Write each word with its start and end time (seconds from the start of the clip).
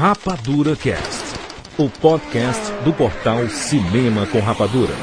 Rapadura 0.00 0.74
Cast, 0.76 1.36
o 1.76 1.86
podcast 1.90 2.72
do 2.86 2.90
portal 2.90 3.46
Cinema 3.50 4.24
com 4.24 4.40
Rapadura. 4.40 4.94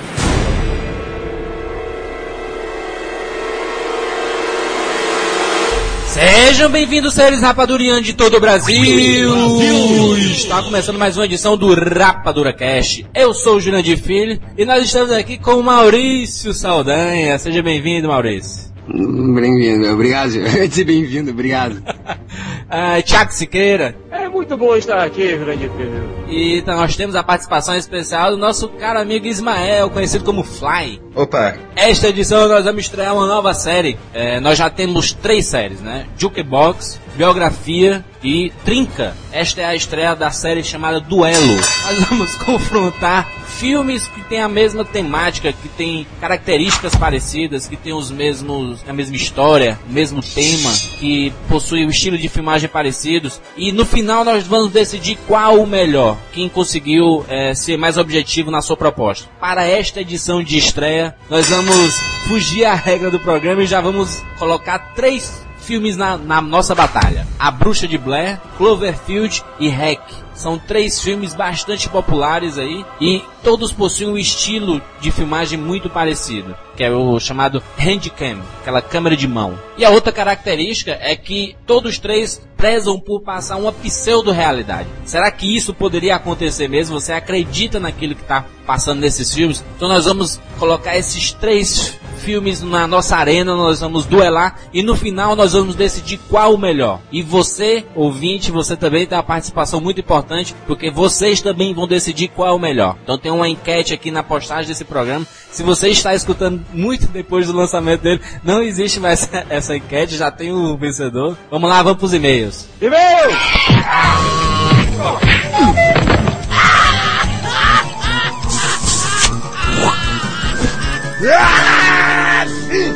Sejam 6.08 6.72
bem-vindos, 6.72 7.14
seres 7.14 7.44
rapadurianos 7.44 8.07
de 8.07 8.14
todo 8.14 8.38
o 8.38 8.39
Brasil. 8.39 9.30
Brasil. 9.30 10.18
Está 10.32 10.64
começando 10.64 10.98
mais 10.98 11.16
uma 11.16 11.25
edição 11.25 11.55
do 11.55 11.75
Rapadura 11.75 12.52
Cast. 12.52 13.05
Eu 13.14 13.36
sou 13.36 13.57
o 13.57 13.61
Jurandir 13.61 14.00
Filho 14.00 14.41
e 14.57 14.66
nós 14.66 14.84
estamos 14.84 15.11
aqui 15.11 15.38
com 15.38 15.59
o 15.59 15.64
Maurício 15.64 16.55
Saldanha. 16.55 17.38
Seja 17.38 17.61
bem-vindo, 17.61 18.07
Maurício. 18.07 18.75
Bem-vindo, 18.88 19.92
obrigado. 19.92 20.32
Seja 20.72 20.86
bem-vindo, 20.86 21.32
obrigado. 21.32 21.74
uh, 21.84 23.02
Tiago 23.04 23.34
Siqueira. 23.34 23.96
É 24.10 24.30
muito 24.30 24.56
bom 24.56 24.75
estar 24.78 25.04
aqui, 25.04 25.36
grande 25.36 25.70
Pedro. 25.75 26.07
E 26.30 26.57
então, 26.60 26.78
nós 26.78 26.96
temos 26.96 27.16
a 27.16 27.21
participação 27.21 27.75
especial 27.75 28.32
do 28.32 28.38
nosso 28.38 28.70
caro 28.70 29.00
amigo 29.00 29.28
Ismael, 29.28 29.89
conhecido 29.89 30.24
como 30.24 30.42
Fly. 30.42 31.02
Opa! 31.14 31.58
Esta 31.75 32.08
edição 32.08 32.47
nós 32.47 32.63
vamos 32.63 32.84
estrear 32.84 33.13
uma 33.13 33.27
nova 33.27 33.53
série. 33.53 33.97
É, 34.13 34.39
nós 34.39 34.58
já 34.58 34.70
temos 34.70 35.11
três 35.11 35.47
séries, 35.47 35.81
né? 35.81 36.05
Jukebox, 36.17 36.99
Biografia 37.16 38.05
e 38.23 38.52
Trinca. 38.63 39.16
Esta 39.33 39.61
é 39.61 39.66
a 39.66 39.75
estreia 39.75 40.16
da 40.16 40.31
série 40.31 40.63
chamada 40.63 41.02
Duelo. 41.02 41.55
Nós 41.55 42.03
vamos 42.09 42.35
confrontar 42.44 43.27
filmes 43.57 44.07
que 44.07 44.23
têm 44.23 44.41
a 44.41 44.47
mesma 44.47 44.85
temática, 44.85 45.52
que 45.52 45.67
têm 45.70 46.07
características 46.21 46.95
parecidas, 46.95 47.67
que 47.67 47.75
têm 47.75 47.93
os 47.93 48.11
mesmos, 48.11 48.83
a 48.88 48.93
mesma 48.93 49.16
história, 49.16 49.80
o 49.89 49.91
mesmo 49.91 50.21
tema, 50.21 50.71
que 50.99 51.33
possuem 51.49 51.85
o 51.85 51.89
estilo 51.89 52.17
de 52.17 52.30
filmagem 52.30 52.70
parecidos. 52.70 53.41
E 53.55 53.71
no 53.71 53.85
final 53.85 54.23
nós 54.23 54.45
vamos 54.45 54.71
decidir 54.71 55.17
qual 55.27 55.59
o 55.59 55.67
melhor, 55.67 56.17
quem 56.31 56.47
conseguiu 56.47 57.25
é, 57.28 57.53
ser 57.53 57.78
mais 57.78 57.97
objetivo 57.97 58.52
na 58.52 58.61
sua 58.61 58.78
proposta. 58.78 59.28
Para 59.39 59.66
esta 59.66 60.02
edição 60.02 60.44
de 60.44 60.58
estreia, 60.58 61.16
nós 61.30 61.50
vamos 61.50 61.95
fugir 62.28 62.66
à 62.66 62.75
regra 62.75 63.09
do 63.09 63.19
programa 63.19 63.63
e 63.63 63.67
já 63.67 63.81
vamos 63.81 64.23
colocar 64.38 64.94
três 64.94 65.45
filmes 65.59 65.97
na, 65.97 66.17
na 66.17 66.41
nossa 66.41 66.73
batalha: 66.75 67.28
A 67.39 67.52
Bruxa 67.52 67.88
de 67.88 67.97
Blair, 67.97 68.39
Cloverfield 68.58 69.44
e 69.59 69.67
Hack. 69.69 70.27
São 70.38 70.59
três 70.59 71.02
filmes 71.02 71.33
bastante 71.33 71.89
populares 71.89 72.59
aí 72.59 72.85
e 73.02 73.23
todos 73.43 73.71
possuem 73.71 74.11
um 74.11 74.17
estilo 74.17 74.79
de 75.02 75.09
filmagem 75.09 75.57
muito 75.57 75.89
parecido, 75.89 76.55
que 76.75 76.83
é 76.83 76.91
o 76.91 77.19
chamado 77.19 77.61
handcam, 77.75 78.39
aquela 78.61 78.79
câmera 78.79 79.17
de 79.17 79.27
mão. 79.27 79.57
E 79.75 79.83
a 79.83 79.89
outra 79.89 80.11
característica 80.11 80.95
é 81.02 81.16
que 81.16 81.55
todos 81.66 81.97
três 81.97 82.39
prezam 82.55 82.99
por 82.99 83.21
passar 83.21 83.57
uma 83.57 83.71
pseudo-realidade. 83.71 84.88
Será 85.05 85.31
que 85.31 85.55
isso 85.55 85.73
poderia 85.73 86.16
acontecer 86.16 86.67
mesmo? 86.67 86.99
Você 86.99 87.13
acredita 87.13 87.79
naquilo 87.79 88.13
que 88.13 88.22
está 88.22 88.45
passando 88.66 88.99
nesses 88.99 89.33
filmes? 89.33 89.63
Então 89.75 89.88
nós 89.88 90.05
vamos 90.05 90.39
colocar 90.59 90.95
esses 90.95 91.31
três 91.31 91.97
filmes 92.27 92.61
na 92.61 92.85
nossa 92.85 93.16
arena, 93.16 93.55
nós 93.55 93.79
vamos 93.79 94.05
duelar 94.05 94.59
e 94.73 94.83
no 94.83 94.97
final 94.97 95.33
nós 95.35 95.53
vamos 95.53 95.75
decidir 95.75 96.19
qual 96.29 96.53
o 96.53 96.57
melhor. 96.57 96.99
E 97.09 97.22
você, 97.22 97.85
ouvinte, 97.95 98.51
você 98.51 98.75
também 98.75 99.07
tem 99.07 99.17
uma 99.17 99.23
participação 99.23 99.79
muito 99.79 100.01
importante, 100.01 100.27
porque 100.66 100.92
vocês 100.92 101.42
também 101.42 101.73
vão 101.73 101.88
decidir 101.88 102.28
qual 102.30 102.50
é 102.50 102.52
o 102.52 102.59
melhor. 102.59 102.95
Então 103.03 103.17
tem 103.17 103.31
uma 103.31 103.47
enquete 103.47 103.94
aqui 103.94 104.11
na 104.11 104.23
postagem 104.23 104.67
desse 104.67 104.86
programa. 104.86 105.25
Se 105.52 105.64
você 105.64 105.89
está 105.89 106.14
escutando 106.14 106.64
muito 106.73 107.08
depois 107.08 107.47
do 107.47 107.53
lançamento 107.53 108.02
dele, 108.02 108.22
não 108.44 108.61
existe 108.61 109.00
mais 109.00 109.30
essa 109.50 109.75
enquete, 109.75 110.17
já 110.17 110.30
tem 110.31 110.52
o 110.52 110.78
vencedor. 110.78 111.38
Vamos 111.50 111.69
lá, 111.69 111.81
vamos 111.81 111.97
para 111.97 112.06
os 112.06 112.14
e-mails. 112.14 112.67
E-mail! 112.81 113.31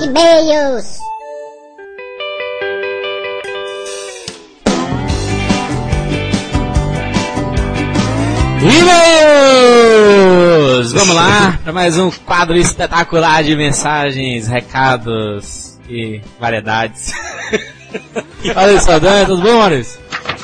E-mails! 0.03 0.99
E-mails! 8.63 10.41
Vamos 10.93 11.15
lá 11.15 11.59
para 11.63 11.73
mais 11.73 11.97
um 11.97 12.11
quadro 12.11 12.55
espetacular 12.55 13.43
de 13.43 13.55
mensagens, 13.55 14.47
recados 14.47 15.79
e 15.89 16.21
variedades. 16.39 17.11
Olha 18.55 18.79
só, 18.79 18.99
Dan, 18.99 19.25
tudo 19.25 19.41
bom, 19.41 19.57
Maurício? 19.57 20.00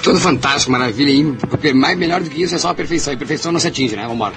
Tudo 0.08 0.22
fantástico, 0.22 0.72
maravilha. 0.72 1.12
E 1.12 1.74
mais 1.74 1.98
melhor 1.98 2.22
do 2.22 2.30
que 2.30 2.42
isso 2.42 2.56
é 2.56 2.58
só 2.58 2.70
a 2.70 2.74
perfeição. 2.74 3.12
E 3.12 3.18
perfeição 3.18 3.52
não 3.52 3.60
se 3.60 3.68
atinge, 3.68 3.94
né? 3.94 4.08
Vambora. 4.08 4.36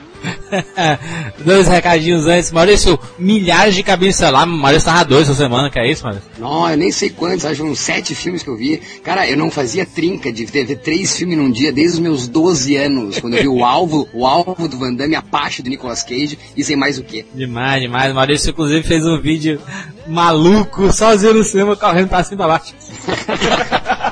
Dois 1.45 1.69
recadinhos 1.69 2.27
antes. 2.27 2.51
Maurício, 2.51 2.99
milhares 3.17 3.77
de 3.77 3.85
cabines 3.85 4.17
celular. 4.17 4.47
Maurício 4.47 4.87
tava 4.87 5.05
dois 5.05 5.29
essa 5.29 5.35
semana, 5.35 5.71
que 5.71 5.79
é 5.79 5.89
isso, 5.89 6.03
Maurício? 6.03 6.29
Não, 6.41 6.69
eu 6.69 6.77
nem 6.77 6.91
sei 6.91 7.11
quantos, 7.11 7.45
acho 7.45 7.63
uns 7.63 7.79
sete 7.79 8.17
filmes 8.17 8.43
que 8.43 8.51
eu 8.51 8.57
vi. 8.57 8.79
Cara, 9.05 9.31
eu 9.31 9.37
não 9.37 9.49
fazia 9.49 9.87
trinca 9.87 10.33
de 10.33 10.45
ver 10.45 10.75
três 10.79 11.17
filmes 11.17 11.39
num 11.39 11.53
dia 11.53 11.73
desde 11.73 11.95
os 11.95 12.01
meus 12.01 12.27
12 12.27 12.75
anos, 12.75 13.21
quando 13.21 13.35
eu 13.35 13.43
vi 13.43 13.49
o 13.49 13.63
alvo, 13.65 14.09
o 14.13 14.27
alvo 14.27 14.67
do 14.67 14.77
Van 14.77 14.93
Damme, 14.93 15.15
a 15.15 15.21
Apache 15.21 15.63
do 15.63 15.71
Nicolas 15.71 16.03
Cage 16.03 16.37
e 16.57 16.65
sei 16.65 16.75
mais 16.75 16.99
o 16.99 17.05
que. 17.05 17.25
Demais, 17.33 17.81
demais. 17.81 18.13
Maurício, 18.13 18.51
inclusive, 18.51 18.83
fez 18.83 19.07
um 19.07 19.21
vídeo 19.21 19.61
maluco, 20.09 20.93
sozinho 20.93 21.35
no 21.35 21.45
cinema, 21.45 21.77
correndo 21.77 22.09
pra 22.09 22.25
cima 22.25 22.35
e 22.35 22.39
pra 22.39 22.49
baixo. 22.49 22.75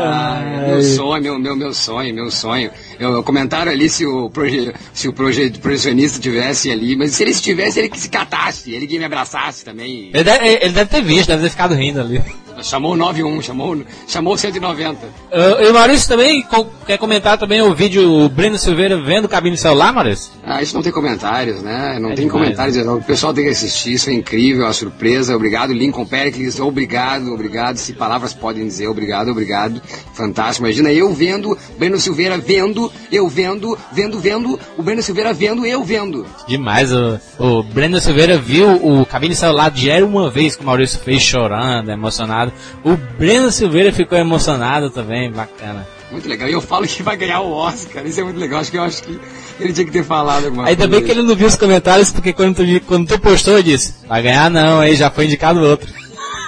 Ah, 0.00 0.64
meu 0.68 0.82
sonho, 0.82 1.22
meu, 1.22 1.38
meu, 1.38 1.56
meu 1.56 1.74
sonho, 1.74 2.14
meu 2.14 2.30
sonho. 2.30 2.70
Eu, 2.98 3.22
comentaram 3.22 3.72
ali 3.72 3.88
se 3.88 4.06
o, 4.06 4.30
proje, 4.30 4.72
se 4.92 5.08
o 5.08 5.12
proje, 5.12 5.50
projecionista 5.50 6.20
tivesse 6.20 6.70
ali, 6.70 6.96
mas 6.96 7.12
se 7.12 7.22
ele 7.22 7.30
estivesse, 7.30 7.78
ele 7.78 7.88
que 7.88 7.98
se 7.98 8.08
catasse, 8.08 8.72
ele 8.72 8.86
que 8.86 8.98
me 8.98 9.04
abraçasse 9.04 9.64
também. 9.64 10.10
Ele 10.12 10.24
deve, 10.24 10.46
ele 10.46 10.72
deve 10.72 10.90
ter 10.90 11.02
visto, 11.02 11.28
deve 11.28 11.42
ter 11.44 11.50
ficado 11.50 11.74
rindo 11.74 12.00
ali. 12.00 12.22
Chamou 12.62 12.96
91, 12.96 13.42
chamou, 13.42 13.82
chamou 14.06 14.36
190. 14.36 15.06
Uh, 15.06 15.62
e 15.62 15.70
o 15.70 15.74
Maurício 15.74 16.08
também 16.08 16.44
quer 16.86 16.98
comentar 16.98 17.38
também 17.38 17.62
o 17.62 17.74
vídeo 17.74 18.24
o 18.24 18.28
Breno 18.28 18.58
Silveira 18.58 19.00
vendo 19.00 19.28
cabine 19.28 19.56
celular, 19.56 19.92
Maurício? 19.92 20.32
Ah, 20.44 20.62
isso 20.62 20.74
não 20.74 20.82
tem 20.82 20.92
comentários, 20.92 21.62
né? 21.62 21.98
Não 22.00 22.10
é 22.10 22.14
tem 22.14 22.26
demais, 22.26 22.42
comentários. 22.42 22.76
Né? 22.76 22.90
O 22.90 23.02
pessoal 23.02 23.32
tem 23.32 23.44
que 23.44 23.50
assistir, 23.50 23.94
isso 23.94 24.10
é 24.10 24.12
incrível, 24.12 24.64
uma 24.64 24.72
surpresa. 24.72 25.36
Obrigado, 25.36 25.72
Lincoln 25.72 26.04
Pericles, 26.04 26.58
obrigado, 26.60 27.32
obrigado. 27.32 27.76
Se 27.76 27.92
palavras 27.92 28.34
podem 28.34 28.64
dizer, 28.66 28.88
obrigado, 28.88 29.30
obrigado. 29.30 29.80
Fantástico. 30.14 30.66
Imagina 30.66 30.92
eu 30.92 31.12
vendo, 31.12 31.56
Breno 31.78 31.98
Silveira 31.98 32.38
vendo, 32.38 32.90
eu 33.10 33.28
vendo, 33.28 33.78
vendo, 33.92 34.18
vendo, 34.18 34.58
o 34.76 34.82
Breno 34.82 35.02
Silveira 35.02 35.32
vendo, 35.32 35.64
eu 35.64 35.82
vendo. 35.84 36.26
Demais, 36.46 36.92
o, 36.92 37.20
o 37.38 37.62
Breno 37.62 38.00
Silveira 38.00 38.36
viu 38.36 38.68
o 38.84 39.06
cabine 39.06 39.34
celular 39.34 39.70
de 39.70 39.88
Era 39.90 40.04
Uma 40.04 40.30
Vez 40.30 40.56
que 40.56 40.62
o 40.62 40.66
Maurício 40.66 40.98
fez 41.00 41.22
chorando, 41.22 41.90
emocionado. 41.90 42.49
O 42.84 42.96
Breno 43.18 43.50
Silveira 43.50 43.92
ficou 43.92 44.16
emocionado 44.18 44.90
também, 44.90 45.30
bacana. 45.30 45.86
Muito 46.10 46.28
legal. 46.28 46.48
E 46.48 46.52
eu 46.52 46.60
falo 46.60 46.86
que 46.86 47.02
vai 47.02 47.16
ganhar 47.16 47.40
o 47.40 47.52
Oscar. 47.52 48.04
Isso 48.04 48.20
é 48.20 48.24
muito 48.24 48.38
legal. 48.38 48.60
Acho 48.60 48.70
que 48.70 48.78
eu 48.78 48.82
acho 48.82 49.02
que 49.02 49.20
ele 49.60 49.72
tinha 49.72 49.86
que 49.86 49.92
ter 49.92 50.04
falado 50.04 50.46
alguma 50.46 50.66
Ainda 50.66 50.88
coisa. 50.88 50.90
bem 50.96 51.04
que 51.04 51.10
ele 51.12 51.22
não 51.26 51.36
viu 51.36 51.46
os 51.46 51.56
comentários, 51.56 52.10
porque 52.10 52.32
quando 52.32 52.56
tu, 52.56 52.62
quando 52.86 53.06
tu 53.06 53.18
postou, 53.20 53.54
eu 53.54 53.62
disse, 53.62 53.94
vai 54.08 54.20
ganhar 54.22 54.50
não, 54.50 54.80
aí 54.80 54.96
já 54.96 55.10
foi 55.10 55.26
indicado 55.26 55.60
outro. 55.60 55.88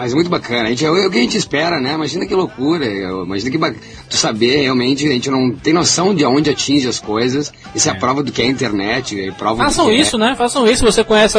Mas 0.00 0.14
muito 0.14 0.30
bacana. 0.30 0.62
A 0.62 0.70
gente, 0.70 0.82
é 0.82 0.90
o 0.90 1.10
que 1.10 1.18
a 1.18 1.20
gente 1.20 1.36
espera, 1.36 1.78
né? 1.78 1.92
Imagina 1.92 2.24
que 2.24 2.34
loucura. 2.34 2.86
Imagina 2.86 3.50
que 3.50 3.80
tu 4.08 4.16
saber 4.16 4.62
realmente, 4.62 5.06
a 5.06 5.10
gente 5.10 5.28
não 5.28 5.52
tem 5.52 5.74
noção 5.74 6.14
de 6.14 6.24
onde 6.24 6.48
atinge 6.48 6.88
as 6.88 6.98
coisas. 6.98 7.52
Isso 7.74 7.86
é, 7.86 7.92
é 7.92 7.94
a 7.94 7.98
prova 7.98 8.22
do 8.22 8.32
que 8.32 8.40
é 8.40 8.46
a 8.46 8.48
internet. 8.48 9.20
É 9.20 9.30
prova 9.30 9.62
Façam 9.62 9.92
isso, 9.92 10.16
é. 10.16 10.20
né? 10.20 10.34
Façam 10.34 10.66
isso. 10.66 10.86
Você 10.86 11.04
conhece 11.04 11.36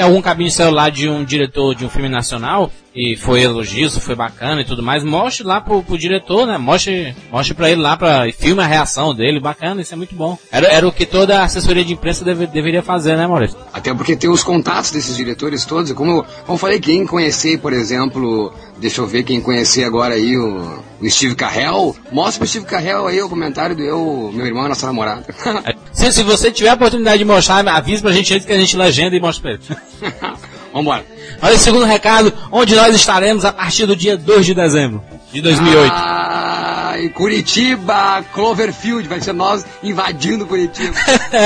algum 0.00 0.22
cabine 0.22 0.48
celular 0.48 0.92
de 0.92 1.08
um 1.08 1.24
diretor 1.24 1.74
de 1.74 1.84
um 1.84 1.88
filme 1.88 2.08
nacional 2.08 2.70
e 2.94 3.16
foi 3.16 3.42
elogioso, 3.42 4.00
foi 4.00 4.14
bacana 4.14 4.60
e 4.60 4.64
tudo 4.64 4.82
mais, 4.82 5.02
mostre 5.02 5.44
lá 5.44 5.60
pro, 5.60 5.82
pro 5.82 5.98
diretor, 5.98 6.46
né? 6.46 6.56
Mostre, 6.56 7.14
mostre 7.30 7.54
pra 7.54 7.70
ele 7.70 7.80
lá, 7.80 7.96
pra, 7.96 8.30
filme 8.32 8.62
a 8.62 8.66
reação 8.66 9.14
dele, 9.14 9.40
bacana, 9.40 9.82
isso 9.82 9.92
é 9.92 9.96
muito 9.96 10.14
bom. 10.14 10.38
Era, 10.52 10.68
era 10.68 10.86
o 10.86 10.92
que 10.92 11.04
toda 11.04 11.42
assessoria 11.42 11.84
de 11.84 11.92
imprensa 11.92 12.24
deve, 12.24 12.46
deveria 12.46 12.82
fazer, 12.82 13.16
né, 13.16 13.26
Maurício? 13.26 13.58
Até 13.72 13.92
porque 13.92 14.14
tem 14.14 14.30
os 14.30 14.44
contatos 14.44 14.92
desses 14.92 15.16
diretores 15.16 15.64
todos, 15.64 15.90
como, 15.92 16.22
como 16.22 16.54
eu 16.54 16.58
falei, 16.58 16.78
quem 16.78 17.04
conhecer, 17.04 17.58
por 17.58 17.72
exemplo, 17.72 18.54
deixa 18.78 19.00
eu 19.00 19.06
ver 19.06 19.24
quem 19.24 19.40
conhecer 19.40 19.84
agora 19.84 20.14
aí 20.14 20.36
o, 20.36 20.82
o 21.00 21.10
Steve 21.10 21.34
Carrell, 21.34 21.96
mostra 22.12 22.38
pro 22.38 22.48
Steve 22.48 22.66
Carrell 22.66 23.08
aí 23.08 23.20
o 23.20 23.28
comentário 23.28 23.74
do 23.74 23.82
eu, 23.82 24.30
meu 24.32 24.46
irmão 24.46 24.66
e 24.66 24.68
nossa 24.68 24.86
namorada. 24.86 25.24
se, 25.92 26.12
se 26.12 26.22
você 26.22 26.52
tiver 26.52 26.70
a 26.70 26.74
oportunidade 26.74 27.18
de 27.18 27.24
mostrar, 27.24 27.66
avisa 27.66 28.02
pra 28.02 28.12
gente 28.12 28.32
antes 28.32 28.46
que 28.46 28.52
a 28.52 28.58
gente 28.58 28.76
legenda 28.76 29.16
e 29.16 29.20
mostre 29.20 29.42
pra 29.42 29.52
ele. 29.52 30.40
Vambora. 30.74 31.04
Olha 31.40 31.54
o 31.54 31.58
segundo 31.58 31.84
recado, 31.84 32.32
onde 32.50 32.74
nós 32.74 32.92
estaremos 32.96 33.44
a 33.44 33.52
partir 33.52 33.86
do 33.86 33.94
dia 33.94 34.16
2 34.16 34.44
de 34.44 34.54
dezembro 34.54 35.00
de 35.32 35.40
2008. 35.40 35.92
Ah, 35.94 36.94
em 36.98 37.08
Curitiba, 37.10 38.24
Cloverfield, 38.34 39.06
vai 39.06 39.20
ser 39.20 39.32
nós 39.32 39.64
invadindo 39.84 40.44
Curitiba. 40.44 40.96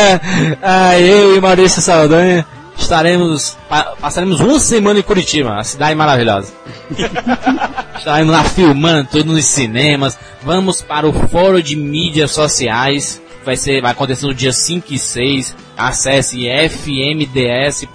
ah, 0.63 0.99
eu 0.99 1.37
e 1.37 1.41
Maurício 1.43 1.83
Saldanha 1.83 2.47
estaremos, 2.79 3.55
pa 3.69 3.97
passaremos 4.01 4.41
uma 4.41 4.59
semana 4.59 5.01
em 5.01 5.03
Curitiba, 5.03 5.59
a 5.59 5.65
cidade 5.65 5.95
maravilhosa. 5.95 6.51
estaremos 7.99 8.33
lá 8.33 8.45
filmando 8.45 9.11
tudo 9.11 9.35
nos 9.35 9.45
cinemas. 9.45 10.19
Vamos 10.43 10.81
para 10.81 11.07
o 11.07 11.13
fórum 11.29 11.61
de 11.61 11.77
mídias 11.77 12.31
sociais. 12.31 13.21
Vai 13.49 13.57
ser, 13.57 13.81
vai 13.81 13.93
acontecer 13.93 14.27
no 14.27 14.35
dia 14.35 14.53
5 14.53 14.93
e 14.93 14.99
6. 14.99 15.57
Acesse 15.75 16.47
fmds.com.br. 16.69 17.89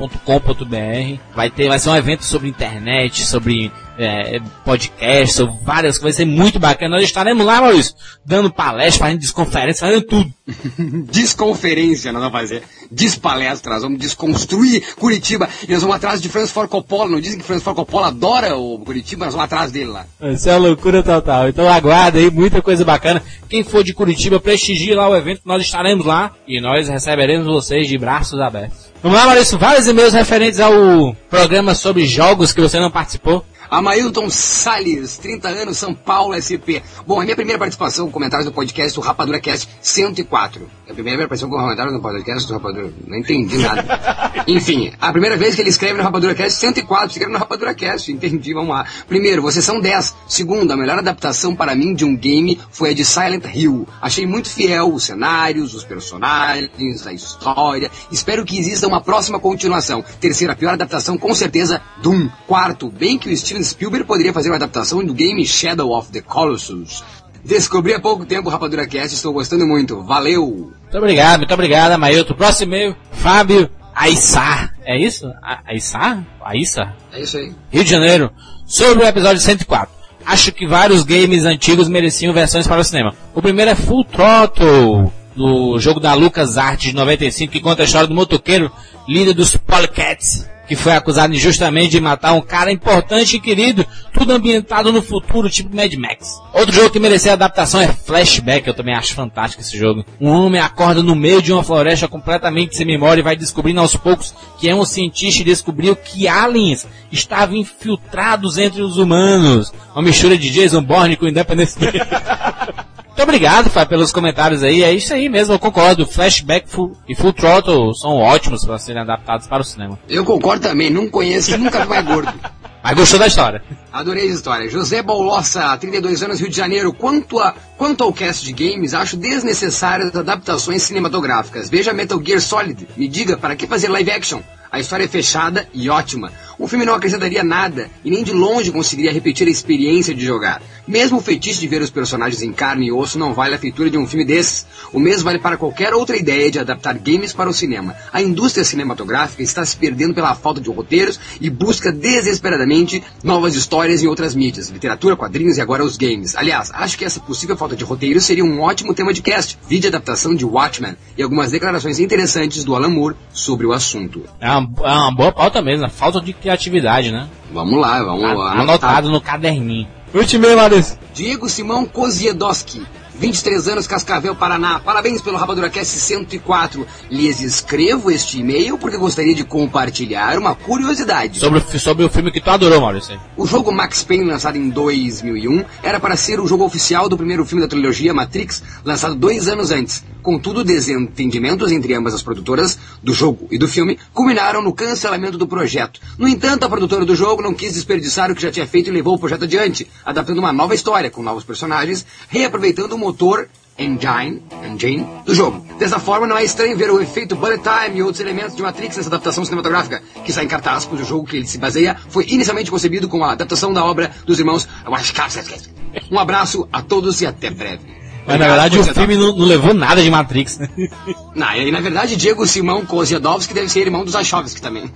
Vai 1.36 1.52
ter, 1.52 1.68
vai 1.68 1.78
ser 1.78 1.92
um 1.92 1.96
evento 1.96 2.26
sobre 2.26 2.50
internet, 2.50 3.24
sobre 3.24 3.72
é, 4.04 4.42
podcast, 4.64 5.36
sobre 5.36 5.56
várias 5.64 5.98
coisas, 5.98 6.18
vai 6.18 6.26
ser 6.26 6.32
muito 6.32 6.60
bacana. 6.60 6.96
Nós 6.96 7.06
estaremos 7.06 7.46
lá, 7.46 7.62
Maurício, 7.62 7.96
dando 8.26 8.52
palestra, 8.52 9.06
fazendo 9.06 9.20
desconferência, 9.20 9.88
fazendo 9.88 10.06
tudo. 10.06 10.34
Desconferência 11.10 12.12
nós 12.12 12.22
vamos 12.22 12.38
fazer. 12.38 12.64
Despalestras, 12.92 13.82
vamos 13.82 14.00
desconstruir 14.00 14.84
Curitiba. 14.96 15.48
E 15.68 15.72
nós 15.72 15.82
vamos 15.82 15.96
atrás 15.96 16.22
de 16.22 16.28
Francis 16.28 16.52
Ford 16.52 16.70
Coppola. 16.70 17.10
Não 17.10 17.22
dizem 17.22 17.40
que 17.40 17.46
Francis 17.46 17.64
Ford 17.64 17.76
Coppola 17.76 18.08
adora 18.08 18.58
o 18.58 18.80
Curitiba, 18.80 19.26
nós 19.26 19.34
vamos 19.34 19.46
atrás 19.46 19.72
dele 19.72 19.92
lá. 19.92 20.06
Isso 20.22 20.50
é 20.50 20.54
uma 20.54 20.68
loucura 20.68 21.02
total. 21.02 21.48
Então 21.48 21.68
aguarda 21.70 22.20
aí, 22.20 22.30
muita 22.30 22.62
coisa 22.62 22.84
bacana. 22.84 23.24
Quem 23.48 23.64
for 23.64 23.84
de 23.84 23.94
Curitiba, 23.94 24.40
prestigie 24.40 24.94
lá 24.94 25.08
o 25.08 25.16
evento, 25.16 25.42
nós 25.46 25.62
estaremos 25.62 26.06
lá 26.06 26.32
e 26.48 26.60
nós 26.60 26.90
receberemos 26.90 27.48
vocês 27.48 27.88
de 27.88 27.98
braços 27.98 28.40
abertos. 28.40 28.92
Vamos 29.02 29.18
lá, 29.18 29.26
Maurício, 29.26 29.58
vários 29.58 29.88
e-mails 29.88 30.14
referentes 30.14 30.60
ao 30.60 31.14
programa 31.30 31.76
sobre 31.76 32.06
jogos 32.06 32.54
que 32.54 32.62
você 32.62 32.80
não 32.80 32.90
participou. 32.90 33.46
Amailton 33.74 34.30
Salles, 34.30 35.18
30 35.18 35.50
anos, 35.50 35.80
São 35.80 35.96
Paulo, 35.96 36.36
SP. 36.38 36.78
Bom, 37.08 37.20
a 37.20 37.24
minha 37.24 37.36
primeira 37.36 37.58
participação 37.58 38.06
com 38.06 38.12
comentários 38.12 38.46
do 38.46 38.54
podcast 38.54 38.94
do 38.94 39.02
Rapadura 39.02 39.40
Cast 39.40 39.68
104. 39.82 40.70
É 40.86 40.92
a 40.92 40.94
primeira 40.94 41.28
participação 41.28 41.50
com 41.50 41.64
comentários 41.64 41.92
no 41.92 42.00
podcast 42.00 42.48
do 42.48 42.54
Rapadura. 42.54 42.94
Não 43.08 43.18
entendi 43.18 43.58
nada. 43.58 43.84
Enfim, 44.48 44.94
a 45.02 45.12
primeira 45.12 45.36
vez 45.36 45.56
que 45.56 45.62
ele 45.62 45.72
escreve 45.72 45.98
no 45.98 46.04
Rapadura 46.04 46.36
Cast 46.36 46.60
104, 46.60 47.08
escreve 47.08 47.32
no 47.32 47.40
Rapadura 47.40 47.74
Cast, 47.74 48.12
entendi, 48.12 48.54
vamos 48.54 48.70
lá. 48.70 48.86
Primeiro, 49.08 49.42
vocês 49.42 49.66
são 49.66 49.82
10. 49.82 50.14
Segundo, 50.28 50.72
a 50.72 50.78
melhor 50.78 51.00
adaptação 51.00 51.56
para 51.56 51.74
mim 51.74 51.96
de 51.96 52.06
um 52.06 52.16
game 52.16 52.60
foi 52.70 52.92
a 52.92 52.94
de 52.94 53.04
Silent 53.04 53.46
Hill. 53.56 53.88
Achei 54.00 54.28
muito 54.28 54.50
fiel 54.50 54.94
os 54.94 55.04
cenários, 55.04 55.74
os 55.74 55.84
personagens, 55.84 57.08
a 57.08 57.12
história. 57.12 57.90
Espero 58.12 58.46
que 58.46 58.60
exista 58.60 58.88
uma 58.88 59.02
próxima 59.02 59.40
continuação. 59.40 60.06
Terceira, 60.20 60.54
a 60.54 60.56
pior 60.56 60.74
adaptação, 60.74 61.18
com 61.18 61.34
certeza, 61.34 61.82
Doom. 62.04 62.30
Quarto, 62.46 62.90
bem 62.92 63.18
que 63.18 63.30
o 63.30 63.32
Steven 63.64 63.84
Spielberg 63.84 64.06
poderia 64.06 64.34
fazer 64.34 64.50
uma 64.50 64.58
adaptação 64.58 65.04
do 65.04 65.14
game 65.14 65.46
Shadow 65.46 65.92
of 65.92 66.12
the 66.12 66.22
Colossus. 66.22 67.04
Descobri 67.44 67.94
há 67.94 68.00
pouco 68.00 68.26
tempo 68.26 68.48
o 68.48 68.52
Rapadura 68.52 68.88
Cast, 68.88 69.16
estou 69.16 69.34
gostando 69.34 69.66
muito. 69.66 70.02
Valeu! 70.04 70.72
Muito 70.82 70.98
obrigado, 70.98 71.40
muito 71.40 71.54
obrigado, 71.54 71.92
Amailton. 71.92 72.34
Próximo 72.34 72.74
e-mail, 72.74 72.96
Fábio 73.12 73.70
Aissar. 73.94 74.74
É 74.86 74.98
isso? 74.98 75.28
A 75.42 75.62
Aissar? 75.68 76.26
Aissar? 76.42 76.96
É 77.12 77.22
isso 77.22 77.38
aí. 77.38 77.54
Rio 77.72 77.84
de 77.84 77.90
Janeiro. 77.90 78.32
Sobre 78.66 79.04
o 79.04 79.08
episódio 79.08 79.42
104. 79.42 79.94
Acho 80.26 80.52
que 80.54 80.66
vários 80.66 81.04
games 81.04 81.44
antigos 81.44 81.90
mereciam 81.90 82.34
versões 82.34 82.66
para 82.66 82.80
o 82.80 82.84
cinema. 82.84 83.14
O 83.36 83.42
primeiro 83.42 83.72
é 83.72 83.76
Full 83.76 84.06
Throttle, 84.06 85.12
do 85.36 85.80
jogo 85.80 86.00
da 86.00 86.14
Lucas 86.14 86.58
Arts 86.58 86.86
de 86.86 86.96
95, 86.96 87.52
que 87.52 87.60
conta 87.60 87.84
a 87.84 87.86
história 87.86 88.08
do 88.08 88.16
motoqueiro 88.16 88.72
líder 89.08 89.34
dos 89.34 89.56
Polecats, 89.58 90.50
que 90.68 90.76
foi 90.76 90.94
acusado 90.94 91.34
injustamente 91.34 91.90
de 91.90 92.00
matar 92.00 92.34
um 92.34 92.42
cara 92.42 92.72
importante 92.72 93.36
e 93.36 93.40
querido, 93.40 93.86
tudo 94.14 94.32
ambientado 94.32 94.92
no 94.92 95.02
futuro, 95.02 95.50
tipo 95.50 95.76
Mad 95.76 95.94
Max. 95.96 96.40
Outro 96.54 96.74
jogo 96.74 96.90
que 96.90 97.00
merecia 97.00 97.34
adaptação 97.34 97.82
é 97.82 97.88
Flashback, 97.88 98.68
eu 98.68 98.74
também 98.74 98.96
acho 98.96 99.14
fantástico 99.14 99.62
esse 99.62 99.78
jogo. 99.78 100.06
Um 100.22 100.30
homem 100.30 100.62
acorda 100.62 101.04
no 101.04 101.16
meio 101.16 101.42
de 101.42 101.52
uma 101.52 101.64
floresta 101.64 102.08
completamente 102.08 102.76
sem 102.76 102.86
memória 102.86 103.22
e 103.22 103.24
vai 103.24 103.36
descobrindo 103.36 103.82
aos 103.82 103.96
poucos 103.96 104.34
que 104.58 104.70
é 104.70 104.76
um 104.76 104.86
cientista 104.86 105.42
e 105.42 105.46
descobriu 105.46 105.96
que 105.96 106.28
aliens 106.28 106.88
estavam 107.12 107.56
infiltrados 107.56 108.58
entre 108.58 108.82
os 108.82 108.98
humanos. 108.98 109.74
Uma 109.94 110.04
mistura 110.04 110.38
de 110.38 110.50
Jason 110.50 110.82
Bourne 110.82 111.18
com 111.18 111.28
Independence 111.28 111.78
Day. 111.78 111.94
Muito 113.14 113.30
obrigado, 113.30 113.70
Fábio, 113.70 113.90
pelos 113.90 114.12
comentários 114.12 114.64
aí. 114.64 114.82
É 114.82 114.92
isso 114.92 115.14
aí 115.14 115.30
mesmo, 115.30 115.54
eu 115.54 115.60
concordo. 115.60 116.04
Flashback 116.04 116.68
full, 116.68 116.98
e 117.08 117.14
Full 117.14 117.32
Throttle 117.32 117.94
são 117.94 118.18
ótimos 118.18 118.66
para 118.66 118.80
serem 118.80 119.04
adaptados 119.04 119.46
para 119.46 119.62
o 119.62 119.64
cinema. 119.64 120.00
Eu 120.10 120.26
concordo 120.26 120.68
também, 120.68 120.90
não 120.90 121.08
conheço, 121.08 121.56
nunca 121.56 121.82
vi 121.82 121.90
mais 121.90 122.04
gordo. 122.04 122.34
Mas 122.84 122.96
gostou 122.96 123.20
da 123.20 123.28
história? 123.28 123.64
Adorei 123.94 124.24
a 124.24 124.34
história. 124.34 124.70
José 124.70 125.04
Bolossa, 125.04 125.78
32 125.78 126.24
anos, 126.24 126.40
Rio 126.42 126.50
de 126.50 126.58
Janeiro. 126.58 126.92
Quanto, 126.92 127.40
a, 127.40 127.54
quanto 127.84 128.02
ao 128.02 128.14
cast 128.14 128.46
de 128.46 128.54
games, 128.54 128.94
acho 128.94 129.18
desnecessárias 129.18 130.16
adaptações 130.16 130.84
cinematográficas. 130.84 131.70
Veja 131.70 131.92
Metal 131.92 132.18
Gear 132.24 132.40
Solid. 132.40 132.88
Me 132.96 133.10
diga, 133.10 133.36
para 133.36 133.58
que 133.58 133.68
fazer 133.68 133.90
live 133.90 134.10
action? 134.10 134.42
A 134.72 134.80
história 134.80 135.04
é 135.04 135.08
fechada 135.08 135.68
e 135.74 135.88
ótima. 135.88 136.32
O 136.58 136.68
filme 136.68 136.86
não 136.86 136.96
acrescentaria 136.96 137.44
nada 137.44 137.90
e 138.04 138.10
nem 138.10 138.24
de 138.24 138.32
longe 138.32 138.72
conseguiria 138.72 139.12
repetir 139.12 139.48
a 139.48 139.52
experiência 139.52 140.16
de 140.16 140.26
jogar. 140.26 140.64
Mesmo 140.88 141.18
o 141.20 141.22
feitiço 141.22 141.60
de 141.60 141.68
ver 141.68 141.82
os 141.82 141.92
personagens 141.92 142.42
em 142.42 142.52
carne 142.52 142.88
e 142.88 142.92
osso 142.92 143.20
não 143.20 143.34
vale 143.34 143.54
a 143.54 143.60
feitura 143.60 143.90
de 143.90 143.98
um 143.98 144.08
filme 144.08 144.26
desses. 144.26 144.66
O 144.92 145.00
mesmo 145.00 145.26
vale 145.26 145.38
para 145.38 145.58
qualquer 145.58 145.94
outra 145.94 146.18
ideia 146.18 146.50
de 146.50 146.58
adaptar 146.58 146.98
games 146.98 147.34
para 147.34 147.50
o 147.50 147.54
cinema. 147.54 147.96
A 148.12 148.22
indústria 148.22 148.66
cinematográfica 148.66 149.44
está 149.44 149.64
se 149.64 149.78
perdendo 149.78 150.16
pela 150.16 150.34
falta 150.34 150.60
de 150.60 150.70
roteiros 150.72 151.20
e 151.40 151.50
busca 151.50 151.92
desesperadamente 151.92 153.04
novas 153.24 153.56
histórias 153.56 154.02
em 154.02 154.08
outras 154.08 154.34
mídias, 154.34 154.70
literatura, 154.70 155.16
quadrinhos 155.16 155.58
e 155.58 155.62
agora 155.62 155.84
os 155.84 155.98
games. 155.98 156.36
Aliás, 156.36 156.72
acho 156.74 156.98
que 156.98 157.06
essa 157.06 157.20
possível 157.20 157.56
falta 157.56 157.73
de 157.76 157.84
roteiro 157.84 158.20
seria 158.20 158.44
um 158.44 158.62
ótimo 158.62 158.94
tema 158.94 159.14
de 159.14 159.22
cast. 159.22 159.58
Vídeo 159.68 159.90
adaptação 159.90 160.36
de 160.36 160.46
Watchmen 160.46 160.96
e 161.18 161.24
algumas 161.24 161.52
declarações 161.52 162.00
interessantes 162.00 162.64
do 162.64 162.76
Alan 162.76 162.90
Moore 162.90 163.16
sobre 163.32 163.66
o 163.66 163.72
assunto. 163.72 164.24
É 164.40 164.52
uma, 164.52 164.70
é 164.84 164.92
uma 164.92 165.16
boa 165.16 165.32
pauta 165.32 165.62
mesmo, 165.62 165.86
a 165.86 165.90
falta 165.90 166.20
de 166.22 166.34
criatividade, 166.34 167.12
né? 167.12 167.28
Vamos 167.52 167.80
lá, 167.80 168.04
vamos 168.04 168.22
lá. 168.22 168.54
Anotado 168.54 169.10
no 169.10 169.22
caderninho. 169.22 169.88
Último 170.14 170.46
e 170.46 170.56
Larissa. 170.56 171.00
Diego 171.14 171.50
Simão 171.50 171.86
Koziedoski. 171.86 172.86
23 173.20 173.68
anos, 173.68 173.88
Cascavel, 173.88 174.36
Paraná. 174.36 174.80
Parabéns 174.80 175.22
pelo 175.22 175.38
Rapadura 175.38 175.70
Cast 175.70 175.98
104. 175.98 176.86
Lhes 177.10 177.42
escrevo 177.42 178.10
este 178.12 178.40
e-mail 178.40 178.78
porque 178.78 178.98
gostaria 178.98 179.36
de 179.36 179.44
compartilhar 179.44 180.38
uma 180.38 180.56
curiosidade. 180.56 181.40
Sobre, 181.40 181.60
o- 181.60 181.80
sobre 181.80 182.06
o 182.06 182.10
filme 182.10 182.32
que 182.32 182.42
tu 182.42 182.50
adorou, 182.50 182.82
Maurício. 182.82 183.20
O 183.38 183.46
jogo 183.46 183.72
Max 183.72 184.04
Payne, 184.04 184.26
lançado 184.26 184.58
em 184.58 184.70
2001, 184.70 185.64
era 185.84 186.00
para 186.00 186.16
ser 186.16 186.40
o 186.40 186.48
jogo 186.48 186.64
oficial 186.66 187.08
do 187.08 187.16
primeiro 187.18 187.46
filme 187.46 187.62
da 187.62 187.68
trilogia 187.68 188.14
Matrix, 188.14 188.64
lançado 188.84 189.16
dois 189.16 189.48
anos 189.48 189.72
antes. 189.72 190.04
Contudo, 190.22 190.64
desentendimentos 190.64 191.72
entre 191.72 191.94
ambas 191.94 192.14
as 192.14 192.22
produtoras 192.22 192.80
do 193.04 193.14
jogo 193.14 193.48
e 193.52 193.58
do 193.58 193.68
filme 193.68 194.00
culminaram 194.14 194.62
no 194.62 194.74
cancelamento 194.74 195.38
do 195.38 195.46
projeto. 195.48 196.00
No 196.18 196.28
entanto, 196.30 196.64
a 196.64 196.70
produtora 196.70 197.06
do 197.06 197.14
jogo 197.16 197.42
não 197.42 197.54
quis 197.54 197.74
desperdiçar 197.74 198.32
o 198.32 198.36
que 198.36 198.42
já 198.42 198.50
tinha 198.52 198.66
feito 198.66 198.90
e 198.90 198.94
levou 198.94 199.16
o 199.16 199.20
projeto 199.20 199.44
adiante, 199.44 199.86
adaptando 200.06 200.40
uma 200.40 200.54
nova 200.54 200.74
história 200.74 201.10
com 201.12 201.22
novos 201.22 201.44
personagens, 201.44 202.06
reaproveitando 202.30 202.96
o 202.96 202.98
motor 203.04 203.48
engine, 203.78 204.42
engine 204.64 205.06
do 205.26 205.34
jogo. 205.34 205.66
Dessa 205.78 206.00
forma, 206.00 206.28
não 206.28 206.38
é 206.38 206.44
estranho 206.44 206.78
ver 206.78 206.92
o 206.92 207.02
efeito 207.02 207.36
bullet 207.36 207.62
time 207.62 208.00
e 208.00 208.04
outros 208.04 208.22
elementos 208.22 208.56
de 208.56 208.62
Matrix 208.62 208.98
nessa 208.98 209.10
adaptação 209.10 209.44
cinematográfica, 209.44 210.02
que 210.24 210.30
está 210.30 210.44
em 210.44 210.48
cartaz, 210.48 210.86
pois 210.86 211.02
o 211.02 211.06
jogo 211.06 211.28
que 211.28 211.38
ele 211.38 211.48
se 211.48 211.58
baseia 211.58 211.98
foi 212.10 212.26
inicialmente 212.28 212.70
concebido 212.70 213.10
como 213.10 213.24
a 213.24 213.32
adaptação 213.32 213.74
da 213.74 213.84
obra 213.84 214.12
dos 214.26 214.40
irmãos 214.40 214.68
Wachowski. 214.86 215.70
Um 216.12 216.20
abraço 216.20 216.68
a 216.72 216.82
todos 216.82 217.22
e 217.22 217.26
até 217.26 217.50
breve. 217.50 218.03
Mas 218.26 218.40
na 218.40 218.48
verdade 218.48 218.80
o 218.80 218.84
filme 218.84 219.18
não, 219.18 219.36
não 219.36 219.46
levou 219.46 219.74
nada 219.74 220.02
de 220.02 220.10
Matrix, 220.10 220.58
né? 220.58 220.70
Não, 221.36 221.56
e 221.56 221.72
na 221.72 221.80
verdade, 221.80 222.16
Diego 222.16 222.46
Simão 222.46 222.86
Koziedoski 222.86 223.56
deve 223.56 223.68
ser 223.68 223.80
irmão 223.82 224.06
dos 224.06 224.14
Wachowski 224.14 224.62
também. 224.62 224.90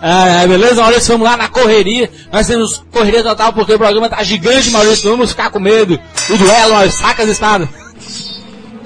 Ah, 0.00 0.44
beleza, 0.46 0.82
Maurício, 0.82 1.14
vamos 1.14 1.26
lá 1.26 1.36
na 1.36 1.48
correria. 1.48 2.08
Nós 2.30 2.46
temos 2.46 2.84
correria 2.92 3.22
total 3.22 3.52
porque 3.52 3.74
o 3.74 3.78
programa 3.78 4.08
tá 4.08 4.22
gigante, 4.22 4.70
Maurício. 4.70 5.10
Vamos 5.10 5.30
ficar 5.30 5.50
com 5.50 5.58
medo. 5.58 5.98
O 6.30 6.36
duelo, 6.36 6.74
as 6.74 6.94
espadas. 7.28 7.68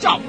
Tchau. 0.00 0.22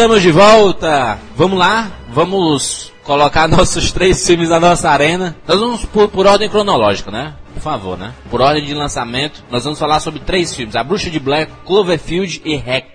Estamos 0.00 0.22
de 0.22 0.30
volta. 0.30 1.18
Vamos 1.36 1.58
lá, 1.58 1.90
vamos 2.08 2.90
colocar 3.04 3.46
nossos 3.52 3.92
três 3.92 4.26
filmes 4.26 4.48
na 4.48 4.58
nossa 4.58 4.88
arena. 4.88 5.36
Nós 5.46 5.60
vamos 5.60 5.84
por, 5.84 6.08
por 6.08 6.26
ordem 6.26 6.48
cronológica, 6.48 7.10
né? 7.10 7.34
Por 7.52 7.60
favor, 7.60 7.98
né? 7.98 8.14
Por 8.30 8.40
ordem 8.40 8.64
de 8.64 8.72
lançamento, 8.72 9.44
nós 9.50 9.62
vamos 9.62 9.78
falar 9.78 10.00
sobre 10.00 10.20
três 10.20 10.54
filmes: 10.54 10.74
A 10.74 10.82
Bruxa 10.82 11.10
de 11.10 11.20
Blair, 11.20 11.50
Cloverfield 11.66 12.40
e 12.46 12.56
Hack. 12.56 12.86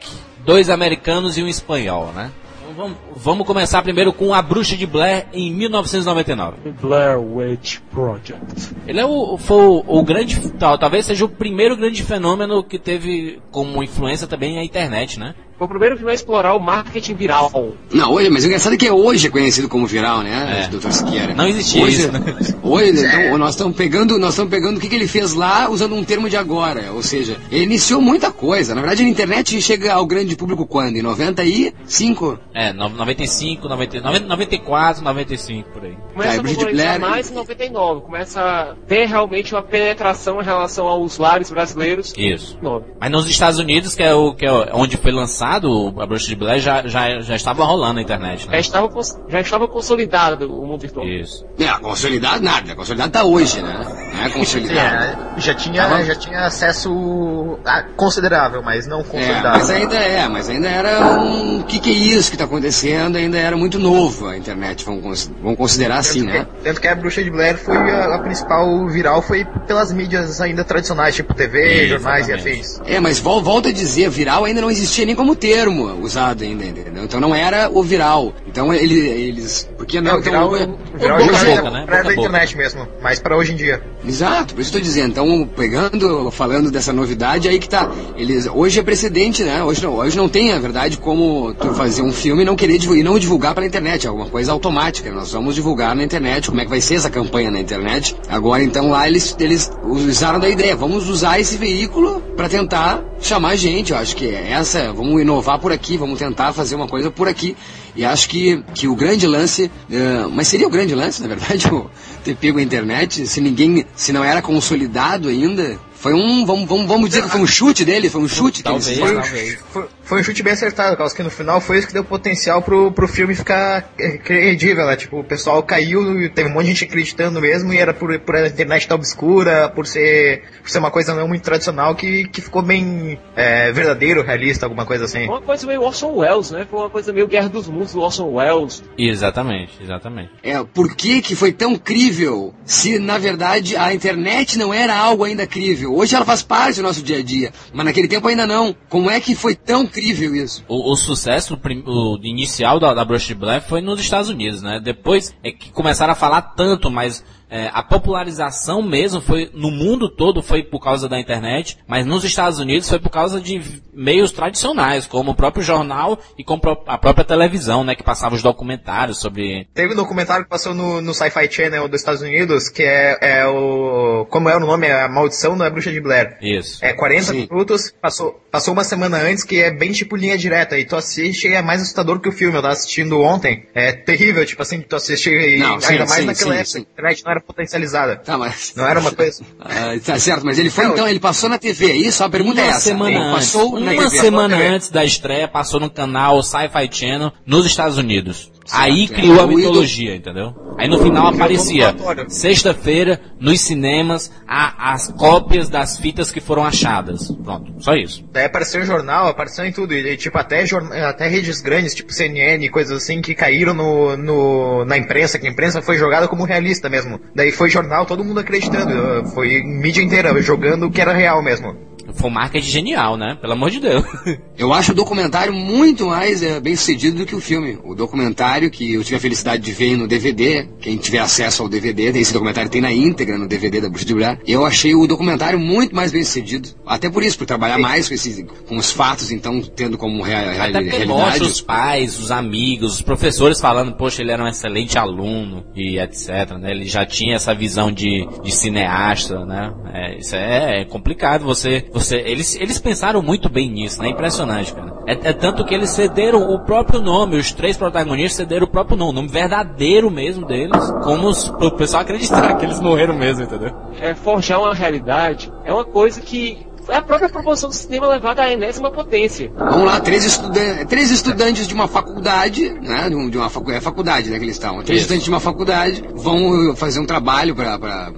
Dois 0.43 0.67
americanos 0.67 1.37
e 1.37 1.43
um 1.43 1.47
espanhol, 1.47 2.11
né? 2.11 2.31
Então 2.63 2.73
vamos, 2.75 2.97
vamos 3.15 3.45
começar 3.45 3.83
primeiro 3.83 4.11
com 4.11 4.33
A 4.33 4.41
Bruxa 4.41 4.75
de 4.75 4.87
Blair 4.87 5.27
em 5.31 5.53
1999. 5.53 6.71
Blair 6.81 7.19
Witch 7.19 7.81
Project. 7.91 8.73
Ele 8.87 8.99
é 8.99 9.05
o, 9.05 9.37
foi 9.37 9.61
o, 9.61 9.83
o 9.87 10.03
grande, 10.03 10.39
tal- 10.53 10.79
talvez 10.79 11.05
seja 11.05 11.23
o 11.23 11.29
primeiro 11.29 11.77
grande 11.77 12.01
fenômeno 12.01 12.63
que 12.63 12.79
teve 12.79 13.39
como 13.51 13.83
influência 13.83 14.25
também 14.25 14.57
a 14.57 14.63
internet, 14.63 15.19
né? 15.19 15.35
Foi 15.57 15.67
o 15.67 15.69
primeiro 15.69 15.95
filme 15.95 16.11
a 16.11 16.15
explorar 16.15 16.53
o 16.53 16.59
marketing 16.59 17.13
viral. 17.13 17.73
Não, 17.93 18.11
hoje, 18.11 18.29
mas 18.29 18.43
o 18.43 18.47
engraçado 18.47 18.73
é 18.73 18.77
que 18.77 18.91
hoje 18.91 19.27
é 19.27 19.29
conhecido 19.29 19.69
como 19.69 19.87
viral, 19.87 20.21
né, 20.21 20.65
é. 20.65 20.67
Dr. 20.67 20.91
Siqueira? 20.91 21.33
Não 21.33 21.47
existia 21.47 21.83
hoje, 21.83 21.99
isso, 21.99 22.11
né? 22.11 22.19
Hoje, 22.61 23.05
então, 23.05 23.37
nós 23.37 23.51
estamos 23.51 23.75
pegando, 23.77 24.17
nós 24.17 24.31
estamos 24.31 24.49
pegando 24.49 24.77
o 24.77 24.79
que, 24.79 24.89
que 24.89 24.95
ele 24.95 25.07
fez 25.07 25.33
lá 25.33 25.69
usando 25.69 25.95
um 25.95 26.03
termo 26.03 26.29
de 26.29 26.35
agora, 26.35 26.91
ou 26.91 27.01
seja, 27.01 27.37
ele 27.51 27.63
iniciou 27.63 28.01
muita 28.01 28.31
coisa. 28.31 28.73
Na 28.73 28.81
verdade, 28.81 29.03
a 29.03 29.07
internet 29.07 29.61
chega 29.61 29.93
ao 29.93 30.05
grande 30.05 30.35
público 30.35 30.65
quando? 30.65 30.97
Em 30.97 31.01
95? 31.01 32.39
É, 32.53 32.73
95, 32.73 33.69
90, 33.69 34.01
94, 34.01 35.03
95, 35.03 35.69
por 35.69 35.83
aí. 35.85 35.95
Começa 36.15 36.41
tá, 36.41 36.41
a 36.41 36.53
popularizar 36.53 36.99
mais 36.99 37.29
em 37.29 37.33
99, 37.33 38.01
começa 38.01 38.41
a 38.41 38.75
ter 38.87 39.05
realmente 39.05 39.53
uma 39.53 39.61
penetração 39.61 40.41
em 40.41 40.45
relação 40.45 40.87
aos 40.87 41.17
lares 41.17 41.51
brasileiros. 41.51 42.13
Isso. 42.17 42.57
Mas 42.97 43.11
nos 43.11 43.29
Estados 43.29 43.59
Unidos, 43.59 43.95
que 43.95 44.01
é, 44.01 44.13
o, 44.13 44.33
que 44.33 44.45
é 44.45 44.69
onde 44.71 44.95
foi 44.95 45.11
lançado 45.11 45.93
a 45.99 46.05
Bruxa 46.05 46.27
de 46.27 46.35
Blair, 46.35 46.61
já, 46.61 46.87
já, 46.87 47.19
já 47.19 47.35
estava 47.35 47.65
rolando 47.65 47.95
na 47.95 48.01
internet. 48.01 48.47
Né? 48.47 48.53
Já, 48.53 48.59
estava, 48.59 48.89
já 49.27 49.41
estava 49.41 49.67
consolidado 49.67 50.45
o 50.45 50.65
mundo 50.65 50.79
virtual. 50.79 51.05
Isso. 51.05 51.45
É, 51.59 51.67
consolidado 51.79 52.41
nada, 52.41 52.75
consolidado 52.75 53.11
tá 53.11 53.25
hoje, 53.25 53.61
né? 53.61 54.13
Não 54.13 54.23
é 54.23 54.29
consolidado. 54.29 55.35
é, 55.35 55.41
já 55.41 55.53
tinha, 55.53 56.05
já 56.05 56.15
tinha 56.15 56.45
acesso 56.45 57.59
considerável, 57.97 58.63
mas 58.63 58.87
não 58.87 59.03
consolidado. 59.03 59.47
É, 59.47 59.59
mas 59.59 59.69
ainda 59.69 59.95
é, 59.95 60.27
mas 60.29 60.49
ainda 60.49 60.69
era 60.69 61.13
um. 61.17 61.59
O 61.59 61.63
que, 61.65 61.79
que 61.79 61.89
é 61.89 61.93
isso 61.93 62.29
que 62.29 62.35
está 62.35 62.45
acontecendo? 62.45 63.17
Ainda 63.17 63.37
era 63.37 63.57
muito 63.57 63.77
novo 63.77 64.27
a 64.27 64.37
internet, 64.37 64.85
vamos, 64.85 65.29
vamos 65.41 65.57
considerar 65.57 66.04
assim, 66.09 66.25
tanto 66.25 66.33
né? 66.33 66.47
Que, 66.57 66.63
tanto 66.63 66.81
que 66.81 66.87
a 66.87 66.95
Bruxa 66.95 67.23
de 67.23 67.29
Blair 67.29 67.57
foi 67.57 67.77
a, 67.77 68.15
a, 68.15 68.19
principal 68.19 68.87
viral, 68.87 69.21
foi 69.21 69.45
pelas 69.67 69.91
mídias 69.91 70.41
ainda 70.41 70.63
tradicionais, 70.63 71.15
tipo 71.15 71.33
TV, 71.33 71.87
jornais 71.87 72.27
e 72.27 72.33
afins. 72.33 72.79
É, 72.85 72.99
mas 72.99 73.19
vol, 73.19 73.41
volta 73.41 73.69
a 73.69 73.71
dizer, 73.71 74.09
viral 74.09 74.45
ainda 74.45 74.61
não 74.61 74.71
existia 74.71 75.05
nem 75.05 75.15
como 75.15 75.35
termo 75.35 75.99
usado 76.01 76.43
ainda, 76.43 76.65
entendeu? 76.65 77.03
Então 77.03 77.19
não 77.19 77.33
era 77.33 77.69
o 77.69 77.83
viral. 77.83 78.33
Então 78.47 78.73
ele, 78.73 78.99
eles. 78.99 79.69
Porque 79.77 79.99
não, 80.01 80.13
não 80.13 80.19
então, 80.19 80.51
viral, 80.51 80.69
o, 80.93 80.97
viral 80.97 81.19
já 81.19 81.55
boca, 81.55 81.71
né? 81.71 81.83
Pra 81.85 82.03
da 82.03 82.13
internet 82.13 82.57
mesmo, 82.57 82.87
mas 83.01 83.19
para 83.19 83.35
hoje 83.37 83.53
em 83.53 83.55
dia. 83.55 83.81
Exato, 84.07 84.53
por 84.53 84.61
isso 84.61 84.69
estou 84.69 84.81
dizendo. 84.81 85.11
Então, 85.11 85.49
pegando, 85.55 86.29
falando 86.31 86.71
dessa 86.71 86.93
novidade, 86.93 87.47
aí 87.47 87.59
que 87.59 87.69
tá. 87.69 87.91
Eles, 88.15 88.47
hoje 88.47 88.79
é 88.79 88.83
precedente, 88.83 89.43
né? 89.43 89.63
Hoje 89.63 89.83
não, 89.83 89.95
hoje 89.95 90.17
não 90.17 90.29
tem, 90.29 90.51
na 90.51 90.59
verdade, 90.59 90.97
como 90.97 91.53
tu 91.53 91.73
fazer 91.73 92.01
um 92.01 92.11
filme 92.11 92.43
e 92.43 92.45
não 92.45 92.55
querer 92.55 92.77
divulgar, 92.77 93.01
e 93.01 93.03
não 93.03 93.19
divulgar 93.19 93.53
pela 93.53 93.65
internet. 93.65 94.05
É 94.05 94.09
alguma 94.09 94.29
coisa 94.29 94.51
automática. 94.51 95.11
Nós 95.11 95.31
vamos 95.31 95.55
divulgar 95.55 95.94
na 95.95 96.03
internet. 96.03 96.47
Como 96.49 96.61
é 96.61 96.63
que 96.63 96.69
vai 96.69 96.81
ser 96.81 96.95
essa 96.95 97.09
campanha 97.09 97.49
na 97.49 97.59
internet? 97.59 98.15
Agora, 98.29 98.63
então, 98.63 98.89
lá 98.89 99.07
eles, 99.07 99.35
eles 99.39 99.71
usaram 99.83 100.39
da 100.39 100.49
ideia. 100.49 100.75
Vamos 100.75 101.09
usar 101.09 101.39
esse 101.39 101.57
veículo 101.57 102.21
para 102.35 102.49
tentar 102.49 103.03
chamar 103.19 103.55
gente. 103.55 103.91
Eu 103.91 103.97
acho 103.97 104.15
que 104.15 104.27
é 104.27 104.51
essa. 104.51 104.91
Vamos 104.93 105.21
inovar 105.21 105.59
por 105.59 105.71
aqui. 105.71 105.97
Vamos 105.97 106.19
tentar 106.19 106.53
fazer 106.53 106.75
uma 106.75 106.87
coisa 106.87 107.09
por 107.09 107.27
aqui. 107.27 107.55
E 107.95 108.03
acho 108.03 108.27
que, 108.27 108.61
que 108.73 108.87
o 108.87 108.95
grande 108.95 109.25
lance, 109.25 109.71
uh, 109.89 110.29
mas 110.29 110.49
seria 110.49 110.67
o 110.67 110.69
grande 110.69 110.93
lance, 110.93 111.21
na 111.21 111.29
verdade, 111.29 111.65
ter 112.23 112.35
pego 112.35 112.59
a 112.59 112.61
internet, 112.61 113.25
se 113.25 113.39
ninguém, 113.39 113.85
se 113.95 114.11
não 114.11 114.21
era 114.21 114.41
consolidado 114.41 115.29
ainda, 115.29 115.79
foi 116.05 116.13
um, 116.13 116.45
vamos, 116.45 116.69
vamos, 116.69 116.85
vamos 116.85 117.09
dizer 117.09 117.23
que 117.23 117.29
foi 117.29 117.41
um 117.41 117.47
chute 117.47 117.83
dele, 117.83 118.11
foi 118.11 118.21
um 118.21 118.27
chute 118.27 118.61
talvez, 118.61 118.85
que 118.85 119.03
ele 119.03 119.19
talvez. 119.19 119.59
Foi, 119.71 119.85
foi, 120.03 120.19
um 120.19 120.23
chute 120.23 120.43
bem 120.43 120.53
acertado, 120.53 120.95
causa 120.95 121.15
que 121.15 121.23
no 121.23 121.31
final 121.31 121.59
foi 121.59 121.79
isso 121.79 121.87
que 121.87 121.93
deu 121.93 122.03
potencial 122.03 122.61
pro, 122.61 122.91
pro 122.91 123.07
filme 123.07 123.33
ficar 123.33 123.91
é, 123.97 124.19
credível, 124.19 124.85
né? 124.85 124.95
Tipo, 124.95 125.21
o 125.21 125.23
pessoal 125.23 125.63
caiu, 125.63 126.29
teve 126.29 126.47
um 126.47 126.53
monte 126.53 126.65
de 126.65 126.73
gente 126.73 126.83
acreditando 126.83 127.41
mesmo, 127.41 127.73
e 127.73 127.79
era 127.79 127.91
por, 127.91 128.19
por 128.19 128.35
a 128.35 128.45
internet 128.45 128.83
estar 128.83 128.93
obscura, 128.93 129.67
por 129.73 129.87
ser, 129.87 130.43
por 130.61 130.69
ser 130.69 130.77
uma 130.77 130.91
coisa 130.91 131.15
não 131.15 131.27
muito 131.27 131.41
tradicional 131.41 131.95
que, 131.95 132.27
que 132.27 132.39
ficou 132.39 132.61
bem 132.61 133.19
é, 133.35 133.71
verdadeiro, 133.71 134.21
realista, 134.21 134.67
alguma 134.67 134.85
coisa 134.85 135.05
assim. 135.05 135.25
Uma 135.25 135.41
coisa 135.41 135.65
meio 135.65 135.81
Orson 135.81 136.17
Welles, 136.17 136.51
né? 136.51 136.67
Foi 136.69 136.81
uma 136.81 136.89
coisa 136.91 137.11
meio 137.11 137.25
Guerra 137.25 137.49
dos 137.49 137.67
Mundos 137.67 137.93
do 137.93 138.01
Orson 138.01 138.31
Welles. 138.31 138.83
Exatamente, 138.95 139.81
exatamente. 139.81 140.29
É, 140.43 140.63
por 140.63 140.95
que 140.95 141.19
que 141.23 141.35
foi 141.35 141.51
tão 141.51 141.75
crível 141.75 142.53
se 142.63 142.99
na 142.99 143.17
verdade 143.17 143.75
a 143.75 143.91
internet 143.91 144.55
não 144.55 144.71
era 144.71 144.95
algo 144.95 145.23
ainda 145.23 145.47
crível? 145.47 145.94
Hoje 145.95 146.13
ela 146.13 146.25
faz 146.25 146.43
parte 146.43 146.75
do 146.75 146.83
nosso 146.83 147.01
dia 147.01 147.19
a 147.19 147.23
dia, 147.23 147.53
mas 147.73 147.85
naquele 147.85 148.09
tempo 148.09 148.27
ainda 148.27 148.45
não. 148.45 148.75
Como 148.89 149.09
é 149.09 149.21
que 149.21 149.33
foi 149.33 149.55
tão 149.55 149.87
crível 149.87 150.35
isso? 150.35 150.61
O, 150.67 150.91
o 150.91 150.97
sucesso 150.97 151.57
o, 151.85 152.19
inicial 152.21 152.81
da, 152.81 152.93
da 152.93 153.05
Brush 153.05 153.31
Black 153.31 153.69
foi 153.69 153.79
nos 153.79 154.01
Estados 154.01 154.29
Unidos, 154.29 154.61
né? 154.61 154.81
Depois 154.83 155.33
é 155.41 155.53
que 155.53 155.71
começaram 155.71 156.11
a 156.11 156.15
falar 156.15 156.41
tanto, 156.41 156.91
mas 156.91 157.23
é, 157.49 157.69
a 157.73 157.83
popularização 157.83 158.81
mesmo 158.81 159.21
foi 159.21 159.49
no 159.53 159.71
mundo 159.71 160.09
todo 160.09 160.41
foi 160.41 160.63
por 160.63 160.79
causa 160.79 161.07
da 161.07 161.19
internet, 161.19 161.77
mas 161.87 162.05
nos 162.05 162.23
Estados 162.23 162.59
Unidos 162.59 162.89
foi 162.89 162.99
por 162.99 163.09
causa 163.09 163.39
de 163.39 163.61
meios 163.93 164.31
tradicionais, 164.31 165.07
como 165.07 165.31
o 165.31 165.35
próprio 165.35 165.63
jornal 165.63 166.19
e 166.37 166.43
como 166.43 166.61
a 166.85 166.97
própria 166.97 167.23
televisão, 167.23 167.83
né, 167.83 167.95
que 167.95 168.03
passava 168.03 168.35
os 168.35 168.41
documentários 168.43 169.19
sobre. 169.19 169.67
Teve 169.73 169.93
um 169.93 169.95
documentário 169.95 170.43
que 170.43 170.49
passou 170.49 170.73
no, 170.73 171.01
no 171.01 171.13
Sci-Fi 171.13 171.51
Channel 171.51 171.87
dos 171.87 172.01
Estados 172.01 172.21
Unidos, 172.21 172.69
que 172.69 172.83
é, 172.83 173.17
é, 173.21 173.47
o. 173.47 174.25
Como 174.29 174.49
é 174.49 174.55
o 174.55 174.59
nome? 174.59 174.87
É 174.87 175.03
a 175.03 175.07
Maldição 175.07 175.57
da 175.57 175.69
Bruxa 175.69 175.91
de 175.91 176.01
Blair. 176.01 176.37
Isso. 176.41 176.83
É 176.83 176.93
40 176.93 177.23
Sim. 177.23 177.47
minutos, 177.49 177.93
passou, 178.01 178.41
passou 178.51 178.73
uma 178.73 178.83
semana 178.83 179.17
antes, 179.17 179.43
que 179.43 179.61
é 179.61 179.71
bem 179.71 179.91
tipo 179.91 180.15
linha 180.15 180.37
direta, 180.37 180.77
e 180.77 180.85
tu 180.85 180.95
assiste 180.95 181.47
e 181.47 181.53
é 181.53 181.61
mais 181.61 181.81
assustador 181.81 182.19
que 182.19 182.29
o 182.29 182.31
filme. 182.31 182.57
Eu 182.57 182.61
tava 182.61 182.73
assistindo 182.73 183.19
ontem. 183.21 183.67
É 183.73 183.91
terrível, 183.91 184.45
tipo 184.45 184.61
assim, 184.61 184.81
tu 184.81 184.95
assiste 184.95 185.29
e 185.29 185.59
não, 185.59 185.73
ainda 185.73 185.81
sim, 185.85 185.97
mais 185.97 186.11
sim, 186.11 186.25
naquela 186.25 186.65
sim, 186.65 186.79
época, 186.79 186.89
a 186.89 186.93
internet 186.93 187.25
não 187.25 187.31
era 187.35 187.41
potencializada. 187.41 188.17
Tá, 188.17 188.37
mas... 188.37 188.73
Não 188.75 188.87
era 188.87 188.99
uma 188.99 189.11
coisa. 189.11 189.43
ah, 189.59 189.97
tá 190.03 190.17
certo, 190.19 190.45
mas 190.45 190.57
ele 190.57 190.69
foi 190.69 190.85
então, 190.85 191.07
ele 191.07 191.19
passou 191.19 191.49
na 191.49 191.57
TV, 191.57 191.91
é 191.91 191.95
isso? 191.95 192.23
A 192.23 192.29
pergunta 192.29 192.61
uma 192.61 192.67
é 192.67 192.69
essa. 192.69 192.79
Semana 192.79 193.11
ele 193.11 193.19
antes, 193.19 193.35
passou 193.35 193.69
uma 193.69 193.79
na 193.79 193.91
TV. 193.91 194.09
semana 194.09 194.57
antes 194.57 194.89
da 194.89 195.05
estreia, 195.05 195.47
passou 195.47 195.79
no 195.79 195.89
canal 195.89 196.41
Sci-Fi 196.41 196.89
Channel 196.91 197.31
nos 197.45 197.65
Estados 197.65 197.97
Unidos. 197.97 198.51
Certo, 198.65 198.81
Aí 198.81 199.07
criou 199.07 199.37
é. 199.37 199.43
a 199.43 199.47
mitologia, 199.47 200.15
entendeu? 200.15 200.55
Aí 200.77 200.87
no 200.87 200.97
final 200.97 201.27
aparecia 201.27 201.95
sexta-feira 202.27 203.21
nos 203.39 203.61
cinemas 203.61 204.31
a, 204.47 204.93
as 204.93 205.07
cópias 205.11 205.69
das 205.69 205.97
fitas 205.97 206.31
que 206.31 206.41
foram 206.41 206.65
achadas. 206.65 207.31
Pronto, 207.43 207.75
só 207.79 207.93
isso. 207.93 208.27
Daí 208.31 208.45
apareceu 208.45 208.81
em 208.81 208.85
jornal, 208.85 209.27
apareceu 209.27 209.65
em 209.65 209.71
tudo. 209.71 209.93
E, 209.93 210.17
tipo, 210.17 210.37
até, 210.37 210.63
até 211.07 211.27
redes 211.27 211.61
grandes, 211.61 211.93
tipo 211.93 212.11
CNN, 212.11 212.67
coisas 212.69 213.03
assim, 213.03 213.21
que 213.21 213.35
caíram 213.35 213.73
no, 213.73 214.17
no, 214.17 214.83
na 214.83 214.97
imprensa, 214.97 215.37
que 215.37 215.47
a 215.47 215.49
imprensa 215.49 215.81
foi 215.81 215.97
jogada 215.97 216.27
como 216.27 216.43
realista 216.43 216.89
mesmo. 216.89 217.19
Daí 217.33 217.51
foi 217.51 217.69
jornal, 217.69 218.05
todo 218.05 218.23
mundo 218.23 218.39
acreditando. 218.39 219.25
Foi 219.29 219.63
mídia 219.63 220.01
inteira 220.01 220.41
jogando 220.41 220.87
o 220.87 220.91
que 220.91 221.01
era 221.01 221.13
real 221.13 221.41
mesmo. 221.41 221.75
Foi 222.13 222.29
um 222.29 222.33
marketing 222.33 222.69
genial, 222.69 223.17
né? 223.17 223.37
Pelo 223.39 223.53
amor 223.53 223.69
de 223.69 223.79
Deus. 223.79 224.03
Eu 224.57 224.73
acho 224.73 224.91
o 224.91 224.95
documentário 224.95 225.53
muito 225.53 226.07
mais 226.07 226.41
é, 226.41 226.59
bem 226.59 226.75
sucedido 226.75 227.17
do 227.17 227.25
que 227.25 227.35
o 227.35 227.41
filme. 227.41 227.77
O 227.83 227.93
documentário 227.93 228.69
que 228.71 228.93
eu 228.93 229.03
tive 229.03 229.17
a 229.17 229.19
felicidade 229.19 229.61
de 229.61 229.71
ver 229.73 229.97
no 229.97 230.07
DVD, 230.07 230.67
quem 230.79 230.95
tiver 230.95 231.19
acesso 231.19 231.61
ao 231.61 231.67
DVD, 231.67 232.07
esse 232.17 232.31
documentário 232.31 232.69
tem 232.69 232.81
na 232.81 232.91
íntegra 232.91 233.37
no 233.37 233.47
DVD 233.47 233.81
da 233.81 233.89
Bruxa 233.89 234.05
de 234.05 234.13
Blair. 234.13 234.39
Eu 234.47 234.65
achei 234.65 234.95
o 234.95 235.05
documentário 235.07 235.59
muito 235.59 235.93
mais 235.93 236.11
bem 236.11 236.23
sucedido. 236.23 236.69
Até 236.85 237.09
por 237.09 237.21
isso, 237.23 237.37
por 237.37 237.45
trabalhar 237.45 237.77
mais 237.77 238.07
com, 238.07 238.13
esses, 238.13 238.45
com 238.67 238.77
os 238.77 238.91
fatos, 238.91 239.31
então, 239.31 239.61
tendo 239.61 239.97
como 239.97 240.21
rea, 240.21 240.51
rea, 240.51 240.63
Até 240.63 240.79
realidade. 240.79 241.05
Mostra 241.05 241.43
os 241.43 241.61
pais, 241.61 242.19
os 242.19 242.31
amigos, 242.31 242.95
os 242.95 243.01
professores 243.01 243.59
falando, 243.59 243.93
poxa, 243.93 244.21
ele 244.21 244.31
era 244.31 244.43
um 244.43 244.47
excelente 244.47 244.97
aluno 244.97 245.65
e 245.75 245.99
etc. 245.99 246.51
Né? 246.59 246.71
Ele 246.71 246.85
já 246.85 247.05
tinha 247.05 247.35
essa 247.35 247.53
visão 247.53 247.91
de, 247.91 248.27
de 248.43 248.55
cineasta, 248.55 249.45
né? 249.45 249.73
É, 249.93 250.17
isso 250.17 250.35
é, 250.35 250.81
é 250.81 250.85
complicado. 250.85 251.43
Você, 251.45 251.85
você, 251.91 252.04
eles, 252.11 252.55
eles 252.55 252.79
pensaram 252.79 253.21
muito 253.21 253.49
bem 253.49 253.69
nisso, 253.69 254.01
né? 254.01 254.09
Impressionante, 254.09 254.73
cara. 254.73 254.93
É, 255.07 255.29
é 255.29 255.33
tanto 255.33 255.63
que 255.65 255.73
eles 255.73 255.91
cederam 255.91 256.49
o 256.49 256.59
próprio 256.59 257.01
nome, 257.01 257.37
os 257.37 257.51
três 257.51 257.77
protagonistas 257.77 258.37
cederam 258.37 258.65
o 258.65 258.69
próprio 258.69 258.97
nome, 258.97 259.11
o 259.11 259.15
nome 259.15 259.27
verdadeiro 259.27 260.09
mesmo 260.09 260.45
deles, 260.45 260.91
como 261.03 261.27
os, 261.27 261.47
o 261.49 261.71
pessoal 261.71 262.01
acreditar 262.01 262.55
que 262.57 262.65
eles 262.65 262.79
morreram 262.79 263.15
mesmo, 263.15 263.43
entendeu? 263.43 263.71
É, 263.99 264.15
forjar 264.15 264.59
uma 264.59 264.73
realidade 264.73 265.51
é 265.63 265.71
uma 265.71 265.85
coisa 265.85 266.19
que 266.21 266.65
é 266.87 266.97
a 266.97 267.01
própria 267.01 267.29
proporção 267.29 267.69
do 267.69 267.75
cinema 267.75 268.07
levada 268.07 268.43
à 268.43 268.51
enésima 268.51 268.91
potência. 268.91 269.51
Vamos 269.57 269.85
lá, 269.85 269.99
três, 269.99 270.23
estudan 270.23 270.85
três 270.87 271.11
estudantes 271.11 271.67
de 271.67 271.73
uma 271.73 271.87
faculdade, 271.87 272.69
né? 272.81 273.09
De 273.09 273.37
uma 273.37 273.49
facu 273.49 273.71
é 273.71 273.81
faculdade, 273.81 274.29
né, 274.29 274.37
que 274.37 274.45
eles 274.45 274.55
estão. 274.55 274.83
Três 274.83 275.01
Isso. 275.01 275.01
estudantes 275.01 275.23
de 275.23 275.29
uma 275.29 275.39
faculdade 275.39 276.03
vão 276.13 276.75
fazer 276.75 276.99
um 276.99 277.05
trabalho 277.05 277.55
para 277.55 278.11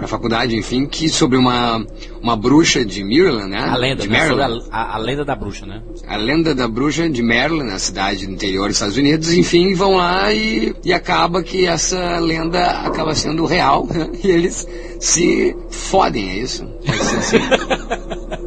a 0.00 0.06
faculdade, 0.06 0.56
enfim, 0.56 0.86
que 0.86 1.08
sobre 1.08 1.36
uma, 1.36 1.84
uma 2.22 2.36
bruxa 2.36 2.84
de 2.84 3.02
Maryland, 3.02 3.50
né? 3.50 3.58
A 3.58 3.76
lenda, 3.76 4.02
de 4.02 4.08
né? 4.08 4.18
Maryland. 4.18 4.64
A, 4.70 4.94
a, 4.94 4.98
lenda 4.98 5.24
da 5.24 5.34
bruxa, 5.34 5.66
né? 5.66 5.82
A 6.06 6.16
lenda 6.16 6.54
da 6.54 6.68
bruxa 6.68 7.08
de 7.08 7.22
Maryland, 7.22 7.70
na 7.70 7.78
cidade 7.78 8.26
do 8.26 8.32
interior 8.32 8.68
dos 8.68 8.76
Estados 8.76 8.96
Unidos, 8.96 9.32
enfim, 9.32 9.74
vão 9.74 9.96
lá 9.96 10.32
e, 10.32 10.74
e 10.84 10.92
acaba 10.92 11.42
que 11.42 11.66
essa 11.66 12.18
lenda 12.20 12.64
acaba 12.86 13.14
sendo 13.14 13.44
real, 13.44 13.86
né? 13.86 14.10
E 14.22 14.30
eles 14.30 14.66
se 15.00 15.56
fodem, 15.68 16.30
é 16.30 16.38
isso? 16.38 16.64
Assim. 16.86 17.38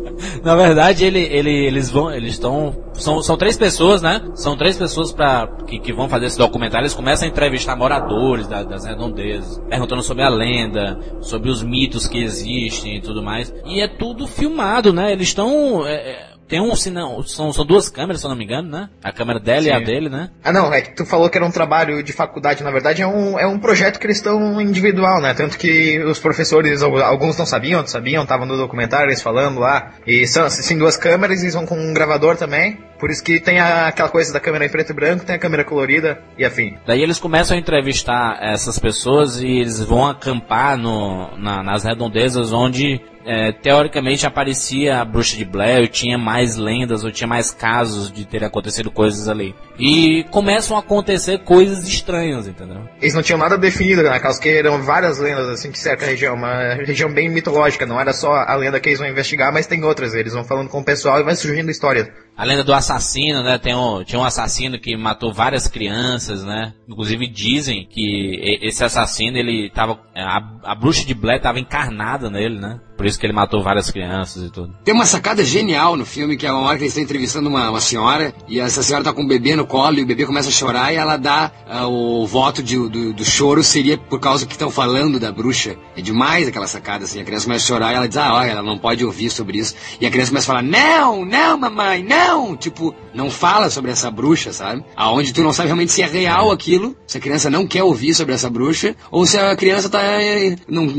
Na 0.46 0.56
verdade, 0.56 1.04
ele, 1.04 1.22
ele, 1.22 1.50
eles 1.50 1.90
vão, 1.90 2.14
eles 2.14 2.34
estão, 2.34 2.72
são, 2.94 3.20
são 3.24 3.36
três 3.36 3.58
pessoas, 3.58 4.04
né? 4.04 4.22
São 4.36 4.56
três 4.56 4.78
pessoas 4.78 5.12
para 5.12 5.48
que, 5.66 5.80
que 5.80 5.92
vão 5.92 6.08
fazer 6.08 6.28
esse 6.28 6.38
documentário. 6.38 6.84
Eles 6.84 6.94
começam 6.94 7.28
a 7.28 7.32
entrevistar 7.32 7.76
moradores 7.76 8.48
da, 8.48 8.62
das 8.62 8.86
redondezas, 8.86 9.60
perguntando 9.68 10.04
sobre 10.04 10.22
a 10.22 10.30
lenda, 10.30 11.00
sobre 11.20 11.50
os 11.50 11.64
mitos 11.64 12.08
que 12.08 12.20
existem 12.20 12.98
e 12.98 13.02
tudo 13.02 13.24
mais. 13.24 13.52
E 13.66 13.82
é 13.82 13.88
tudo 13.88 14.28
filmado, 14.28 14.94
né? 14.94 15.12
Eles 15.12 15.30
estão, 15.30 15.84
é, 15.84 16.12
é 16.12 16.35
Tem 16.48 16.62
um, 16.62 16.76
sinal, 16.76 17.24
são, 17.24 17.52
são 17.52 17.66
duas 17.66 17.90
câmeras, 17.90 18.22
se 18.22 18.26
eu 18.28 18.30
não 18.30 18.38
me 18.38 18.44
engano, 18.46 18.70
né? 18.70 18.90
A 19.04 19.12
câmera 19.12 19.40
dela 19.40 19.66
e 19.66 19.72
a 19.72 19.80
Sim. 19.80 19.84
dele, 19.86 20.10
né? 20.10 20.30
Ah, 20.44 20.52
não, 20.54 20.72
é 20.74 20.82
que 20.82 20.96
tu 20.96 21.06
falou 21.06 21.30
que 21.30 21.38
era 21.38 21.46
um 21.46 21.52
trabalho 21.52 22.04
de 22.04 22.14
faculdade, 22.14 22.64
na 22.64 22.70
verdade 22.70 23.02
é 23.02 23.08
um, 23.08 23.40
é 23.40 23.48
um 23.48 23.58
projeto 23.60 24.00
que 24.00 24.06
eles 24.06 24.18
estão 24.18 24.62
individual, 24.62 25.20
né? 25.22 25.34
Tanto 25.34 25.58
que 25.58 26.00
os 26.04 26.20
professores, 26.20 26.84
al- 26.84 27.02
alguns 27.04 27.36
não 27.38 27.46
sabiam, 27.46 27.78
outros 27.78 27.94
sabiam, 27.94 28.22
estavam 28.24 28.46
no 28.46 28.58
documentário, 28.58 29.08
eles 29.10 29.22
falando 29.24 29.60
lá. 29.60 29.94
E 30.06 30.28
são, 30.28 30.46
assim, 30.46 30.78
duas 30.78 30.96
câmeras, 30.96 31.42
eles 31.42 31.54
vão 31.56 31.66
com 31.66 31.76
um 31.80 31.94
gravador 31.94 32.38
também. 32.38 32.78
Por 33.00 33.10
isso 33.10 33.24
que 33.24 33.40
tem 33.40 33.60
a- 33.60 33.88
aquela 33.88 34.10
coisa 34.10 34.32
da 34.34 34.40
câmera 34.40 34.66
em 34.66 34.70
preto 34.70 34.92
e 34.92 34.94
branco, 34.96 35.26
tem 35.26 35.36
a 35.36 35.40
câmera 35.40 35.64
colorida 35.64 36.20
e 36.38 36.46
afim. 36.46 36.78
Daí 36.86 37.02
eles 37.02 37.20
começam 37.20 37.56
a 37.56 37.60
entrevistar 37.60 38.38
essas 38.42 38.80
pessoas 38.80 39.42
e 39.42 39.48
eles 39.48 39.80
vão 39.84 40.08
acampar 40.08 40.78
no, 40.78 41.36
na- 41.38 41.62
nas 41.64 41.84
redondezas 41.84 42.52
onde 42.54 43.02
é, 43.28 43.52
teoricamente 43.52 44.28
aparecia 44.28 45.00
a 45.02 45.04
bruxa 45.04 45.36
de 45.36 45.44
Blair, 45.44 45.82
ou 45.82 45.88
tinha 45.88 46.16
mais 46.16 46.58
lendas, 46.58 47.04
ou 47.04 47.12
tinha 47.12 47.28
mais 47.28 47.50
casos 47.50 48.12
de 48.12 48.24
ter 48.24 48.44
acontecido 48.44 48.92
coisas 48.92 49.28
ali. 49.28 49.56
E 49.80 50.24
começam 50.30 50.78
a 50.78 50.80
acontecer 50.80 51.40
coisas 51.40 51.88
estranhas, 51.88 52.48
entendeu? 52.48 52.88
Eles 53.02 53.16
não 53.16 53.24
tinham 53.24 53.40
nada 53.40 53.58
definido 53.58 54.04
na 54.04 54.20
casa, 54.20 54.40
que 54.40 54.48
eram 54.50 54.80
várias 54.84 55.18
lendas 55.18 55.50
assim 55.50 55.72
que 55.72 55.80
cerca 55.80 56.06
a 56.06 56.10
região, 56.10 56.36
uma 56.36 56.76
região 56.76 57.12
bem 57.12 57.28
mitológica, 57.28 57.84
não 57.88 58.00
era 58.00 58.14
só 58.14 58.32
a 58.32 58.54
lenda 58.54 58.80
que 58.80 58.90
eles 58.90 59.00
vão 59.00 59.10
investigar, 59.10 59.52
mas 59.52 59.66
tem 59.66 59.84
outras, 59.84 60.14
eles 60.14 60.34
vão 60.34 60.44
falando 60.44 60.70
com 60.70 60.80
o 60.82 60.84
pessoal 60.86 61.20
e 61.20 61.24
vai 61.24 61.36
surgindo 61.36 61.72
história. 61.72 62.14
A 62.38 62.46
lenda 62.46 62.64
do 62.64 62.74
assassino, 62.76 62.95
né? 63.44 63.58
Tem 63.58 63.76
um, 63.76 64.04
tinha 64.04 64.20
um 64.20 64.24
assassino 64.24 64.80
que 64.80 64.96
matou 64.96 65.34
várias 65.34 65.68
crianças, 65.68 66.44
né? 66.44 66.74
Inclusive 66.88 67.28
dizem 67.28 67.86
que 67.86 68.60
esse 68.62 68.84
assassino, 68.84 69.38
ele 69.38 69.70
tava. 69.70 70.00
A, 70.16 70.72
a 70.72 70.76
bruxa 70.76 71.06
de 71.06 71.14
Blair 71.14 71.42
tava 71.42 71.60
encarnada 71.60 72.30
nele, 72.30 72.60
né? 72.60 72.80
Por 72.96 73.06
isso 73.06 73.20
que 73.20 73.26
ele 73.26 73.34
matou 73.34 73.62
várias 73.62 73.92
crianças 73.92 74.44
e 74.44 74.50
tudo. 74.50 74.74
Tem 74.84 74.94
uma 74.94 75.06
sacada 75.06 75.44
genial 75.44 75.96
no 75.98 76.06
filme, 76.06 76.38
que 76.38 76.48
é 76.48 76.52
uma 76.52 76.62
hora 76.62 76.78
que 76.78 76.84
eles 76.84 76.94
estão 76.94 77.04
entrevistando 77.04 77.50
uma, 77.50 77.70
uma 77.70 77.82
senhora, 77.82 78.34
e 78.48 78.60
essa 78.60 78.82
senhora 78.82 79.04
tá 79.04 79.12
com 79.14 79.24
um 79.24 79.28
bebê 79.28 79.56
no 79.56 79.66
colo, 79.66 80.00
e 80.00 80.04
o 80.04 80.06
bebê 80.06 80.26
começa 80.26 80.50
a 80.50 80.52
chorar, 80.52 80.94
e 80.94 80.96
ela 80.96 81.18
dá 81.18 81.52
ah, 81.68 81.88
o 81.88 82.26
voto 82.26 82.64
de- 82.64 82.78
do, 82.90 83.14
do 83.14 83.26
choro 83.26 83.64
seria 83.64 83.98
por 83.98 84.20
causa 84.20 84.46
que 84.46 84.54
estão 84.54 84.72
falando 84.72 85.20
da 85.20 85.32
bruxa. 85.32 85.76
É 85.98 86.02
demais 86.02 86.48
aquela 86.48 86.68
sacada, 86.68 87.04
assim. 87.04 87.20
A 87.20 87.26
criança 87.26 87.46
começa 87.46 87.66
a 87.66 87.68
chorar, 87.68 87.92
e 87.92 87.96
ela 87.96 88.08
diz, 88.08 88.18
ah, 88.18 88.34
olha, 88.34 88.52
ela 88.52 88.64
não 88.64 88.78
pode 88.78 89.04
ouvir 89.04 89.30
sobre 89.30 89.58
isso. 89.58 89.76
E 90.00 90.06
a 90.06 90.10
criança 90.12 90.32
começa 90.32 90.46
a 90.52 90.56
falar, 90.56 90.64
não, 90.64 91.26
não, 91.26 91.58
mamãe, 91.58 92.02
não! 92.02 92.56
Tipo, 92.56 92.96
não 93.14 93.30
fala 93.30 93.70
sobre 93.70 93.92
essa 93.92 94.10
bruxa, 94.10 94.54
sabe? 94.54 94.84
Aonde 94.96 95.34
tu 95.34 95.42
não 95.44 95.52
sabe 95.52 95.68
realmente 95.68 95.92
se 95.92 96.02
é 96.02 96.08
real 96.08 96.50
aquilo, 96.50 96.96
se 97.06 97.18
a 97.18 97.22
criança 97.22 97.50
não 97.50 97.68
quer 97.68 97.84
ouvir 97.84 98.14
sobre 98.14 98.34
essa 98.34 98.50
bruxa, 98.50 98.96
ou 99.12 99.26
se 99.26 99.38
a 99.38 99.54
criança 99.56 99.90
tá 99.90 100.02
eh, 100.02 100.56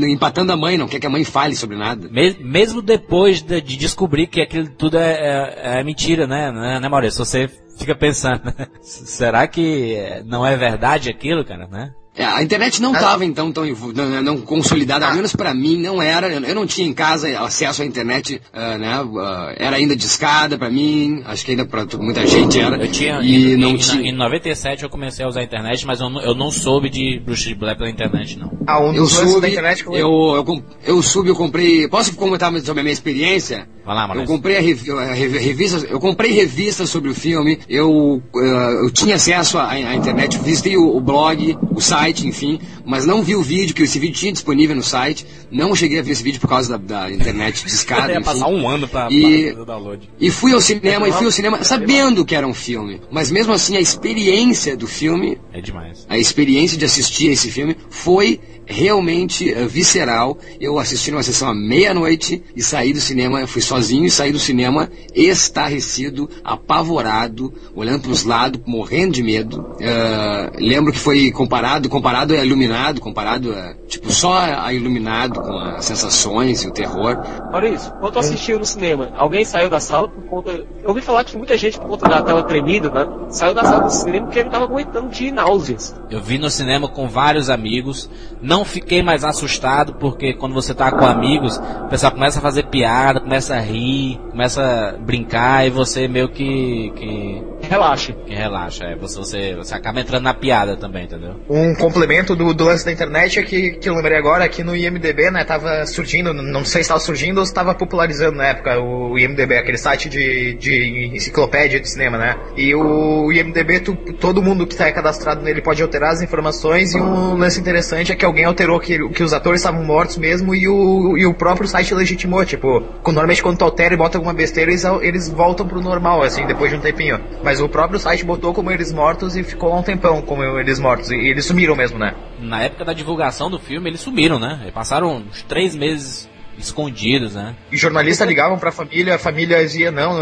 empatando 0.07 0.51
a 0.51 0.57
mãe, 0.57 0.77
não 0.77 0.87
quer 0.87 0.99
que 0.99 1.07
a 1.07 1.09
mãe 1.09 1.23
fale 1.23 1.55
sobre 1.55 1.75
nada. 1.75 1.86
Me- 1.95 2.37
mesmo 2.39 2.81
depois 2.81 3.41
de, 3.41 3.61
de 3.61 3.77
descobrir 3.77 4.27
que 4.27 4.41
aquilo 4.41 4.69
tudo 4.69 4.97
é, 4.97 5.13
é- 5.13 5.79
é 5.79 5.83
mentira, 5.83 6.25
né? 6.27 6.51
né, 6.51 6.79
né 6.79 6.89
Maurício? 6.89 7.23
Você 7.23 7.49
fica 7.77 7.95
pensando, 7.95 8.41
será 8.81 9.47
que 9.47 9.93
eh, 9.95 10.23
não 10.25 10.45
é 10.45 10.55
verdade 10.55 11.09
aquilo, 11.09 11.45
cara, 11.45 11.67
né? 11.67 11.93
É, 12.17 12.25
a 12.25 12.41
internet 12.41 12.81
não 12.81 12.93
estava 12.93 13.23
então 13.23 13.51
tão 13.51 13.63
não, 13.93 14.23
não 14.23 14.37
consolidada, 14.41 15.05
ao 15.07 15.13
menos 15.13 15.35
para 15.35 15.53
mim 15.53 15.77
não 15.77 16.01
era. 16.01 16.27
Eu 16.33 16.41
eu 16.47 16.55
não 16.55 16.65
tinha 16.65 16.87
em 16.87 16.93
casa 16.93 17.27
acesso 17.39 17.83
à 17.83 17.85
internet, 17.85 18.41
ah, 18.51 18.77
né? 18.77 18.89
ah, 19.19 19.53
era 19.57 19.75
ainda 19.75 19.95
discada 19.95 20.57
para 20.57 20.69
mim, 20.69 21.21
acho 21.25 21.45
que 21.45 21.51
ainda 21.51 21.65
para 21.65 21.85
muita 21.99 22.25
gente 22.25 22.59
era. 22.59 22.75
Eu 22.77 22.91
tinha, 22.91 23.19
e 23.21 23.53
em, 23.53 23.57
não 23.57 23.71
em, 23.71 23.77
tinha. 23.77 24.09
em 24.09 24.11
97 24.11 24.83
eu 24.83 24.89
comecei 24.89 25.23
a 25.23 25.27
usar 25.27 25.41
a 25.41 25.43
internet, 25.43 25.85
mas 25.85 25.99
eu, 25.99 26.09
não- 26.09 26.21
eu 26.21 26.33
não 26.33 26.49
soube 26.51 26.89
de 26.89 27.19
bruxa 27.23 27.49
de 27.49 27.55
Blair 27.55 27.77
pela 27.77 27.89
internet, 27.89 28.37
não. 28.39 28.51
Ah, 28.65 28.79
um 28.81 28.93
Eu 28.93 29.05
subi, 29.05 29.39
da 29.41 29.49
internet 29.49 29.83
eu- 29.85 29.93
eu, 29.95 30.09
eu, 30.47 30.63
eu 30.85 31.01
subi, 31.03 31.29
eu 31.29 31.35
comprei. 31.35 31.87
Posso 31.87 32.15
comentar 32.15 32.51
sobre 32.61 32.79
a 32.79 32.83
minha 32.83 32.93
experiência? 32.93 33.67
Vai 33.85 33.95
lá, 33.95 34.01
Eu 34.03 34.07
Maurício. 34.09 34.27
comprei 34.35 34.57
a 34.57 34.61
revi- 34.61 34.91
a 34.91 35.13
revi- 35.13 35.37
revistas, 35.37 35.83
eu 35.89 35.99
comprei 35.99 36.31
revistas 36.31 36.89
sobre 36.89 37.09
o 37.09 37.15
filme, 37.15 37.57
eu, 37.69 38.21
eh, 38.35 38.79
eu 38.83 38.91
tinha 38.91 39.15
acesso 39.15 39.57
à, 39.57 39.69
à 39.69 39.95
internet, 39.95 40.37
visitei 40.39 40.75
o, 40.75 40.97
o 40.97 40.99
blog, 40.99 41.57
o 41.71 41.79
site, 41.79 42.06
enfim, 42.13 42.59
mas 42.85 43.05
não 43.05 43.21
vi 43.23 43.35
o 43.35 43.41
vídeo, 43.41 43.73
que 43.75 43.83
esse 43.83 43.99
vídeo 43.99 44.15
tinha 44.15 44.31
disponível 44.31 44.75
no 44.75 44.83
site, 44.83 45.25
não 45.51 45.75
cheguei 45.75 45.99
a 45.99 46.01
ver 46.01 46.11
esse 46.11 46.23
vídeo 46.23 46.39
por 46.39 46.47
causa 46.49 46.77
da, 46.77 47.05
da 47.05 47.11
internet 47.11 47.63
discada, 47.65 48.11
ia 48.13 48.21
passar 48.21 48.47
um 48.47 48.67
ano 48.67 48.87
pra, 48.87 49.07
E- 49.11 49.53
pra 49.53 49.63
download. 49.65 50.09
E 50.19 50.29
fui 50.31 50.53
ao 50.53 50.61
cinema, 50.61 51.07
e 51.07 51.11
fui 51.11 51.25
ao 51.25 51.31
cinema 51.31 51.63
sabendo 51.63 52.23
que 52.25 52.35
era 52.35 52.47
um 52.47 52.53
filme, 52.53 53.01
mas 53.11 53.29
mesmo 53.31 53.53
assim 53.53 53.75
a 53.77 53.81
experiência 53.81 54.75
do 54.77 54.87
filme 54.87 55.37
É 55.53 55.61
demais. 55.61 56.05
a 56.09 56.17
experiência 56.17 56.77
de 56.77 56.85
assistir 56.85 57.29
a 57.29 57.33
esse 57.33 57.49
filme 57.51 57.75
foi 57.89 58.39
realmente 58.69 59.49
eh, 59.53 59.65
visceral. 59.65 60.37
Eu 60.59 60.77
assisti 60.77 61.09
numa 61.09 61.23
sessão 61.23 61.47
à 61.47 61.55
meia-noite 61.55 62.43
e 62.53 62.61
saí 62.61 62.91
do 62.91 62.99
cinema, 62.99 63.39
eu 63.39 63.47
fui 63.47 63.61
sozinho 63.61 64.03
e 64.05 64.11
saí 64.11 64.31
do 64.33 64.39
cinema 64.39 64.89
estarrecido, 65.15 66.29
apavorado, 66.43 67.53
olhando 67.73 68.01
para 68.01 68.11
os 68.11 68.23
lados, 68.23 68.59
morrendo 68.65 69.13
de 69.13 69.23
medo. 69.23 69.65
Eh, 69.79 70.51
lembro 70.59 70.91
que 70.91 70.99
foi 70.99 71.31
comparado, 71.31 71.87
comparado 71.97 72.35
a 72.35 72.45
iluminado, 72.45 73.01
comparado 73.01 73.51
a, 73.53 73.73
tipo, 73.87 74.11
só 74.11 74.37
a 74.37 74.71
iluminado 74.71 75.41
com 75.41 75.57
as 75.57 75.83
sensações 75.83 76.63
e 76.63 76.67
o 76.67 76.71
terror. 76.71 77.17
Maurício, 77.51 77.91
quando 77.99 78.13
tu 78.13 78.19
assistiu 78.19 78.59
no 78.59 78.65
cinema, 78.65 79.09
alguém 79.17 79.43
saiu 79.43 79.67
da 79.67 79.79
sala 79.79 80.07
por 80.07 80.23
conta. 80.25 80.51
Eu 80.51 80.89
ouvi 80.89 81.01
falar 81.01 81.23
que 81.23 81.35
muita 81.35 81.57
gente, 81.57 81.79
por 81.79 81.87
conta 81.87 82.07
da 82.07 82.21
tela 82.21 82.43
tremida, 82.43 82.91
né? 82.91 83.07
Saiu 83.29 83.55
da 83.55 83.63
sala 83.63 83.85
do 83.85 83.89
cinema 83.91 84.27
porque 84.27 84.43
não 84.43 84.51
tava 84.51 84.65
aguentando 84.65 85.09
de 85.09 85.31
náuseas. 85.31 85.95
Eu 86.09 86.21
vi 86.21 86.37
no 86.37 86.49
cinema 86.51 86.87
com 86.87 87.09
vários 87.09 87.49
amigos, 87.49 88.09
não 88.41 88.63
fiquei 88.63 89.01
mais 89.01 89.23
assustado 89.23 89.95
porque 89.95 90.33
quando 90.33 90.53
você 90.53 90.75
tá 90.75 90.91
com 90.91 91.05
amigos, 91.05 91.57
o 91.57 91.87
pessoal 91.89 92.11
começa 92.11 92.37
a 92.37 92.41
fazer 92.41 92.67
piada, 92.67 93.19
começa 93.19 93.55
a 93.55 93.59
rir, 93.59 94.19
começa 94.29 94.61
a 94.61 94.91
brincar 94.97 95.65
e 95.65 95.71
você 95.71 96.07
meio 96.07 96.29
que 96.29 96.93
que, 96.95 97.43
Relaxe. 97.67 98.13
que 98.25 98.35
relaxa, 98.35 98.85
é, 98.85 98.95
você, 98.95 99.17
você 99.17 99.55
você 99.55 99.73
acaba 99.73 99.99
entrando 99.99 100.23
na 100.23 100.33
piada 100.33 100.75
também, 100.75 101.05
entendeu? 101.05 101.35
Um 101.49 101.73
complemento 101.87 102.35
do, 102.35 102.53
do 102.53 102.65
lance 102.65 102.85
da 102.85 102.91
internet 102.91 103.39
é 103.39 103.43
que, 103.43 103.71
que 103.71 103.89
eu 103.89 103.95
lembrei 103.95 104.17
agora, 104.17 104.43
aqui 104.43 104.63
no 104.63 104.75
IMDB, 104.75 105.31
né, 105.31 105.43
tava 105.45 105.85
surgindo, 105.85 106.33
não 106.33 106.65
sei 106.65 106.81
se 106.81 106.87
estava 106.87 106.99
surgindo 106.99 107.37
ou 107.39 107.45
se 107.45 107.51
estava 107.51 107.73
popularizando 107.73 108.37
na 108.37 108.47
época 108.47 108.77
o 108.79 109.17
IMDB, 109.17 109.57
aquele 109.57 109.77
site 109.77 110.09
de, 110.09 110.53
de 110.55 111.09
enciclopédia 111.13 111.79
de 111.79 111.89
cinema, 111.89 112.17
né? 112.17 112.35
E 112.57 112.75
o 112.75 113.31
IMDB, 113.31 113.79
tu- 113.79 113.95
todo 114.19 114.41
mundo 114.41 114.67
que 114.67 114.73
está 114.73 114.91
cadastrado 114.91 115.41
nele 115.41 115.61
pode 115.61 115.81
alterar 115.81 116.11
as 116.11 116.21
informações 116.21 116.93
e 116.93 116.97
um 116.99 117.37
lance 117.37 117.59
interessante 117.59 118.11
é 118.11 118.15
que 118.15 118.25
alguém 118.25 118.45
alterou 118.45 118.79
que, 118.79 119.09
que 119.09 119.23
os 119.23 119.31
atores 119.33 119.61
estavam 119.61 119.83
mortos 119.83 120.17
mesmo 120.17 120.53
e 120.53 120.67
o, 120.67 121.17
e 121.17 121.25
o 121.25 121.33
próprio 121.33 121.67
site 121.67 121.93
legitimou, 121.93 122.43
tipo, 122.45 122.83
normalmente 123.05 123.41
quando 123.41 123.57
tu 123.57 123.65
altera 123.65 123.93
e 123.93 123.97
bota 123.97 124.17
alguma 124.17 124.33
besteira, 124.33 124.71
eles, 124.71 124.83
eles 125.01 125.29
voltam 125.29 125.67
pro 125.67 125.81
normal, 125.81 126.21
assim, 126.23 126.45
depois 126.45 126.69
de 126.71 126.77
um 126.77 126.81
tempinho. 126.81 127.19
Mas 127.43 127.61
o 127.61 127.69
próprio 127.69 127.99
site 127.99 128.25
botou 128.25 128.53
como 128.53 128.71
eles 128.71 128.91
mortos 128.91 129.35
e 129.37 129.43
ficou 129.43 129.77
um 129.77 129.81
tempão 129.81 130.21
como 130.21 130.43
eles 130.59 130.79
mortos. 130.79 131.11
E 131.11 131.15
eles 131.15 131.45
sumiram 131.45 131.66
mesmo, 131.75 131.97
né? 131.97 132.15
Na 132.39 132.61
época 132.61 132.85
da 132.85 132.93
divulgação 132.93 133.49
do 133.49 133.59
filme, 133.59 133.89
eles 133.89 134.01
sumiram, 134.01 134.39
né? 134.39 134.71
Passaram 134.73 135.17
uns 135.17 135.41
três 135.43 135.75
meses 135.75 136.29
escondidos, 136.57 137.35
né? 137.35 137.55
E 137.71 137.77
jornalistas 137.77 138.27
ligavam 138.27 138.57
pra 138.57 138.71
família, 138.71 139.15
a 139.15 139.19
família 139.19 139.61
dizia 139.63 139.91
não, 139.91 140.17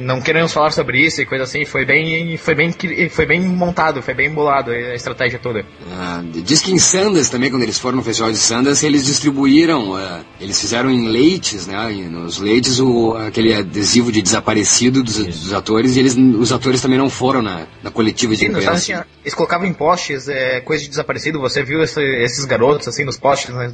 não 0.00 0.20
queremos 0.20 0.52
falar 0.52 0.70
sobre 0.70 1.00
isso 1.04 1.20
e 1.20 1.26
coisa 1.26 1.44
assim. 1.44 1.64
Foi 1.64 1.84
bem, 1.84 2.36
foi 2.36 2.54
bem, 2.54 2.72
foi 3.10 3.26
bem 3.26 3.40
montado, 3.40 4.02
foi 4.02 4.14
bem 4.14 4.30
bolado 4.30 4.70
a 4.70 4.94
estratégia 4.94 5.38
toda. 5.38 5.64
Ah, 5.92 6.22
diz 6.44 6.60
que 6.60 6.72
em 6.72 6.78
Sundance 6.78 7.30
também, 7.30 7.50
quando 7.50 7.62
eles 7.62 7.78
foram 7.78 7.96
no 7.98 8.02
festival 8.02 8.30
de 8.30 8.38
Sundance, 8.38 8.84
eles 8.84 9.04
distribuíram, 9.04 9.94
ah, 9.96 10.20
eles 10.40 10.60
fizeram 10.60 10.90
em 10.90 11.08
leites, 11.08 11.66
né? 11.66 11.88
Nos 12.10 12.38
leites 12.38 12.80
o, 12.80 13.14
aquele 13.16 13.54
adesivo 13.54 14.10
de 14.12 14.22
desaparecido 14.22 15.02
dos, 15.02 15.16
dos 15.24 15.52
atores 15.52 15.96
e 15.96 16.00
eles, 16.00 16.16
os 16.16 16.52
atores 16.52 16.80
também 16.80 16.98
não 16.98 17.10
foram 17.10 17.42
na, 17.42 17.66
na 17.82 17.90
coletiva 17.90 18.32
de 18.34 18.40
Sim, 18.40 18.46
imprensa. 18.46 19.06
eles 19.24 19.34
colocavam 19.34 19.66
em 19.66 19.72
postes 19.72 20.28
é, 20.28 20.60
coisa 20.60 20.82
de 20.82 20.88
desaparecido. 20.90 21.40
Você 21.40 21.62
viu 21.62 21.82
esse- 21.82 22.00
esses 22.22 22.44
garotos 22.44 22.88
assim 22.88 23.04
nos 23.04 23.16
postes 23.18 23.54
né, 23.54 23.70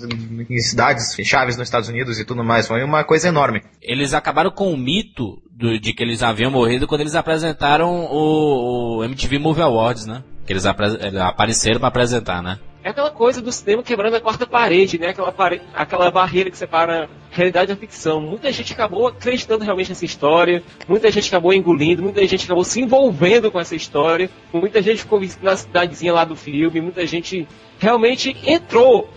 em 0.49 0.59
cidades 0.59 1.15
chaves 1.25 1.57
nos 1.65 1.69
Estados 1.69 1.89
Unidos 1.89 2.19
e 2.19 2.25
tudo 2.25 2.45
mais. 2.45 2.67
Foi 2.69 2.83
uma 2.85 3.03
coisa 3.05 3.29
enorme. 3.29 3.63
Eles 3.83 4.15
acabaram 4.15 4.51
com 4.51 4.73
o 4.73 4.77
mito 4.77 5.43
do- 5.51 5.79
de 5.79 5.93
que 5.93 6.03
eles 6.03 6.23
haviam 6.23 6.51
morrido 6.51 6.87
quando 6.87 7.01
eles 7.01 7.15
apresentaram 7.15 8.07
o, 8.11 8.99
o 8.99 9.05
MTV 9.05 9.39
Movie 9.39 9.63
Awards, 9.63 10.07
né? 10.07 10.23
Que 10.47 10.53
eles 10.53 10.67
apre- 10.67 10.99
eles 11.01 11.17
apareceram 11.21 11.79
pra 11.81 11.89
apresentar, 11.89 12.43
né? 12.43 12.59
É 12.83 12.91
aquela 12.91 13.11
coisa 13.11 13.41
do 13.41 13.51
cinema 13.51 13.83
quebrando 13.83 14.15
a 14.17 14.21
quarta 14.21 14.47
parede, 14.47 14.99
né? 14.99 15.09
Aquela, 15.09 15.33
pare... 15.33 15.63
aquela 15.73 16.11
barreira 16.11 16.51
que 16.51 16.59
separa 16.59 17.09
realidade 17.31 17.69
da 17.73 17.77
ficção. 17.81 18.21
Muita 18.21 18.53
gente 18.53 18.75
acabou 18.75 19.07
acreditando 19.09 19.65
realmente 19.65 19.89
nessa 19.89 20.05
história, 20.05 20.63
muita 20.87 21.11
gente 21.11 21.27
acabou 21.29 21.55
engolindo, 21.55 22.03
muita 22.03 22.25
gente 22.27 22.45
acabou 22.45 22.63
se 22.63 22.83
envolvendo 22.83 23.51
com 23.51 23.59
essa 23.59 23.75
história, 23.75 24.29
muita 24.53 24.83
gente 24.83 24.99
ficou 24.99 25.19
na 25.43 25.57
cidadezinha 25.57 26.13
lá 26.13 26.27
do 26.27 26.37
filme, 26.37 26.79
muita 26.83 27.07
gente 27.07 27.49
realmente 27.79 28.37
entrou 28.47 29.09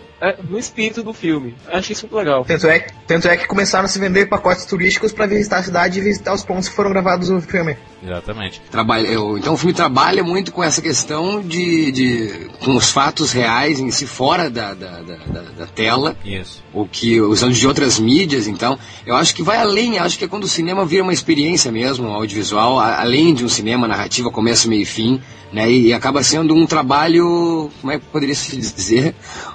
no 0.48 0.58
espírito 0.58 1.02
do 1.02 1.12
filme. 1.12 1.54
Achei 1.72 1.92
isso 1.92 2.06
muito 2.06 2.16
legal. 2.16 2.44
Tanto 2.44 2.66
é, 2.66 2.86
tanto 3.06 3.28
é 3.28 3.36
que 3.36 3.46
começaram 3.46 3.84
a 3.84 3.88
se 3.88 3.98
vender 3.98 4.26
pacotes 4.26 4.64
turísticos 4.64 5.12
pra 5.12 5.26
visitar 5.26 5.58
a 5.58 5.62
cidade 5.62 5.98
e 5.98 6.02
visitar 6.02 6.34
os 6.34 6.44
pontos 6.44 6.68
que 6.68 6.74
foram 6.74 6.90
gravados 6.90 7.28
no 7.30 7.40
filme. 7.40 7.76
Exatamente. 8.02 8.60
Trabalha, 8.70 9.06
eu- 9.06 9.38
então 9.38 9.54
o 9.54 9.56
filme 9.56 9.72
trabalha 9.72 10.22
muito 10.24 10.52
com 10.52 10.62
essa 10.62 10.80
questão 10.82 11.40
de, 11.40 11.92
de 11.92 12.50
com 12.64 12.76
os 12.76 12.90
fatos 12.90 13.32
reais 13.32 13.80
em 13.80 13.90
si 13.90 14.06
fora 14.06 14.48
da, 14.50 14.74
da, 14.74 15.00
da, 15.02 15.16
da- 15.16 15.50
da 15.58 15.66
tela, 15.66 16.16
Isso. 16.24 16.62
o 16.72 16.86
que 16.86 17.20
usando 17.20 17.52
de 17.54 17.66
outras 17.66 17.98
mídias, 17.98 18.46
então 18.46 18.78
eu 19.06 19.14
acho 19.16 19.34
que 19.34 19.42
vai 19.42 19.58
além, 19.58 19.96
eu 19.96 20.02
acho 20.04 20.18
que 20.18 20.24
é 20.24 20.28
quando 20.28 20.44
o 20.44 20.48
cinema 20.48 20.84
vira 20.84 21.02
uma 21.02 21.12
experiência 21.12 21.70
mesmo, 21.72 22.08
audiovisual, 22.08 22.78
a- 22.78 23.00
além 23.00 23.34
de 23.34 23.44
um 23.44 23.48
cinema 23.48 23.86
narrativa, 23.88 24.30
começo, 24.30 24.68
meio 24.68 24.82
e 24.82 24.86
fim, 24.86 25.20
né, 25.52 25.70
e, 25.70 25.92
acaba 25.94 26.22
sendo 26.22 26.54
um 26.54 26.66
trabalho, 26.66 27.70
como 27.80 27.92
é 27.92 27.98
que 27.98 28.04
poderia 28.06 28.34
se 28.34 28.54
dizer, 28.56 29.14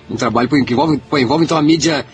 um 0.09 0.15
trabalho 0.15 0.49
que 0.65 0.73
envolve, 0.73 0.97
pô, 1.09 1.17
envolve 1.17 1.45
então 1.45 1.57
a 1.57 1.61
mídia 1.61 2.05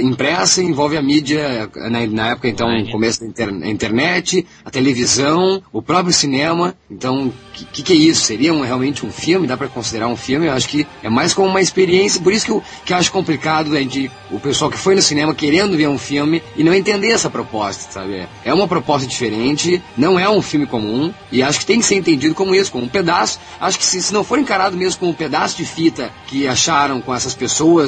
impressa, 0.00 0.62
envolve 0.62 0.96
a 0.96 1.02
mídia 1.02 1.70
na, 1.76 2.06
na 2.06 2.28
época 2.30 2.48
então 2.48 2.66
Online. 2.66 2.90
começo 2.90 3.20
da 3.20 3.26
inter- 3.26 3.48
a 3.62 3.68
internet, 3.68 4.46
a 4.64 4.70
televisão, 4.70 5.62
o 5.72 5.82
próprio 5.82 6.12
cinema. 6.12 6.74
Então, 6.90 7.26
o 7.28 7.32
que, 7.72 7.82
que, 7.82 7.92
é 7.92 7.96
isso? 7.96 8.22
Seria 8.22 8.52
um- 8.52 8.62
realmente 8.62 9.04
um 9.04 9.10
filme? 9.10 9.46
Dá 9.46 9.56
pra 9.56 9.68
considerar 9.68 10.08
um 10.08 10.16
filme? 10.16 10.46
Eu 10.46 10.52
acho 10.52 10.68
que 10.68 10.86
é 11.02 11.08
mais 11.10 11.34
como 11.34 11.48
uma 11.48 11.60
experiência. 11.60 12.20
Por 12.20 12.32
isso 12.32 12.46
que 12.46 12.52
eu, 12.52 12.62
que 12.84 12.92
eu 12.92 12.96
acho 12.96 13.12
complicado 13.12 13.74
a 13.74 13.78
gente, 13.80 14.10
o 14.30 14.40
pessoal 14.40 14.70
que 14.70 14.78
foi 14.78 14.94
no 14.94 15.02
cinema 15.02 15.34
querendo 15.34 15.76
ver 15.76 15.88
um 15.88 15.98
filme 15.98 16.42
e 16.56 16.64
não 16.64 16.72
entender 16.74 17.10
essa 17.10 17.28
proposta, 17.30 17.90
sabe? 17.92 18.26
É 18.44 18.52
uma 18.54 18.66
proposta 18.68 19.06
diferente, 19.06 19.82
não 19.96 20.18
é 20.18 20.28
um 20.28 20.40
filme 20.42 20.66
comum 20.66 21.12
e 21.30 21.42
acho 21.42 21.60
que 21.60 21.66
tem 21.66 21.78
que 21.80 21.86
ser 21.86 21.96
entendido 21.96 22.34
como 22.34 22.54
isso, 22.54 22.70
como 22.72 22.84
um 22.84 22.88
pedaço. 22.88 23.38
Acho 23.60 23.78
que 23.78 23.84
se, 23.84 24.00
se 24.02 24.12
não 24.12 24.24
for 24.24 24.38
encarado 24.38 24.76
mesmo 24.76 25.00
como 25.00 25.10
um 25.12 25.14
pedaço 25.14 25.56
de 25.56 25.64
fita 25.64 26.10
que 26.26 26.46
acharam 26.46 27.00
com 27.00 27.14
essas 27.14 27.34
pessoas 27.34 27.43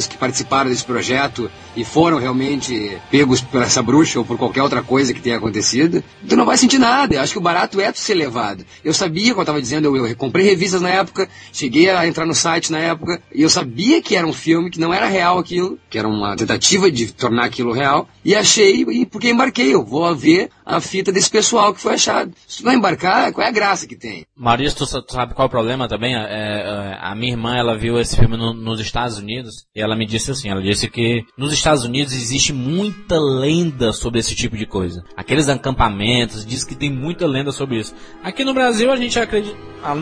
que 0.08 0.16
participaram 0.18 0.70
desse 0.70 0.84
projeto 0.84 1.50
e 1.76 1.84
foram 1.84 2.18
realmente 2.18 2.96
pegos 3.10 3.40
por 3.40 3.62
essa 3.62 3.82
bruxa 3.82 4.18
ou 4.18 4.24
por 4.24 4.36
qualquer 4.38 4.62
outra 4.62 4.82
coisa 4.82 5.12
que 5.12 5.20
tenha 5.20 5.36
acontecido, 5.36 6.02
tu 6.28 6.36
não 6.36 6.44
vai 6.46 6.56
sentir 6.56 6.78
nada. 6.78 7.14
Eu 7.14 7.20
acho 7.20 7.32
que 7.32 7.38
o 7.38 7.42
barato 7.42 7.80
é 7.80 7.92
tu 7.92 7.98
ser 7.98 8.14
levado. 8.14 8.64
Eu 8.84 8.92
sabia, 8.94 9.28
como 9.30 9.40
eu 9.40 9.42
estava 9.44 9.60
dizendo, 9.60 9.94
eu, 9.96 10.06
eu 10.06 10.16
comprei 10.16 10.44
revistas 10.46 10.80
na 10.80 10.88
época, 10.90 11.28
cheguei 11.52 11.90
a 11.90 12.06
entrar 12.06 12.26
no 12.26 12.34
site 12.34 12.72
na 12.72 12.78
época, 12.78 13.20
e 13.34 13.42
eu 13.42 13.50
sabia 13.50 14.00
que 14.02 14.16
era 14.16 14.26
um 14.26 14.32
filme, 14.32 14.70
que 14.70 14.80
não 14.80 14.92
era 14.92 15.06
real 15.06 15.38
aquilo, 15.38 15.78
que 15.90 15.98
era 15.98 16.08
uma 16.08 16.34
tentativa 16.36 16.90
de 16.90 17.12
tornar 17.12 17.44
aquilo 17.44 17.72
real, 17.72 18.08
e 18.24 18.34
achei, 18.34 18.82
e 18.82 19.06
porque 19.06 19.30
embarquei, 19.30 19.74
eu 19.74 19.84
vou 19.84 20.14
ver 20.14 20.48
a 20.64 20.80
fita 20.80 21.12
desse 21.12 21.30
pessoal 21.30 21.72
que 21.74 21.80
foi 21.80 21.94
achado. 21.94 22.32
Se 22.48 22.58
tu 22.58 22.64
não 22.64 22.72
embarcar, 22.72 23.32
qual 23.32 23.46
é 23.46 23.48
a 23.50 23.52
graça 23.52 23.86
que 23.86 23.94
tem? 23.94 24.24
Maurício, 24.36 24.78
tu 24.78 24.86
sabe 24.86 25.34
qual 25.34 25.44
é 25.44 25.48
o 25.48 25.50
problema 25.50 25.88
também? 25.88 26.14
É, 26.16 26.18
é, 26.20 26.98
a 27.00 27.14
minha 27.14 27.32
irmã, 27.32 27.54
ela 27.56 27.76
viu 27.76 28.00
esse 28.00 28.16
filme 28.16 28.36
no- 28.36 28.52
nos 28.54 28.80
Estados 28.80 29.18
Unidos 29.18 29.45
e 29.74 29.80
ela 29.80 29.96
me 29.96 30.06
disse 30.06 30.30
assim, 30.30 30.48
ela 30.48 30.62
disse 30.62 30.88
que 30.88 31.24
nos 31.36 31.52
Estados 31.52 31.84
Unidos 31.84 32.12
existe 32.12 32.52
muita 32.52 33.18
lenda 33.18 33.92
sobre 33.92 34.18
esse 34.18 34.34
tipo 34.34 34.56
de 34.56 34.66
coisa. 34.66 35.04
Aqueles 35.16 35.48
acampamentos, 35.48 36.44
diz 36.44 36.64
que 36.64 36.74
tem 36.74 36.90
muita 36.90 37.26
lenda 37.26 37.52
sobre 37.52 37.78
isso. 37.78 37.94
Aqui 38.22 38.44
no 38.44 38.54
Brasil 38.54 38.90
a 38.90 38.96
gente 38.96 39.18
acredita... 39.18 39.56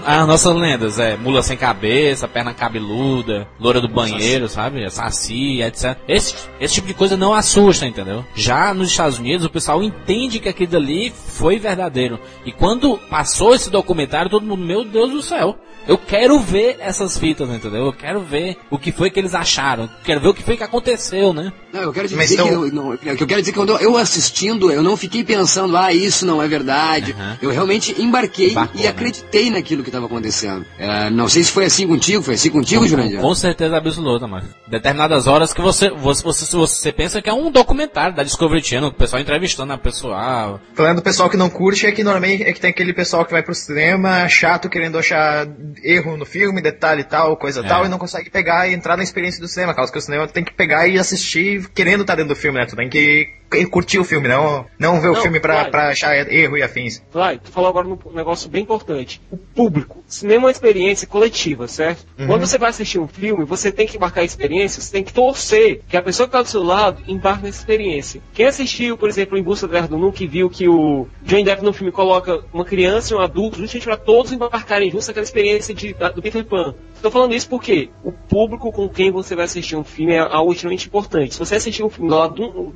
As 0.07 0.27
nossas 0.27 0.55
lendas 0.57 0.99
é 0.99 1.15
mula 1.17 1.43
sem 1.43 1.59
cabeça, 1.59 2.27
perna 2.27 2.55
cabeluda, 2.55 3.47
loura 3.61 3.83
do 3.83 3.89
banheiro, 3.89 4.49
sabe? 4.49 4.89
Saci, 4.91 5.61
etc. 5.61 5.99
Esse, 6.09 6.35
esse 6.59 6.75
tipo 6.75 6.87
de 6.87 6.95
coisa 6.95 7.19
não 7.19 7.35
assusta, 7.35 7.87
entendeu? 7.87 8.25
Já 8.35 8.73
nos 8.73 8.89
Estados 8.89 9.19
Unidos 9.19 9.45
o 9.45 9.51
pessoal 9.51 9.83
entende 9.83 10.41
que 10.41 10.49
aquilo 10.49 10.77
ali 10.77 11.11
foi 11.11 11.59
verdadeiro. 11.59 12.19
E 12.47 12.53
quando 12.53 12.97
passou 13.11 13.55
esse 13.55 13.69
documentário, 13.69 14.31
todo 14.31 14.47
mundo, 14.47 14.65
meu 14.65 14.85
Deus 14.85 15.11
do 15.11 15.21
céu, 15.21 15.59
eu 15.87 15.99
quero 15.99 16.39
ver 16.39 16.77
essas 16.81 17.19
fitas, 17.19 17.51
entendeu? 17.51 17.87
Eu 17.87 17.93
quero 17.93 18.21
ver 18.21 18.57
o 18.71 18.79
que 18.79 18.91
foi 18.91 19.11
que 19.11 19.21
eles 19.21 19.34
acharam. 19.35 19.89
Quero 20.05 20.21
ver 20.21 20.29
o 20.29 20.35
que 20.35 20.43
foi 20.43 20.57
que 20.57 20.63
aconteceu, 20.63 21.33
né? 21.33 21.53
Não, 21.73 21.83
eu 21.83 21.93
quero 21.93 22.07
dizer 22.07 22.17
Mas 22.17 22.29
que, 22.29 22.35
então- 22.35 22.47
eu, 22.49 22.73
não, 22.73 22.91
o 22.93 22.99
que 22.99 23.09
eu 23.09 23.27
quero 23.27 23.41
dizer 23.41 23.53
que 23.53 23.59
quando 23.59 23.77
eu 23.79 23.97
assistindo, 23.97 24.71
eu 24.71 24.83
não 24.83 24.97
fiquei 24.97 25.25
pensando, 25.25 25.77
ah, 25.77 25.93
isso 25.93 26.25
não 26.25 26.43
é 26.43 26.47
verdade. 26.47 27.13
Aham. 27.19 27.39
Eu 27.43 27.51
realmente 27.51 28.01
embarquei 28.01 28.51
Embarcou, 28.51 28.81
e 28.81 28.85
né? 28.85 28.89
acreditei 28.91 29.51
naquilo 29.51 29.83
que 29.83 29.89
estava 29.89 30.07
acontecendo. 30.07 30.65
É, 30.79 31.11
não 31.11 31.29
sei 31.29 31.43
se 31.43 31.51
foi 31.51 31.65
assim 31.65 31.87
contigo, 31.87 32.23
foi 32.23 32.35
assim 32.35 32.51
contigo, 32.51 32.87
Jurandir? 32.87 33.21
Com 33.21 33.35
certeza 33.35 33.77
absoluta, 33.77 34.27
mas 34.29 34.45
determinadas 34.69 35.27
horas 35.27 35.53
que 35.53 35.61
você, 35.61 35.91
você, 35.91 36.23
você, 36.23 36.57
você 36.57 36.93
pensa 36.93 37.21
que 37.21 37.29
é 37.29 37.33
um 37.33 37.51
documentário 37.51 38.15
da 38.15 38.23
Discovery 38.23 38.63
Channel, 38.63 38.91
o 38.91 38.93
pessoal 38.95 39.21
entrevistando 39.21 39.73
a 39.73 39.79
pessoa. 39.79 40.61
Falando 40.75 40.97
do 40.97 41.03
pessoal 41.03 41.29
que 41.29 41.37
não 41.37 41.51
curte, 41.51 41.87
é 41.87 41.93
que 41.93 42.05
normalmente 42.05 42.43
é 42.45 42.53
que 42.53 42.61
tem 42.61 42.71
aquele 42.71 42.93
pessoal 42.93 43.25
que 43.25 43.33
vai 43.33 43.43
pro 43.43 43.55
cinema 43.55 44.29
chato 44.29 44.69
querendo 44.69 44.97
achar 44.99 45.47
erro 45.83 46.17
no 46.17 46.25
filme, 46.25 46.63
detalhe 46.63 47.01
e 47.01 47.05
tal, 47.05 47.37
coisa 47.37 47.61
É. 47.61 47.69
tal, 47.69 47.85
e 47.85 47.89
não 47.89 47.99
consegue 47.99 48.31
pegar 48.31 48.69
e 48.69 48.75
entrar 48.75 48.97
na 48.97 49.03
experiência 49.03 49.24
do 49.31 49.49
cinema, 49.49 49.75
causa 49.75 49.93
que 49.93 49.99
o 49.99 50.03
cinema 50.03 50.27
tem 50.29 50.45
que 50.45 50.53
pegar 50.53 50.87
e 50.87 50.99
assistir 50.99 51.69
querendo 51.75 52.03
estar 52.03 52.15
dentro 52.15 52.35
do 52.35 52.41
filme, 52.41 52.59
né? 52.59 52.67
Tu 52.67 52.77
tem 52.77 52.89
que 52.89 53.33
curtir 53.67 53.99
o 53.99 54.05
filme, 54.05 54.29
não, 54.29 54.65
não 54.79 55.01
ver 55.01 55.09
o 55.09 55.15
Não, 55.15 55.23
filme 55.23 55.41
pra, 55.41 55.65
pra 55.67 55.89
achar 55.89 56.15
erro 56.33 56.57
e 56.57 56.63
afins. 56.63 57.03
Vai, 57.13 57.39
tu 57.39 57.51
falou 57.51 57.69
agora 57.71 57.87
um 57.87 57.99
negócio 58.15 58.49
bem 58.49 58.63
importante. 58.63 59.21
O 59.31 59.37
público. 59.37 60.03
Cinema 60.09 60.43
é 60.43 60.45
uma 60.47 60.51
experiência 60.51 61.07
coletiva, 61.07 61.67
certo? 61.69 62.05
Uhum. 62.19 62.27
Quando 62.27 62.47
você 62.47 62.59
vai 62.59 62.71
assistir 62.71 62.99
um 62.99 63.07
filme, 63.09 63.45
você 63.45 63.71
tem 63.73 63.87
que 63.87 63.97
embarcar 63.97 64.23
a 64.23 64.27
experiência, 64.27 64.81
você 64.83 64.93
tem 64.93 65.05
que 65.05 65.13
torcer 65.13 65.81
que 65.89 65.97
a 65.97 66.03
pessoa 66.03 66.27
que 66.27 66.31
está 66.31 66.43
do 66.43 66.49
seu 66.49 66.63
lado 66.63 67.03
embarque 67.09 67.45
nessa 67.45 67.59
experiência. 67.61 68.21
Quem 68.33 68.47
assistiu, 68.47 68.97
por 68.97 69.09
exemplo, 69.09 69.37
Em 69.39 69.43
Busca 69.43 69.67
do 69.67 69.73
Verdo 69.73 69.97
Nunca 69.97 70.23
e 70.23 70.27
viu 70.27 70.49
que 70.51 70.69
o 70.69 71.07
Johnny 71.23 71.45
Depp 71.45 71.63
no 71.65 71.73
filme 71.73 71.93
coloca 71.93 72.43
uma 72.53 72.65
criança 72.65 73.13
e 73.13 73.17
um 73.17 73.21
adulto 73.21 73.59
justamente 73.59 73.85
para 73.85 73.97
todos 73.97 74.33
embarcarem 74.33 74.91
juntos 74.91 75.09
aquela 75.09 75.25
experiência 75.25 75.75
de, 75.75 75.93
da- 75.95 76.11
do 76.11 76.23
Peter 76.23 76.45
Pan. 76.45 76.75
Estou 76.95 77.11
falando 77.11 77.35
isso 77.35 77.49
porque 77.49 77.91
o 78.03 78.11
público 78.13 78.73
com 78.73 78.89
quem 78.89 79.11
você 79.11 79.35
vai 79.35 79.45
assistir 79.45 79.77
um 79.77 79.85
filme 79.85 80.15
é 80.15 80.19
algo 80.21 80.53
extremamente 80.53 80.87
importante. 80.87 81.35
Se 81.35 81.39
você 81.39 81.57
assistir 81.57 81.83
um 81.83 81.91
filme 81.91 82.09
do 82.09 82.17
lado 82.17 82.73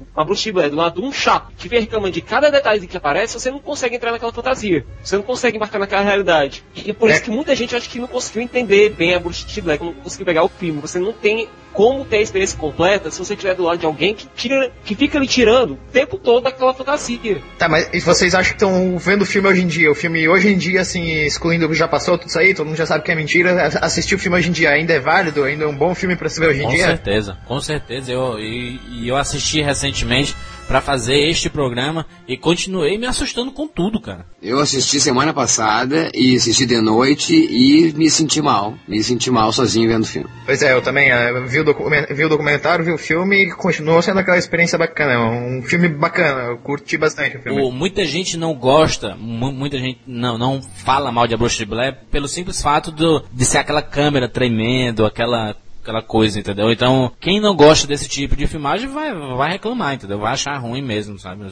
do 0.68 0.76
lado 0.76 1.00
de 1.00 1.07
um 1.07 1.12
chato, 1.12 1.52
que 1.57 1.68
vem 1.68 1.81
reclamando 1.81 2.12
de 2.12 2.20
cada 2.20 2.50
detalhe 2.50 2.87
que 2.87 2.96
aparece, 2.96 3.35
você 3.38 3.50
não 3.50 3.59
consegue 3.59 3.96
entrar 3.96 4.12
naquela 4.12 4.33
fantasia. 4.33 4.85
Você 5.02 5.16
não 5.16 5.22
consegue 5.22 5.57
embarcar 5.57 5.81
naquela 5.81 6.02
realidade. 6.02 6.64
E 6.74 6.90
é 6.90 6.92
por 6.94 7.09
É. 7.11 7.14
isso 7.14 7.22
que 7.22 7.31
muita 7.31 7.54
gente 7.54 7.74
acho 7.76 7.88
que 7.88 7.98
não 7.98 8.07
conseguiu 8.07 8.42
entender 8.42 8.90
bem 8.90 9.14
a 9.14 9.18
Bruce 9.18 9.44
de 9.46 9.61
Black, 9.61 9.83
não 9.85 9.92
conseguiu 9.94 10.26
pegar 10.26 10.44
o 10.44 10.48
filme. 10.48 10.81
Você 10.81 10.98
não 10.98 11.12
tem 11.12 11.48
como 11.72 12.04
ter 12.04 12.16
a 12.16 12.20
experiência 12.22 12.59
completa 12.59 13.11
se 13.11 13.18
você 13.18 13.35
estiver 13.35 13.54
do 13.54 13.62
lado 13.62 13.78
de 13.78 13.87
alguém 13.87 14.12
que, 14.14 14.26
tira, 14.35 14.72
que 14.85 14.94
fica 14.96 15.18
lhe 15.18 15.26
tirando 15.28 15.72
o 15.74 15.78
tempo 15.92 16.18
todo 16.18 16.42
daquela 16.44 16.74
fantasia. 16.74 17.40
Tá, 17.57 17.68
mas 17.68 17.88
e 17.92 18.00
vocês 18.00 18.35
acham 18.35 18.50
que 18.57 18.57
estão 18.64 18.98
vendo 18.98 19.22
o 19.22 19.26
filme 19.26 19.48
hoje 19.48 19.62
em 19.62 19.66
dia? 19.66 19.90
O 19.90 19.94
filme 19.94 20.26
hoje 20.28 20.48
em 20.48 20.59
dia, 20.59 20.81
assim, 20.81 21.12
excluindo 21.24 21.66
o 21.66 21.68
que 21.68 21.74
já 21.76 21.87
passou, 21.87 22.18
tudo 22.18 22.28
isso 22.31 22.38
aí, 22.38 22.52
todo 22.54 22.66
mundo 22.66 22.76
já 22.76 22.87
sabe 22.87 23.04
que 23.04 23.12
é 23.12 23.14
mentira. 23.14 23.68
Assistir 23.81 24.14
o 24.16 24.18
filme 24.18 24.37
hoje 24.38 24.48
em 24.48 24.52
dia 24.52 24.70
ainda 24.70 24.92
é 24.92 24.98
válido? 24.98 25.44
Ainda 25.44 25.64
é 25.64 25.68
um 25.68 25.74
bom 25.76 25.94
filme 25.94 26.16
pra 26.16 26.28
se 26.28 26.40
ver 26.40 26.48
hoje 26.48 26.61
em 26.62 26.64
Com 26.64 26.70
dia? 26.70 26.87
certeza, 26.87 27.38
com 27.46 27.61
certeza. 27.61 28.11
Eu, 28.11 28.40
e, 28.40 28.81
e 28.90 29.09
eu 29.09 29.16
assisti 29.16 29.61
recentemente 29.62 30.35
pra 30.68 30.81
fazer 30.81 31.16
este 31.28 31.48
programa 31.50 32.07
e 32.28 32.37
continuei 32.37 32.96
me 32.98 33.07
assustando 33.07 33.50
com 33.50 33.66
tudo, 33.66 33.98
cara. 34.00 34.26
Eu 34.40 34.61
assisti 34.61 35.00
semana 35.00 35.33
passada 35.33 36.11
e 36.14 36.37
assisti 36.37 36.66
de 36.66 36.81
noite 36.81 37.35
e 37.35 37.92
me 37.96 38.09
senti 38.11 38.40
mal. 38.42 38.74
Me 38.87 39.02
senti 39.02 39.31
mal 39.31 39.50
sozinho 39.52 39.88
vendo 39.88 40.02
o 40.02 40.07
filme. 40.07 40.28
Pois 40.44 40.62
é, 40.62 40.72
eu 40.74 40.83
também 40.83 41.09
vi, 41.48 41.61
o 41.61 41.64
documen- 41.64 42.07
vi 42.11 42.24
o 42.24 42.28
documentário, 42.28 42.85
vi 42.85 42.92
o 42.92 42.98
filme 42.98 43.44
e 43.46 43.50
continuou 43.52 44.00
sendo 44.02 44.20
aquela 44.20 44.37
experiência 44.38 44.78
bacana. 44.78 45.18
Um 45.18 45.62
filme 45.62 45.88
bacana, 45.88 46.42
eu 46.50 46.59
curti 46.59 46.96
bastante 46.98 47.37
o 47.38 47.40
filme. 47.42 47.62
O- 47.62 47.72
muita 47.72 48.04
gente 48.04 48.37
não 48.37 48.54
gosta, 48.54 49.16
mu- 49.18 49.50
muita 49.52 49.78
gente 49.78 50.00
não, 50.07 50.37
não 50.37 50.61
fala 50.62 51.11
mal 51.11 51.26
de 51.26 51.35
A 51.35 51.37
Bruxa 51.38 51.59
de 51.59 51.64
Blair 51.64 51.96
pelo 52.11 52.28
simples 52.28 52.61
fato 52.62 52.92
do, 52.92 53.24
de 53.33 53.44
ser 53.46 53.59
aquela 53.59 53.81
câmera 53.83 54.28
tremendo, 54.28 55.07
aquela 55.07 55.57
aquela 55.88 56.03
coisa, 56.03 56.38
entendeu? 56.38 56.70
Então, 56.70 57.11
quem 57.18 57.40
não 57.40 57.57
gosta 57.57 57.87
desse 57.87 58.09
tipo 58.09 58.37
de 58.37 58.46
filmagem 58.46 58.88
vai, 58.88 59.14
vai 59.14 59.53
reclamar, 59.53 59.94
entendeu? 59.94 60.18
Vai 60.18 60.35
achar 60.35 60.59
ruim 60.59 60.83
mesmo, 60.83 61.18
sabe? 61.18 61.42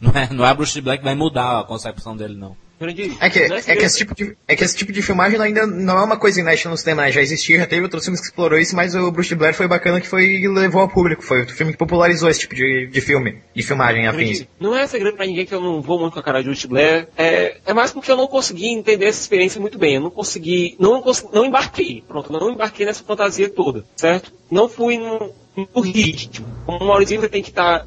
Não 0.00 0.10
é, 0.10 0.32
não 0.32 0.46
é 0.46 0.54
Blair 0.54 0.98
que 0.98 1.04
vai 1.04 1.14
mudar 1.14 1.60
a 1.60 1.64
concepção 1.64 2.16
dele, 2.16 2.34
não. 2.34 2.56
Jurandir, 2.80 3.16
É 3.20 3.30
que, 3.30 3.38
é, 3.38 3.76
que 3.76 3.84
esse 3.84 3.98
tipo 3.98 4.14
de, 4.14 4.36
é 4.48 4.56
que 4.56 4.64
esse 4.64 4.76
tipo 4.76 4.92
de 4.92 5.00
filmagem 5.00 5.40
ainda 5.40 5.66
não 5.66 5.98
é 5.98 6.04
uma 6.04 6.16
coisa 6.16 6.40
inédita 6.40 6.68
no 6.68 6.76
cinema, 6.76 7.02
né? 7.02 7.12
já 7.12 7.20
existia, 7.22 7.58
já 7.58 7.66
teve 7.66 7.82
outros 7.82 8.04
filmes 8.04 8.20
que 8.20 8.26
explorou 8.26 8.58
isso, 8.58 8.74
mas 8.74 8.94
o 8.94 9.10
Bruce 9.10 9.34
Blair 9.34 9.54
foi 9.54 9.68
bacana 9.68 10.00
que 10.00 10.08
foi 10.08 10.24
e 10.24 10.48
levou 10.48 10.80
ao 10.80 10.88
público, 10.88 11.22
foi 11.22 11.42
o 11.42 11.48
filme 11.48 11.72
que 11.72 11.78
popularizou 11.78 12.28
esse 12.28 12.40
tipo 12.40 12.54
de, 12.54 12.86
de 12.86 13.00
filme, 13.00 13.38
de 13.54 13.62
filmagem 13.62 14.06
afins. 14.06 14.46
Não 14.58 14.76
é 14.76 14.86
segredo 14.86 15.16
pra 15.16 15.26
ninguém 15.26 15.46
que 15.46 15.54
eu 15.54 15.60
não 15.60 15.80
vou 15.80 16.00
muito 16.00 16.14
com 16.14 16.20
a 16.20 16.22
cara 16.22 16.42
de 16.42 16.48
Just 16.48 16.66
Blair. 16.66 17.08
É, 17.16 17.58
é 17.64 17.72
mais 17.72 17.92
porque 17.92 18.10
eu 18.10 18.16
não 18.16 18.26
consegui 18.26 18.68
entender 18.68 19.06
essa 19.06 19.20
experiência 19.20 19.60
muito 19.60 19.78
bem. 19.78 19.94
Eu 19.94 20.00
não 20.00 20.10
consegui. 20.10 20.76
Não, 20.78 21.02
não 21.32 21.44
embarquei. 21.44 22.02
Pronto, 22.06 22.32
não 22.32 22.50
embarquei 22.50 22.86
nessa 22.86 23.04
fantasia 23.04 23.48
toda, 23.48 23.84
certo? 23.96 24.32
Não 24.50 24.68
fui 24.68 24.98
no, 24.98 25.32
no 25.56 25.80
ritmo. 25.80 26.46
Como 26.66 26.84
o 26.84 26.88
Maurício 26.88 27.28
tem 27.28 27.42
que 27.42 27.50
estar. 27.50 27.86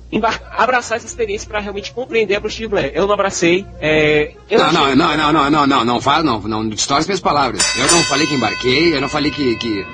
abraçar 0.52 0.98
essa 0.98 1.06
experiência 1.08 1.48
pra 1.48 1.60
realmente 1.60 1.92
compreender 1.92 2.36
a 2.36 2.40
Bruce 2.40 2.66
Blair. 2.68 2.92
Eu 2.94 3.06
não 3.08 3.14
abracei. 3.14 3.66
É, 3.82 4.34
eu 4.50 4.60
Não, 4.60 4.66
achei- 4.68 4.96
não, 4.96 4.96
não, 4.96 5.18
não, 5.18 5.34
não, 5.34 5.50
não, 5.50 5.68
não, 5.68 5.86
não 5.86 6.02
fala, 6.02 6.24
não, 6.24 6.40
não 6.42 6.70
distorce 6.70 7.08
minhas 7.08 7.20
palavras. 7.20 7.62
Eu 7.78 7.92
não 7.92 8.04
falei 8.04 8.26
que 8.28 8.36
embarquei, 8.36 8.96
eu 8.96 9.02
não 9.02 9.10
falei 9.10 9.32
que, 9.32 9.56
que 9.58 9.86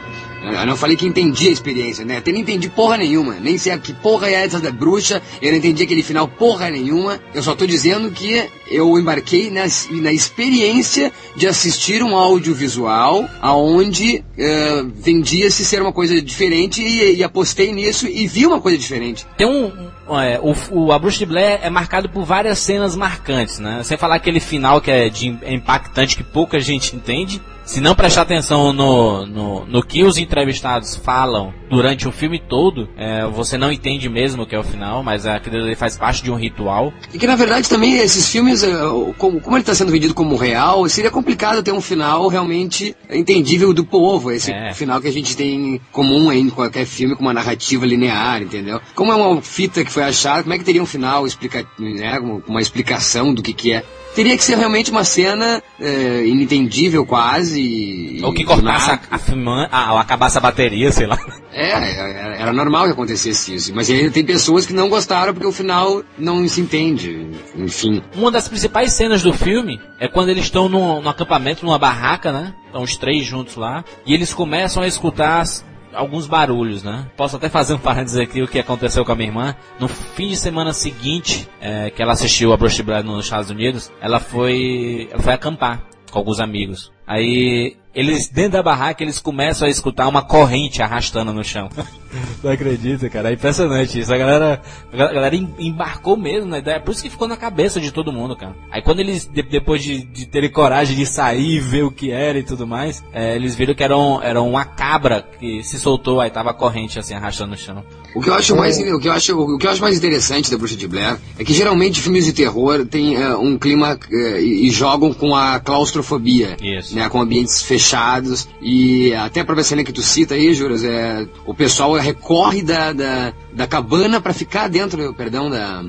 Eu 0.43 0.65
não 0.65 0.75
falei 0.75 0.97
que 0.97 1.05
entendi 1.05 1.47
a 1.47 1.51
experiência, 1.51 2.03
né? 2.03 2.17
Até 2.17 2.31
não 2.31 2.39
entendi 2.39 2.69
porra 2.69 2.97
nenhuma. 2.97 3.35
Nem 3.35 3.57
sei 3.57 3.77
que 3.77 3.93
porra 3.93 4.27
é 4.27 4.33
essa 4.33 4.59
da 4.59 4.71
bruxa. 4.71 5.21
Eu 5.41 5.51
não 5.51 5.57
entendi 5.57 5.83
aquele 5.83 6.03
final 6.03 6.27
porra 6.27 6.69
nenhuma. 6.69 7.19
Eu 7.33 7.41
só 7.41 7.55
tô 7.55 7.65
dizendo 7.65 8.11
que 8.11 8.45
eu 8.69 8.97
embarquei 8.99 9.49
na, 9.49 9.63
na 10.01 10.11
experiência 10.11 11.11
de 11.35 11.47
assistir 11.47 12.03
um 12.03 12.15
audiovisual 12.15 13.27
aonde 13.41 14.23
uh, 14.37 14.91
vendia-se 14.95 15.63
ser 15.63 15.81
uma 15.81 15.93
coisa 15.93 16.21
diferente 16.21 16.81
e, 16.81 17.15
e, 17.17 17.23
apostei 17.23 17.71
nisso 17.71 18.07
e 18.07 18.27
vi 18.27 18.45
uma 18.45 18.59
coisa 18.59 18.77
diferente. 18.77 19.25
Tem 19.37 19.47
um... 19.47 19.71
É, 20.19 20.39
o, 20.41 20.53
o, 20.71 20.91
a 20.91 20.99
Bruxa 20.99 21.19
de 21.19 21.25
Blair 21.25 21.59
é 21.63 21.69
marcado 21.69 22.09
por 22.09 22.25
várias 22.25 22.59
cenas 22.59 22.95
marcantes, 22.95 23.59
né? 23.59 23.81
Sem 23.83 23.97
falar 23.97 24.15
aquele 24.15 24.41
final 24.41 24.81
que 24.81 24.91
é, 24.91 25.07
de, 25.07 25.37
é 25.41 25.53
impactante 25.53 26.17
que 26.17 26.23
pouca 26.23 26.59
gente 26.59 26.95
entende. 26.95 27.41
Se 27.65 27.79
não 27.79 27.95
prestar 27.95 28.23
atenção 28.23 28.73
no, 28.73 29.25
no, 29.25 29.65
no 29.65 29.83
que 29.83 30.03
os 30.03 30.17
entrevistados 30.17 30.95
falam 30.95 31.53
durante 31.69 32.07
o 32.07 32.11
filme 32.11 32.39
todo, 32.39 32.89
é, 32.97 33.25
você 33.25 33.57
não 33.57 33.71
entende 33.71 34.09
mesmo 34.09 34.43
o 34.43 34.45
que 34.45 34.55
é 34.55 34.59
o 34.59 34.63
final, 34.63 35.01
mas 35.01 35.25
aquilo 35.25 35.57
ali 35.57 35.75
faz 35.75 35.97
parte 35.97 36.23
de 36.23 36.31
um 36.31 36.35
ritual. 36.35 36.93
E 37.13 37.17
que 37.17 37.25
na 37.25 37.35
verdade 37.35 37.69
também 37.69 37.97
esses 37.97 38.29
filmes, 38.29 38.63
é, 38.63 38.71
como, 39.17 39.39
como 39.39 39.55
ele 39.55 39.61
está 39.61 39.73
sendo 39.73 39.91
vendido 39.91 40.13
como 40.13 40.35
real, 40.35 40.87
seria 40.89 41.09
complicado 41.09 41.63
ter 41.63 41.71
um 41.71 41.81
final 41.81 42.27
realmente 42.27 42.95
entendível 43.09 43.73
do 43.73 43.85
povo. 43.85 44.31
Esse 44.31 44.51
é. 44.51 44.73
final 44.73 45.01
que 45.01 45.07
a 45.07 45.13
gente 45.13 45.35
tem 45.35 45.79
comum 45.91 46.31
em 46.31 46.49
qualquer 46.49 46.85
filme 46.85 47.15
com 47.15 47.21
uma 47.21 47.33
narrativa 47.33 47.85
linear, 47.85 48.41
entendeu? 48.41 48.81
Como 48.93 49.11
é 49.11 49.15
uma 49.15 49.41
fita 49.41 49.83
que 49.83 49.91
foi 49.91 50.03
achada, 50.03 50.43
como 50.43 50.53
é 50.53 50.57
que 50.57 50.65
teria 50.65 50.81
um 50.83 50.85
final 50.85 51.25
explica, 51.25 51.65
né, 51.79 52.19
uma 52.47 52.61
explicação 52.61 53.33
do 53.33 53.41
que, 53.41 53.53
que 53.53 53.73
é? 53.73 53.83
Teria 54.13 54.37
que 54.37 54.43
ser 54.43 54.57
realmente 54.57 54.91
uma 54.91 55.03
cena 55.03 55.61
é, 55.79 56.25
inentendível 56.25 57.05
quase. 57.05 58.21
Ou 58.23 58.33
que 58.33 58.43
cortasse 58.43 58.91
a, 58.91 58.99
a, 59.11 59.79
a, 59.79 59.93
ou 59.93 59.99
acabasse 59.99 60.37
a 60.37 60.41
bateria, 60.41 60.91
sei 60.91 61.07
lá. 61.07 61.19
É, 61.51 61.71
é, 61.71 62.41
era 62.41 62.51
normal 62.51 62.85
que 62.85 62.91
acontecesse 62.91 63.53
isso. 63.53 63.75
Mas 63.75 63.89
ainda 63.89 64.11
tem 64.11 64.25
pessoas 64.25 64.65
que 64.65 64.73
não 64.73 64.89
gostaram 64.89 65.33
porque 65.33 65.47
o 65.47 65.51
final 65.51 66.03
não 66.17 66.47
se 66.47 66.61
entende. 66.61 67.27
Enfim. 67.55 68.01
Uma 68.15 68.31
das 68.31 68.47
principais 68.47 68.93
cenas 68.93 69.21
do 69.21 69.33
filme 69.33 69.79
é 69.99 70.07
quando 70.07 70.29
eles 70.29 70.45
estão 70.45 70.67
no, 70.67 71.01
no 71.01 71.09
acampamento, 71.09 71.65
numa 71.65 71.77
barraca, 71.77 72.31
né? 72.31 72.53
Estão 72.65 72.81
os 72.81 72.97
três 72.97 73.25
juntos 73.25 73.55
lá. 73.55 73.83
E 74.05 74.13
eles 74.13 74.33
começam 74.33 74.81
a 74.81 74.87
escutar 74.87 75.45
alguns 75.93 76.27
barulhos, 76.27 76.83
né? 76.83 77.07
Posso 77.15 77.35
até 77.35 77.49
fazer 77.49 77.73
um 77.73 77.79
parênteses 77.79 78.19
aqui 78.19 78.41
o 78.41 78.47
que 78.47 78.59
aconteceu 78.59 79.05
com 79.05 79.11
a 79.11 79.15
minha 79.15 79.29
irmã. 79.29 79.55
No 79.79 79.87
fim 79.87 80.27
de 80.27 80.35
semana 80.35 80.73
seguinte, 80.73 81.47
é, 81.61 81.89
que 81.89 82.01
ela 82.01 82.13
assistiu 82.13 82.53
a 82.53 82.57
Bruce 82.57 82.81
Brad 82.81 83.05
nos 83.05 83.25
Estados 83.25 83.49
Unidos, 83.49 83.91
ela 84.01 84.19
foi, 84.19 85.07
ela 85.11 85.21
foi 85.21 85.33
acampar 85.33 85.83
com 86.11 86.19
alguns 86.19 86.39
amigos. 86.39 86.91
Aí 87.05 87.75
eles 87.93 88.29
dentro 88.29 88.53
da 88.53 88.63
barraca 88.63 89.03
eles 89.03 89.19
começam 89.19 89.67
a 89.67 89.71
escutar 89.71 90.07
uma 90.07 90.21
corrente 90.21 90.81
arrastando 90.81 91.33
no 91.33 91.43
chão. 91.43 91.69
Não 92.43 92.51
acredita, 92.51 93.09
cara? 93.09 93.29
É 93.29 93.33
impressionante 93.33 93.99
isso. 93.99 94.13
A 94.13 94.17
galera, 94.17 94.61
a 94.91 94.97
galera 94.97 95.35
embarcou 95.35 96.17
mesmo 96.17 96.49
na 96.49 96.59
ideia. 96.59 96.79
Por 96.79 96.91
isso 96.91 97.03
que 97.03 97.09
ficou 97.09 97.27
na 97.27 97.37
cabeça 97.37 97.79
de 97.79 97.91
todo 97.91 98.11
mundo, 98.11 98.35
cara. 98.35 98.55
Aí 98.71 98.81
quando 98.81 98.99
eles, 98.99 99.25
de, 99.25 99.41
depois 99.43 99.83
de, 99.83 100.03
de 100.03 100.25
terem 100.25 100.49
coragem 100.49 100.95
de 100.95 101.05
sair 101.05 101.55
e 101.55 101.59
ver 101.59 101.83
o 101.83 101.91
que 101.91 102.11
era 102.11 102.37
e 102.37 102.43
tudo 102.43 102.67
mais, 102.67 103.03
é, 103.13 103.35
eles 103.35 103.55
viram 103.55 103.73
que 103.73 103.83
era, 103.83 103.97
um, 103.97 104.21
era 104.21 104.41
uma 104.41 104.65
cabra 104.65 105.25
que 105.39 105.63
se 105.63 105.79
soltou, 105.79 106.19
aí 106.19 106.29
tava 106.29 106.51
a 106.51 106.53
corrente 106.53 106.99
assim 106.99 107.13
arrastando 107.13 107.51
no 107.51 107.57
chão. 107.57 107.83
O 108.15 108.21
que 108.21 108.29
eu 108.29 108.33
acho 108.33 108.55
mais, 108.55 108.77
o 108.77 108.99
que 108.99 109.07
eu 109.07 109.11
acho, 109.11 109.37
o 109.37 109.57
que 109.57 109.65
eu 109.65 109.71
acho 109.71 109.81
mais 109.81 109.97
interessante 109.97 110.51
da 110.51 110.57
Bruxa 110.57 110.75
de 110.75 110.87
Blair 110.87 111.17
é 111.37 111.43
que 111.43 111.53
geralmente 111.53 111.99
filmes 111.99 112.25
de 112.25 112.33
terror 112.33 112.85
têm 112.85 113.17
uh, 113.17 113.39
um 113.39 113.57
clima 113.57 113.95
uh, 113.95 114.15
e, 114.37 114.67
e, 114.67 114.71
jogam 114.71 115.11
com 115.13 115.35
a 115.35 115.59
claustrofobia, 115.59 116.55
isso. 116.61 116.95
né, 116.95 117.09
com 117.09 117.19
ambientes 117.19 117.61
fechados 117.63 118.47
e 118.61 119.13
até 119.15 119.41
a 119.41 119.45
própria 119.45 119.63
cena 119.63 119.83
que 119.83 119.91
tu 119.91 120.01
cita 120.01 120.35
aí, 120.35 120.53
Juras, 120.53 120.83
é 120.83 121.27
o 121.45 121.53
pessoal 121.53 121.95
recorre 122.03 122.61
da, 122.61 122.93
da, 122.93 123.33
da 123.53 123.67
cabana 123.67 124.19
para 124.19 124.33
ficar 124.33 124.67
dentro, 124.67 125.13
perdão, 125.13 125.49
da, 125.49 125.83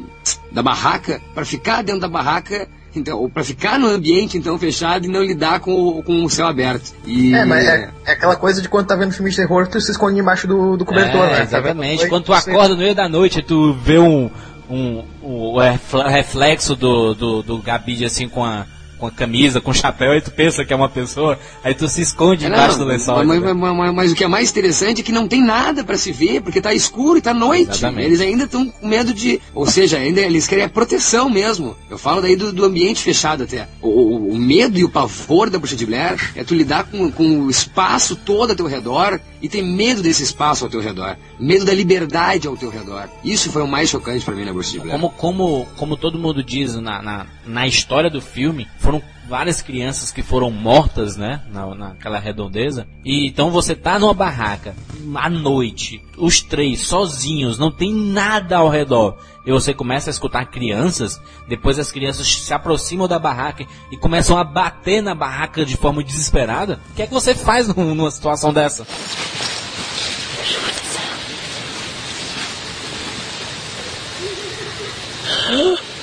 da 0.52 0.62
barraca, 0.62 1.20
para 1.34 1.44
ficar 1.44 1.82
dentro 1.82 2.00
da 2.00 2.08
barraca 2.08 2.68
então, 2.96 3.18
ou 3.18 3.28
para 3.28 3.42
ficar 3.42 3.78
no 3.78 3.88
ambiente 3.88 4.38
então 4.38 4.56
fechado 4.56 5.04
e 5.04 5.08
não 5.08 5.22
lidar 5.22 5.58
com 5.60 5.74
o, 5.74 6.02
com 6.02 6.24
o 6.24 6.30
céu 6.30 6.46
aberto. 6.46 6.94
E... 7.04 7.34
É, 7.34 7.44
mas 7.44 7.66
é, 7.66 7.90
é, 8.06 8.12
aquela 8.12 8.36
coisa 8.36 8.62
de 8.62 8.68
quando 8.68 8.86
tá 8.86 8.94
vendo 8.94 9.12
filme 9.12 9.30
de 9.30 9.36
terror, 9.36 9.66
tu 9.66 9.80
se 9.80 9.90
esconde 9.90 10.20
embaixo 10.20 10.46
do, 10.46 10.76
do 10.76 10.84
cobertor, 10.84 11.26
é, 11.26 11.32
né? 11.32 11.42
Exatamente. 11.42 12.02
Tá 12.02 12.08
quando 12.08 12.24
tu 12.24 12.32
acorda 12.32 12.68
no 12.68 12.76
meio 12.76 12.94
da 12.94 13.08
noite, 13.08 13.42
tu 13.42 13.72
vê 13.74 13.98
um, 13.98 14.30
um, 14.70 15.02
um, 15.22 15.58
um 15.58 16.08
reflexo 16.08 16.76
do, 16.76 17.14
do, 17.14 17.42
do 17.42 17.58
Gabide 17.58 18.04
assim 18.04 18.28
com 18.28 18.44
a 18.44 18.64
com 18.98 19.06
a 19.06 19.10
camisa, 19.10 19.60
com 19.60 19.72
chapéu, 19.72 20.12
aí 20.12 20.20
tu 20.20 20.30
pensa 20.30 20.64
que 20.64 20.72
é 20.72 20.76
uma 20.76 20.88
pessoa, 20.88 21.38
aí 21.62 21.74
tu 21.74 21.88
se 21.88 22.02
esconde 22.02 22.44
é, 22.44 22.48
embaixo 22.48 22.78
do 22.78 22.84
lençol. 22.84 23.24
Mas, 23.24 23.40
mas, 23.40 23.56
mas, 23.56 23.94
mas, 23.94 24.12
o 24.12 24.14
que 24.14 24.24
é 24.24 24.28
mais 24.28 24.50
interessante 24.50 25.00
é 25.00 25.04
que 25.04 25.12
não 25.12 25.28
tem 25.28 25.42
nada 25.42 25.84
para 25.84 25.96
se 25.96 26.12
ver, 26.12 26.42
porque 26.42 26.60
tá 26.60 26.72
escuro 26.72 27.18
e 27.18 27.22
tá 27.22 27.34
noite. 27.34 27.70
Exatamente. 27.70 28.06
Eles 28.06 28.20
ainda 28.20 28.44
estão 28.44 28.68
com 28.68 28.86
medo 28.86 29.12
de. 29.12 29.40
Ou 29.54 29.66
seja, 29.66 29.98
ainda 29.98 30.20
eles 30.20 30.46
querem 30.46 30.64
a 30.64 30.68
proteção 30.68 31.28
mesmo. 31.28 31.76
Eu 31.90 31.98
falo 31.98 32.22
daí 32.22 32.36
do, 32.36 32.52
do 32.52 32.64
ambiente 32.64 33.02
fechado 33.02 33.44
até. 33.44 33.68
O, 33.80 33.88
o, 33.88 34.30
o, 34.32 34.38
medo 34.38 34.78
e 34.78 34.84
o 34.84 34.88
pavor 34.88 35.50
da 35.50 35.58
bruxa 35.58 35.76
de 35.76 35.86
Blair 35.86 36.32
é 36.34 36.44
tu 36.44 36.54
lidar 36.54 36.84
com, 36.84 37.10
com 37.10 37.40
o 37.40 37.50
espaço 37.50 38.16
todo 38.16 38.50
ao 38.50 38.56
teu 38.56 38.66
redor 38.66 39.20
e 39.40 39.48
ter 39.48 39.62
medo 39.62 40.02
desse 40.02 40.22
espaço 40.22 40.64
ao 40.64 40.70
teu 40.70 40.80
redor. 40.80 41.16
Medo 41.38 41.64
da 41.64 41.74
liberdade 41.74 42.46
ao 42.46 42.56
teu 42.56 42.70
redor. 42.70 43.08
Isso 43.24 43.50
foi 43.50 43.62
o 43.62 43.68
mais 43.68 43.90
chocante 43.90 44.24
para 44.24 44.34
mim 44.34 44.44
na 44.44 44.52
bruxa 44.52 44.72
de 44.72 44.80
Blair. 44.80 44.92
Como, 44.92 45.10
como, 45.10 45.68
como 45.76 45.96
todo 45.96 46.18
mundo 46.18 46.42
diz 46.42 46.74
na, 46.74 47.02
na, 47.02 47.26
na 47.46 47.66
história 47.66 48.10
do 48.10 48.20
filme, 48.20 48.66
foram 48.84 49.02
várias 49.26 49.62
crianças 49.62 50.12
que 50.12 50.22
foram 50.22 50.50
mortas, 50.50 51.16
né, 51.16 51.40
na, 51.50 51.74
naquela 51.74 52.18
redondeza. 52.18 52.86
E 53.04 53.26
então 53.26 53.50
você 53.50 53.74
tá 53.74 53.98
numa 53.98 54.12
barraca 54.12 54.76
à 55.14 55.30
noite, 55.30 56.02
os 56.18 56.42
três 56.42 56.82
sozinhos, 56.82 57.58
não 57.58 57.70
tem 57.70 57.94
nada 57.94 58.58
ao 58.58 58.68
redor. 58.68 59.16
E 59.46 59.50
você 59.50 59.72
começa 59.74 60.10
a 60.10 60.12
escutar 60.12 60.44
crianças, 60.46 61.20
depois 61.48 61.78
as 61.78 61.90
crianças 61.90 62.26
se 62.26 62.52
aproximam 62.52 63.08
da 63.08 63.18
barraca 63.18 63.66
e 63.90 63.96
começam 63.96 64.36
a 64.38 64.44
bater 64.44 65.02
na 65.02 65.14
barraca 65.14 65.64
de 65.64 65.76
forma 65.76 66.04
desesperada. 66.04 66.80
O 66.92 66.94
que 66.94 67.02
é 67.02 67.06
que 67.06 67.12
você 67.12 67.34
faz 67.34 67.68
numa 67.68 68.10
situação 68.10 68.52
dessa? 68.52 68.86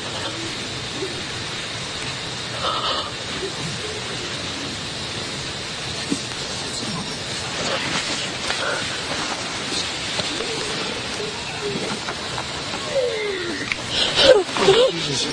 Jesus 14.22 15.26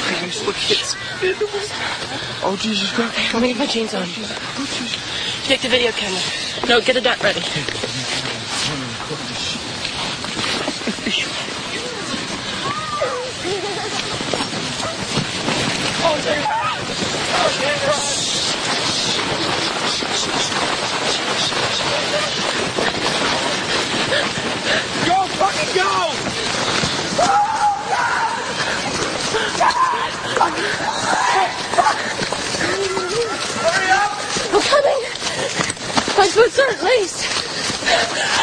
Christ, 0.00 0.46
look, 0.46 0.56
it's 0.70 0.94
Oh, 2.44 2.56
Jesus 2.60 2.92
Christ. 2.92 3.34
Let 3.34 3.42
me 3.42 3.48
get 3.48 3.58
my 3.58 3.66
jeans 3.66 3.92
on. 3.94 4.02
Oh, 4.02 4.06
Jesus. 4.06 5.46
Take 5.46 5.60
the 5.60 5.68
video 5.68 5.90
camera. 5.90 6.20
No, 6.68 6.80
get 6.80 6.96
a 6.96 7.00
dot 7.00 7.20
ready. 7.22 7.40
Oh, 16.04 16.20
dear. 16.22 16.42
Oh, 17.34 17.48
Go, 25.01 25.01
Fucking 25.42 25.74
go! 25.74 25.82
Hurry 33.58 33.90
up! 33.90 34.12
I'm 34.54 34.62
coming! 34.62 35.02
My 36.16 36.28
boots 36.32 36.58
are 36.60 36.68
at 36.68 36.82
least. 36.84 38.41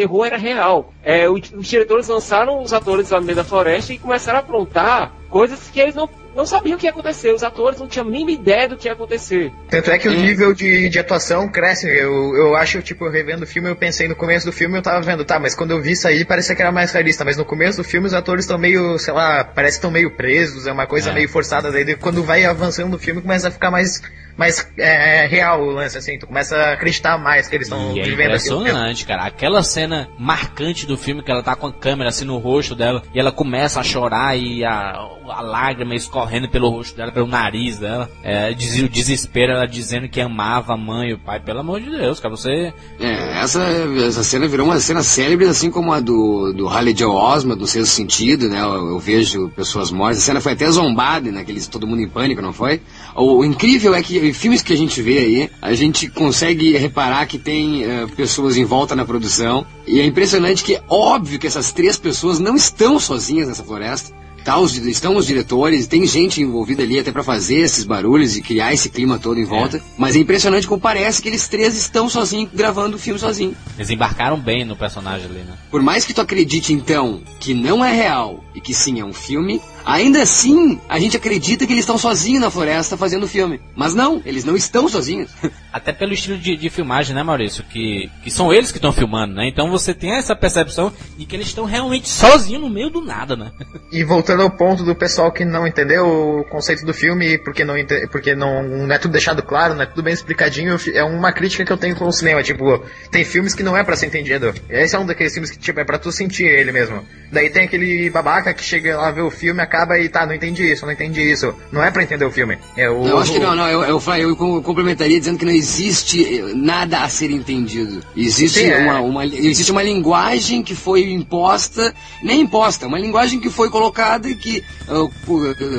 Terror 0.00 0.26
era 0.26 0.38
real. 0.38 0.94
É, 1.02 1.28
os 1.28 1.66
diretores 1.68 2.08
lançaram 2.08 2.62
os 2.62 2.72
atores 2.72 3.10
lá 3.10 3.20
no 3.20 3.26
meio 3.26 3.36
da 3.36 3.44
floresta 3.44 3.92
e 3.92 3.98
começaram 3.98 4.38
a 4.38 4.40
aprontar 4.40 5.12
coisas 5.28 5.68
que 5.70 5.78
eles 5.78 5.94
não 5.94 6.08
não 6.34 6.46
sabiam 6.46 6.76
o 6.76 6.78
que 6.78 6.86
ia 6.86 6.90
acontecer. 6.90 7.32
Os 7.32 7.42
atores 7.42 7.80
não 7.80 7.88
tinham 7.88 8.06
a 8.06 8.10
mínima 8.10 8.30
ideia 8.30 8.68
do 8.68 8.76
que 8.76 8.86
ia 8.86 8.92
acontecer. 8.92 9.52
Tanto 9.68 9.90
é 9.90 9.98
que 9.98 10.08
o 10.08 10.12
nível 10.12 10.54
de, 10.54 10.88
de 10.88 10.98
atuação 10.98 11.50
cresce. 11.50 11.88
Eu, 11.88 12.36
eu 12.36 12.54
acho, 12.54 12.80
tipo, 12.82 13.04
eu 13.04 13.10
revendo 13.10 13.42
o 13.42 13.46
filme, 13.46 13.68
eu 13.68 13.74
pensei 13.76 14.06
no 14.06 14.14
começo 14.14 14.46
do 14.46 14.52
filme, 14.52 14.78
eu 14.78 14.82
tava 14.82 15.00
vendo, 15.00 15.24
tá, 15.24 15.40
mas 15.40 15.56
quando 15.56 15.72
eu 15.72 15.82
vi 15.82 15.92
isso 15.92 16.06
aí, 16.06 16.24
parecia 16.24 16.54
que 16.54 16.62
era 16.62 16.70
mais 16.70 16.92
realista. 16.92 17.24
Mas 17.24 17.36
no 17.36 17.44
começo 17.44 17.78
do 17.78 17.84
filme, 17.84 18.06
os 18.06 18.14
atores 18.14 18.44
estão 18.44 18.56
meio, 18.58 18.96
sei 18.98 19.12
lá, 19.12 19.42
parece 19.42 19.76
que 19.76 19.78
estão 19.78 19.90
meio 19.90 20.12
presos, 20.12 20.68
é 20.68 20.72
uma 20.72 20.86
coisa 20.86 21.10
É. 21.10 21.14
meio 21.14 21.28
forçada. 21.28 21.70
Daí 21.72 21.96
quando 21.96 22.22
vai 22.22 22.44
avançando 22.44 22.94
o 22.94 22.98
filme, 22.98 23.20
começa 23.20 23.48
a 23.48 23.50
ficar 23.50 23.72
mais, 23.72 24.00
mais 24.40 24.66
é, 24.78 25.26
real 25.26 25.60
o 25.62 25.70
lance, 25.70 25.98
assim. 25.98 26.18
Tu 26.18 26.26
começa 26.26 26.56
a 26.56 26.72
acreditar 26.72 27.18
mais 27.18 27.46
que 27.46 27.54
eles 27.56 27.66
estão 27.66 27.90
é 27.90 28.02
vivendo 28.02 28.32
aquilo. 28.34 28.60
impressionante, 28.60 29.04
cara. 29.04 29.24
Aquela 29.24 29.62
cena 29.62 30.08
marcante 30.18 30.86
do 30.86 30.96
filme 30.96 31.22
que 31.22 31.30
ela 31.30 31.42
tá 31.42 31.54
com 31.54 31.66
a 31.66 31.72
câmera 31.72 32.08
assim 32.08 32.24
no 32.24 32.38
rosto 32.38 32.74
dela 32.74 33.02
e 33.14 33.20
ela 33.20 33.30
começa 33.30 33.78
a 33.78 33.82
chorar 33.82 34.34
e 34.38 34.64
a, 34.64 34.98
a 35.28 35.42
lágrima 35.42 35.94
escorrendo 35.94 36.48
pelo 36.48 36.70
rosto 36.70 36.96
dela, 36.96 37.12
pelo 37.12 37.26
nariz 37.26 37.78
dela. 37.78 38.10
É, 38.22 38.54
diz- 38.54 38.80
o 38.80 38.88
desespero, 38.88 39.52
ela 39.52 39.66
dizendo 39.66 40.08
que 40.08 40.20
amava 40.22 40.72
a 40.72 40.76
mãe 40.76 41.10
e 41.10 41.12
o 41.12 41.18
pai. 41.18 41.38
Pelo 41.38 41.60
amor 41.60 41.78
de 41.80 41.90
Deus, 41.90 42.18
cara. 42.18 42.34
Você. 42.34 42.72
É, 42.98 43.40
essa, 43.42 43.62
essa 44.06 44.24
cena 44.24 44.48
virou 44.48 44.64
uma 44.66 44.80
cena 44.80 45.02
célebre, 45.02 45.46
assim 45.46 45.70
como 45.70 45.92
a 45.92 46.00
do, 46.00 46.54
do 46.54 46.66
Haley 46.66 46.96
Joe 46.96 47.14
Osma, 47.14 47.54
do 47.54 47.66
Sexto 47.66 47.90
Sentido, 47.90 48.48
né? 48.48 48.58
Eu, 48.60 48.88
eu 48.92 48.98
vejo 48.98 49.50
pessoas 49.50 49.90
mortas. 49.90 50.18
A 50.18 50.20
cena 50.22 50.40
foi 50.40 50.52
até 50.52 50.70
zombada, 50.70 51.30
naqueles 51.30 51.66
Todo 51.68 51.86
Mundo 51.86 52.00
em 52.00 52.08
Pânico, 52.08 52.40
não 52.40 52.54
foi? 52.54 52.80
O, 53.20 53.44
incrível 53.44 53.94
é 53.94 54.02
que 54.02 54.18
em 54.18 54.32
filmes 54.32 54.62
que 54.62 54.72
a 54.72 54.76
gente 54.76 55.02
vê 55.02 55.18
aí, 55.18 55.50
a 55.60 55.74
gente 55.74 56.08
consegue 56.08 56.76
reparar 56.76 57.26
que 57.26 57.38
tem 57.38 57.84
eh, 57.84 58.06
pessoas 58.16 58.56
em 58.56 58.64
volta 58.64 58.96
na 58.96 59.04
produção. 59.04 59.66
E 59.86 60.00
é 60.00 60.06
impressionante 60.06 60.64
que 60.64 60.76
é 60.76 60.82
óbvio 60.88 61.38
que 61.38 61.46
essas 61.46 61.70
três 61.70 61.98
pessoas 61.98 62.38
não 62.38 62.56
estão 62.56 62.98
sozinhas 62.98 63.48
nessa 63.48 63.62
floresta. 63.62 64.18
Tá, 64.44 64.58
os, 64.58 64.74
estão 64.74 65.16
os 65.16 65.26
diretores, 65.26 65.86
tem 65.86 66.06
gente 66.06 66.40
envolvida 66.40 66.82
ali 66.82 66.98
até 66.98 67.12
pra 67.12 67.22
fazer 67.22 67.58
esses 67.58 67.84
barulhos 67.84 68.36
e 68.36 68.40
criar 68.40 68.72
esse 68.72 68.88
clima 68.88 69.18
todo 69.18 69.38
em 69.38 69.44
volta. 69.44 69.82
Mas 69.98 70.16
é 70.16 70.18
impressionante 70.18 70.66
como 70.66 70.80
parece 70.80 71.20
que 71.20 71.28
eles 71.28 71.46
três 71.46 71.76
estão 71.76 72.08
sozinhos 72.08 72.48
gravando 72.54 72.96
o 72.96 72.98
filme 72.98 73.20
sozinhos. 73.20 73.54
Eles 73.76 73.90
embarcaram 73.90 74.38
bem 74.38 74.64
no 74.64 74.76
personagem 74.76 75.26
ali, 75.26 75.40
né? 75.40 75.58
Por 75.70 75.82
mais 75.82 76.06
que 76.06 76.14
tu 76.14 76.22
acredite 76.22 76.72
então 76.72 77.20
que 77.38 77.52
não 77.52 77.84
é 77.84 77.92
real 77.92 78.42
e 78.54 78.62
que 78.62 78.72
sim 78.72 78.98
é 78.98 79.04
um 79.04 79.12
filme, 79.12 79.60
ainda 79.84 80.22
assim 80.22 80.80
a 80.88 80.98
gente 80.98 81.16
acredita 81.16 81.66
que 81.66 81.72
eles 81.72 81.82
estão 81.82 81.98
sozinhos 81.98 82.40
na 82.42 82.50
floresta 82.50 82.96
fazendo 82.96 83.24
o 83.24 83.28
filme. 83.28 83.60
Mas 83.76 83.94
não, 83.94 84.20
eles 84.24 84.44
não 84.44 84.56
estão 84.56 84.88
sozinhos. 84.88 85.30
Até 85.72 85.92
pelo 85.92 86.12
estilo 86.12 86.36
de, 86.36 86.56
de 86.56 86.68
filmagem, 86.68 87.14
né, 87.14 87.22
Maurício? 87.22 87.62
Que, 87.64 88.10
que 88.24 88.30
são 88.30 88.52
eles 88.52 88.72
que 88.72 88.78
estão 88.78 88.92
filmando, 88.92 89.34
né? 89.34 89.46
Então 89.48 89.70
você 89.70 89.94
tem 89.94 90.16
essa 90.16 90.34
percepção 90.34 90.92
de 91.16 91.24
que 91.24 91.36
eles 91.36 91.46
estão 91.46 91.64
realmente 91.64 92.08
sozinhos 92.08 92.60
no 92.62 92.68
meio 92.68 92.90
do 92.90 93.00
nada, 93.00 93.36
né? 93.36 93.50
E 93.92 94.04
voltando 94.04 94.42
ao 94.42 94.50
ponto 94.50 94.84
do 94.84 94.94
pessoal 94.94 95.32
que 95.32 95.44
não 95.44 95.66
entendeu 95.66 96.06
o 96.06 96.44
conceito 96.44 96.86
do 96.86 96.94
filme, 96.94 97.38
porque 97.38 97.64
não, 97.64 97.76
ente- 97.76 98.06
porque 98.12 98.36
não, 98.36 98.62
não 98.62 98.94
é 98.94 98.98
tudo 98.98 99.10
deixado 99.10 99.42
claro, 99.42 99.74
não 99.74 99.82
é 99.82 99.86
tudo 99.86 100.02
bem 100.04 100.14
explicadinho, 100.14 100.76
é 100.94 101.02
uma 101.02 101.32
crítica 101.32 101.64
que 101.64 101.72
eu 101.72 101.76
tenho 101.76 101.96
com 101.96 102.06
o 102.06 102.12
cinema. 102.12 102.40
Tipo, 102.40 102.84
tem 103.10 103.24
filmes 103.24 103.52
que 103.52 103.64
não 103.64 103.76
é 103.76 103.82
pra 103.82 103.96
ser 103.96 104.06
entendido. 104.06 104.54
Esse 104.68 104.94
é 104.94 104.98
um 104.98 105.04
daqueles 105.06 105.32
filmes 105.32 105.50
que, 105.50 105.58
tipo, 105.58 105.80
é 105.80 105.84
pra 105.84 105.98
tu 105.98 106.12
sentir 106.12 106.44
ele 106.44 106.70
mesmo. 106.70 107.04
Daí 107.32 107.50
tem 107.50 107.64
aquele 107.64 108.08
babaca 108.10 108.54
que 108.54 108.62
chega 108.62 108.96
lá 108.96 109.10
ver 109.10 109.22
o 109.22 109.30
filme, 109.30 109.60
acaba 109.70 109.98
e 109.98 110.08
tá, 110.08 110.26
não 110.26 110.34
entendi 110.34 110.70
isso, 110.72 110.84
não 110.84 110.92
entendi 110.92 111.22
isso. 111.22 111.54
Não 111.70 111.82
é 111.82 111.90
pra 111.90 112.02
entender 112.02 112.24
o 112.24 112.30
filme. 112.30 112.58
É 112.76 112.90
o, 112.90 113.06
Eu 113.06 113.18
acho 113.18 113.32
que 113.32 113.38
não, 113.38 113.54
não, 113.54 113.68
eu, 113.68 113.82
eu, 113.84 114.02
eu 114.18 114.36
com- 114.36 114.60
complementaria 114.62 115.18
dizendo 115.18 115.38
que 115.38 115.44
não 115.44 115.52
existe 115.52 116.24
eh, 116.38 116.52
nada 116.54 117.02
a 117.02 117.08
ser 117.08 117.30
entendido. 117.30 118.02
Existe, 118.16 118.60
Sim, 118.60 118.66
é. 118.70 118.78
uma, 118.78 119.00
uma- 119.00 119.24
existe 119.24 119.70
uma 119.70 119.82
linguagem 119.82 120.62
que 120.62 120.74
foi 120.74 121.10
imposta, 121.12 121.94
nem 122.22 122.40
imposta, 122.40 122.86
uma 122.88 122.98
linguagem 122.98 123.38
que 123.38 123.48
foi 123.48 123.70
colocada 123.70 124.28
e 124.28 124.34
que 124.34 124.64
ah, 124.88 125.08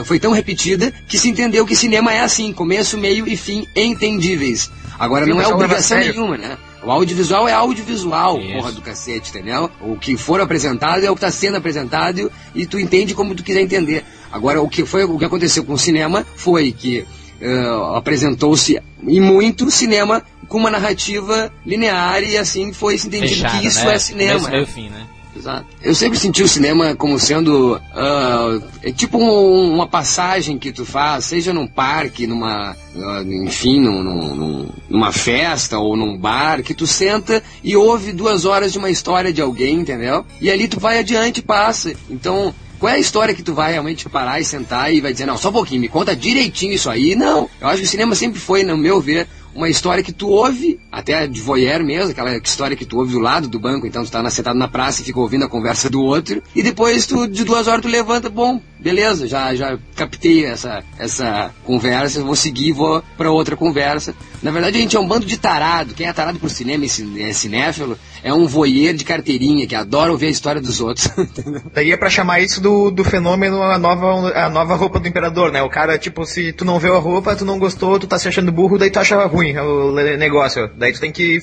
foi 0.06 0.19
tão 0.19 0.32
repetida 0.32 0.93
que 1.08 1.17
se 1.17 1.30
entendeu 1.30 1.65
que 1.65 1.75
cinema 1.75 2.13
é 2.13 2.21
assim, 2.21 2.54
começo, 2.54 2.97
meio 2.97 3.27
e 3.27 3.36
fim 3.36 3.67
entendíveis. 3.75 4.71
Agora 4.97 5.25
Sim, 5.25 5.32
não 5.32 5.41
é 5.41 5.47
obrigação 5.47 5.97
nenhuma, 5.97 6.38
né? 6.38 6.58
O 6.84 6.89
audiovisual 6.89 7.48
é 7.48 7.54
audiovisual, 7.54 8.39
Isso. 8.39 8.54
porra 8.54 8.72
do 8.72 8.82
cacete, 8.82 9.30
entendeu? 9.30 9.70
O 9.82 9.96
que 9.96 10.17
for 10.17 10.41
apresentado 10.41 11.06
é 11.06 11.12
o 11.12 11.13
que 11.13 11.20
está 11.20 11.32
sendo 11.32 11.58
apresentado 11.58 12.32
e 12.56 12.65
tu 12.65 12.80
entende 12.80 13.13
como 13.13 13.36
tu 13.36 13.44
quiser 13.44 13.62
entender. 13.62 14.04
Agora, 14.32 14.62
o 14.62 14.67
que 14.67 14.86
foi 14.86 15.04
o 15.04 15.17
que 15.17 15.26
aconteceu 15.26 15.63
com 15.63 15.74
o 15.74 15.78
cinema 15.78 16.26
foi 16.36 16.72
que 16.72 17.06
eh, 17.39 17.96
apresentou-se 17.96 18.80
e 19.08 19.20
muito 19.20 19.70
cinema 19.70 20.24
com 20.48 20.58
uma 20.58 20.70
narrativa 20.70 21.52
linear 21.65 22.24
e 22.24 22.38
assim 22.38 22.74
foi 22.74 22.98
se 22.98 23.08
entendido 23.08 23.36
Fechada, 23.36 23.60
que 23.60 23.67
isso 23.67 23.86
né? 23.86 23.96
é 23.96 24.00
cinema. 24.00 24.50
Meio, 24.50 24.67
fim, 24.67 24.89
né? 24.89 25.08
Exato. 25.41 25.65
Eu 25.82 25.95
sempre 25.95 26.19
senti 26.19 26.43
o 26.43 26.47
cinema 26.47 26.95
como 26.95 27.19
sendo 27.19 27.82
ah, 27.95 28.60
é 28.84 28.91
tipo 28.91 29.17
um- 29.17 29.73
uma 29.73 29.88
passagem 29.88 30.60
que 30.60 30.71
tu 30.71 30.86
faz, 30.86 31.25
seja 31.25 31.51
num 31.51 31.65
parque, 31.65 32.27
numa, 32.27 32.75
ah, 32.95 33.23
enfim, 33.25 33.80
num- 33.80 34.04
num- 34.04 34.69
numa 34.88 35.12
festa 35.12 35.80
ou 35.80 35.97
num 35.97 36.15
bar, 36.15 36.62
que 36.62 36.75
tu 36.75 36.86
senta 36.86 37.41
e 37.63 37.75
ouve 37.75 38.12
duas 38.13 38.45
horas 38.45 38.71
de 38.71 38.77
uma 38.77 38.91
história 38.91 39.34
de 39.34 39.41
alguém, 39.41 39.75
entendeu? 39.80 40.23
E 40.39 40.51
ali 40.51 40.67
tu 40.67 40.80
vai 40.80 40.99
adiante 40.99 41.39
e 41.39 41.43
passa. 41.43 41.91
Então, 42.08 42.54
qual 42.80 42.91
é 42.93 42.95
a 42.97 42.99
história 42.99 43.34
que 43.34 43.43
tu 43.43 43.54
vai 43.54 43.71
realmente 43.71 44.08
parar 44.10 44.39
e 44.39 44.45
sentar 44.45 44.93
e 44.93 45.01
vai 45.01 45.12
dizer, 45.12 45.25
não, 45.25 45.38
só 45.38 45.49
um 45.49 45.54
pouquinho, 45.54 45.82
me 45.82 45.88
conta 45.89 46.15
direitinho 46.15 46.73
isso 46.73 46.89
aí? 46.89 47.15
Não. 47.15 47.49
Eu 47.60 47.67
acho 47.67 47.77
que 47.80 47.86
o 47.86 47.89
cinema 47.89 48.13
sempre 48.15 48.39
foi, 48.39 48.63
no 48.63 48.77
meu 48.77 48.99
ver, 49.01 49.27
uma 49.54 49.70
história 49.70 50.04
que 50.04 50.12
tu 50.12 50.30
ouve, 50.30 50.80
até 50.92 51.28
de 51.28 51.42
voyeur 51.42 51.84
mesmo, 51.84 52.12
aquela 52.12 52.36
história 52.38 52.76
que 52.76 52.86
tu 52.86 52.98
ouve 52.98 53.14
do 53.14 53.20
lado 53.20 53.48
do 53.48 53.60
banco, 53.60 53.86
então 53.86 54.04
tu 54.04 54.12
tá 54.12 54.30
sentado 54.30 54.58
na 54.58 54.68
praça 54.68 55.02
e 55.02 55.06
fica 55.06 55.20
ouvindo 55.20 55.46
a 55.46 55.50
conversa 55.50 55.90
do 55.90 56.02
outro, 56.02 56.42
e 56.56 56.64
depois 56.64 57.06
tu, 57.06 57.28
de 57.28 57.44
duas 57.44 57.68
horas 57.68 57.82
tu 57.82 57.88
levanta, 57.88 58.30
bom, 58.30 58.62
beleza, 58.80 59.28
já, 59.28 59.54
já 59.54 59.78
captei 59.96 60.46
essa, 60.46 60.84
essa 60.98 61.54
conversa, 61.64 62.24
vou 62.24 62.36
seguir, 62.36 62.72
vou 62.72 63.04
pra 63.18 63.32
outra 63.32 63.56
conversa. 63.56 64.16
Na 64.41 64.51
verdade 64.51 64.77
a 64.77 64.82
gente 64.82 64.95
é 64.95 64.99
um 64.99 65.08
bando 65.08 65.25
de 65.25 65.38
tarado, 65.38 65.93
quem 65.93 66.08
é 66.08 66.13
tarado 66.13 66.39
por 66.39 66.49
cinema 66.49 66.84
e 66.86 67.21
é 67.21 67.34
cinéfilo, 67.34 67.97
é 68.23 68.34
um 68.34 68.47
voyeur 68.47 68.93
de 68.93 69.04
carteirinha, 69.04 69.67
que 69.67 69.75
adora 69.75 70.12
ouvir 70.12 70.27
a 70.27 70.30
história 70.30 70.62
dos 70.62 70.82
outros? 70.82 71.10
Daí 71.73 71.91
é 71.91 71.97
pra 71.97 72.10
chamar 72.10 72.39
isso 72.39 72.62
do, 72.62 72.89
do 72.89 73.04
fenômeno 73.04 73.62
a 73.62 73.77
nova, 73.77 74.32
a 74.34 74.49
nova 74.49 74.75
roupa 74.75 74.99
do 74.99 75.08
imperador, 75.08 75.51
né? 75.51 75.62
O 75.62 75.69
cara, 75.69 75.97
tipo, 75.97 76.25
se 76.25 76.51
tu 76.54 76.65
não 76.65 76.80
viu 76.80 76.95
a 76.95 76.99
roupa, 76.99 77.36
tu 77.36 77.45
não 77.45 77.60
gostou, 77.60 77.99
tu 77.99 78.08
tá 78.08 78.17
se 78.17 78.27
achando 78.27 78.51
burro, 78.51 78.77
daí 78.77 78.89
tu 78.89 78.99
acha 78.99 79.23
ruim 79.25 79.56
o 79.58 79.91
negócio. 79.91 80.69
Daí 80.77 80.91
tu 80.91 80.99
tem 80.99 81.12
que. 81.12 81.39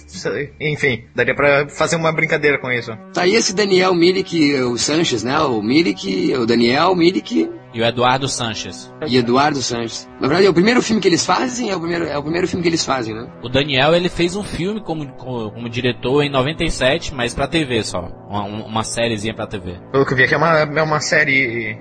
Enfim, 0.60 1.04
daria 1.14 1.34
pra 1.34 1.68
fazer 1.68 1.96
uma 1.96 2.12
brincadeira 2.12 2.58
com 2.58 2.70
isso. 2.70 2.92
Tá 3.12 3.22
aí 3.22 3.34
esse 3.34 3.54
Daniel 3.54 3.94
Milik, 3.94 4.54
o 4.60 4.76
Sanches, 4.76 5.22
né? 5.22 5.38
O 5.40 5.62
Milik, 5.62 6.34
o 6.34 6.46
Daniel 6.46 6.94
Milik 6.94 7.48
E 7.72 7.80
o 7.80 7.84
Eduardo 7.84 8.28
Sanches. 8.28 8.92
e 9.06 9.16
Eduardo 9.16 9.60
Sanches. 9.60 10.08
Na 10.20 10.26
verdade, 10.28 10.46
é 10.46 10.50
o 10.50 10.54
primeiro 10.54 10.82
filme 10.82 11.00
que 11.00 11.08
eles 11.08 11.24
fazem, 11.24 11.70
é 11.70 11.76
o 11.76 11.80
primeiro, 11.80 12.06
é 12.06 12.16
o 12.16 12.22
primeiro 12.22 12.48
filme 12.48 12.62
que 12.62 12.68
eles 12.68 12.84
fazem, 12.84 13.14
né? 13.14 13.28
O 13.42 13.48
Daniel, 13.48 13.94
ele 13.94 14.08
fez 14.08 14.36
um 14.36 14.42
filme 14.42 14.80
como, 14.80 15.06
como, 15.12 15.50
como 15.50 15.68
diretor 15.68 16.22
em 16.22 16.30
97, 16.30 17.14
mas 17.14 17.34
pra 17.34 17.46
TV 17.46 17.82
só. 17.82 18.08
Uma, 18.28 18.42
uma 18.44 18.84
sériezinha 18.84 19.34
pra 19.34 19.46
TV. 19.46 19.78
Pelo 19.92 20.06
que 20.06 20.12
eu 20.12 20.16
vi 20.16 20.24
aqui, 20.24 20.34
é 20.34 20.36
uma, 20.36 20.58
é 20.58 20.82
uma 20.82 21.00
série 21.00 21.78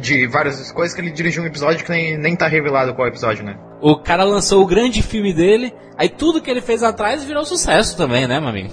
de 0.00 0.26
várias 0.26 0.70
coisas 0.72 0.94
que 0.94 1.00
ele 1.00 1.10
dirigiu 1.10 1.42
um 1.42 1.46
episódio 1.46 1.84
que 1.84 1.90
nem, 1.90 2.18
nem 2.18 2.36
tá 2.36 2.46
revelado 2.46 2.94
qual 2.94 3.08
episódio, 3.08 3.44
né? 3.44 3.56
O 3.80 3.96
cara 3.96 4.22
lançou 4.22 4.62
o 4.62 4.66
grande 4.66 5.02
filme 5.02 5.32
dele, 5.32 5.72
aí 5.96 6.08
tudo 6.08 6.40
que 6.40 6.50
ele 6.50 6.60
fez 6.60 6.82
lá 6.82 6.90
atrás 6.90 7.24
virou 7.24 7.44
sucesso 7.44 7.96
também, 7.96 8.28
né, 8.28 8.38
meu 8.38 8.50
amigo? 8.50 8.68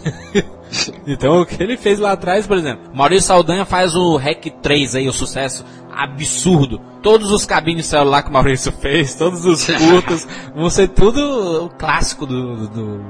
então 1.08 1.42
o 1.42 1.46
que 1.46 1.62
ele 1.62 1.78
fez 1.78 2.00
lá 2.00 2.12
atrás, 2.12 2.46
por 2.46 2.58
exemplo, 2.58 2.92
Maurício 2.94 3.28
Saldanha 3.28 3.66
faz 3.66 3.96
o 3.96 4.18
REC 4.18 4.52
3 4.62 4.96
aí, 4.96 5.08
o 5.08 5.14
sucesso 5.14 5.66
absurdo. 5.92 6.80
Todos 7.02 7.32
os 7.32 7.46
cabines 7.46 7.86
de 7.86 7.90
celular 7.92 8.22
que 8.24 8.30
o 8.30 8.34
Maurício 8.34 8.72
fez, 8.72 9.16
todos 9.16 9.46
os 9.46 9.66
curtos, 9.66 10.28
vão 10.54 10.70
ser 10.70 10.90
tudo 10.90 11.66
o 11.66 11.70
clássico 11.70 12.26
do, 12.26 12.68
do, 12.68 13.02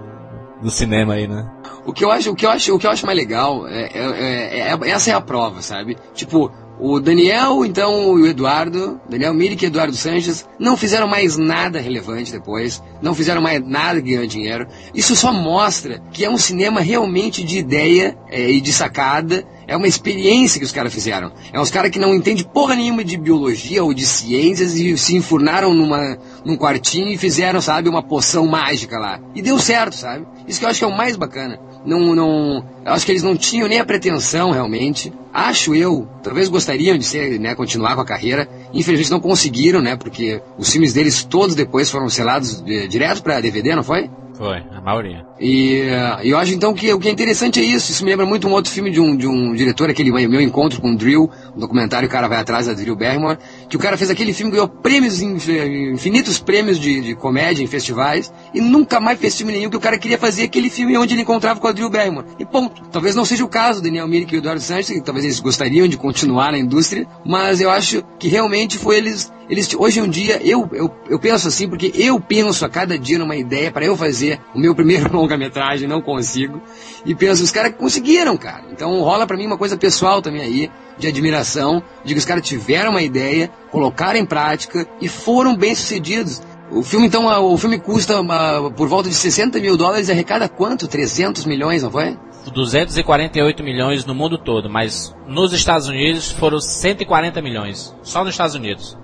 do 0.62 0.72
cinema 0.72 1.16
aí, 1.16 1.28
né? 1.28 1.50
O 1.86 1.92
que 1.92 2.06
eu 2.06 2.12
acho, 2.12 2.32
o 2.32 2.36
que 2.36 2.46
eu 2.46 2.52
acho, 2.52 2.76
o 2.76 2.80
que 2.80 2.86
eu 2.86 2.92
acho 2.92 3.06
mais 3.06 3.18
legal 3.18 3.68
é, 3.68 3.90
é- 3.94 4.60
é- 4.60 4.74
é- 4.74 4.90
essa 4.90 5.10
é 5.10 5.14
a 5.14 5.22
prova, 5.22 5.62
sabe? 5.62 5.98
Tipo, 6.14 6.52
o 6.80 7.00
Daniel, 7.00 7.66
então, 7.66 8.18
e 8.18 8.22
o 8.22 8.28
Eduardo, 8.28 9.00
Daniel 9.10 9.34
Mirik 9.34 9.64
e 9.64 9.68
Eduardo 9.68 9.96
Sanches, 9.96 10.48
não 10.58 10.78
fizeram 10.78 11.08
mais 11.08 11.38
nada 11.38 11.82
relevante 11.82 12.32
depois, 12.32 12.82
não 13.02 13.14
fizeram 13.14 13.42
mais 13.42 13.62
nada 13.68 14.00
ganhou 14.00 14.26
dinheiro. 14.26 14.66
Isso 14.94 15.14
só 15.16 15.34
mostra 15.34 16.02
que 16.14 16.24
é 16.24 16.30
um 16.30 16.38
cinema 16.38 16.80
realmente 16.80 17.44
de 17.44 17.58
ideia 17.58 18.18
é, 18.30 18.50
e 18.50 18.62
de 18.62 18.72
sacada. 18.72 19.46
É 19.68 19.76
uma 19.76 19.88
experiência 19.88 20.58
que 20.58 20.66
os 20.66 20.72
caras 20.72 20.92
fizeram. 20.94 21.32
É 21.54 21.60
uns 21.60 21.70
caras 21.70 21.92
que 21.92 22.00
não 22.00 22.16
entendem 22.16 22.44
porra 22.44 22.76
nenhuma 22.76 23.04
de 23.04 23.18
biologia 23.18 23.84
ou 23.84 23.94
de 23.94 24.06
ciências 24.06 24.74
e 24.74 24.98
se 24.98 25.16
enfurnaram 25.16 25.74
numa, 25.74 26.18
num 26.44 26.58
quartinho 26.58 27.10
e 27.10 27.18
fizeram, 27.18 27.62
sabe, 27.62 27.88
uma 27.88 28.02
poção 28.02 28.48
mágica 28.48 28.98
lá. 28.98 29.20
E 29.36 29.42
deu 29.42 29.60
certo, 29.60 29.96
sabe? 29.96 30.26
Isso 30.48 30.60
que 30.60 30.66
eu 30.66 30.70
acho 30.70 30.80
que 30.80 30.86
é 30.86 30.88
o 30.88 30.98
mais 30.98 31.16
bacana. 31.16 31.60
Não, 31.86 32.14
não, 32.14 32.64
acho 32.86 33.06
que 33.06 33.12
eles 33.12 33.24
não 33.24 33.36
tinham 33.38 33.68
nem 33.68 33.80
a 33.80 33.86
pretensão 33.86 34.52
realmente. 34.52 35.14
Acho 35.34 35.74
eu, 35.76 36.08
talvez 36.24 36.50
gostariam 36.50 36.98
de 36.98 37.06
ser, 37.06 37.40
né, 37.40 37.56
continuar 37.56 37.96
com 37.96 38.02
a 38.02 38.06
carreira. 38.06 38.48
Infelizmente 38.74 39.12
não 39.12 39.20
conseguiram, 39.20 39.82
né, 39.82 39.96
porque 39.96 40.42
os 40.58 40.72
filmes 40.72 40.94
deles 40.94 41.24
todos 41.24 41.56
depois 41.56 41.90
foram 41.90 42.10
selados 42.10 42.64
eh, 42.68 42.88
direto 42.88 43.24
pra 43.24 43.40
DVD, 43.40 43.76
não 43.76 43.84
foi? 43.84 44.10
Foi, 44.34 44.58
a 44.72 44.82
maioria. 44.82 45.29
E 45.40 45.82
eh, 45.82 46.20
eu 46.24 46.38
acho 46.38 46.54
então 46.54 46.74
que 46.74 46.92
o 46.94 47.00
que 47.00 47.08
é 47.08 47.12
interessante 47.12 47.60
é 47.60 47.64
isso. 47.64 47.92
Isso 47.92 48.04
me 48.04 48.12
lembra 48.12 48.26
muito 48.26 48.48
um 48.48 48.52
outro 48.52 48.72
filme 48.72 48.92
de 48.92 49.00
um, 49.00 49.16
de 49.16 49.26
um 49.26 49.54
diretor, 49.54 49.90
aquele 49.90 50.12
meu 50.12 50.42
encontro 50.42 50.82
com 50.82 50.92
o 50.92 50.98
Drill, 50.98 51.30
um 51.56 51.60
documentário, 51.60 52.08
o 52.08 52.12
cara 52.12 52.28
vai 52.28 52.40
atrás 52.40 52.68
da 52.68 52.74
Drill 52.74 52.96
Barrymore, 52.96 53.38
que 53.70 53.78
o 53.78 53.80
cara 53.80 53.96
fez 53.96 54.10
aquele 54.10 54.34
filme, 54.34 54.52
ganhou 54.52 54.68
prêmios, 54.68 55.22
infinitos 55.22 56.40
prêmios 56.40 56.80
de, 56.80 57.02
de 57.02 57.16
comédia 57.16 57.64
em 57.64 57.68
festivais, 57.68 58.32
e 58.54 58.60
nunca 58.60 59.00
mais 59.00 59.20
fez 59.20 59.38
filme 59.38 59.54
nenhum, 59.54 59.70
que 59.70 59.78
o 59.78 59.80
cara 59.80 59.98
queria 59.98 60.18
fazer 60.18 60.44
aquele 60.44 60.70
filme 60.70 60.98
onde 60.98 61.14
ele 61.14 61.22
encontrava 61.22 61.60
com 61.60 61.68
a 61.68 61.72
Drew 61.72 61.90
Barrymore. 61.90 62.26
E 62.38 62.46
ponto. 62.46 62.82
Talvez 62.92 63.16
não 63.16 63.24
seja 63.24 63.44
o 63.44 63.48
caso 63.48 63.80
do 63.80 63.84
Daniel 63.84 64.08
Myrick 64.08 64.34
e 64.34 64.38
o 64.38 64.40
Eduardo 64.40 64.62
Sanches, 64.62 64.90
que 64.90 65.02
talvez 65.02 65.26
eles 65.26 65.40
gostariam 65.40 65.88
de 65.88 65.98
continuar 65.98 66.52
na 66.52 66.58
indústria, 66.58 67.08
mas 67.26 67.62
eu 67.62 67.70
acho 67.70 68.04
que 68.18 68.28
realmente 68.28 68.78
foi 68.78 68.98
eles 68.98 69.32
eles 69.50 69.74
hoje 69.74 70.00
em 70.00 70.10
dia 70.10 70.40
eu, 70.44 70.70
eu, 70.72 70.94
eu 71.10 71.20
penso 71.20 71.48
assim 71.48 71.68
porque 71.68 71.92
eu 71.96 72.20
penso 72.20 72.64
a 72.64 72.70
cada 72.70 72.98
dia 72.98 73.18
numa 73.18 73.36
ideia 73.36 73.72
para 73.72 73.84
eu 73.84 73.98
fazer 73.98 74.40
o 74.54 74.60
meu 74.60 74.76
primeiro 74.76 75.10
longa-metragem, 75.30 75.88
não 75.88 76.02
consigo. 76.02 76.62
E 77.06 77.14
penso, 77.14 77.44
os 77.44 77.52
caras 77.52 77.74
conseguiram, 77.78 78.36
cara. 78.36 78.64
Então 78.72 79.00
rola 79.02 79.28
para 79.28 79.38
mim 79.38 79.46
uma 79.46 79.58
coisa 79.58 79.78
pessoal 79.78 80.22
também 80.22 80.42
aí, 80.42 80.72
de 80.98 81.08
admiração, 81.08 81.84
de 82.04 82.14
que 82.14 82.20
os 82.20 82.26
caras 82.26 82.46
tiveram 82.46 82.92
uma 82.92 83.02
ideia, 83.02 83.50
colocaram 83.72 84.20
em 84.20 84.26
prática 84.26 84.88
e 85.00 85.08
foram 85.08 85.56
bem 85.56 85.76
sucedidos. 85.76 86.42
O 86.72 86.84
filme, 86.84 87.08
então, 87.08 87.26
o 87.52 87.58
filme 87.58 87.80
custa 87.80 88.22
uh, 88.22 88.72
por 88.72 88.88
volta 88.88 89.10
de 89.10 89.16
60 89.16 89.60
mil 89.60 89.76
dólares 89.76 90.08
e 90.08 90.12
arrecada 90.12 90.48
quanto? 90.48 90.88
300 90.88 91.46
milhões, 91.46 91.82
não 91.82 91.90
foi? 91.90 92.16
248 92.54 93.64
milhões 93.64 94.06
no 94.06 94.14
mundo 94.14 94.38
todo, 94.38 94.70
mas 94.70 95.16
nos 95.28 95.52
Estados 95.52 95.88
Unidos 95.88 96.32
foram 96.32 96.60
140 96.60 97.42
milhões. 97.42 97.96
Só 98.04 98.24
nos 98.24 98.34
Estados 98.34 98.56
Unidos. 98.56 98.98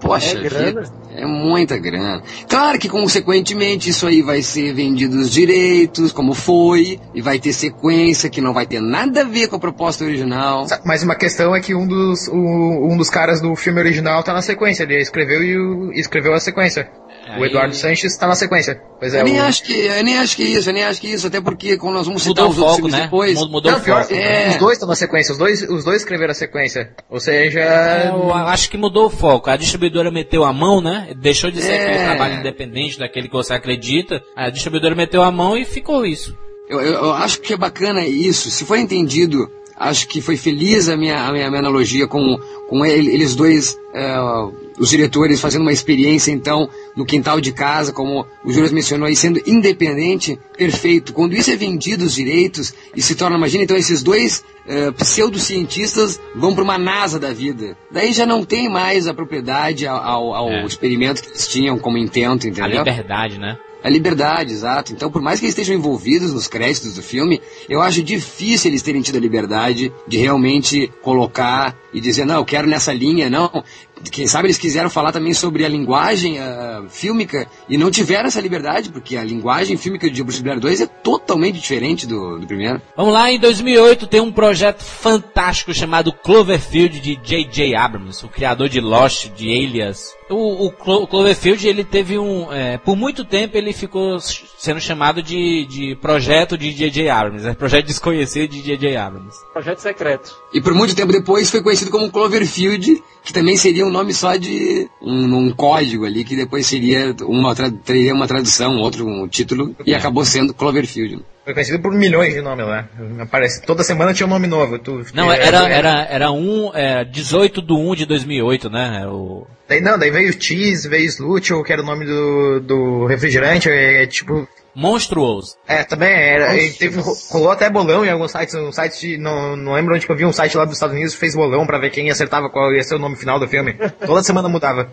Poxa, 0.00 0.38
é, 0.38 0.42
grana. 0.42 0.82
é 1.14 1.26
muita 1.26 1.78
grana. 1.78 2.22
Claro 2.48 2.78
que, 2.78 2.88
consequentemente, 2.88 3.90
isso 3.90 4.06
aí 4.06 4.22
vai 4.22 4.42
ser 4.42 4.72
vendido 4.72 5.18
os 5.18 5.30
direitos, 5.30 6.12
como 6.12 6.34
foi, 6.34 6.98
e 7.14 7.20
vai 7.20 7.38
ter 7.38 7.52
sequência 7.52 8.30
que 8.30 8.40
não 8.40 8.52
vai 8.52 8.66
ter 8.66 8.80
nada 8.80 9.22
a 9.22 9.24
ver 9.24 9.48
com 9.48 9.56
a 9.56 9.60
proposta 9.60 10.04
original. 10.04 10.66
Mas 10.84 11.02
uma 11.02 11.14
questão 11.14 11.54
é 11.54 11.60
que 11.60 11.74
um 11.74 11.86
dos, 11.86 12.28
um, 12.28 12.92
um 12.92 12.96
dos 12.96 13.10
caras 13.10 13.40
do 13.40 13.54
filme 13.54 13.80
original 13.80 14.22
tá 14.22 14.32
na 14.32 14.42
sequência, 14.42 14.84
ele 14.84 15.00
escreveu 15.00 15.42
e 15.42 15.58
o, 15.58 15.92
escreveu 15.92 16.34
a 16.34 16.40
sequência. 16.40 16.90
Aí... 17.30 17.40
O 17.40 17.44
Eduardo 17.44 17.74
Sanches 17.74 18.12
está 18.12 18.26
na 18.26 18.34
sequência. 18.34 18.80
Pois 18.98 19.14
é, 19.14 19.20
eu, 19.20 19.24
nem 19.24 19.40
o... 19.40 19.44
acho 19.44 19.62
que, 19.62 19.72
eu 19.72 20.02
nem 20.02 20.18
acho 20.18 20.36
que 20.36 20.42
isso, 20.42 20.68
eu 20.68 20.74
nem 20.74 20.84
acho 20.84 21.00
que 21.00 21.08
isso, 21.08 21.26
até 21.26 21.40
porque 21.40 21.76
quando 21.76 21.94
nós 21.94 22.06
vamos 22.06 22.22
citar 22.22 22.46
mudou 22.46 22.50
os 22.50 22.56
foco, 22.56 22.82
outros 22.84 22.92
né? 22.92 23.04
depois. 23.04 23.34
Mudou 23.34 23.72
não, 23.72 23.80
pior, 23.80 24.02
foco. 24.02 24.14
É... 24.14 24.48
Os 24.48 24.56
dois 24.56 24.72
estão 24.72 24.88
na 24.88 24.96
sequência, 24.96 25.32
os 25.32 25.38
dois, 25.38 25.62
os 25.62 25.84
dois 25.84 25.98
escreveram 25.98 26.32
a 26.32 26.34
sequência. 26.34 26.90
Ou 27.08 27.20
seja. 27.20 27.60
É, 27.60 28.08
eu 28.08 28.32
acho 28.32 28.68
que 28.68 28.76
mudou 28.76 29.06
o 29.06 29.10
foco. 29.10 29.48
A 29.48 29.56
distribuidora 29.56 30.10
meteu 30.10 30.44
a 30.44 30.52
mão, 30.52 30.80
né? 30.80 31.14
Deixou 31.16 31.50
de 31.50 31.62
ser 31.62 31.72
é... 31.72 31.82
aquele 31.84 32.04
trabalho 32.04 32.34
independente 32.40 32.98
daquele 32.98 33.28
que 33.28 33.34
você 33.34 33.54
acredita. 33.54 34.22
A 34.34 34.50
distribuidora 34.50 34.94
meteu 34.94 35.22
a 35.22 35.30
mão 35.30 35.56
e 35.56 35.64
ficou 35.64 36.04
isso. 36.04 36.36
Eu, 36.68 36.80
eu, 36.80 36.92
eu 36.92 37.12
acho 37.12 37.40
que 37.40 37.52
é 37.52 37.56
bacana 37.56 38.06
isso. 38.06 38.50
Se 38.50 38.64
for 38.64 38.76
entendido 38.76 39.50
acho 39.80 40.06
que 40.06 40.20
foi 40.20 40.36
feliz 40.36 40.90
a 40.90 40.96
minha, 40.96 41.24
a 41.24 41.32
minha, 41.32 41.46
a 41.46 41.48
minha 41.48 41.60
analogia 41.60 42.06
com, 42.06 42.38
com 42.68 42.84
ele, 42.84 43.10
eles 43.10 43.34
dois, 43.34 43.78
uh, 43.94 44.52
os 44.78 44.90
diretores, 44.90 45.40
fazendo 45.40 45.62
uma 45.62 45.72
experiência, 45.72 46.30
então, 46.30 46.68
no 46.94 47.06
quintal 47.06 47.40
de 47.40 47.50
casa, 47.50 47.90
como 47.90 48.26
o 48.44 48.52
Júlio 48.52 48.70
mencionou 48.74 49.08
aí, 49.08 49.16
sendo 49.16 49.40
independente, 49.46 50.38
perfeito. 50.54 51.14
Quando 51.14 51.34
isso 51.34 51.50
é 51.50 51.56
vendido, 51.56 52.04
os 52.04 52.14
direitos, 52.14 52.74
e 52.94 53.00
se 53.00 53.14
torna, 53.14 53.38
imagina, 53.38 53.64
então, 53.64 53.76
esses 53.76 54.02
dois 54.02 54.44
uh, 54.66 54.92
pseudocientistas 54.92 56.20
vão 56.36 56.54
para 56.54 56.62
uma 56.62 56.76
NASA 56.76 57.18
da 57.18 57.32
vida. 57.32 57.74
Daí 57.90 58.12
já 58.12 58.26
não 58.26 58.44
tem 58.44 58.68
mais 58.68 59.06
a 59.06 59.14
propriedade 59.14 59.86
ao, 59.86 60.34
ao 60.34 60.50
é. 60.50 60.64
experimento 60.66 61.22
que 61.22 61.30
eles 61.30 61.48
tinham 61.48 61.78
como 61.78 61.96
intento, 61.96 62.46
entendeu? 62.46 62.64
A 62.64 62.84
liberdade, 62.84 63.38
né? 63.38 63.56
A 63.82 63.88
liberdade, 63.88 64.52
exato. 64.52 64.92
Então, 64.92 65.10
por 65.10 65.22
mais 65.22 65.40
que 65.40 65.46
eles 65.46 65.54
estejam 65.54 65.74
envolvidos 65.74 66.32
nos 66.32 66.46
créditos 66.46 66.94
do 66.94 67.02
filme, 67.02 67.40
eu 67.68 67.80
acho 67.80 68.02
difícil 68.02 68.70
eles 68.70 68.82
terem 68.82 69.00
tido 69.00 69.16
a 69.16 69.20
liberdade 69.20 69.92
de 70.06 70.18
realmente 70.18 70.92
colocar 71.02 71.76
e 71.92 72.00
dizer, 72.00 72.24
não, 72.24 72.36
eu 72.36 72.44
quero 72.44 72.68
nessa 72.68 72.92
linha, 72.92 73.30
não. 73.30 73.64
Quem 74.10 74.26
sabe 74.26 74.46
eles 74.46 74.58
quiseram 74.58 74.88
falar 74.88 75.12
também 75.12 75.34
sobre 75.34 75.64
a 75.64 75.68
linguagem 75.68 76.38
uh, 76.38 76.88
fílmica 76.88 77.46
e 77.68 77.76
não 77.76 77.90
tiveram 77.90 78.28
essa 78.28 78.40
liberdade, 78.40 78.90
porque 78.90 79.16
a 79.16 79.24
linguagem 79.24 79.76
fílmica 79.76 80.10
de 80.10 80.22
Bruce 80.22 80.42
Blair 80.42 80.60
2 80.60 80.80
é 80.80 80.86
totalmente 80.86 81.58
diferente 81.58 82.06
do, 82.06 82.38
do 82.38 82.46
primeiro. 82.46 82.80
Vamos 82.96 83.12
lá, 83.12 83.30
em 83.30 83.38
2008 83.38 84.06
tem 84.06 84.20
um 84.20 84.32
projeto 84.32 84.82
fantástico 84.82 85.74
chamado 85.74 86.12
Cloverfield 86.12 87.00
de 87.00 87.16
J.J. 87.16 87.74
Abrams, 87.74 88.24
o 88.24 88.28
criador 88.28 88.68
de 88.68 88.80
Lost, 88.80 89.28
de 89.34 89.48
Alias, 89.48 90.14
o, 90.30 90.66
o, 90.66 91.06
Cloverfield, 91.06 91.66
ele 91.66 91.82
teve 91.82 92.16
um. 92.16 92.52
É, 92.52 92.78
por 92.78 92.96
muito 92.96 93.24
tempo 93.24 93.56
ele 93.56 93.72
ficou 93.72 94.18
sendo 94.20 94.80
chamado 94.80 95.22
de, 95.22 95.66
de 95.66 95.96
projeto 95.96 96.56
de 96.56 96.72
J.J. 96.72 97.08
Abrams, 97.08 97.44
né? 97.44 97.54
projeto 97.54 97.86
desconhecido 97.86 98.48
de 98.48 98.62
J.J. 98.62 98.96
Abrams. 98.96 99.36
Projeto 99.52 99.78
secreto. 99.78 100.36
E 100.52 100.60
por 100.60 100.72
muito 100.72 100.94
tempo 100.94 101.12
depois 101.12 101.50
foi 101.50 101.62
conhecido 101.62 101.90
como 101.90 102.10
Cloverfield, 102.10 103.02
que 103.24 103.32
também 103.32 103.56
seria 103.56 103.84
um 103.84 103.89
nome 103.90 104.12
só 104.14 104.36
de 104.36 104.88
um, 105.00 105.36
um 105.36 105.50
código 105.52 106.04
ali, 106.04 106.24
que 106.24 106.36
depois 106.36 106.66
seria 106.66 107.14
uma, 107.22 107.54
teria 107.54 108.14
uma 108.14 108.26
tradução, 108.26 108.76
outro 108.78 109.06
um 109.06 109.28
título, 109.28 109.74
e 109.84 109.92
é. 109.92 109.96
acabou 109.96 110.24
sendo 110.24 110.54
Cloverfield. 110.54 111.24
Foi 111.44 111.54
conhecido 111.54 111.80
por 111.80 111.92
milhões 111.92 112.34
de 112.34 112.42
nomes 112.42 112.66
lá. 112.66 112.88
Aparece, 113.18 113.62
toda 113.62 113.82
semana 113.82 114.12
tinha 114.12 114.26
um 114.26 114.30
nome 114.30 114.46
novo. 114.46 114.78
Tu, 114.78 115.04
não, 115.14 115.32
era, 115.32 115.68
era, 115.68 116.02
era 116.04 116.30
um, 116.30 116.70
é, 116.74 117.04
18 117.04 117.62
de 117.62 117.72
1 117.72 117.94
de 117.94 118.06
2008, 118.06 118.70
né? 118.70 119.06
O... 119.08 119.46
Daí, 119.68 119.80
não, 119.80 119.98
daí 119.98 120.10
veio 120.10 120.32
Cheese, 120.40 120.88
veio 120.88 121.06
Slucho, 121.06 121.62
que 121.64 121.72
era 121.72 121.82
o 121.82 121.84
nome 121.84 122.04
do, 122.04 122.60
do 122.60 123.06
refrigerante, 123.06 123.68
é, 123.68 124.02
é 124.02 124.06
tipo... 124.06 124.46
Monstruoso. 124.74 125.56
É, 125.66 125.84
também 125.84 126.12
era. 126.12 126.48
Teve, 126.78 127.00
rolou 127.30 127.50
até 127.50 127.68
bolão 127.68 128.04
em 128.04 128.10
alguns 128.10 128.30
sites. 128.30 128.54
Um 128.54 128.72
site, 128.72 129.16
não, 129.16 129.56
não 129.56 129.74
lembro 129.74 129.94
onde 129.94 130.06
que 130.06 130.12
eu 130.12 130.16
vi, 130.16 130.24
um 130.24 130.32
site 130.32 130.56
lá 130.56 130.64
dos 130.64 130.74
Estados 130.74 130.94
Unidos 130.94 131.14
fez 131.14 131.34
bolão 131.34 131.66
para 131.66 131.78
ver 131.78 131.90
quem 131.90 132.10
acertava 132.10 132.50
qual 132.50 132.72
ia 132.72 132.82
ser 132.82 132.94
o 132.94 132.98
nome 132.98 133.16
final 133.16 133.38
do 133.38 133.48
filme. 133.48 133.74
Toda 134.06 134.22
semana 134.22 134.48
mudava 134.48 134.90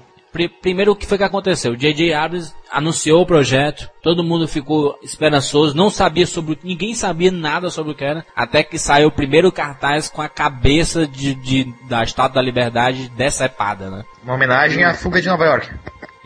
primeiro 0.62 0.92
o 0.92 0.96
que 0.96 1.08
foi 1.08 1.18
que 1.18 1.24
aconteceu? 1.24 1.72
O 1.72 1.78
J.J. 1.78 2.14
Abrams 2.14 2.54
anunciou 2.72 3.22
o 3.22 3.26
projeto, 3.26 3.90
todo 4.04 4.24
mundo 4.24 4.48
ficou 4.48 5.00
esperançoso, 5.02 5.76
não 5.76 5.90
sabia 5.90 6.28
sobre, 6.28 6.60
ninguém 6.64 6.94
sabia 6.94 7.32
nada 7.32 7.70
sobre 7.70 7.94
o 7.94 7.96
que 7.96 8.04
era, 8.04 8.26
até 8.36 8.64
que 8.64 8.78
saiu 8.78 9.08
o 9.08 9.12
primeiro 9.12 9.52
cartaz 9.52 10.10
com 10.10 10.22
a 10.22 10.30
cabeça 10.30 11.08
de, 11.08 11.34
de 11.34 11.74
da 11.88 12.04
Estátua 12.04 12.36
da 12.36 12.42
Liberdade 12.42 13.10
decepada, 13.10 13.90
né? 13.90 14.04
Uma 14.24 14.36
homenagem 14.36 14.84
à 14.84 14.94
fuga 14.94 15.22
de 15.22 15.28
Nova 15.28 15.46
York. 15.46 15.70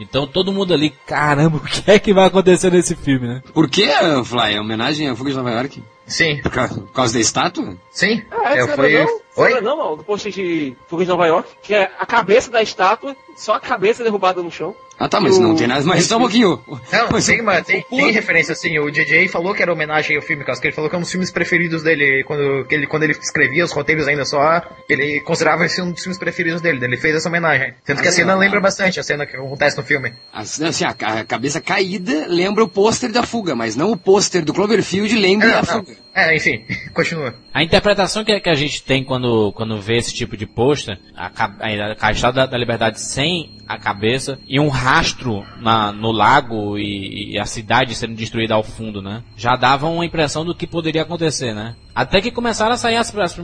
Então 0.01 0.25
todo 0.25 0.51
mundo 0.51 0.73
ali, 0.73 0.89
caramba, 1.05 1.57
o 1.57 1.61
que 1.61 1.91
é 1.91 1.99
que 1.99 2.13
vai 2.13 2.25
acontecer 2.25 2.71
nesse 2.71 2.95
filme, 2.95 3.27
né? 3.27 3.43
Por 3.53 3.69
que, 3.69 3.87
Fly? 4.25 4.55
É 4.55 4.59
homenagem 4.59 5.07
à 5.07 5.15
fuga 5.15 5.29
de 5.29 5.37
Nova 5.37 5.51
York? 5.51 5.83
Sim. 6.07 6.41
Por 6.41 6.51
causa, 6.51 6.81
por 6.81 6.91
causa 6.91 7.13
da 7.13 7.19
estátua? 7.19 7.77
Sim. 7.91 8.21
Ah, 8.31 8.55
eu 8.57 8.67
fui. 8.69 8.97
Não? 8.97 9.21
Oi? 9.37 9.61
Não, 9.61 9.77
não, 9.77 9.95
do 9.95 10.03
post 10.03 10.29
de 10.29 10.75
Fuga 10.87 11.05
de 11.05 11.09
Nova 11.09 11.25
York, 11.25 11.49
que 11.61 11.73
é 11.73 11.89
a 11.97 12.05
cabeça 12.05 12.51
da 12.51 12.61
estátua, 12.61 13.15
só 13.37 13.53
a 13.53 13.59
cabeça 13.59 14.03
derrubada 14.03 14.41
no 14.41 14.51
chão. 14.51 14.75
Ah 15.01 15.09
tá, 15.09 15.19
mas 15.19 15.35
o... 15.35 15.41
não 15.41 15.55
tem 15.55 15.65
nada, 15.65 15.83
mas 15.83 16.05
só 16.05 16.17
um 16.17 16.19
pouquinho. 16.19 16.61
Não, 16.93 17.09
mas 17.11 17.25
tem, 17.25 17.41
uma, 17.41 17.59
tem, 17.63 17.83
tem, 17.89 18.11
referência 18.11 18.53
assim, 18.53 18.77
o 18.77 18.91
DJ 18.91 19.27
falou 19.27 19.51
que 19.51 19.63
era 19.63 19.73
homenagem 19.73 20.15
ao 20.15 20.21
filme, 20.21 20.45
que 20.45 20.51
ele 20.67 20.75
falou 20.75 20.87
que 20.91 20.95
é 20.95 20.99
um 20.99 21.01
dos 21.01 21.09
filmes 21.09 21.31
preferidos 21.31 21.81
dele, 21.81 22.23
quando, 22.23 22.67
ele, 22.69 22.85
quando 22.85 23.01
ele 23.01 23.13
escrevia 23.13 23.65
os 23.65 23.71
roteiros 23.71 24.07
ainda 24.07 24.25
só, 24.25 24.61
ele 24.87 25.19
considerava 25.21 25.65
esse 25.65 25.81
um 25.81 25.91
dos 25.91 26.03
filmes 26.03 26.19
preferidos 26.19 26.61
dele, 26.61 26.85
ele 26.85 26.97
fez 26.97 27.15
essa 27.15 27.29
homenagem. 27.29 27.73
Tanto 27.83 27.97
ah, 27.97 28.01
que 28.03 28.09
a 28.09 28.11
cena 28.11 28.35
lembra 28.35 28.61
bastante 28.61 28.99
a 28.99 29.03
cena 29.03 29.25
que 29.25 29.35
acontece 29.35 29.75
no 29.75 29.81
filme. 29.81 30.13
Assim, 30.31 30.85
a, 30.85 30.91
a 30.91 31.25
cabeça 31.25 31.59
caída 31.59 32.27
lembra 32.27 32.63
o 32.63 32.67
pôster 32.67 33.11
da 33.11 33.23
fuga, 33.23 33.55
mas 33.55 33.75
não 33.75 33.91
o 33.91 33.97
pôster 33.97 34.45
do 34.45 34.53
Cloverfield 34.53 35.15
lembra 35.17 35.49
é, 35.49 35.53
a 35.55 35.63
fuga. 35.63 35.95
É, 36.13 36.35
enfim, 36.35 36.63
continua. 36.93 37.33
A 37.53 37.63
interpretação 37.63 38.23
que, 38.23 38.39
que 38.39 38.49
a 38.49 38.55
gente 38.55 38.83
tem 38.83 39.03
quando, 39.03 39.51
quando 39.53 39.79
vê 39.81 39.97
esse 39.97 40.13
tipo 40.13 40.35
de 40.35 40.45
pôster, 40.45 40.99
a, 41.15 41.27
a, 41.27 42.09
a 42.09 42.31
da, 42.31 42.45
da 42.45 42.57
Liberdade 42.57 42.99
sem 42.99 43.57
a 43.67 43.77
cabeça 43.77 44.37
e 44.47 44.59
um 44.59 44.67
rastro 44.67 45.45
na, 45.61 45.91
no 45.93 46.11
lago 46.11 46.77
e, 46.77 47.33
e, 47.33 47.39
a 47.39 47.45
cidade 47.45 47.95
sendo 47.95 48.15
destruída 48.15 48.53
ao 48.53 48.63
fundo, 48.63 49.01
né? 49.01 49.23
Já 49.37 49.55
davam 49.55 49.95
uma 49.95 50.05
impressão 50.05 50.43
do 50.43 50.53
que 50.53 50.67
poderia 50.67 51.03
acontecer, 51.03 51.53
né? 51.53 51.75
Até 51.95 52.21
que 52.21 52.31
começaram 52.31 52.73
a 52.73 52.77
sair 52.77 52.97
as, 52.97 53.13
as, 53.17 53.37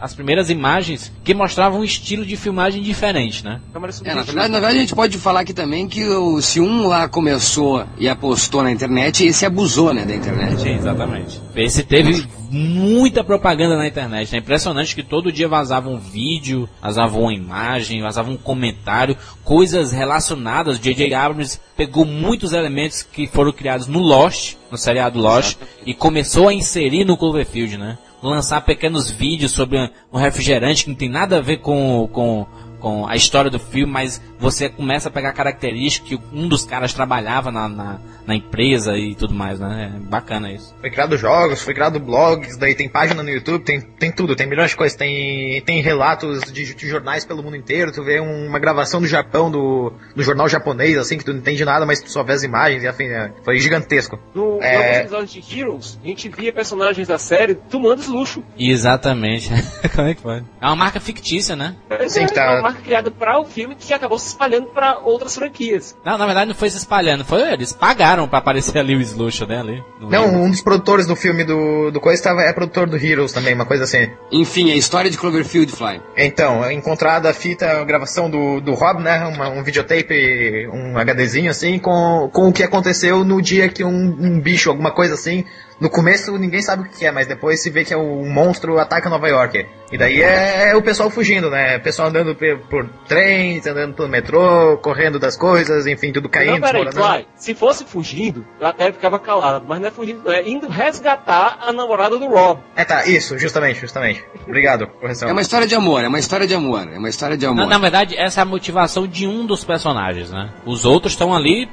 as 0.00 0.14
primeiras 0.14 0.48
imagens 0.50 1.12
que 1.22 1.34
mostravam 1.34 1.80
um 1.80 1.84
estilo 1.84 2.24
de 2.24 2.36
filmagem 2.36 2.82
diferente, 2.82 3.44
né? 3.44 3.60
É, 4.04 4.14
na, 4.14 4.22
verdade, 4.22 4.34
na 4.34 4.48
verdade, 4.48 4.76
a 4.76 4.80
gente 4.80 4.94
pode 4.94 5.18
falar 5.18 5.40
aqui 5.40 5.52
também 5.52 5.86
que 5.86 6.04
o, 6.06 6.40
se 6.40 6.60
um 6.60 6.86
lá 6.86 7.08
começou 7.08 7.86
e 7.98 8.08
apostou 8.08 8.62
na 8.62 8.70
internet, 8.70 9.26
esse 9.26 9.44
abusou, 9.44 9.92
né, 9.92 10.04
da 10.04 10.14
internet. 10.14 10.60
Sim, 10.60 10.74
exatamente. 10.74 11.40
Esse 11.54 11.82
teve 11.82 12.13
muita 12.50 13.24
propaganda 13.24 13.76
na 13.76 13.86
internet. 13.86 14.34
É 14.34 14.38
impressionante 14.38 14.94
que 14.94 15.02
todo 15.02 15.32
dia 15.32 15.48
vazava 15.48 15.88
um 15.88 15.98
vídeo, 15.98 16.68
vazava 16.80 17.18
uma 17.18 17.32
imagem, 17.32 18.02
vazava 18.02 18.30
um 18.30 18.36
comentário, 18.36 19.16
coisas 19.42 19.92
relacionadas. 19.92 20.78
J.J. 20.78 21.14
Abrams 21.14 21.60
pegou 21.76 22.04
muitos 22.04 22.52
elementos 22.52 23.02
que 23.02 23.26
foram 23.26 23.52
criados 23.52 23.86
no 23.86 24.00
Lost, 24.00 24.56
no 24.70 24.78
seriado 24.78 25.18
Lost, 25.18 25.58
e 25.84 25.94
começou 25.94 26.48
a 26.48 26.54
inserir 26.54 27.04
no 27.04 27.16
Cloverfield, 27.16 27.76
né? 27.78 27.98
Lançar 28.22 28.62
pequenos 28.62 29.10
vídeos 29.10 29.52
sobre 29.52 29.90
um 30.12 30.18
refrigerante 30.18 30.84
que 30.84 30.90
não 30.90 30.96
tem 30.96 31.10
nada 31.10 31.38
a 31.38 31.42
ver 31.42 31.58
com, 31.58 32.08
com 32.10 32.46
com 32.84 33.06
a 33.06 33.16
história 33.16 33.50
do 33.50 33.58
filme, 33.58 33.90
mas 33.90 34.20
você 34.38 34.68
começa 34.68 35.08
a 35.08 35.10
pegar 35.10 35.32
características 35.32 36.06
que 36.06 36.20
um 36.30 36.46
dos 36.46 36.66
caras 36.66 36.92
trabalhava 36.92 37.50
na, 37.50 37.66
na, 37.66 37.98
na 38.26 38.34
empresa 38.34 38.94
e 38.94 39.14
tudo 39.14 39.32
mais, 39.32 39.58
né? 39.58 39.94
É 39.96 39.98
bacana 39.98 40.52
isso. 40.52 40.74
Foi 40.82 40.90
criado 40.90 41.16
jogos, 41.16 41.62
foi 41.62 41.72
criado 41.72 41.98
blogs, 41.98 42.58
daí 42.58 42.74
tem 42.74 42.86
página 42.86 43.22
no 43.22 43.30
YouTube, 43.30 43.64
tem, 43.64 43.80
tem 43.80 44.12
tudo, 44.12 44.36
tem 44.36 44.46
milhões 44.46 44.68
de 44.72 44.76
coisas, 44.76 44.94
tem, 44.98 45.62
tem 45.62 45.80
relatos 45.80 46.52
de, 46.52 46.74
de 46.74 46.86
jornais 46.86 47.24
pelo 47.24 47.42
mundo 47.42 47.56
inteiro, 47.56 47.90
tu 47.90 48.04
vê 48.04 48.20
uma 48.20 48.58
gravação 48.58 49.00
do 49.00 49.06
Japão, 49.06 49.50
do, 49.50 49.90
do 50.14 50.22
jornal 50.22 50.46
japonês, 50.46 50.98
assim, 50.98 51.16
que 51.16 51.24
tu 51.24 51.32
não 51.32 51.40
entende 51.40 51.64
nada, 51.64 51.86
mas 51.86 52.02
tu 52.02 52.10
só 52.10 52.22
vê 52.22 52.34
as 52.34 52.42
imagens, 52.42 52.82
e 52.82 52.86
afim, 52.86 53.04
é, 53.04 53.32
foi 53.42 53.58
gigantesco. 53.60 54.18
No, 54.34 54.62
É. 54.62 55.00
episódio 55.00 55.40
de 55.40 55.58
Heroes, 55.58 55.98
a 56.04 56.06
gente 56.06 56.28
via 56.28 56.52
personagens 56.52 57.08
da 57.08 57.16
série 57.16 57.54
tomando 57.54 58.06
luxo. 58.12 58.44
Exatamente. 58.58 59.48
Como 59.96 60.06
é 60.06 60.14
que 60.14 60.20
foi? 60.20 60.42
É 60.60 60.66
uma 60.66 60.76
marca 60.76 61.00
fictícia, 61.00 61.56
né? 61.56 61.74
Essa 61.88 62.10
Sim, 62.10 62.24
é 62.24 62.26
tá. 62.26 62.73
Marca 62.74 62.82
criada 62.82 63.10
para 63.10 63.38
o 63.40 63.44
filme 63.44 63.74
que 63.74 63.92
acabou 63.92 64.18
se 64.18 64.28
espalhando 64.28 64.66
para 64.66 64.98
outras 64.98 65.34
franquias. 65.34 65.96
Não, 66.04 66.18
na 66.18 66.26
verdade 66.26 66.48
não 66.48 66.54
foi 66.54 66.70
se 66.70 66.76
espalhando, 66.76 67.24
foi 67.24 67.42
eles 67.52 67.72
pagaram 67.72 68.26
pra 68.28 68.38
aparecer 68.38 68.78
ali 68.78 68.94
o 68.96 69.00
Slush, 69.00 69.46
né? 69.46 69.60
Ali. 69.60 69.84
Não, 70.00 70.24
livro. 70.26 70.38
um 70.40 70.50
dos 70.50 70.60
produtores 70.60 71.06
do 71.06 71.14
filme 71.16 71.44
do, 71.44 71.90
do 71.90 72.00
Coisa 72.00 72.22
tava, 72.22 72.42
é 72.42 72.52
produtor 72.52 72.88
do 72.88 72.96
Heroes 72.96 73.32
também, 73.32 73.54
uma 73.54 73.64
coisa 73.66 73.84
assim. 73.84 74.10
Enfim, 74.32 74.70
a 74.72 74.76
história 74.76 75.10
de 75.10 75.16
Cloverfield, 75.16 75.70
Fly. 75.72 76.00
Então, 76.16 76.70
encontrada 76.70 77.30
a 77.30 77.34
fita, 77.34 77.80
a 77.80 77.84
gravação 77.84 78.28
do, 78.28 78.60
do 78.60 78.74
Rob, 78.74 79.02
né? 79.02 79.24
Uma- 79.26 79.48
um 79.48 79.62
videotape, 79.62 80.68
um 80.72 80.98
HDzinho 80.98 81.50
assim, 81.50 81.78
com, 81.78 82.28
com 82.32 82.48
o 82.48 82.52
que 82.52 82.62
aconteceu 82.62 83.24
no 83.24 83.40
dia 83.40 83.68
que 83.68 83.84
um, 83.84 83.90
um 84.20 84.40
bicho, 84.40 84.70
alguma 84.70 84.90
coisa 84.90 85.14
assim. 85.14 85.44
No 85.80 85.90
começo 85.90 86.36
ninguém 86.38 86.62
sabe 86.62 86.82
o 86.82 86.90
que 86.90 87.04
é, 87.04 87.10
mas 87.10 87.26
depois 87.26 87.62
se 87.62 87.68
vê 87.70 87.84
que 87.84 87.92
é 87.92 87.96
um 87.96 88.30
monstro 88.30 88.78
ataca 88.78 89.08
Nova 89.10 89.28
York. 89.28 89.66
E 89.92 89.98
daí 89.98 90.22
é, 90.22 90.70
é 90.70 90.76
o 90.76 90.82
pessoal 90.82 91.10
fugindo, 91.10 91.50
né? 91.50 91.76
O 91.76 91.80
pessoal 91.80 92.08
andando 92.08 92.34
pe- 92.34 92.56
por 92.70 92.88
trens, 93.06 93.66
andando 93.66 93.94
pelo 93.94 94.08
metrô, 94.08 94.76
correndo 94.78 95.18
das 95.18 95.36
coisas, 95.36 95.86
enfim, 95.86 96.12
tudo 96.12 96.28
caindo. 96.28 96.58
não, 96.58 96.60
peraí. 96.60 96.92
Fly, 96.92 97.26
se 97.36 97.54
fosse 97.54 97.84
fugindo, 97.84 98.44
eu 98.60 98.66
até 98.66 98.90
ficava 98.92 99.18
calado, 99.18 99.64
mas 99.68 99.80
não 99.80 99.88
é 99.88 99.90
fugindo, 99.90 100.30
é 100.32 100.48
indo 100.48 100.66
resgatar 100.68 101.58
a 101.60 101.72
namorada 101.72 102.18
do 102.18 102.26
Rob. 102.26 102.60
É, 102.74 102.84
tá, 102.84 103.06
isso, 103.06 103.38
justamente, 103.38 103.80
justamente. 103.80 104.24
Obrigado, 104.46 104.86
correção. 104.86 105.28
É 105.28 105.32
uma 105.32 105.42
história 105.42 105.66
de 105.66 105.74
amor, 105.74 106.02
é 106.02 106.08
uma 106.08 106.18
história 106.18 106.46
de 106.46 106.54
amor, 106.54 106.88
é 106.92 106.98
uma 106.98 107.08
história 107.08 107.36
de 107.36 107.44
Na, 107.46 107.52
amor. 107.52 107.66
na 107.66 107.78
verdade, 107.78 108.16
essa 108.16 108.40
é 108.40 108.42
a 108.42 108.46
motivação 108.46 109.06
de 109.06 109.26
um 109.28 109.44
dos 109.46 109.64
personagens, 109.64 110.30
né? 110.30 110.50
Os 110.64 110.84
outros 110.84 111.12
estão 111.12 111.34
ali 111.34 111.68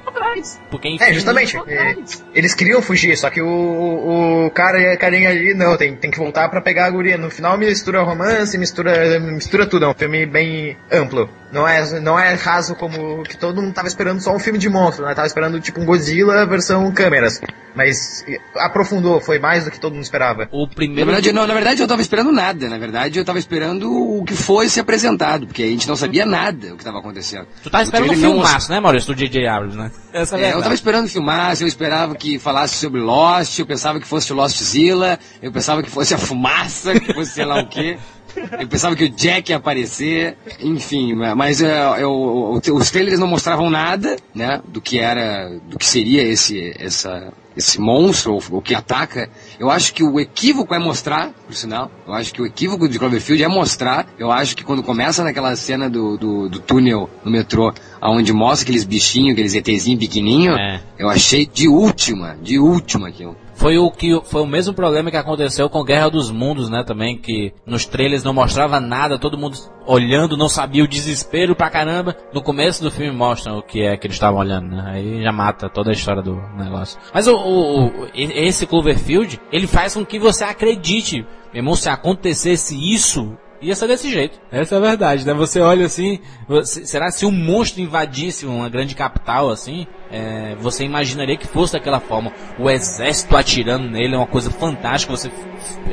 porque 0.69 0.87
enfim, 0.89 1.03
É, 1.03 1.13
justamente. 1.13 1.57
é, 1.67 1.95
Eles 2.33 2.53
queriam 2.53 2.81
fugir, 2.81 3.17
só 3.17 3.29
que 3.29 3.41
o, 3.41 4.45
o 4.45 4.51
cara 4.51 4.79
e 4.79 4.87
a 4.93 4.97
carinha 4.97 5.29
ali, 5.29 5.53
não, 5.53 5.75
tem, 5.77 5.95
tem 5.95 6.09
que 6.11 6.17
voltar 6.17 6.49
pra 6.49 6.61
pegar 6.61 6.85
a 6.85 6.89
guria. 6.89 7.17
No 7.17 7.29
final 7.29 7.57
mistura 7.57 8.01
romance, 8.03 8.57
mistura, 8.57 9.19
mistura 9.19 9.65
tudo. 9.65 9.85
É 9.85 9.87
um 9.89 9.93
filme 9.93 10.25
bem 10.25 10.77
amplo. 10.91 11.29
Não 11.51 11.67
é, 11.67 11.99
não 11.99 12.17
é 12.19 12.33
raso 12.35 12.75
como 12.75 13.23
que 13.23 13.37
todo 13.37 13.61
mundo 13.61 13.73
tava 13.73 13.87
esperando 13.87 14.21
só 14.21 14.33
um 14.33 14.39
filme 14.39 14.57
de 14.57 14.69
monstro, 14.69 15.05
né? 15.05 15.13
Tava 15.13 15.27
esperando 15.27 15.59
tipo 15.59 15.81
um 15.81 15.85
Godzilla 15.85 16.45
versão 16.45 16.91
câmeras. 16.93 17.41
Mas 17.75 18.25
aprofundou, 18.57 19.21
foi 19.21 19.39
mais 19.39 19.63
do 19.65 19.71
que 19.71 19.79
todo 19.79 19.93
mundo 19.93 20.03
esperava. 20.03 20.47
O 20.51 20.65
Na 20.65 20.73
primeiro 20.73 21.05
verdade, 21.05 21.31
não, 21.31 21.47
na 21.47 21.53
verdade, 21.53 21.81
eu 21.81 21.87
tava 21.87 22.01
esperando 22.01 22.31
nada. 22.31 22.67
Na 22.69 22.77
verdade, 22.77 23.17
eu 23.19 23.23
tava 23.25 23.39
esperando 23.39 23.89
o 23.91 24.23
que 24.25 24.33
fosse 24.35 24.79
apresentado, 24.79 25.47
porque 25.47 25.63
a 25.63 25.67
gente 25.67 25.87
não 25.87 25.95
sabia 25.95 26.25
nada 26.25 26.73
o 26.73 26.77
que 26.77 26.83
tava 26.83 26.99
acontecendo. 26.99 27.47
Tu 27.63 27.69
tá 27.69 27.79
O 27.79 27.81
esperando 27.83 28.05
um 28.05 28.07
trailer 28.09 28.29
não 28.29 28.43
filmaço, 28.43 28.71
né, 28.71 28.79
Maurício? 28.79 29.13
Do 29.13 29.17
J.J. 29.19 29.47
Abrams, 29.47 29.77
né? 29.77 29.91
Essa 30.13 30.35
é 30.35 30.37
a 30.37 30.39
É, 30.39 30.41
eu 30.41 30.45
verdade. 30.45 30.63
tava 30.63 30.75
esperando 30.75 31.07
filmar, 31.07 31.55
eu 31.61 31.67
esperava 31.67 32.15
que 32.15 32.37
falasse 32.39 32.75
sobre 32.75 32.99
Lost, 32.99 33.57
eu 33.59 33.65
pensava 33.65 33.99
que 33.99 34.07
fosse 34.07 34.31
Lostzilla, 34.33 35.17
eu 35.41 35.51
pensava 35.51 35.81
que 35.81 35.89
fosse 35.89 36.13
a 36.13 36.17
fumaça, 36.17 36.99
que 36.99 37.13
fosse 37.13 37.31
sei 37.31 37.45
lá 37.45 37.61
o 37.61 37.67
quê. 37.67 37.97
Eu 38.59 38.67
pensava 38.67 38.95
que 38.95 39.05
o 39.05 39.09
Jack 39.09 39.51
ia 39.51 39.57
aparecer, 39.57 40.37
enfim, 40.59 41.13
mas 41.35 41.61
é, 41.61 41.81
eu- 42.01 42.59
os 42.73 42.91
trailers 42.91 43.19
não 43.19 43.27
mostravam 43.27 43.69
nada, 43.69 44.15
né, 44.33 44.61
do 44.67 44.79
que 44.81 44.99
era, 44.99 45.49
do 45.69 45.77
que 45.77 45.85
seria 45.85 46.23
esse, 46.23 46.73
essa, 46.79 47.31
esse 47.55 47.79
monstro, 47.79 48.33
ou 48.33 48.41
o 48.51 48.61
que 48.61 48.73
ataca. 48.75 49.29
Eu 49.59 49.69
acho 49.69 49.93
que 49.93 50.03
o 50.03 50.19
equívoco 50.19 50.73
é 50.73 50.79
mostrar, 50.79 51.31
por 51.45 51.55
sinal, 51.55 51.91
eu 52.07 52.13
acho 52.13 52.33
que 52.33 52.41
o 52.41 52.45
equívoco 52.45 52.87
de 52.87 52.97
Cloverfield 52.97 53.43
é 53.43 53.47
mostrar, 53.47 54.07
eu 54.17 54.31
acho 54.31 54.55
que 54.55 54.63
quando 54.63 54.83
começa 54.83 55.23
naquela 55.23 55.55
cena 55.55 55.89
do, 55.89 56.17
do, 56.17 56.49
do 56.49 56.59
túnel 56.59 57.09
no 57.23 57.31
metrô, 57.31 57.73
onde 58.01 58.31
mostra 58.33 58.63
aqueles 58.63 58.83
bichinhos, 58.83 59.33
aqueles 59.33 59.53
ETzinhos 59.53 59.99
pequenininhos, 59.99 60.57
É. 60.57 60.79
eu 60.97 61.09
achei 61.09 61.45
de 61.45 61.67
última, 61.67 62.37
de 62.41 62.57
última 62.59 63.09
aquilo. 63.09 63.35
Foi 63.61 63.77
o 63.77 63.91
que 63.91 64.19
foi 64.23 64.41
o 64.41 64.47
mesmo 64.47 64.73
problema 64.73 65.11
que 65.11 65.17
aconteceu 65.17 65.69
com 65.69 65.83
Guerra 65.83 66.09
dos 66.09 66.31
Mundos, 66.31 66.67
né, 66.67 66.83
também, 66.83 67.15
que 67.15 67.53
nos 67.63 67.85
trailers 67.85 68.23
não 68.23 68.33
mostrava 68.33 68.79
nada, 68.79 69.19
todo 69.19 69.37
mundo 69.37 69.55
olhando, 69.85 70.35
não 70.35 70.49
sabia 70.49 70.83
o 70.83 70.87
desespero 70.87 71.55
pra 71.55 71.69
caramba. 71.69 72.17
No 72.33 72.41
começo 72.41 72.81
do 72.81 72.89
filme 72.89 73.15
mostram 73.15 73.59
o 73.59 73.61
que 73.61 73.83
é 73.83 73.95
que 73.95 74.07
eles 74.07 74.15
estavam 74.15 74.39
olhando, 74.39 74.75
né? 74.75 74.83
Aí 74.87 75.21
já 75.23 75.31
mata 75.31 75.69
toda 75.69 75.91
a 75.91 75.93
história 75.93 76.23
do 76.23 76.35
negócio. 76.57 76.99
Mas 77.13 77.27
o, 77.27 77.35
o- 77.35 77.85
o- 77.85 78.07
esse 78.15 78.65
Cloverfield, 78.65 79.39
ele 79.51 79.67
faz 79.67 79.93
com 79.93 80.03
que 80.03 80.17
você 80.17 80.43
acredite, 80.43 81.17
meu 81.53 81.57
irmão, 81.61 81.75
se 81.75 81.87
acontecesse 81.87 82.75
isso, 82.75 83.37
ia 83.61 83.75
ser 83.75 83.87
desse 83.87 84.09
jeito. 84.11 84.39
Essa 84.51 84.73
é 84.73 84.77
a 84.79 84.81
verdade, 84.81 85.23
né? 85.23 85.35
Você 85.35 85.59
olha 85.61 85.85
assim, 85.85 86.17
você- 86.47 86.83
será 86.83 87.11
se 87.11 87.27
um 87.27 87.31
monstro 87.31 87.79
invadisse 87.79 88.47
uma 88.47 88.67
grande 88.69 88.95
capital 88.95 89.51
assim, 89.51 89.85
é, 90.11 90.55
você 90.55 90.83
imaginaria 90.83 91.37
que 91.37 91.47
fosse 91.47 91.73
daquela 91.73 91.99
forma. 91.99 92.31
O 92.59 92.69
exército 92.69 93.35
atirando 93.35 93.89
nele 93.89 94.15
é 94.15 94.17
uma 94.17 94.27
coisa 94.27 94.51
fantástica, 94.51 95.15
você 95.15 95.31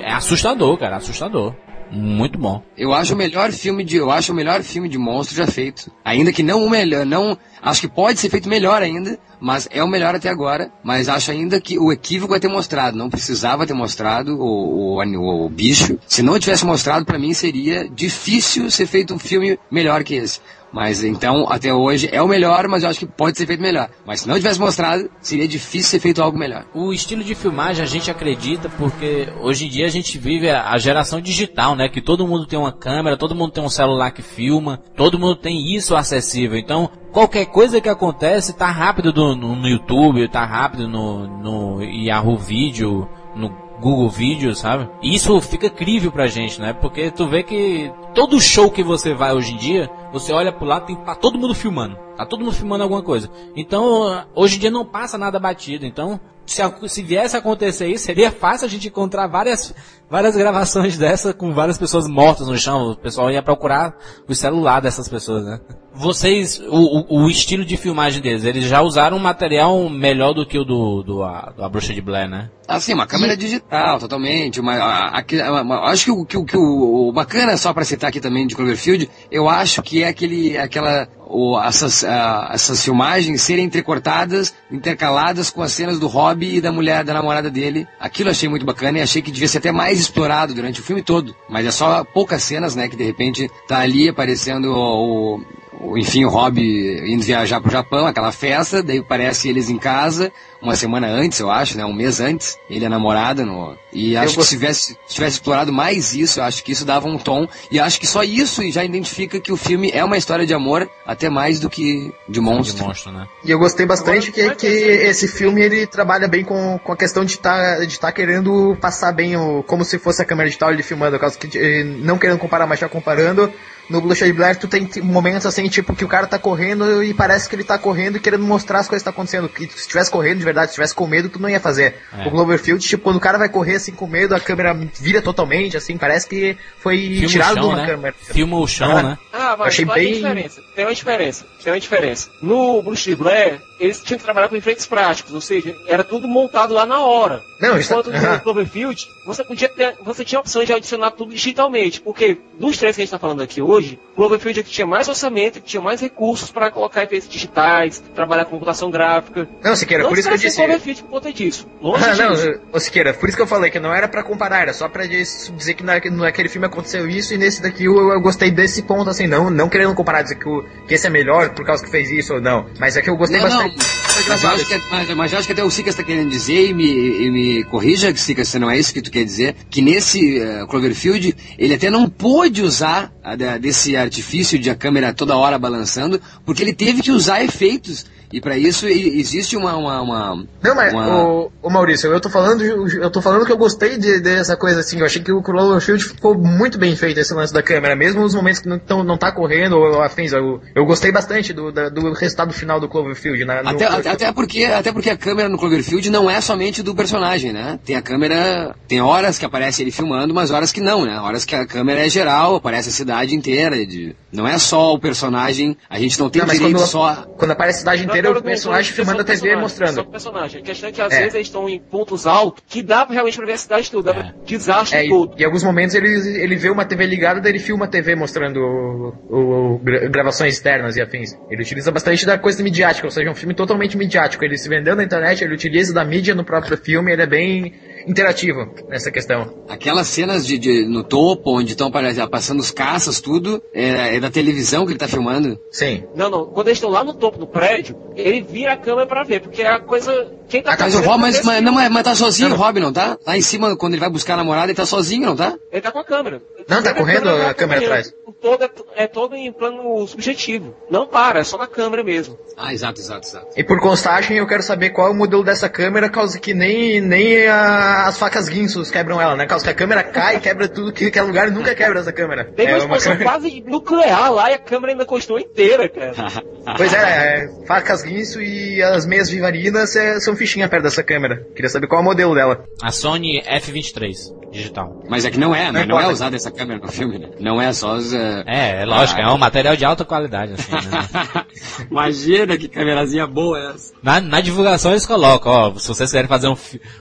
é 0.01 0.13
assustador, 0.13 0.77
cara, 0.77 0.97
assustador. 0.97 1.55
Muito 1.91 2.39
bom. 2.39 2.63
Eu 2.77 2.93
acho 2.93 3.15
o 3.15 3.17
melhor 3.17 3.51
filme 3.51 3.83
de, 3.83 3.97
eu 3.97 4.11
acho 4.11 4.33
o 4.33 4.35
melhor 4.35 4.63
filme 4.63 4.89
de 4.89 4.99
monstro 4.99 5.37
já 5.37 5.47
feito. 5.47 5.91
Ainda 6.05 6.33
que 6.33 6.43
não 6.43 6.65
o 6.65 6.71
melhor, 6.71 7.07
não, 7.07 7.37
acho 7.63 7.81
que 7.81 7.89
pode 7.89 8.21
ser 8.21 8.29
feito 8.29 8.49
melhor 8.49 8.83
ainda, 8.83 9.19
mas 9.41 9.67
é 9.71 9.83
o 9.83 9.89
melhor 9.89 10.15
até 10.15 10.29
agora. 10.29 10.71
Mas 10.83 11.09
acho 11.09 11.31
ainda 11.31 11.61
que 11.61 11.79
o 11.79 11.91
equívoco 11.91 12.35
é 12.35 12.41
ter 12.41 12.49
mostrado, 12.49 12.97
não 12.97 13.09
precisava 13.09 13.67
ter 13.67 13.73
mostrado 13.73 14.37
o, 14.39 14.99
o, 14.99 15.47
o 15.47 15.49
bicho. 15.49 15.99
Se 16.07 16.23
não 16.23 16.39
tivesse 16.39 16.67
mostrado, 16.67 17.07
pra 17.07 17.19
mim 17.19 17.33
seria 17.33 17.89
difícil 17.89 18.71
ser 18.71 18.87
feito 18.87 19.15
um 19.15 19.19
filme 19.19 19.59
melhor 19.71 20.05
que 20.05 20.15
esse. 20.15 20.41
Mas 20.73 21.03
então, 21.03 21.47
até 21.49 21.73
hoje, 21.73 22.09
é 22.13 22.21
o 22.23 22.29
melhor, 22.29 22.69
mas 22.69 22.83
eu 22.83 22.91
acho 22.91 23.01
que 23.01 23.07
pode 23.07 23.39
ser 23.39 23.47
feito 23.47 23.61
melhor. 23.61 23.89
Mas 24.07 24.21
se 24.21 24.29
não 24.29 24.35
tivesse 24.37 24.61
mostrado, 24.61 25.09
seria 25.21 25.49
difícil 25.49 25.91
ser 25.91 26.01
feito 26.01 26.23
algo 26.23 26.39
melhor. 26.39 26.67
O 26.75 26.93
estilo 26.93 27.25
de 27.25 27.35
filmagem 27.35 27.83
a 27.83 27.87
gente 27.87 28.11
acredita 28.11 28.69
porque 28.69 29.29
hoje 29.41 29.67
em 29.67 29.69
dia 29.69 29.87
a 29.87 29.91
gente 29.91 30.19
vive 30.19 30.51
a, 30.51 30.77
geração 30.79 31.21
digital, 31.21 31.75
né? 31.75 31.89
Que 31.89 32.01
todo 32.03 32.27
mundo 32.27 32.47
tem 32.47 32.59
uma 32.59 32.73
câmera, 32.73 33.17
todo 33.17 33.35
mundo 33.35 33.53
tem 33.53 33.65
um 33.65 33.69
celular 33.69 34.11
que 34.11 34.23
filma, 34.23 34.79
todo 34.97 35.19
mundo 35.19 35.37
tem 35.37 35.75
isso 35.75 35.97
acessível. 35.97 36.59
Então, 36.59 36.91
qualquer 37.13 37.47
coisa 37.47 37.81
que 37.81 37.89
acontece 37.89 38.53
tá 38.57 38.71
rápido 38.71 39.13
do- 39.13 39.35
no, 39.35 39.57
no 39.57 39.69
YouTube, 39.69 40.29
tá 40.29 40.45
rápido 40.45 40.87
no, 40.87 41.27
no 41.27 41.83
Yahoo 41.83 42.37
Video, 42.37 43.09
no 43.35 43.68
Google 43.81 44.09
Vídeos, 44.09 44.59
sabe? 44.59 44.89
E 45.03 45.15
isso 45.15 45.41
fica 45.41 45.71
crível 45.71 46.11
pra 46.11 46.27
gente, 46.27 46.61
né? 46.61 46.73
Porque 46.73 47.11
tu 47.11 47.27
vê 47.27 47.43
que 47.43 47.93
todo 48.15 48.41
show 48.41 48.71
que 48.71 48.83
você 48.83 49.15
vai 49.15 49.33
hoje 49.33 49.55
em 49.55 49.57
dia, 49.57 49.91
você 50.13 50.33
olha 50.33 50.53
pro 50.53 50.67
lado, 50.67 50.87
tem, 50.87 50.97
tá 50.97 51.15
todo 51.15 51.39
mundo 51.39 51.55
filmando. 51.55 51.97
Tá 52.17 52.27
todo 52.27 52.41
mundo 52.41 52.53
filmando 52.53 52.83
alguma 52.83 53.03
coisa. 53.03 53.31
Então, 53.55 54.25
hoje 54.35 54.57
em 54.57 54.61
dia 54.61 54.71
não 54.71 54.85
passa 54.85 55.17
nada 55.17 55.39
batido. 55.39 55.87
Então, 55.87 56.21
se, 56.53 56.63
a- 56.63 56.73
se 56.87 57.03
viesse 57.03 57.37
a 57.37 57.39
acontecer 57.39 57.87
isso, 57.89 58.05
seria 58.07 58.31
fácil 58.31 58.67
a 58.67 58.71
gente 58.71 58.89
encontrar 58.89 59.27
várias, 59.27 59.75
várias 60.11 60.37
gravações 60.37 60.97
dessa 60.99 61.33
com 61.33 61.53
várias 61.53 61.79
pessoas 61.79 62.07
mortas 62.09 62.49
no 62.49 62.57
chão. 62.57 62.91
O 62.93 62.97
pessoal 62.97 63.31
ia 63.31 63.43
procurar 63.43 63.95
o 64.29 64.35
celular 64.35 64.81
dessas 64.81 65.09
pessoas, 65.09 65.45
né? 65.45 65.61
Vocês, 65.95 66.61
o, 66.61 67.15
o, 67.17 67.25
o 67.25 67.29
estilo 67.31 67.65
de 67.65 67.77
filmagem 67.77 68.23
deles, 68.23 68.45
eles 68.45 68.65
já 68.65 68.81
usaram 68.83 69.17
um 69.17 69.21
material 69.21 69.89
melhor 69.91 70.33
do 70.33 70.47
que 70.47 70.57
o 70.57 70.65
do, 70.65 71.03
do, 71.03 71.23
a, 71.25 71.53
do 71.57 71.65
A 71.65 71.69
Bruxa 71.69 71.93
de 71.93 72.01
Blair, 72.01 72.29
né? 72.29 72.51
Assim, 72.69 72.95
uma 72.95 73.07
câmera 73.07 73.37
digital, 73.37 73.99
totalmente. 73.99 74.61
Uma, 74.61 74.75
a- 74.75 75.63
uma- 75.63 75.91
acho 75.91 76.05
que, 76.05 76.11
o, 76.13 76.25
que, 76.25 76.37
o- 76.37 76.45
que 76.45 76.57
o, 76.57 77.09
o 77.09 77.13
bacana, 77.13 77.57
só 77.57 77.73
para 77.73 77.85
citar 77.85 78.11
aqui 78.11 78.21
também 78.21 78.47
de 78.47 78.55
Cloverfield, 78.55 79.11
eu 79.31 79.49
acho 79.49 79.83
que 79.83 80.05
é 80.05 80.09
aquele, 80.09 80.57
aquela, 80.57 81.09
o, 81.31 81.61
essas, 81.61 82.03
ah, 82.05 82.51
essas 82.53 82.83
filmagens 82.83 83.43
serem 83.43 83.65
entrecortadas, 83.67 84.55
intercaladas 84.71 85.51
com 85.51 85.63
as 85.63 85.73
cenas 85.73 85.99
do 85.99 86.07
Hobby 86.07 86.57
e 86.57 86.61
da 86.61 86.73
mulher, 86.73 87.05
da 87.05 87.13
namorada 87.13 87.51
dele. 87.51 87.87
Aquilo 88.01 88.31
achei 88.31 88.49
muito 88.49 88.65
bacana 88.65 88.99
e 88.99 89.03
achei 89.03 89.21
que 89.21 89.31
devia 89.31 89.47
ser 89.49 89.59
até 89.59 89.71
mais 89.71 90.01
explorado 90.01 90.55
durante 90.55 90.81
o 90.81 90.83
filme 90.83 91.03
todo. 91.03 91.37
Mas 91.49 91.67
é 91.67 91.71
só 91.71 92.03
poucas 92.05 92.43
cenas, 92.43 92.75
né, 92.75 92.89
que 92.89 92.97
de 92.97 93.05
repente 93.05 93.51
tá 93.69 93.81
ali 93.81 94.09
aparecendo 94.09 94.73
o, 94.73 95.41
o- 95.81 95.99
enfim, 95.99 96.25
o 96.25 96.29
Rob 96.31 96.59
indo 96.61 97.23
viajar 97.23 97.61
pro 97.61 97.71
Japão, 97.71 98.07
aquela 98.07 98.33
festa, 98.33 98.83
daí 98.83 99.03
parece 99.03 99.49
eles 99.49 99.69
em 99.71 99.79
casa, 99.79 100.33
uma 100.61 100.75
semana 100.77 101.07
antes, 101.09 101.39
eu 101.39 101.51
acho, 101.51 101.77
né? 101.77 101.85
Um 101.85 101.93
mês 101.93 102.21
antes, 102.21 102.59
ele 102.69 102.85
a 102.85 102.89
namorada 102.89 103.45
no. 103.45 103.77
E 103.93 104.17
acho 104.17 104.31
que 104.31 104.37
gost- 104.37 104.49
se 104.51 104.57
tivesse, 104.57 104.99
se 105.07 105.15
tivesse 105.15 105.37
explorado 105.37 105.73
mais 105.73 106.15
isso, 106.15 106.41
eu 106.41 106.45
acho 106.45 106.63
que 106.65 106.73
isso 106.73 106.85
dava 106.85 107.09
um 107.09 107.17
tom. 107.19 107.47
E 107.71 107.79
acho 107.81 107.99
que 108.01 108.07
só 108.07 108.23
isso 108.23 108.69
já 108.71 108.85
identifica 108.85 109.41
que 109.41 109.53
o 109.53 109.57
filme 109.57 109.91
é 109.93 110.05
uma 110.05 110.17
história 110.17 110.47
de 110.47 110.53
amor, 110.53 110.89
até 111.07 111.29
mais 111.31 111.61
do 111.61 111.71
que 111.71 112.13
de 112.29 112.41
monstro. 112.41 112.77
De 112.77 112.83
monstro, 112.83 113.13
né? 113.13 113.27
E 113.45 113.51
eu 113.51 113.59
gostei 113.59 113.87
bastante 113.87 114.33
que, 114.33 114.55
que 114.55 114.67
esse 114.67 115.29
filme 115.29 115.63
ele 115.63 115.87
trabalha 115.87 116.29
bem 116.29 116.45
com, 116.45 116.79
com 116.83 116.93
a 116.93 116.97
questão 116.97 117.25
de 117.25 117.33
estar 117.33 117.87
de 117.87 117.99
tá 117.99 118.11
querendo 118.13 118.77
passar 118.81 119.13
bem 119.13 119.37
o 119.37 119.63
como 119.63 119.85
se 119.85 119.99
fosse 119.99 120.21
a 120.23 120.25
câmera 120.25 120.49
digital 120.49 120.73
ele 120.73 120.83
filmando, 120.83 121.19
caso 121.19 121.39
que 121.39 121.57
eh, 121.59 121.85
não 121.85 122.19
querendo 122.19 122.39
comparar, 122.39 122.67
mas 122.67 122.81
já 122.81 122.89
comparando 122.89 123.53
no 123.89 124.01
Blue 124.01 124.15
Shade 124.15 124.33
Black 124.33 124.61
tu 124.61 124.69
tem 124.69 124.89
momentos 125.03 125.47
assim, 125.47 125.67
tipo, 125.69 125.95
que 125.95 126.05
o 126.05 126.09
cara 126.09 126.27
tá 126.27 126.39
correndo 126.39 127.03
e 127.03 127.15
parece 127.15 127.49
que 127.49 127.57
ele 127.57 127.65
tá 127.65 127.79
correndo 127.79 128.17
e 128.17 128.21
querendo 128.21 128.45
mostrar 128.45 128.81
as 128.81 128.89
coisas 128.89 129.03
que 129.03 129.05
tá 129.05 129.11
acontecendo. 129.11 129.49
Que 129.49 129.67
se 129.67 129.79
estivesse 129.81 130.11
correndo 130.11 130.41
verdade, 130.49 130.67
se 130.69 130.73
estivesse 130.73 130.95
com 130.95 131.07
medo, 131.07 131.29
tu 131.29 131.39
não 131.41 131.49
ia 131.49 131.61
fazer. 131.61 131.97
É. 132.19 132.27
O 132.27 132.31
Cloverfield, 132.31 132.85
tipo, 132.87 133.03
quando 133.05 133.17
o 133.17 133.21
cara 133.21 133.39
vai 133.39 133.49
correr 133.49 133.77
assim 133.77 133.93
com 133.93 134.07
medo, 134.07 134.35
a 134.35 134.41
câmera 134.41 134.75
vira 135.01 135.23
totalmente, 135.23 135.77
assim, 135.77 135.97
parece 135.97 136.29
que 136.29 136.57
foi 136.79 136.99
Filma 136.99 137.27
tirado 137.29 137.55
de 137.55 137.61
chão, 137.61 137.69
uma 137.69 137.77
né? 137.77 137.87
câmera. 137.87 138.15
Filma 138.21 138.59
o 138.59 138.67
chão, 138.67 138.97
Ah. 138.97 139.03
né? 139.03 139.19
Ah, 139.33 139.57
mas 139.59 139.69
Achei 139.69 139.85
lá 139.85 139.95
tem 139.95 140.05
bem- 140.05 140.15
diferença. 140.15 140.61
Tem 140.75 140.85
uma 140.85 140.95
diferença. 140.95 141.47
Tem 141.63 141.73
uma 141.73 141.81
diferença. 141.81 142.31
No 142.43 142.83
Bruce 142.83 143.15
Blair, 143.15 143.61
eles 143.79 144.03
tinham 144.03 144.19
que 144.19 144.25
trabalhar 144.25 144.49
com 144.49 144.57
efeitos 144.57 144.87
práticos, 144.87 145.33
ou 145.33 145.41
seja, 145.41 145.75
era 145.87 146.03
tudo 146.03 146.27
montado 146.27 146.75
lá 146.75 146.85
na 146.85 147.01
hora. 147.01 147.41
Não, 147.61 147.79
isso- 147.79 147.93
Enquanto 147.93 148.11
Aham. 148.11 148.35
no 148.35 148.41
Cloverfield, 148.41 149.07
você 149.27 149.45
podia 149.45 149.69
ter, 149.69 149.95
você 150.03 150.25
tinha 150.25 150.39
a 150.39 150.41
opção 150.41 150.65
de 150.65 150.73
adicionar 150.73 151.11
tudo 151.13 151.33
digitalmente, 151.33 152.01
porque 152.01 152.39
dos 152.59 152.77
três 152.77 152.95
que 152.97 153.03
a 153.03 153.05
gente 153.05 153.09
está 153.09 153.19
falando 153.19 153.43
aqui 153.43 153.61
hoje, 153.63 153.99
Cloverfield 154.17 154.61
é 154.61 154.63
que 154.63 154.71
tinha 154.71 154.87
mais 154.87 155.09
orçamento, 155.09 155.61
que 155.61 155.67
tinha 155.69 155.81
mais 155.83 156.01
recursos 156.01 156.51
para 156.51 156.71
colocar 156.71 157.03
efeitos 157.05 157.29
digitais, 157.29 158.03
trabalhar 158.15 158.45
com 158.45 158.53
computação 158.53 158.91
gráfica. 158.91 159.49
Não, 159.63 159.77
Siqueira, 159.77 160.09
por 160.09 160.19
isso 160.19 160.29
que 160.29 160.35
eu 160.35 160.38
disse. 160.39 160.57
Cloverfield 160.57 161.03
por 161.03 161.11
conta 161.11 161.33
disso. 161.33 161.67
Longe 161.81 162.05
Ah, 162.05 162.15
não, 162.17 162.33
disso. 162.35 162.61
ô 162.73 162.81
Siqueira, 162.81 163.13
por 163.15 163.29
isso 163.29 163.37
que 163.37 163.43
eu 163.43 163.47
falei 163.47 163.71
que 163.71 163.79
não 163.81 163.93
era 163.95 164.09
pra 164.09 164.23
comparar, 164.23 164.61
era 164.63 164.73
só 164.75 164.89
pra 164.89 165.07
dizer 165.07 165.75
que 165.75 165.83
na- 165.83 166.01
naquele 166.11 166.49
filme 166.49 166.67
aconteceu 166.67 167.09
isso 167.09 167.35
e 167.35 167.39
nesse 167.39 167.61
daqui 167.63 167.85
eu, 167.85 167.97
eu 168.13 168.21
gostei 168.21 168.51
desse 168.51 168.83
ponto, 168.83 169.11
assim, 169.11 169.27
não, 169.27 169.51
não 169.51 169.69
querendo 169.69 169.95
comparar, 169.95 170.23
dizer 170.23 170.37
que, 170.37 170.49
o, 170.49 170.65
que 170.87 170.95
esse 170.95 171.07
é 171.07 171.11
melhor 171.11 171.51
por 171.51 171.65
causa 171.65 171.85
que 171.85 171.91
fez 171.91 172.11
isso 172.11 172.35
ou 172.35 172.41
não, 172.41 172.67
mas 172.79 172.97
é 172.97 173.03
que 173.03 173.11
eu 173.11 173.17
gostei 173.17 173.41
Não, 173.41 173.49
não, 173.49 173.57
bastante. 173.69 173.87
mas 174.29 174.43
eu, 174.43 174.51
acho 174.51 174.67
que, 174.67 174.75
é- 174.75 174.81
mas, 174.91 175.11
mas 175.11 175.33
eu 175.33 175.39
acho 175.39 175.47
que 175.47 175.53
até 175.53 175.65
o 175.65 175.71
Sicas 175.71 175.95
está 175.95 176.03
querendo 176.03 176.29
dizer, 176.31 176.69
e 176.71 176.75
me, 176.75 176.85
e 176.87 177.31
me 177.31 177.65
corrija, 177.65 178.15
Sicas, 178.17 178.49
se 178.49 178.59
não 178.59 178.71
é 178.71 178.79
isso 178.79 178.93
que 178.93 179.03
tu 179.03 179.11
quer 179.11 179.25
dizer, 179.25 179.55
que 179.71 179.81
nesse 179.83 180.39
eh, 180.41 180.65
Cloverfield 180.69 181.35
ele 181.59 181.75
até 181.75 181.91
não 181.91 182.09
pôde 182.09 182.63
usar 182.63 183.13
a 183.23 183.37
desse 183.59 183.97
artifício 183.97 184.59
de 184.59 184.71
a 184.71 184.75
câmera 184.75 185.13
toda 185.13 185.37
hora 185.37 185.59
balançando, 185.59 186.21
porque 186.47 186.63
ele 186.63 186.73
teve 186.73 187.03
que 187.03 187.11
usar 187.11 187.43
efeitos. 187.45 188.07
E 188.33 188.41
para 188.41 188.57
isso 188.59 188.87
existe 188.87 189.57
uma. 189.57 189.77
uma, 189.77 190.03
uma- 190.03 190.45
Não, 190.63 190.75
mas, 190.75 190.93
uma- 190.93 191.25
ô, 191.25 191.53
ô 191.63 191.71
Maurício, 191.71 192.13
eu 192.13 192.21
tô 192.21 192.29
falando, 192.29 192.63
eu 192.63 193.11
tô 193.11 193.23
falando 193.23 193.47
que 193.47 193.53
eu 193.53 193.57
gostei 193.57 193.97
de- 193.97 194.21
dessa 194.21 194.57
coisa 194.57 194.81
assim, 194.81 194.99
eu 195.01 195.07
achei 195.07 195.23
que 195.23 195.33
o 195.33 195.43
Cloverfield 195.43 196.05
ficou 196.05 196.37
muito 196.37 196.79
bem 196.79 196.95
feito 196.95 197.19
esse 197.19 197.33
lance 197.33 197.53
da 197.53 197.63
câmera, 197.63 197.97
mesmo 197.97 198.21
nos 198.21 198.35
momentos 198.35 198.61
que 198.61 198.69
não, 198.69 198.79
tão- 198.79 199.03
não 199.05 199.17
tá 199.17 199.33
correndo 199.33 199.77
ou 199.79 200.03
afins, 200.03 200.33
eu, 200.33 200.61
eu 200.75 200.85
gostei 200.85 201.11
bastante 201.11 201.53
do, 201.53 201.73
da- 201.73 201.89
do 201.89 202.13
resultado 202.13 202.53
final 202.53 202.79
do 202.79 202.89
Cloverfield, 202.89 203.45
né? 203.45 203.63
no- 203.63 203.71
Até, 203.71 203.85
até, 203.87 204.11
até 204.11 204.33
porque, 204.33 204.65
até 204.65 204.93
porque 204.93 205.11
a 205.11 205.17
câmera 205.17 205.49
no 205.49 205.57
Cloverfield 205.59 206.11
não 206.11 206.29
é 206.29 206.41
somente 206.41 206.83
do 206.83 206.95
personagem, 206.95 207.53
né? 207.53 207.79
Tem 207.85 207.97
a 207.97 208.03
câmera. 208.03 208.75
Tem 208.87 209.01
horas 209.01 209.39
que 209.39 209.45
aparece 209.47 209.83
ele 209.83 209.91
filmando, 209.91 210.35
mas 210.35 210.51
horas 210.51 210.71
que 210.73 210.81
não, 210.81 211.05
né? 211.07 211.19
Horas 211.21 211.45
que 211.45 211.55
a 211.55 211.67
câmera 211.67 212.05
é 212.05 212.09
geral, 212.11 212.57
aparece 212.57 212.89
a 212.91 212.93
cidade 212.93 213.35
inteira. 213.35 213.87
De, 213.87 214.15
não 214.33 214.47
é 214.47 214.59
só 214.59 214.93
o 214.93 214.99
personagem, 214.99 215.77
a 215.89 215.99
gente 215.99 216.19
não 216.19 216.29
tem 216.29 216.43
Não, 216.43 216.49
direito 216.49 216.77
quando, 216.77 216.87
só. 216.87 217.15
quando 217.39 217.51
aparece 217.53 217.77
a 217.79 217.81
cidade 217.81 218.05
inteira, 218.05 218.18
não, 218.23 218.33
o 218.33 218.43
personagem 218.43 218.93
filmando 218.93 219.21
a 219.23 219.25
TV 219.25 219.53
e 219.53 219.57
mostrando. 219.57 219.95
Só 219.95 220.01
o 220.03 220.07
personagem. 220.07 220.61
A 220.61 220.65
questão 220.65 220.89
é 220.89 220.93
que 220.93 221.01
às 221.01 221.13
É. 221.13 221.19
vezes 221.21 221.35
eles 221.35 221.47
estão 221.47 221.69
em 221.69 221.79
pontos 221.79 222.27
altos 222.27 222.63
que 222.69 222.83
dá 222.83 223.05
realmente 223.05 223.37
pra 223.37 223.47
ver 223.47 223.53
a 223.53 223.59
cidade 223.59 223.91
toda, 223.91 224.11
É. 224.13 224.35
desastre 224.45 224.99
É, 224.99 225.07
e, 225.07 225.09
todo. 225.09 225.35
em 225.41 225.45
alguns 225.45 225.63
momentos 225.65 225.95
ele, 225.95 226.09
ele 226.43 226.57
vê 226.57 226.71
uma 226.71 226.85
TV 226.85 227.07
ligada, 227.07 227.41
daí 227.41 227.53
ele 227.53 227.59
filma 227.59 227.85
a 227.85 227.89
TV 227.89 228.15
mostrando 228.15 228.59
o, 228.61 229.15
o- 229.29 229.75
o 229.75 229.79
gra- 229.79 230.09
gravações 230.09 230.55
externas 230.55 230.97
e 230.97 231.01
afins. 231.01 231.37
Ele 231.51 231.63
utiliza 231.63 231.91
bastante 231.91 232.25
da 232.27 232.39
coisa 232.39 232.63
midiática, 232.63 233.07
ou 233.07 233.11
seja, 233.11 233.29
é 233.29 233.31
um 233.31 233.35
filme 233.35 233.55
totalmente 233.55 233.97
midiático. 233.97 234.45
Ele 234.45 234.57
se 234.57 234.69
vendeu 234.69 234.95
na 234.97 235.05
internet, 235.05 235.43
ele 235.45 235.55
utiliza 235.55 235.93
da 235.95 236.05
mídia 236.05 236.35
no 236.35 236.45
próprio 236.45 236.77
filme, 236.77 237.13
ele 237.13 237.23
é 237.23 237.27
bem 237.27 237.75
interativo 238.09 238.69
nessa 238.89 239.11
questão. 239.11 239.53
Aquelas 239.69 240.07
cenas 240.07 240.47
de, 240.47 240.59
de- 240.59 240.87
no 240.87 241.05
topo, 241.05 241.59
onde 241.59 241.73
estão 241.73 241.91
passando 242.31 242.61
os 242.61 242.71
caças, 242.71 243.21
tudo, 243.21 243.63
é, 243.73 244.17
é 244.17 244.21
da 244.21 244.31
televisão 244.31 244.85
que 244.87 244.93
ele 244.93 244.99
tá 244.99 245.07
filmando. 245.09 245.59
Sim. 245.71 246.05
Não, 246.15 246.31
não. 246.31 246.47
Quando 246.47 246.69
eles 246.69 246.79
estão 246.79 246.91
lá 246.91 247.05
no 247.05 247.15
topo 247.15 247.39
do 247.39 247.47
prédio, 247.47 247.97
ele 248.17 248.41
vira 248.41 248.73
a 248.73 248.77
câmera 248.77 249.07
pra 249.07 249.23
ver, 249.25 249.41
porque 249.41 249.63
é 249.63 249.69
a 249.69 249.79
coisa. 249.81 250.33
Quem 250.49 250.63
tá 250.63 250.73
é 250.73 251.17
mas, 251.19 251.43
mas, 251.45 251.63
não, 251.63 251.73
mas, 251.73 251.91
mas 251.91 252.03
tá 252.03 252.15
sozinho 252.15 252.51
o 252.53 252.57
Rob, 252.57 252.81
não 252.81 252.93
tá? 252.93 253.19
Lá 253.27 253.37
em 253.37 253.43
cima, 253.43 253.77
quando 253.77 253.93
ele 253.95 254.01
vai 254.01 254.11
buscar 254.11 254.35
a 254.35 254.39
namorada, 254.39 254.67
ele 254.67 254.75
tá 254.75 254.87
sozinho, 254.87 255.27
não 255.27 255.37
tá? 255.37 255.55
Ele 255.71 255.81
tá 255.83 255.93
com 255.93 255.99
a 255.99 256.05
câmera. 256.05 256.41
Não, 256.69 256.77
tá 256.83 256.89
Sempre 256.91 257.01
correndo 257.01 257.29
a 257.31 257.55
câmera 257.55 257.81
atrás. 257.83 258.13
O 258.27 258.33
Todo 258.33 258.63
é, 258.65 258.71
é 258.97 259.07
todo 259.07 259.35
em 259.35 259.51
plano 259.53 260.07
subjetivo. 260.07 260.75
Não 260.91 261.07
para, 261.07 261.41
é 261.41 261.45
só 261.45 261.57
na 261.59 261.67
câmera 261.67 262.05
mesmo. 262.05 262.39
Ah, 262.57 262.73
exato, 262.73 263.01
exato, 263.01 263.27
exato. 263.27 263.47
E 263.57 263.65
por 263.65 263.81
constagem, 263.81 264.37
eu 264.39 264.47
quero 264.47 264.63
saber 264.63 264.91
qual 264.91 265.09
é 265.09 265.11
o 265.11 265.15
modelo 265.15 265.43
dessa 265.45 265.69
câmera, 265.69 266.09
causa 266.09 266.39
que 266.39 266.53
nem, 266.55 267.01
nem 267.01 267.47
a- 267.47 268.07
as 268.07 268.19
facas 268.19 268.49
guinsos 268.49 268.91
quebram 268.91 269.21
ela, 269.21 269.35
né? 269.37 269.47
Causa 269.47 269.65
que 269.65 269.71
a 269.71 269.75
câmera 269.75 270.03
cai, 270.03 270.41
quebra 270.41 270.69
tudo 270.69 270.93
que 270.93 271.11
quer 271.11 271.23
lugar 271.23 271.49
e 271.49 271.51
nunca 271.51 271.75
quebra 271.75 272.01
essa 272.01 272.13
câmera. 272.13 272.45
Tem 272.57 272.67
É 272.67 272.71
uma 272.71 272.79
explosão 272.79 273.13
câmera- 273.13 273.31
quase 273.31 273.63
nuclear 273.67 274.33
lá 274.33 274.51
e 274.51 274.55
a 274.55 274.59
câmera 274.59 274.93
ainda 274.93 275.05
continua 275.07 275.41
inteira, 275.41 275.89
cara. 275.89 276.15
Pois 276.77 276.93
é, 276.93 276.99
é, 276.99 277.67
facas 277.67 278.03
guinso 278.03 278.43
e 278.43 278.83
as 278.83 279.07
meias 279.07 279.31
vivarinas 279.31 279.97
é, 279.97 280.21
são 280.21 280.37
fichinha 280.39 280.69
perto 280.69 280.85
dessa 280.85 281.03
câmera. 281.03 281.47
Queria 281.55 281.69
saber 281.69 281.87
qual 281.89 282.01
é 282.01 282.03
o 282.03 282.05
modelo 282.05 282.35
dela. 282.35 282.65
A 282.83 282.91
Sony 282.91 283.43
F23 283.43 284.39
digital. 284.51 285.03
Mas 285.11 285.27
é 285.27 285.31
que 285.31 285.39
não 285.39 285.55
é, 285.55 285.71
né? 285.71 285.85
Não 285.85 285.97
Não, 285.97 286.01
é 286.01 286.09
usada 286.11 286.35
essa 286.35 286.51
câmera 286.51 286.81
no 286.81 286.91
filme, 286.91 287.19
né? 287.19 287.29
Não 287.39 287.61
é 287.61 287.71
só 287.75 287.97
os. 287.97 288.15
eh, 288.15 288.45
É, 288.47 288.83
é 288.83 288.85
lógico, 288.87 289.21
Ah. 289.21 289.25
é 289.25 289.29
um 289.31 289.37
material 289.37 289.77
de 289.77 289.85
alta 289.85 290.07
qualidade, 290.07 290.55
assim, 290.55 290.73
né? 290.73 291.45
Imagina 291.91 292.57
que 292.57 292.69
câmerazinha 292.69 293.27
boa 293.27 293.59
é 293.59 293.67
essa. 293.75 293.93
Na, 294.03 294.21
na 294.21 294.41
divulgação 294.41 294.93
eles 294.93 295.05
colocam, 295.07 295.53
ó, 295.53 295.75
se 295.79 295.89
vocês 295.89 296.11
querem 296.11 296.29
fazer 296.29 296.49
um 296.49 296.57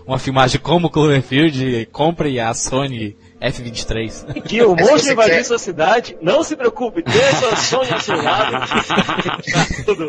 uma 0.05 0.19
filmagem 0.19 0.59
como 0.59 0.89
Cloverfield, 0.89 1.87
compre 1.91 2.37
a 2.39 2.53
Sony 2.53 3.15
F23. 3.41 4.41
Que 4.43 4.61
o 4.63 4.75
monstro 4.75 5.15
quer- 5.15 5.43
sua 5.45 5.59
cidade, 5.59 6.17
não 6.21 6.43
se 6.43 6.55
preocupe, 6.55 7.03
deixa 7.03 7.47
o 7.47 7.55
sonho 7.55 7.93
ao 7.93 7.99
seu 7.99 8.21
lado. 8.21 8.57
Tudo. 9.85 10.07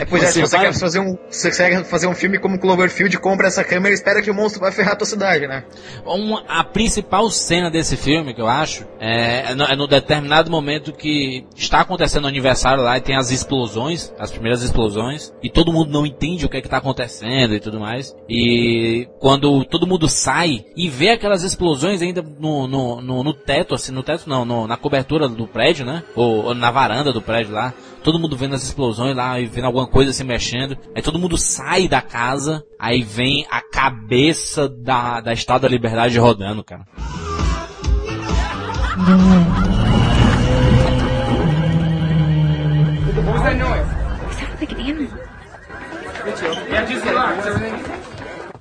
É, 0.00 0.04
pois 0.04 0.22
é, 0.22 0.26
se 0.28 0.40
Você 0.40 0.56
vai- 0.56 0.66
quer 0.66 0.78
fazer 0.78 1.00
um, 1.00 1.16
se 1.30 1.50
você 1.50 1.68
quer 1.70 1.84
fazer 1.84 2.06
um 2.06 2.14
filme 2.14 2.38
como 2.38 2.58
Cloverfield, 2.58 3.18
compra 3.18 3.48
essa 3.48 3.64
câmera 3.64 3.90
e 3.90 3.94
espera 3.94 4.22
que 4.22 4.30
o 4.30 4.34
monstro 4.34 4.60
vai 4.60 4.70
ferrar 4.72 4.92
a 4.92 4.96
tua 4.96 5.06
cidade, 5.06 5.46
né? 5.46 5.64
Uma- 6.04 6.44
a 6.48 6.62
principal 6.64 7.30
cena 7.30 7.70
desse 7.70 7.96
filme, 7.96 8.34
que 8.34 8.40
eu 8.40 8.46
acho, 8.48 8.84
é, 9.00 9.50
é 9.50 9.54
no, 9.54 9.64
é 9.64 9.76
no 9.76 9.86
determinado 9.86 10.50
momento 10.50 10.92
que 10.92 11.44
está 11.56 11.80
acontecendo 11.80 12.24
o 12.24 12.28
aniversário 12.28 12.82
lá 12.82 12.96
e 12.96 13.00
tem 13.00 13.16
as 13.16 13.30
explosões, 13.30 14.12
as 14.18 14.30
primeiras 14.30 14.62
explosões, 14.62 15.32
e 15.42 15.50
todo 15.50 15.72
mundo 15.72 15.90
não 15.90 16.04
entende 16.06 16.44
o 16.46 16.48
que 16.48 16.56
é 16.56 16.60
que 16.60 16.68
tá 16.68 16.78
acontecendo 16.78 17.54
e 17.54 17.60
tudo 17.60 17.80
mais. 17.80 18.14
E 18.28 19.08
quando 19.18 19.64
todo 19.64 19.86
mundo 19.86 20.08
sai 20.08 20.64
e 20.76 20.88
vê 20.88 21.10
aquelas 21.10 21.42
explosões 21.42 22.02
ainda 22.02 22.22
no, 22.22 22.57
no, 22.66 23.00
no, 23.00 23.22
no 23.22 23.32
teto, 23.34 23.74
assim, 23.74 23.92
no 23.92 24.02
teto 24.02 24.28
não, 24.28 24.44
no- 24.44 24.66
na 24.66 24.76
cobertura 24.76 25.28
do 25.28 25.46
prédio, 25.46 25.84
né? 25.86 26.02
Ou, 26.16 26.46
ou 26.46 26.54
na 26.54 26.70
varanda 26.70 27.12
do 27.12 27.20
prédio 27.22 27.52
lá, 27.52 27.72
todo 28.02 28.18
mundo 28.18 28.36
vendo 28.36 28.54
as 28.54 28.62
explosões 28.64 29.14
lá 29.14 29.38
e 29.38 29.46
vendo 29.46 29.66
alguma 29.66 29.86
coisa 29.86 30.12
se 30.12 30.24
mexendo. 30.24 30.76
Aí 30.94 31.02
todo 31.02 31.18
mundo 31.18 31.36
sai 31.38 31.86
da 31.86 32.00
casa, 32.00 32.64
aí 32.78 33.02
vem 33.02 33.46
a 33.50 33.60
cabeça 33.60 34.68
da, 34.68 35.20
da 35.20 35.32
Estátua 35.32 35.68
da 35.68 35.74
Liberdade 35.74 36.18
rodando, 36.18 36.64
cara. 36.64 36.86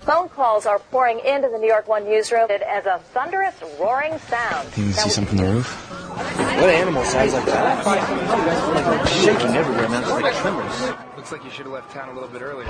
Phone 0.08 0.30
calls 0.30 0.66
are 0.66 0.80
pouring 0.80 1.20
into 1.20 1.50
the 1.50 1.58
New 1.58 1.68
York 1.68 1.90
One 1.90 2.06
newsroom 2.06 2.48
as 2.50 2.86
a 2.86 3.00
thunderous, 3.12 3.54
roaring 3.78 4.18
sound. 4.20 4.72
Can 4.72 4.86
you 4.86 4.94
see 4.94 5.10
something 5.10 5.38
from 5.38 5.46
the 5.46 5.54
roof? 5.54 5.68
What 5.68 6.70
animal 6.70 7.04
sounds 7.04 7.34
like 7.34 7.44
that? 7.44 9.10
Shaking 9.10 9.54
everywhere, 9.54 9.90
man. 9.90 10.04
It's 10.04 10.12
like 10.14 10.34
tremors. 10.36 10.82
Looks 11.18 11.34
like 11.34 11.44
you 11.44 11.50
should 11.50 11.66
have 11.66 11.74
left 11.74 11.92
town 11.92 12.08
a 12.08 12.14
little 12.14 12.30
bit 12.30 12.42
earlier. 12.42 12.68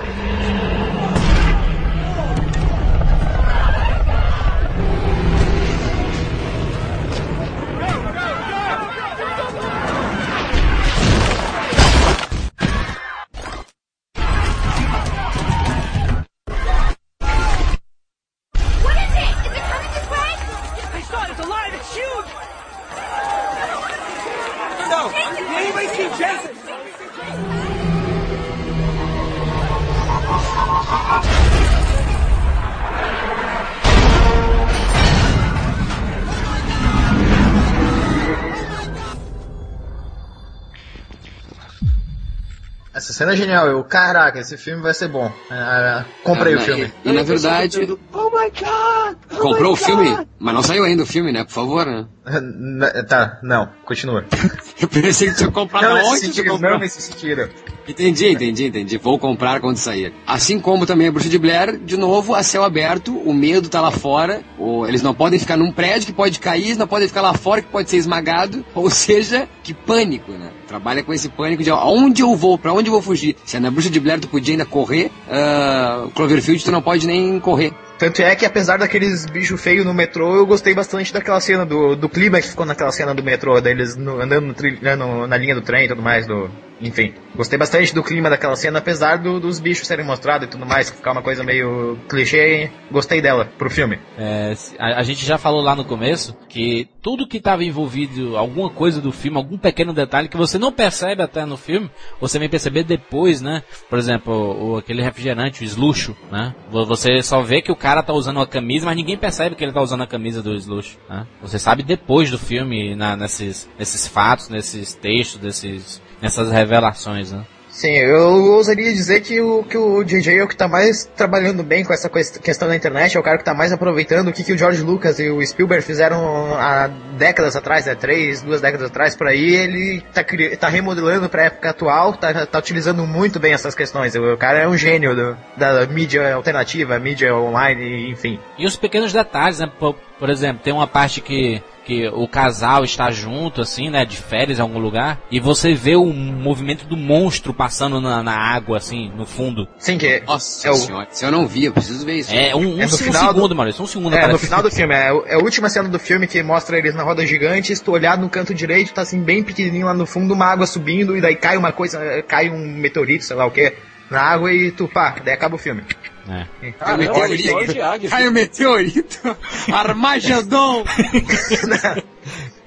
Cena 43.12 43.32
é 43.32 43.36
genial. 43.36 43.66
Eu, 43.66 43.82
caraca, 43.84 44.38
esse 44.38 44.56
filme 44.56 44.82
vai 44.82 44.94
ser 44.94 45.08
bom. 45.08 45.30
É, 45.50 46.04
comprei 46.24 46.54
Ah, 46.54 46.58
o 46.58 46.60
filme. 46.60 46.92
E, 47.04 47.08
e, 47.10 47.12
na 47.12 47.22
verdade, 47.22 47.78
Oh 48.12 48.30
my 48.30 48.50
god! 48.50 49.16
Oh 49.32 49.36
comprou 49.36 49.72
o 49.72 49.76
my 49.76 49.82
filme, 49.84 50.10
God! 50.10 50.26
mas 50.38 50.54
não 50.54 50.62
saiu 50.62 50.84
ainda 50.84 51.02
o 51.02 51.06
filme, 51.06 51.32
né? 51.32 51.44
Por 51.44 51.52
favor, 51.52 51.86
né? 51.86 52.06
Tá, 53.08 53.38
não, 53.42 53.68
continua. 53.84 54.24
Eu 54.80 54.88
pensei 54.88 55.30
que 55.30 55.36
tinha 55.36 55.50
comprado 55.50 55.88
Não 55.88 56.10
onde 56.10 56.20
sentido, 56.20 56.50
comprou? 56.50 56.72
não 56.72 56.78
nesse 56.78 57.00
sentido. 57.00 57.48
Entendi, 57.86 58.28
entendi, 58.28 58.66
entendi. 58.66 58.98
Vou 58.98 59.18
comprar 59.18 59.60
quando 59.60 59.76
sair. 59.78 60.12
Assim 60.26 60.60
como 60.60 60.84
também 60.86 61.08
a 61.08 61.12
Bruxa 61.12 61.28
de 61.28 61.38
Blair, 61.38 61.78
de 61.78 61.96
novo, 61.96 62.34
a 62.34 62.42
céu 62.42 62.62
aberto, 62.62 63.16
o 63.16 63.32
medo 63.32 63.68
tá 63.68 63.80
lá 63.80 63.90
fora, 63.90 64.42
o- 64.58 64.86
eles 64.86 65.00
não 65.02 65.14
podem 65.14 65.38
ficar 65.38 65.56
num 65.56 65.72
prédio 65.72 66.06
que 66.06 66.12
pode 66.12 66.38
cair, 66.38 66.66
eles 66.66 66.76
não 66.76 66.86
podem 66.86 67.08
ficar 67.08 67.22
lá 67.22 67.32
fora 67.34 67.62
que 67.62 67.68
pode 67.68 67.88
ser 67.88 67.96
esmagado, 67.96 68.64
ou 68.74 68.90
seja, 68.90 69.48
que 69.62 69.72
pânico, 69.72 70.32
né? 70.32 70.50
Trabalha 70.68 71.02
com 71.02 71.14
esse 71.14 71.30
pânico 71.30 71.62
de 71.64 71.70
aonde 71.70 72.20
eu 72.22 72.36
vou, 72.36 72.58
pra 72.58 72.72
onde 72.74 72.88
eu 72.88 72.92
vou 72.92 73.00
fugir. 73.02 73.34
Se 73.44 73.56
é 73.56 73.60
na 73.60 73.70
Bruxa 73.70 73.88
de 73.88 73.98
Blair 73.98 74.20
tu 74.20 74.28
podia 74.28 74.52
ainda 74.52 74.66
correr, 74.66 75.10
ah, 75.30 76.06
Cloverfield 76.14 76.62
tu 76.62 76.70
não 76.70 76.82
pode 76.82 77.06
nem 77.06 77.40
correr. 77.40 77.72
Tanto 77.98 78.22
é 78.22 78.36
que 78.36 78.44
apesar 78.46 78.78
daqueles 78.78 79.26
bichos 79.26 79.60
feios 79.60 79.84
no 79.84 79.92
metrô, 79.94 80.36
eu 80.36 80.46
gostei 80.46 80.74
bastante 80.74 81.12
daquela 81.12 81.40
cena 81.40 81.64
do, 81.66 81.96
do 81.96 82.08
clima 82.08 82.40
que 82.40 82.46
ficou 82.48 82.64
naquela 82.66 82.92
cena 82.92 83.12
do 83.14 83.22
metrô, 83.24 83.60
deles 83.60 83.96
no- 83.96 84.20
andando 84.20 84.46
no 84.46 84.54
né, 84.82 84.94
no- 84.94 85.26
na 85.26 85.36
linha 85.36 85.54
do 85.54 85.62
trem 85.62 85.86
e 85.86 85.88
tudo 85.88 86.02
mais, 86.02 86.26
do. 86.26 86.48
Enfim. 86.80 87.12
Gostei 87.34 87.58
bastante 87.58 87.94
do 87.94 88.02
clima 88.02 88.30
daquela 88.30 88.54
cena, 88.56 88.78
apesar 88.78 89.18
do- 89.18 89.40
dos 89.40 89.58
bichos 89.60 89.86
serem 89.86 90.04
mostrados 90.06 90.46
e 90.46 90.50
tudo 90.50 90.64
mais, 90.66 90.90
que 90.90 90.96
ficar 90.96 91.12
uma 91.12 91.22
coisa 91.22 91.42
meio 91.44 91.98
clichê, 92.08 92.70
gostei 92.90 93.20
dela 93.20 93.50
pro 93.58 93.70
filme. 93.70 93.98
É, 94.16 94.52
a, 94.78 95.00
a 95.00 95.02
gente 95.02 95.24
já 95.24 95.38
falou 95.38 95.60
lá 95.62 95.74
no 95.74 95.84
começo 95.84 96.36
que 96.48 96.88
tudo 97.02 97.26
que 97.26 97.38
estava 97.38 97.64
envolvido, 97.64 98.36
alguma 98.36 98.70
coisa 98.70 99.00
do 99.00 99.12
filme, 99.12 99.36
algum 99.38 99.56
pequeno 99.58 99.92
detalhe 99.92 100.28
que 100.28 100.36
você 100.36 100.58
não 100.58 100.72
percebe 100.72 101.22
até 101.22 101.44
no 101.44 101.56
filme, 101.56 101.90
você 102.20 102.38
vem 102.38 102.48
perceber 102.48 102.84
depois, 102.84 103.40
né? 103.40 103.62
Por 103.88 103.98
exemplo, 103.98 104.32
o, 104.72 104.76
aquele 104.76 105.02
refrigerante, 105.02 105.62
o 105.62 105.64
sluxo, 105.64 106.16
né? 106.30 106.54
Vo- 106.70 106.86
Você 106.86 107.22
só 107.22 107.40
vê 107.42 107.60
que 107.62 107.72
o 107.72 107.76
cara 107.76 108.02
tá 108.02 108.12
usando 108.12 108.36
uma 108.36 108.46
camisa, 108.46 108.86
mas 108.86 108.96
ninguém 108.96 109.16
percebe 109.16 109.54
que 109.56 109.64
ele 109.64 109.72
tá 109.72 109.80
usando 109.82 110.02
a 110.02 110.06
camisa 110.06 110.42
do 110.42 110.54
sluxo, 110.54 110.98
né? 111.08 111.26
Você 111.42 111.58
sabe 111.58 111.82
depois 111.82 112.30
do 112.30 112.38
filme, 112.38 112.94
na, 112.96 113.16
nesses, 113.16 113.68
nesses 113.78 114.06
fatos, 114.06 114.48
nesses 114.48 114.94
textos, 114.94 115.40
desses, 115.40 116.02
nessas 116.20 116.50
revelações, 116.50 117.32
né? 117.32 117.44
Sim, 117.70 117.92
eu 117.96 118.54
ousaria 118.54 118.92
dizer 118.92 119.20
que 119.20 119.40
o, 119.40 119.62
que 119.62 119.76
o 119.78 120.02
JJ 120.02 120.38
é 120.38 120.42
o 120.42 120.48
que 120.48 120.56
tá 120.56 120.66
mais 120.66 121.04
trabalhando 121.14 121.62
bem 121.62 121.84
com 121.84 121.92
essa 121.92 122.08
quest- 122.08 122.40
questão 122.40 122.66
da 122.66 122.74
internet, 122.74 123.16
é 123.16 123.20
o 123.20 123.22
cara 123.22 123.38
que 123.38 123.44
tá 123.44 123.54
mais 123.54 123.72
aproveitando 123.72 124.26
o 124.28 124.32
que, 124.32 124.42
que 124.42 124.52
o 124.52 124.58
George 124.58 124.82
Lucas 124.82 125.20
e 125.20 125.28
o 125.28 125.46
Spielberg 125.46 125.84
fizeram 125.84 126.56
há 126.58 126.88
décadas 127.16 127.54
atrás, 127.54 127.86
né, 127.86 127.94
três, 127.94 128.42
duas 128.42 128.60
décadas 128.60 128.88
atrás 128.90 129.14
por 129.14 129.28
aí, 129.28 129.54
ele 129.54 130.02
tá, 130.12 130.24
cri- 130.24 130.56
tá 130.56 130.66
remodelando 130.68 131.28
pra 131.28 131.44
época 131.44 131.70
atual, 131.70 132.14
tá, 132.14 132.46
tá 132.46 132.58
utilizando 132.58 133.06
muito 133.06 133.38
bem 133.38 133.52
essas 133.52 133.76
questões. 133.76 134.12
O 134.16 134.36
cara 134.36 134.58
é 134.58 134.66
um 134.66 134.76
gênio 134.76 135.14
do- 135.14 135.36
da 135.56 135.86
mídia 135.86 136.34
alternativa, 136.34 136.98
mídia 136.98 137.32
online, 137.36 138.10
enfim. 138.10 138.40
E 138.58 138.66
os 138.66 138.74
pequenos 138.74 139.12
detalhes, 139.12 139.60
né? 139.60 139.70
Por, 140.18 140.30
exemplo, 140.30 140.60
tem 140.62 140.72
uma 140.72 140.86
parte 140.86 141.20
que, 141.20 141.62
que 141.84 142.08
o 142.08 142.26
casal 142.26 142.84
está 142.84 143.10
junto, 143.10 143.60
assim, 143.60 143.88
né? 143.90 144.04
De 144.04 144.16
férias 144.16 144.58
em 144.58 144.62
algum 144.62 144.78
lugar. 144.78 145.20
E 145.30 145.38
você 145.40 145.74
vê 145.74 145.96
o 145.96 146.06
movimento 146.06 146.84
do 146.86 146.96
monstro 146.96 147.54
passando 147.54 148.00
na, 148.00 148.22
na 148.22 148.36
água, 148.36 148.78
assim, 148.78 149.10
no 149.16 149.24
fundo. 149.24 149.68
Sim, 149.78 149.96
que 149.98 150.20
Nossa 150.26 150.68
é 150.68 150.72
senhora, 150.74 151.08
se 151.10 151.24
eu 151.24 151.30
não 151.30 151.46
vi, 151.46 151.66
eu 151.66 151.72
preciso 151.72 152.04
ver 152.04 152.18
isso. 152.18 152.34
É 152.34 152.54
um, 152.54 152.76
um, 152.76 152.82
É 152.82 152.86
um 152.86 152.88
final 152.88 153.32
do- 153.32 153.34
segundo, 153.36 153.54
Maurício. 153.54 153.82
Um 153.82 153.86
segundo. 153.86 154.16
É, 154.16 154.26
no 154.26 154.38
final 154.38 154.62
do 154.62 154.70
filme, 154.70 154.94
é, 154.94 155.08
é 155.26 155.34
a 155.34 155.38
última 155.38 155.68
cena 155.68 155.88
do 155.88 155.98
filme 155.98 156.26
que 156.26 156.42
mostra 156.42 156.76
eles 156.78 156.94
na 156.94 157.02
roda 157.02 157.24
gigante, 157.26 157.74
se 157.74 157.82
tu 157.82 157.92
olhar 157.92 158.18
no 158.18 158.28
canto 158.28 158.52
direito, 158.52 158.92
tá 158.92 159.02
assim 159.02 159.22
bem 159.22 159.42
pequenininho 159.42 159.86
lá 159.86 159.94
no 159.94 160.06
fundo, 160.06 160.34
uma 160.34 160.46
água 160.46 160.66
subindo, 160.66 161.16
e 161.16 161.20
daí 161.20 161.36
cai 161.36 161.56
uma 161.56 161.72
coisa, 161.72 162.22
cai 162.26 162.50
um 162.50 162.58
meteorito, 162.58 163.24
sei 163.24 163.36
lá 163.36 163.46
o 163.46 163.50
que, 163.50 163.72
na 164.10 164.20
água 164.20 164.52
e 164.52 164.70
tu, 164.72 164.88
pá, 164.88 165.16
daí 165.24 165.34
acaba 165.34 165.54
o 165.54 165.58
filme. 165.58 165.82
É. 166.28 166.46
Ah, 166.80 166.90
não, 166.90 166.98
meteorito. 166.98 167.48
olha, 167.48 167.56
olha 167.56 167.68
de 167.68 167.80
águia. 167.80 168.10
Cai 168.10 168.28
o 168.28 168.32
meteorito! 168.32 169.36
Armagedon! 169.72 170.84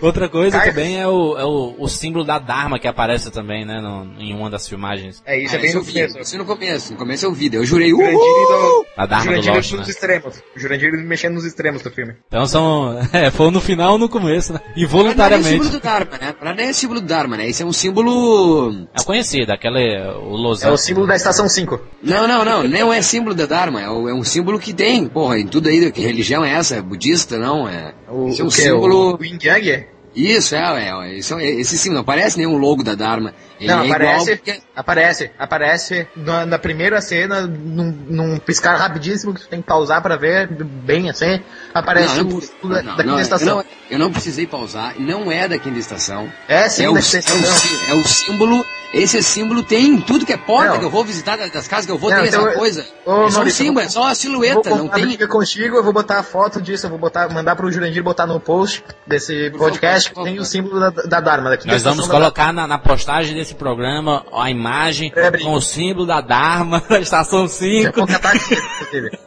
Outra 0.01 0.27
coisa 0.27 0.59
também 0.59 0.99
é 0.99 1.07
o, 1.07 1.37
é 1.37 1.45
o, 1.45 1.75
o 1.77 1.87
símbolo 1.87 2.25
da 2.25 2.39
Dharma 2.39 2.79
que 2.79 2.87
aparece 2.87 3.29
também, 3.31 3.65
né? 3.65 3.79
no- 3.79 4.19
em 4.19 4.33
uma 4.33 4.49
das 4.49 4.67
filmagens. 4.67 5.21
É, 5.25 5.37
isso 5.39 5.55
Ah, 5.55 5.57
é 5.57 5.61
bem 5.61 5.69
isso 5.69 5.77
no 5.77 5.81
eu 5.81 5.85
vi, 5.85 5.93
começo. 5.93 6.19
Isso 6.19 6.37
no 6.37 6.45
começo. 6.45 6.91
No 6.93 6.97
começo 6.97 7.25
eu 7.25 7.33
vi, 7.33 7.49
eu 7.53 7.65
jurei, 7.65 7.89
Jurandir 7.89 8.15
uhul! 8.15 8.83
do, 8.83 8.85
A 8.97 9.05
Dharma 9.05 9.25
do 9.25 9.29
Jurandir 9.29 9.53
Lost, 9.53 9.71
nos 9.73 9.81
né? 9.87 9.87
extremos. 9.93 10.43
Jurandir 10.55 10.91
mexendo 11.05 11.33
nos 11.35 11.45
extremos 11.45 11.81
do 11.81 11.91
filme. 11.91 12.15
Então 12.27 12.45
são. 12.47 12.99
É, 13.13 13.29
foi 13.29 13.51
no 13.51 13.59
final 13.61 13.93
ou 13.93 13.97
no 13.97 14.07
começo, 14.09 14.53
né? 14.53 14.59
Mas 14.63 14.73
não 14.75 14.81
é 14.81 14.85
Involuntariamente. 14.85 15.49
símbolo 15.49 15.69
do 15.69 15.79
Dharma, 15.79 16.17
né? 16.19 16.33
Pra 16.39 16.53
nem 16.53 16.67
é 16.67 16.73
símbolo 16.73 17.01
do 17.01 17.07
Dharma, 17.07 17.37
né? 17.37 17.47
Isso 17.47 17.61
é 17.61 17.65
um 17.65 17.73
símbolo... 17.73 18.87
É 18.93 19.03
conhecido, 19.03 19.51
aquele. 19.51 19.97
O 20.17 20.35
É 20.35 20.37
Losango. 20.37 20.73
o 20.73 20.77
símbolo 20.77 21.07
da 21.07 21.15
estação 21.15 21.47
5. 21.47 21.79
Não, 22.01 22.27
não, 22.27 22.43
não, 22.45 22.63
não 22.67 22.93
é 22.93 23.01
símbolo 23.01 23.35
da 23.35 23.45
Dharma, 23.45 23.81
é, 23.81 23.89
o- 23.89 24.07
é 24.09 24.13
um 24.13 24.23
símbolo 24.23 24.57
que 24.59 24.73
tem, 24.73 25.07
porra, 25.07 25.37
em 25.39 25.47
tudo 25.47 25.67
aí, 25.69 25.91
que 25.91 26.01
religião 26.01 26.43
é 26.43 26.53
essa? 26.53 26.75
É 26.77 26.81
budista, 26.81 27.37
não? 27.37 27.67
É, 27.67 27.93
O, 28.09 28.29
é 28.29 28.43
um 28.43 28.45
o 28.47 28.51
símbolo... 28.51 29.17
O 29.19 29.23
Yin 29.25 29.37
Yang? 29.43 29.85
Isso, 30.15 30.55
é, 30.55 30.89
é, 30.89 31.13
isso 31.17 31.37
é- 31.39 31.45
esse 31.45 31.77
símbolo, 31.77 31.95
não 31.95 32.01
aparece 32.01 32.37
nenhum 32.37 32.57
logo 32.57 32.83
da 32.83 32.95
Dharma. 32.95 33.33
Ele 33.59 33.71
Não, 33.71 33.83
é 33.83 33.87
aparece, 33.91 34.35
porque- 34.37 34.61
aparece, 34.75 35.31
aparece 35.39 36.07
na, 36.15 36.45
na 36.45 36.59
primeira 36.59 36.99
cena, 36.99 37.41
num, 37.41 37.91
num 38.09 38.37
piscar 38.39 38.75
rapidíssimo 38.75 39.33
que 39.33 39.41
tu 39.41 39.47
tem 39.47 39.61
que 39.61 39.67
pausar 39.67 40.01
pra 40.01 40.17
ver, 40.17 40.47
bem 40.49 41.09
assim, 41.09 41.39
aparece 41.73 42.17
Não, 42.17 42.23
não, 42.25 42.37
o 42.37 42.41
símbolo 42.41 42.73
da, 42.73 42.81
não, 42.83 42.97
da 42.97 43.03
não, 43.03 43.03
quinta 43.03 43.11
eu 43.13 43.19
estação. 43.21 43.57
não- 43.57 43.65
Eu 43.89 43.99
não 43.99 44.11
precisei 44.11 44.47
pausar, 44.47 44.95
não 44.99 45.31
é 45.31 45.47
da 45.47 45.57
quinta 45.57 45.77
estação. 45.79 46.31
É 46.47 46.67
sim, 46.69 46.83
é, 46.85 46.89
o, 46.89 46.93
da 46.93 46.99
é, 46.99 47.03
quinta 47.03 47.17
o, 47.17 47.19
estação. 47.19 47.53
sí- 47.69 47.91
é 47.91 47.93
o 47.93 48.03
símbolo, 48.03 48.65
esse 48.93 49.21
símbolo 49.23 49.63
tem 49.63 49.85
em 49.87 50.01
tudo 50.01 50.25
que 50.25 50.33
é 50.33 50.37
porta 50.37 50.71
Não. 50.73 50.79
que 50.79 50.85
eu 50.85 50.89
vou 50.89 51.03
visitar, 51.03 51.37
das 51.37 51.67
casas 51.67 51.85
que 51.85 51.91
eu 51.91 51.97
vou, 51.97 52.09
Não, 52.09 52.17
tem 52.19 52.27
então 52.27 52.41
essa 52.41 52.49
eu- 52.53 52.57
coisa. 52.59 52.85
Ô, 53.05 53.25
é 53.27 53.31
só 53.31 53.41
um 53.43 53.49
símbolo, 53.49 53.85
é 53.85 53.89
só 53.89 54.03
a 54.03 54.05
vou 54.07 54.15
silhueta, 54.15 54.69
não 54.69 54.87
contar 54.87 54.95
tem... 54.99 55.27
contigo, 55.27 55.75
eu 55.77 55.83
vou 55.83 55.93
botar 55.93 56.19
a 56.19 56.23
foto 56.23 56.61
disso, 56.61 56.85
eu 56.85 56.89
vou 56.89 56.99
botar, 56.99 57.29
mandar 57.29 57.55
pro 57.55 57.71
Jurandir 57.71 58.03
botar 58.03 58.27
no 58.27 58.39
post 58.39 58.83
desse 59.07 59.49
Por 59.51 59.59
podcast, 59.59 60.09
favor, 60.09 60.23
que 60.25 60.31
tem 60.31 60.39
o 60.39 60.45
símbolo 60.45 60.79
da, 60.79 60.89
da 60.89 61.19
Dharma, 61.19 61.49
da 61.49 61.57
quinta 61.57 61.71
Nós 61.73 61.83
vamos 61.83 61.99
estação 61.99 62.19
da 62.19 62.25
colocar 62.25 62.53
na, 62.53 62.67
na 62.67 62.77
postagem 62.77 63.35
desse 63.35 63.55
programa 63.55 64.25
a 64.33 64.49
imagem 64.51 65.11
É, 65.15 65.31
com 65.37 65.53
o 65.53 65.61
símbolo 65.61 66.05
da 66.05 66.21
Dharma 66.21 66.81
da 66.89 66.99
estação 66.99 67.45
Dharma. 67.45 67.49
5 67.49 67.91
Vou 67.95 68.07
catar 68.07 68.35
aqui, 68.35 68.53
inclusive. 68.55 69.19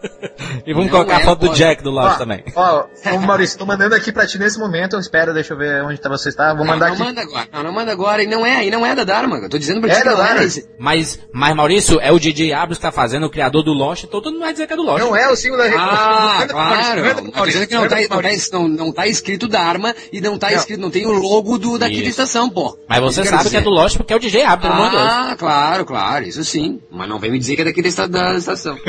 e 0.66 0.72
vamos 0.72 0.86
Não 0.90 0.92
colocar 0.98 1.16
a 1.16 1.20
é, 1.20 1.24
foto 1.24 1.40
do 1.40 1.48
pô. 1.48 1.52
Jack 1.54 1.82
do 1.82 1.94
Ó, 1.94 2.10
também. 2.14 2.44
Ó, 2.54 2.84
ô, 3.14 3.18
Maurício, 3.20 3.58
tô 3.58 3.66
mandando 3.66 3.94
aqui 3.94 4.12
pra 4.12 4.26
ti 4.26 4.38
nesse 4.38 4.58
momento, 4.58 4.94
eu 4.94 5.00
espero, 5.00 5.32
deixa 5.32 5.54
eu 5.54 5.58
ver 5.58 5.82
onde 5.84 5.98
tá 5.98 6.08
você 6.08 6.28
está, 6.28 6.52
vou 6.54 6.64
Não, 6.64 6.72
mandar 6.72 6.86
não 6.88 6.94
aqui. 6.94 7.02
manda 7.04 7.20
agora, 7.22 7.48
não, 7.52 7.62
não 7.62 7.72
manda 7.72 7.92
agora, 7.92 8.22
e 8.22 8.26
não 8.26 8.44
é, 8.46 8.66
e 8.66 8.70
não 8.70 8.84
é 8.84 8.94
da 8.94 9.04
Dharma, 9.04 9.40
tô 9.54 9.58
dizendo 9.58 9.80
pra 9.80 9.92
É 9.92 10.04
não 10.04 10.16
Dharma. 10.16 10.40
é 10.40 10.44
esse. 10.44 10.68
Mas, 10.78 11.18
mas 11.32 11.54
Maurício, 11.56 12.00
é 12.00 12.10
o 12.12 12.18
DJ 12.18 12.52
Abrams 12.52 12.76
que 12.78 12.82
tá 12.82 12.92
fazendo, 12.92 13.26
o 13.26 13.30
criador 13.30 13.62
do 13.62 13.72
Lost, 13.72 14.04
então 14.04 14.20
todo 14.20 14.32
mundo 14.32 14.42
vai 14.42 14.52
dizer 14.52 14.66
que 14.66 14.72
é 14.72 14.76
do 14.76 14.82
Lost. 14.82 15.00
Não 15.04 15.14
é 15.16 15.30
o 15.30 15.36
símbolo 15.36 15.62
da 15.62 15.68
Ah, 15.68 16.44
pro 16.46 16.56
Maurício, 16.56 16.92
claro. 16.94 17.00
Não, 17.04 17.32
Maurício, 17.32 17.44
dizendo 17.46 17.68
que 17.68 17.74
não 17.74 17.88
tá, 17.88 17.96
manda 17.96 18.08
pro 18.08 18.16
não, 18.16 18.22
tá, 18.22 18.58
não, 18.58 18.68
não 18.86 18.92
tá 18.92 19.06
escrito 19.06 19.48
Dharma 19.48 19.94
e 20.12 20.20
não 20.20 20.38
tá 20.38 20.50
Não. 20.50 20.56
escrito, 20.58 20.80
não 20.80 20.90
tem 20.90 21.06
o 21.06 21.12
logo 21.12 21.58
do, 21.58 21.78
da 21.78 21.88
estação, 21.88 22.50
pô. 22.50 22.76
Mas 22.88 23.00
você 23.00 23.24
sabe 23.24 23.48
que 23.50 23.56
é 23.56 23.60
do 23.60 23.70
Lost 23.70 23.96
porque 23.96 24.12
é 24.12 24.16
o 24.16 24.20
DJ 24.20 24.42
Abrams, 24.42 24.62
pelo 24.62 24.74
amor 24.74 24.90
de 24.90 24.96
Deus. 24.96 25.08
Ah, 25.10 25.36
claro, 25.38 25.84
claro, 25.84 26.24
isso 26.26 26.44
sim. 26.44 26.80
Mas 26.90 27.08
não 27.08 27.18
vem 27.18 27.30
me 27.30 27.38
dizer 27.38 27.56
que 27.56 27.62
é 27.62 27.64
daqui 27.64 27.80
da 27.82 27.88
esta- 27.88 28.08
da 28.08 28.36
estação. 28.36 28.76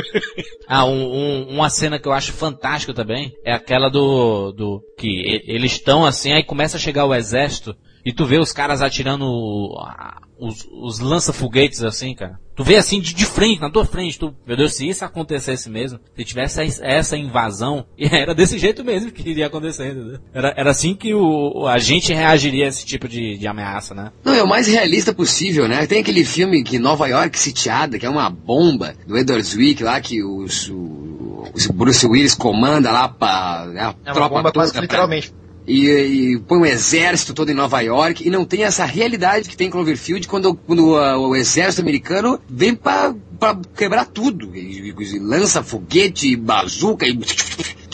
Ah, 0.68 0.84
um- 0.84 0.90
um- 0.90 1.46
uma 1.50 1.70
cena 1.70 1.96
que 1.96 2.08
eu 2.08 2.12
acho 2.12 2.32
fantástica 2.32 2.92
também 2.92 3.32
é 3.44 3.52
aquela 3.52 3.88
do, 3.88 4.50
do 4.52 4.80
que 4.98 5.40
eles 5.46 5.72
estão 5.72 6.04
assim, 6.04 6.32
aí 6.32 6.42
começa 6.42 6.76
a 6.76 6.80
chegar 6.80 7.04
o 7.04 7.14
exército 7.14 7.72
e 8.06 8.12
tu 8.12 8.24
vê 8.24 8.38
os 8.38 8.52
caras 8.52 8.80
atirando 8.80 9.26
os, 10.38 10.66
os 10.82 10.98
lança-foguetes 11.00 11.82
assim, 11.82 12.14
cara. 12.14 12.38
Tu 12.54 12.62
vê 12.64 12.76
assim 12.76 13.00
de, 13.00 13.12
de 13.14 13.26
frente, 13.26 13.60
na 13.60 13.70
tua 13.70 13.84
frente, 13.84 14.18
tu, 14.18 14.34
meu 14.46 14.56
Deus, 14.56 14.74
se 14.74 14.88
isso 14.88 15.04
acontecesse 15.04 15.68
mesmo, 15.68 15.98
se 16.16 16.24
tivesse 16.24 16.62
es- 16.64 16.80
essa 16.82 17.16
invasão, 17.16 17.84
e 17.98 18.06
era 18.06 18.34
desse 18.34 18.58
jeito 18.58 18.82
mesmo 18.84 19.10
que 19.10 19.28
iria 19.28 19.46
acontecer, 19.46 19.92
entendeu? 19.92 20.18
Era, 20.32 20.54
era 20.56 20.70
assim 20.70 20.94
que 20.94 21.12
o, 21.14 21.66
a 21.66 21.78
gente 21.78 22.12
reagiria 22.14 22.64
a 22.64 22.68
esse 22.68 22.84
tipo 22.86 23.08
de, 23.08 23.36
de 23.36 23.46
ameaça, 23.46 23.94
né? 23.94 24.10
Não, 24.24 24.32
é 24.34 24.42
o 24.42 24.48
mais 24.48 24.66
realista 24.68 25.12
possível, 25.12 25.68
né? 25.68 25.86
Tem 25.86 26.00
aquele 26.00 26.24
filme 26.24 26.62
que 26.62 26.78
Nova 26.78 27.06
York 27.08 27.38
sitiada, 27.38 27.98
que 27.98 28.06
é 28.06 28.10
uma 28.10 28.30
bomba, 28.30 28.94
do 29.06 29.18
Edward 29.18 29.42
Zwick 29.46 29.82
lá, 29.82 30.00
que 30.00 30.22
os, 30.24 30.68
o, 30.70 31.44
o 31.68 31.72
Bruce 31.74 32.06
Willis 32.06 32.34
comanda 32.34 32.90
lá 32.90 33.08
pra, 33.08 33.66
né, 33.66 33.80
a 33.80 33.84
É 34.04 34.12
uma 34.12 34.14
tropa 34.14 34.28
bomba 34.36 34.52
quase 34.52 34.72
toda 34.72 34.72
pra- 34.72 34.82
literalmente. 34.82 35.34
E, 35.66 35.88
e 35.88 36.38
põe 36.40 36.58
um 36.58 36.66
exército 36.66 37.34
todo 37.34 37.50
em 37.50 37.54
Nova 37.54 37.80
York 37.80 38.26
e 38.26 38.30
não 38.30 38.44
tem 38.44 38.62
essa 38.62 38.84
realidade 38.84 39.48
que 39.48 39.56
tem 39.56 39.66
em 39.66 39.70
Cloverfield 39.70 40.28
quando, 40.28 40.54
quando 40.54 40.96
ah, 40.96 41.18
o 41.18 41.34
exército 41.34 41.82
americano 41.82 42.40
vem 42.48 42.74
pra 42.74 43.14
quebrar 43.76 44.06
tudo. 44.06 44.54
E, 44.54 44.94
e 44.96 45.18
lança 45.18 45.62
foguete, 45.62 46.36
bazuca 46.36 47.06
e 47.06 47.18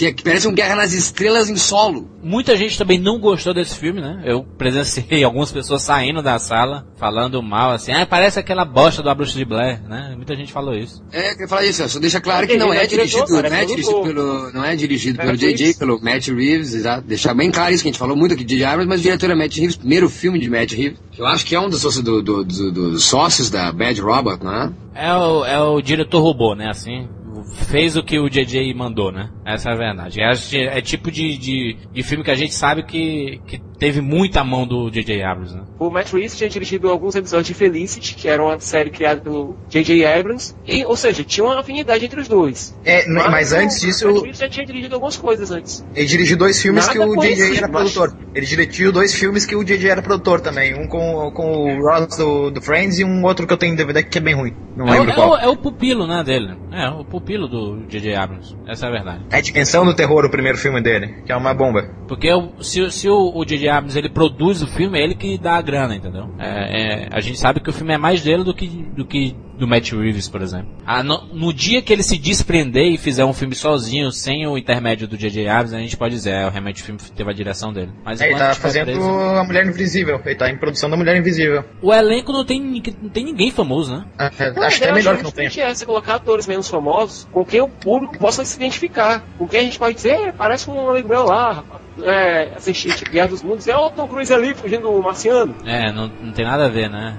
que, 0.03 0.07
é- 0.07 0.13
que 0.13 0.23
parece 0.25 0.49
um 0.49 0.53
Guerra 0.55 0.75
nas 0.77 0.93
Estrelas 0.93 1.49
em 1.49 1.57
solo. 1.57 2.11
Muita 2.23 2.57
gente 2.57 2.77
também 2.79 2.99
não 2.99 3.19
gostou 3.21 3.53
desse 3.55 3.77
filme, 3.77 4.01
né? 4.01 4.23
Eu 4.25 4.43
presenciei 4.59 5.23
algumas 5.25 5.53
pessoas 5.53 5.83
saindo 5.83 6.23
da 6.23 6.39
sala, 6.39 6.87
falando 6.97 7.43
mal, 7.43 7.73
assim, 7.73 7.93
ah, 7.93 8.05
parece 8.07 8.39
aquela 8.39 8.65
bosta 8.65 9.03
do 9.03 9.11
A 9.11 9.15
Bruxa 9.15 9.37
de 9.39 9.45
Blair, 9.45 9.81
né? 9.89 10.13
Muita 10.17 10.35
gente 10.35 10.53
falou 10.53 10.75
isso. 10.75 11.03
É, 11.13 11.35
eu 11.35 11.41
ia 11.41 11.49
falar 11.49 11.65
isso, 11.67 11.89
só 11.89 11.99
deixa 11.99 12.21
claro 12.21 12.47
que 12.47 12.53
Ele 12.55 12.61
não 12.61 12.73
é 12.73 12.85
é 12.85 12.87
dirigido, 12.87 13.27
diretor, 13.27 13.49
não 13.51 13.57
é 13.57 13.63
é 13.63 13.65
dirigido 13.67 14.03
pelo, 14.03 14.53
não 14.53 14.65
é 14.65 14.77
dirigido 14.77 15.19
pelo 15.19 15.37
JJ, 15.37 15.75
pelo 15.75 16.01
Matt 16.03 16.29
Reeves, 16.29 16.75
exato. 16.75 17.07
Deixar 17.07 17.35
bem 17.35 17.51
claro 17.51 17.73
isso 17.73 17.83
que 17.83 17.89
a 17.89 17.93
gente 17.93 17.99
falou 17.99 18.17
muito 18.17 18.35
aqui 18.35 18.45
de 18.45 18.55
J.J. 18.57 18.65
Abrams, 18.67 18.89
mas 18.89 19.01
o 19.01 19.03
diretor 19.03 19.31
é 19.31 19.35
Matt 19.35 19.57
Reeves, 19.57 19.77
primeiro 19.77 20.09
filme 20.09 20.39
de 20.39 20.49
Matt 20.51 20.73
Reeves. 20.73 20.99
Eu 21.19 21.27
acho 21.27 21.45
que 21.47 21.55
é 21.55 21.61
um 21.61 21.69
dos 21.69 21.81
sócios, 21.81 22.03
do- 22.03 22.23
do- 22.23 22.45
do- 22.45 22.73
dos 22.73 23.05
sócios 23.05 23.51
da 23.51 23.71
Bad 23.73 24.01
Robot, 24.01 24.45
né? 24.45 24.73
É 24.95 25.13
o, 25.15 25.45
é 25.45 25.61
o 25.61 25.81
diretor 25.81 26.21
robô, 26.21 26.55
né? 26.55 26.69
Assim, 26.71 27.09
fez 27.45 27.97
o 27.97 28.03
que 28.03 28.19
o 28.19 28.29
JJ 28.29 28.73
mandou, 28.75 29.13
né? 29.13 29.31
Essa 29.45 29.71
é 29.71 29.73
a 29.73 29.77
verdade. 29.77 30.21
É, 30.21 30.79
é 30.79 30.81
tipo 30.81 31.11
de, 31.11 31.37
de, 31.37 31.77
de 31.93 32.03
filme 32.03 32.25
que 32.25 32.31
a 32.31 32.37
gente 32.37 32.55
sabe 32.55 32.83
que, 32.83 33.41
que 33.47 33.61
teve 33.83 34.01
muita 34.01 34.45
mão 34.45 34.67
do 34.67 34.89
JJ 34.91 35.23
Abrams, 35.25 35.55
né? 35.55 35.63
O 35.79 35.91
Matt 35.91 36.13
Reeves 36.13 36.37
tinha 36.37 36.49
dirigido 36.49 36.89
alguns 36.89 37.17
episódios 37.17 37.49
de 37.49 37.55
Felicity, 37.55 38.15
que 38.15 38.29
era 38.29 38.43
uma 38.43 38.59
série 38.61 38.91
criada 38.91 39.21
pelo 39.21 39.57
J.J. 39.69 40.05
Abrams, 40.07 40.55
e, 40.67 40.85
ou 40.85 40.97
seja, 40.97 41.25
tinha 41.25 41.45
uma 41.45 41.59
afinidade 41.59 42.05
entre 42.05 42.21
os 42.21 42.29
dois. 42.29 42.79
É, 42.85 43.09
mas 43.09 43.53
antes 43.53 43.81
disso, 43.81 44.09
O 44.09 44.13
Matt 44.15 44.23
Reeves 44.23 44.39
já 44.39 44.49
tinha 44.49 44.65
dirigido 44.65 44.95
algumas 44.95 45.17
coisas 45.17 45.51
antes. 45.51 45.85
ele 45.95 46.07
dirigiu 46.07 46.37
dois 46.37 46.63
filmes 46.63 46.87
Nada 46.87 46.99
que 46.99 47.05
o 47.05 47.17
JJ 47.21 47.57
era 47.59 47.69
mas- 47.69 47.93
produtor. 47.93 48.17
Ele 48.35 48.47
dirigiu 48.47 48.93
dois 48.93 49.13
filmes 49.15 49.45
que 49.45 49.55
o 49.57 49.63
JJ 49.65 49.91
era 49.91 50.01
produtor 50.01 50.41
também. 50.41 50.75
Um 50.75 50.87
com, 50.87 51.31
com 51.35 51.77
o 51.77 51.83
Ross 51.87 52.17
do, 52.17 52.51
do 52.51 52.63
Friends 52.63 52.99
e 52.99 53.05
um 53.05 53.23
outro 53.25 53.47
que 53.47 53.53
eu 53.53 53.59
tenho 53.59 53.73
em 53.75 53.77
DVD 53.77 54.03
que 54.03 54.17
é 54.17 54.21
bem 54.21 54.35
ruim. 54.35 54.55
Não 54.77 54.87
É, 54.89 54.91
o- 54.93 54.93
lembro 55.05 55.11
é, 55.11 55.13
o, 55.13 55.17
qual. 55.17 55.39
é 55.39 55.49
o 55.49 55.57
pupilo, 55.57 56.07
né, 56.07 56.23
dele. 56.25 56.57
É, 56.73 56.89
o 56.89 57.05
pupilo 57.05 57.47
do 57.49 57.85
JJ 57.89 58.15
Abrams. 58.15 58.57
Essa 58.67 58.87
é 58.87 58.89
a 58.89 58.93
verdade. 58.93 59.25
É 59.31 59.37
a 59.37 59.41
Dimensão 59.41 59.85
do 59.85 59.93
Terror, 59.95 60.25
o 60.25 60.31
primeiro 60.31 60.57
filme 60.57 60.81
dele, 60.81 61.17
que 61.27 61.33
é 61.33 61.37
uma 61.37 61.53
bomba. 61.53 61.91
Porque 62.13 62.31
o- 62.31 62.63
se, 62.63 62.91
se 62.91 63.09
o, 63.09 63.33
o 63.35 63.43
J.J. 63.43 63.71
Abrams 63.71 63.99
ele 63.99 64.11
produz 64.11 64.61
o 64.61 64.67
filme, 64.67 64.99
é 64.99 65.03
ele 65.03 65.15
que 65.15 65.39
dá 65.39 65.55
a 65.57 65.63
grana, 65.63 65.97
entendeu? 65.97 66.29
É, 66.39 67.05
é, 67.05 67.09
a 67.11 67.21
gente 67.21 67.39
sabe 67.39 67.59
que 67.59 67.71
o 67.71 67.73
filme 67.73 67.95
é 67.95 67.97
mais 67.97 68.23
dele 68.23 68.45
do 68.45 68.53
que 68.53 68.67
do, 68.67 69.07
que 69.07 69.35
do 69.63 69.69
Matt 69.69 69.93
Reeves, 69.93 70.29
por 70.29 70.43
exemplo. 70.43 70.67
Ah, 70.85 71.05
no, 71.05 71.25
no 71.33 71.53
dia 71.53 71.81
que 71.81 71.93
ele 71.93 72.03
se 72.03 72.19
desprender 72.19 72.85
e 72.93 72.99
fizer 72.99 73.25
um 73.25 73.33
filme 73.33 73.55
sozinho, 73.55 74.11
sem 74.11 74.45
o 74.45 74.59
intermédio 74.59 75.07
do 75.07 75.17
J.J. 75.17 75.47
Abrams, 75.49 75.75
a 75.77 75.79
gente 75.79 75.97
pode 75.97 76.15
dizer, 76.17 76.31
é, 76.31 76.49
realmente 76.49 76.83
o 76.83 76.85
filme 76.85 77.01
teve 77.15 77.31
a 77.31 77.33
direção 77.33 77.73
dele. 77.73 77.93
Mas 78.05 78.21
É, 78.21 78.29
ele 78.31 78.39
tá 78.39 78.55
fazendo 78.57 78.87
preso- 78.87 79.01
a 79.09 79.45
Mulher 79.45 79.65
Invisível. 79.67 80.21
Ele 80.25 80.35
tá 80.35 80.51
em 80.51 80.57
produção 80.57 80.91
da 80.91 80.97
Mulher 80.97 81.17
Invisível. 81.17 81.65
O 81.81 81.95
elenco 81.95 82.33
não 82.33 82.45
tem, 82.45 82.61
não 83.01 83.09
tem 83.11 83.25
ninguém 83.25 83.53
famoso, 83.53 83.95
né? 83.95 84.05
É, 84.19 84.25
Não, 84.51 84.63
acho 84.65 84.77
até 84.77 84.77
ideia 84.77 84.93
melhor 84.95 85.17
que 85.17 85.23
não 85.23 85.31
justamente 85.31 85.55
tenha. 85.55 85.67
É 85.69 85.75
você 85.75 85.87
colocar 85.87 86.17
atores 86.17 86.47
menos 86.49 86.69
famosos 86.69 87.29
com 87.31 87.45
quem 87.45 87.61
o 87.61 87.69
público 87.69 88.19
possa 88.19 88.45
se 88.45 88.57
identificar. 88.57 89.23
Com 89.39 89.47
quem 89.47 89.61
a 89.61 89.63
gente 89.63 89.79
pode 89.79 89.95
dizer, 89.95 90.11
"É, 90.29 90.33
parece 90.33 90.69
um 90.69 90.91
amigo 90.91 91.09
meu 91.09 91.23
lá, 91.25 91.53
rapaz. 91.53 91.81
É, 92.03 92.53
assistir 92.57 92.95
tipo, 92.97 93.11
Guerra 93.11 93.29
dos 93.29 93.43
Mundos, 93.43 93.69
é 93.69 93.77
o 93.77 93.91
Tom 93.91 94.09
Cruise 94.09 94.33
ali 94.33 94.55
fugindo 94.55 94.91
do 94.91 95.03
marciano. 95.03 95.55
É, 95.65 95.93
não, 95.93 96.11
não 96.23 96.33
tem 96.33 96.43
nada 96.45 96.65
a 96.65 96.69
ver, 96.69 96.89
né? 96.91 97.15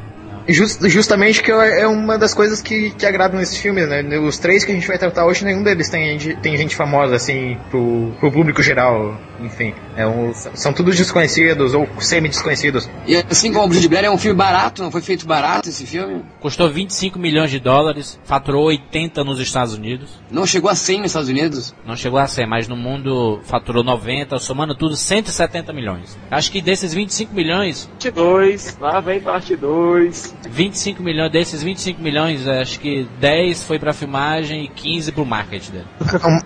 Just- 0.47 0.81
justamente 0.89 1.41
que 1.41 1.51
é 1.51 1.87
uma 1.87 2.17
das 2.17 2.33
coisas 2.33 2.61
que, 2.61 2.91
que 2.91 3.05
agradam 3.05 3.39
nesses 3.39 3.57
filmes, 3.57 3.87
né? 3.87 4.03
Os 4.19 4.37
três 4.37 4.63
que 4.63 4.71
a 4.71 4.75
gente 4.75 4.87
vai 4.87 4.97
tratar 4.97 5.25
hoje, 5.25 5.45
nenhum 5.45 5.63
deles 5.63 5.89
tem, 5.89 6.19
gente- 6.19 6.35
tem 6.41 6.57
gente 6.57 6.75
famosa, 6.75 7.15
assim, 7.15 7.57
pro, 7.69 8.11
pro 8.19 8.31
público 8.31 8.61
geral, 8.61 9.17
enfim. 9.39 9.73
É 9.95 10.05
um, 10.05 10.33
são 10.33 10.73
todos 10.73 10.95
desconhecidos 10.97 11.73
ou 11.73 11.87
semi-desconhecidos. 11.99 12.89
E 13.07 13.15
assim 13.29 13.51
como 13.53 13.65
o 13.65 13.67
Bruxa 13.67 13.81
de 13.81 13.87
Blair 13.87 14.05
é 14.05 14.09
um 14.11 14.17
filme 14.17 14.37
barato, 14.37 14.81
não 14.83 14.91
foi 14.91 15.01
feito 15.01 15.25
barato 15.25 15.69
esse 15.69 15.85
filme? 15.85 16.23
Custou 16.39 16.69
25 16.69 17.17
milhões 17.19 17.51
de 17.51 17.59
dólares, 17.59 18.19
faturou 18.25 18.65
80 18.65 19.23
nos 19.23 19.39
Estados 19.39 19.73
Unidos. 19.73 20.09
Não 20.31 20.45
chegou 20.45 20.69
a 20.69 20.75
100 20.75 20.97
nos 20.99 21.07
Estados 21.07 21.29
Unidos? 21.29 21.73
Não 21.85 21.95
chegou 21.95 22.19
a 22.19 22.27
100, 22.27 22.47
mas 22.47 22.67
no 22.67 22.75
mundo 22.75 23.39
faturou 23.43 23.83
90, 23.83 24.37
somando 24.39 24.75
tudo 24.75 24.95
170 24.95 25.71
milhões. 25.73 26.17
Acho 26.29 26.51
que 26.51 26.61
desses 26.61 26.93
25 26.93 27.33
milhões, 27.33 27.89
Parte 27.93 28.11
2, 28.11 28.77
lá 28.81 28.99
vem 28.99 29.19
parte 29.19 29.55
2. 29.55 30.32
25 30.49 31.01
milhões, 31.01 31.31
desses 31.31 31.63
25 31.63 32.01
milhões, 32.01 32.47
acho 32.47 32.79
que 32.79 33.07
10 33.19 33.63
foi 33.63 33.79
pra 33.79 33.93
filmagem 33.93 34.65
e 34.65 34.67
15 34.67 35.11
pro 35.11 35.25
marketing 35.25 35.71
dele. 35.71 35.85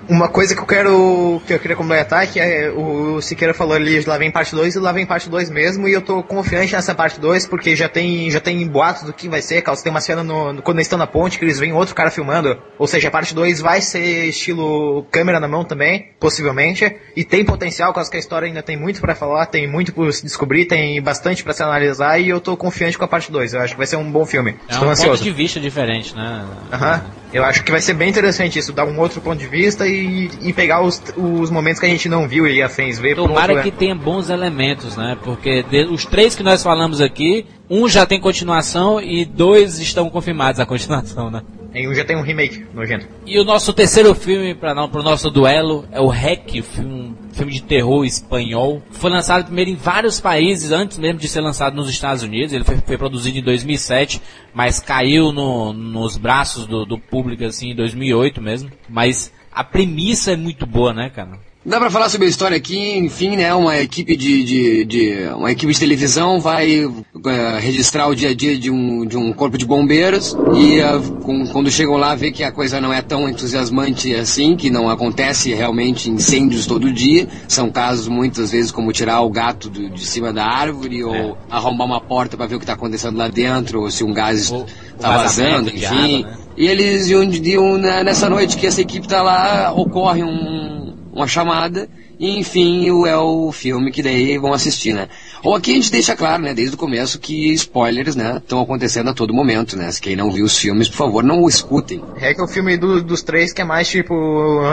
Um- 0.10 0.16
Uma 0.18 0.30
coisa 0.30 0.56
que 0.56 0.62
eu 0.62 0.66
quero 0.66 1.41
que 1.45 1.54
eu 1.54 1.60
queria 1.60 1.76
completar 1.76 2.24
é 2.24 2.28
que 2.28 2.39
é, 2.39 2.70
o 2.70 3.22
Siqueira 3.22 3.54
falou 3.54 3.74
ali, 3.74 4.00
lá 4.06 4.18
vem 4.18 4.32
parte 4.32 4.56
2 4.56 4.76
e 4.76 4.80
lá 4.80 4.91
vem 4.91 5.06
parte 5.06 5.30
2 5.30 5.50
mesmo, 5.50 5.88
e 5.88 5.93
eu 5.93 6.02
tô 6.02 6.24
confiante 6.24 6.74
nessa 6.74 6.95
parte 6.95 7.20
2 7.20 7.45
porque 7.45 7.76
já 7.76 7.89
tem 7.89 8.30
já 8.32 8.39
tem 8.39 8.66
boatos 8.68 9.04
do 9.04 9.14
que 9.14 9.28
vai 9.28 9.41
ser, 9.41 9.62
caso 9.62 9.84
tem 9.84 9.91
uma 9.91 10.00
cena 10.02 10.24
no, 10.24 10.54
no- 10.54 10.62
quando 10.62 10.78
eles 10.78 10.88
estão 10.88 10.98
na 11.00 11.08
ponte 11.08 11.38
que 11.38 11.45
eles 11.45 11.60
veem 11.60 11.74
outro 11.74 11.93
cara 11.93 12.10
filmando, 12.10 12.58
ou 12.80 12.88
seja, 12.88 13.10
a 13.10 13.12
parte 13.12 13.34
2 13.36 13.60
vai 13.60 13.82
ser 13.82 14.26
estilo 14.30 15.06
câmera 15.12 15.39
na 15.39 15.48
mão 15.48 15.64
também, 15.66 16.12
possivelmente, 16.20 16.95
e 17.16 17.24
tem 17.24 17.43
potencial, 17.43 17.93
caso 17.93 18.10
que 18.10 18.18
a 18.18 18.20
história 18.20 18.48
ainda 18.48 18.64
tem 18.64 18.78
muito 18.78 19.02
pra 19.02 19.14
falar, 19.16 19.45
tem 19.48 19.68
muito 19.68 19.93
por 19.93 20.12
se 20.14 20.24
descobrir, 20.24 20.66
tem 20.66 21.02
bastante 21.02 21.43
pra 21.43 21.52
se 21.54 21.64
analisar 21.64 22.20
e 22.20 22.30
eu 22.30 22.39
tô 22.39 22.56
confiante 22.56 22.98
com 22.98 23.04
a 23.06 23.08
parte 23.08 23.32
2. 23.32 23.54
Eu 23.54 23.62
acho 23.62 23.74
que 23.74 23.78
vai 23.78 23.87
ser 23.88 23.96
um 23.96 24.12
bom 24.12 24.26
filme. 24.26 24.56
É 24.68 24.74
Estou 24.74 24.88
um 24.88 24.92
ansioso. 24.92 25.12
ponto 25.18 25.24
de 25.24 25.32
vista 25.32 25.60
diferente, 25.60 26.16
né? 26.16 26.46
Aham. 26.72 27.02
Eu 27.34 27.44
acho 27.44 27.62
que 27.64 27.72
vai 27.72 27.82
ser 27.82 27.94
bem 27.94 28.10
interessante 28.10 28.58
isso, 28.58 28.72
dar 28.72 28.86
um 28.86 28.98
outro 29.00 29.20
ponto 29.20 29.38
de 29.38 29.48
vista 29.48 29.86
e, 29.86 30.30
e 30.42 30.54
pegar 30.54 30.82
os, 30.82 31.02
os 31.18 31.52
momentos 31.52 31.80
que 31.80 31.86
a 31.86 31.90
gente 31.90 32.08
não 32.08 32.26
viu 32.28 32.48
e 32.48 32.62
afins, 32.64 32.98
ver 33.00 33.16
por 33.16 33.24
um 33.26 33.28
Tomara 33.28 33.62
que 33.62 33.70
tenha 33.72 33.94
bons 33.94 34.30
elementos, 34.30 34.96
né? 34.96 35.18
Porque 35.24 35.62
de- 35.64 35.86
os 35.92 36.06
três 36.06 36.36
que 36.36 36.44
nós 36.44 36.64
falamos 36.64 37.02
aqui, 37.02 37.46
um 37.70 37.88
já 37.90 38.06
tem 38.06 38.20
continuação 38.22 39.02
e 39.02 39.26
dois 39.26 39.78
estão 39.80 40.10
confirmados 40.10 40.60
a 40.62 40.66
continuação, 40.66 41.30
né? 41.30 41.42
Em 41.76 41.88
um 41.90 41.94
já 41.94 42.06
tem 42.06 42.16
um 42.16 42.22
remake 42.22 42.66
nojento. 42.74 43.06
E 43.26 43.38
o 43.40 43.44
nosso 43.44 43.74
terceiro 43.74 44.16
filme 44.16 44.56
para 44.56 44.74
não 44.74 44.88
pro 44.88 45.04
nosso 45.04 45.30
duelo 45.30 45.86
é 45.92 46.00
o 46.00 46.08
REC, 46.08 46.62
filme, 46.64 47.14
filme 47.38 47.54
de 47.54 47.62
terror 47.62 48.04
espanhol. 48.04 48.82
Foi 48.92 49.10
lançado 49.10 49.46
primeiro 49.46 49.70
em 49.72 49.76
vários 49.76 50.20
países 50.20 50.72
antes 50.72 50.98
mesmo 50.98 51.20
de 51.20 51.28
ser 51.28 51.42
lançado 51.42 51.76
nos 51.76 51.90
Estados 51.90 52.24
Unidos. 52.24 52.52
Ele 52.54 52.64
foi, 52.64 52.78
foi 52.78 52.98
produzido 52.98 53.38
em 53.38 53.44
2007, 53.44 54.22
mas 54.54 54.80
caiu 54.80 55.32
no- 55.32 55.72
nos 55.72 56.18
braços 56.18 56.66
do, 56.66 56.86
do 56.86 56.98
público 56.98 57.44
assim 57.46 57.72
em 57.72 57.76
2008 57.76 58.42
mesmo. 58.42 58.72
Mas 58.90 59.32
a 59.52 59.64
premissa 59.64 60.32
é 60.32 60.36
muito 60.36 60.66
boa, 60.66 60.94
né, 60.94 61.10
cara? 61.10 61.40
Dá 61.70 61.80
pra 61.80 61.91
falar 61.91 62.07
sobre 62.07 62.28
a 62.28 62.30
história 62.30 62.55
aqui, 62.55 62.97
enfim, 62.97 63.36
né? 63.36 63.53
Uma 63.53 63.78
equipe 63.78 64.15
de, 64.15 64.41
de, 64.41 64.86
de- 64.86 65.28
uma 65.36 65.51
equipe 65.51 65.74
de 65.74 65.78
televisão 65.78 66.39
vai 66.39 66.86
eh, 66.86 67.59
registrar 67.59 68.07
o 68.07 68.15
dia 68.15 68.30
a 68.30 68.34
dia 68.34 68.57
de 68.57 68.72
um, 68.72 69.05
de 69.05 69.18
um 69.18 69.34
corpo 69.34 69.57
de 69.57 69.65
bombeiros 69.65 70.34
e 70.55 70.80
eh, 70.80 71.01
com- 71.24 71.45
quando 71.47 71.70
chegam 71.70 71.97
lá 71.97 72.15
vê 72.15 72.32
que 72.32 72.41
a 72.41 72.53
coisa 72.53 72.80
não 72.80 72.93
é 72.93 73.01
tão 73.01 73.28
entusiasmante 73.28 74.15
assim, 74.15 74.55
que 74.55 74.70
não 74.70 74.89
acontece 74.89 75.53
realmente 75.53 76.09
incêndios 76.09 76.65
todo 76.65 76.89
dia. 76.89 77.28
São 77.49 77.70
casos 77.70 78.07
muitas 78.07 78.51
vezes 78.53 78.72
como 78.72 78.93
tirar 78.93 79.20
o 79.24 79.30
gato 79.30 79.70
do- 79.70 79.89
de 79.89 80.05
cima 80.05 80.32
da 80.32 80.45
árvore 80.45 81.03
ou 81.03 81.38
arrombar 81.49 81.86
uma 81.86 81.99
porta 81.99 82.38
para 82.38 82.45
ver 82.45 82.55
o 82.55 82.59
que 82.59 82.63
está 82.63 82.76
acontecendo 82.76 83.18
lá 83.18 83.28
dentro 83.28 83.82
ou 83.82 83.91
se 83.91 84.05
um 84.05 84.13
gás 84.13 84.53
está 84.95 85.18
vazando, 85.18 85.70
de 85.70 85.84
enfim. 85.84 86.24
água, 86.24 86.32
né? 86.32 86.38
E 86.55 86.65
eles, 86.65 87.09
e 87.09 87.15
um 87.18 87.28
dia, 87.28 87.61
um, 87.61 87.78
né, 87.78 88.05
nessa 88.05 88.30
noite 88.30 88.55
que 88.55 88.65
essa 88.65 88.80
equipe 88.80 89.05
tá 89.05 89.22
lá, 89.22 89.74
ocorre 89.76 90.24
um, 90.24 90.95
uma 91.18 91.28
chamada, 91.28 91.89
e 92.20 92.38
enfim, 92.39 92.89
o- 92.91 93.05
é 93.05 93.18
o 93.18 93.51
filme 93.51 93.91
que 93.91 94.01
daí 94.03 94.38
vão 94.38 94.53
assistir, 94.53 94.93
né? 94.93 95.07
Ou 95.43 95.55
aqui 95.55 95.72
a 95.72 95.76
gente 95.76 95.91
deixa 95.91 96.15
claro, 96.15 96.41
né, 96.43 96.53
desde 96.53 96.76
o 96.76 96.78
começo, 96.78 97.20
que 97.20 97.51
spoilers, 97.53 98.15
né, 98.15 98.38
estão 98.38 98.61
acontecendo 98.61 99.09
a 99.09 99.13
todo 99.13 99.34
momento, 99.34 99.76
né? 99.78 99.91
Se 99.91 99.99
quem 100.01 100.15
não 100.15 100.32
viu 100.32 100.45
os 100.45 100.57
filmes, 100.57 100.88
por 100.89 100.95
favor, 100.97 101.24
não 101.24 101.41
o 101.41 101.49
escutem. 101.49 102.01
É 102.18 102.34
que 102.34 102.41
é 102.41 102.43
o 102.43 102.47
filme 102.47 102.78
do- 102.78 103.01
dos 103.03 103.22
três 103.22 103.51
que 103.51 103.61
é 103.61 103.65
mais 103.65 103.88
tipo. 103.88 104.13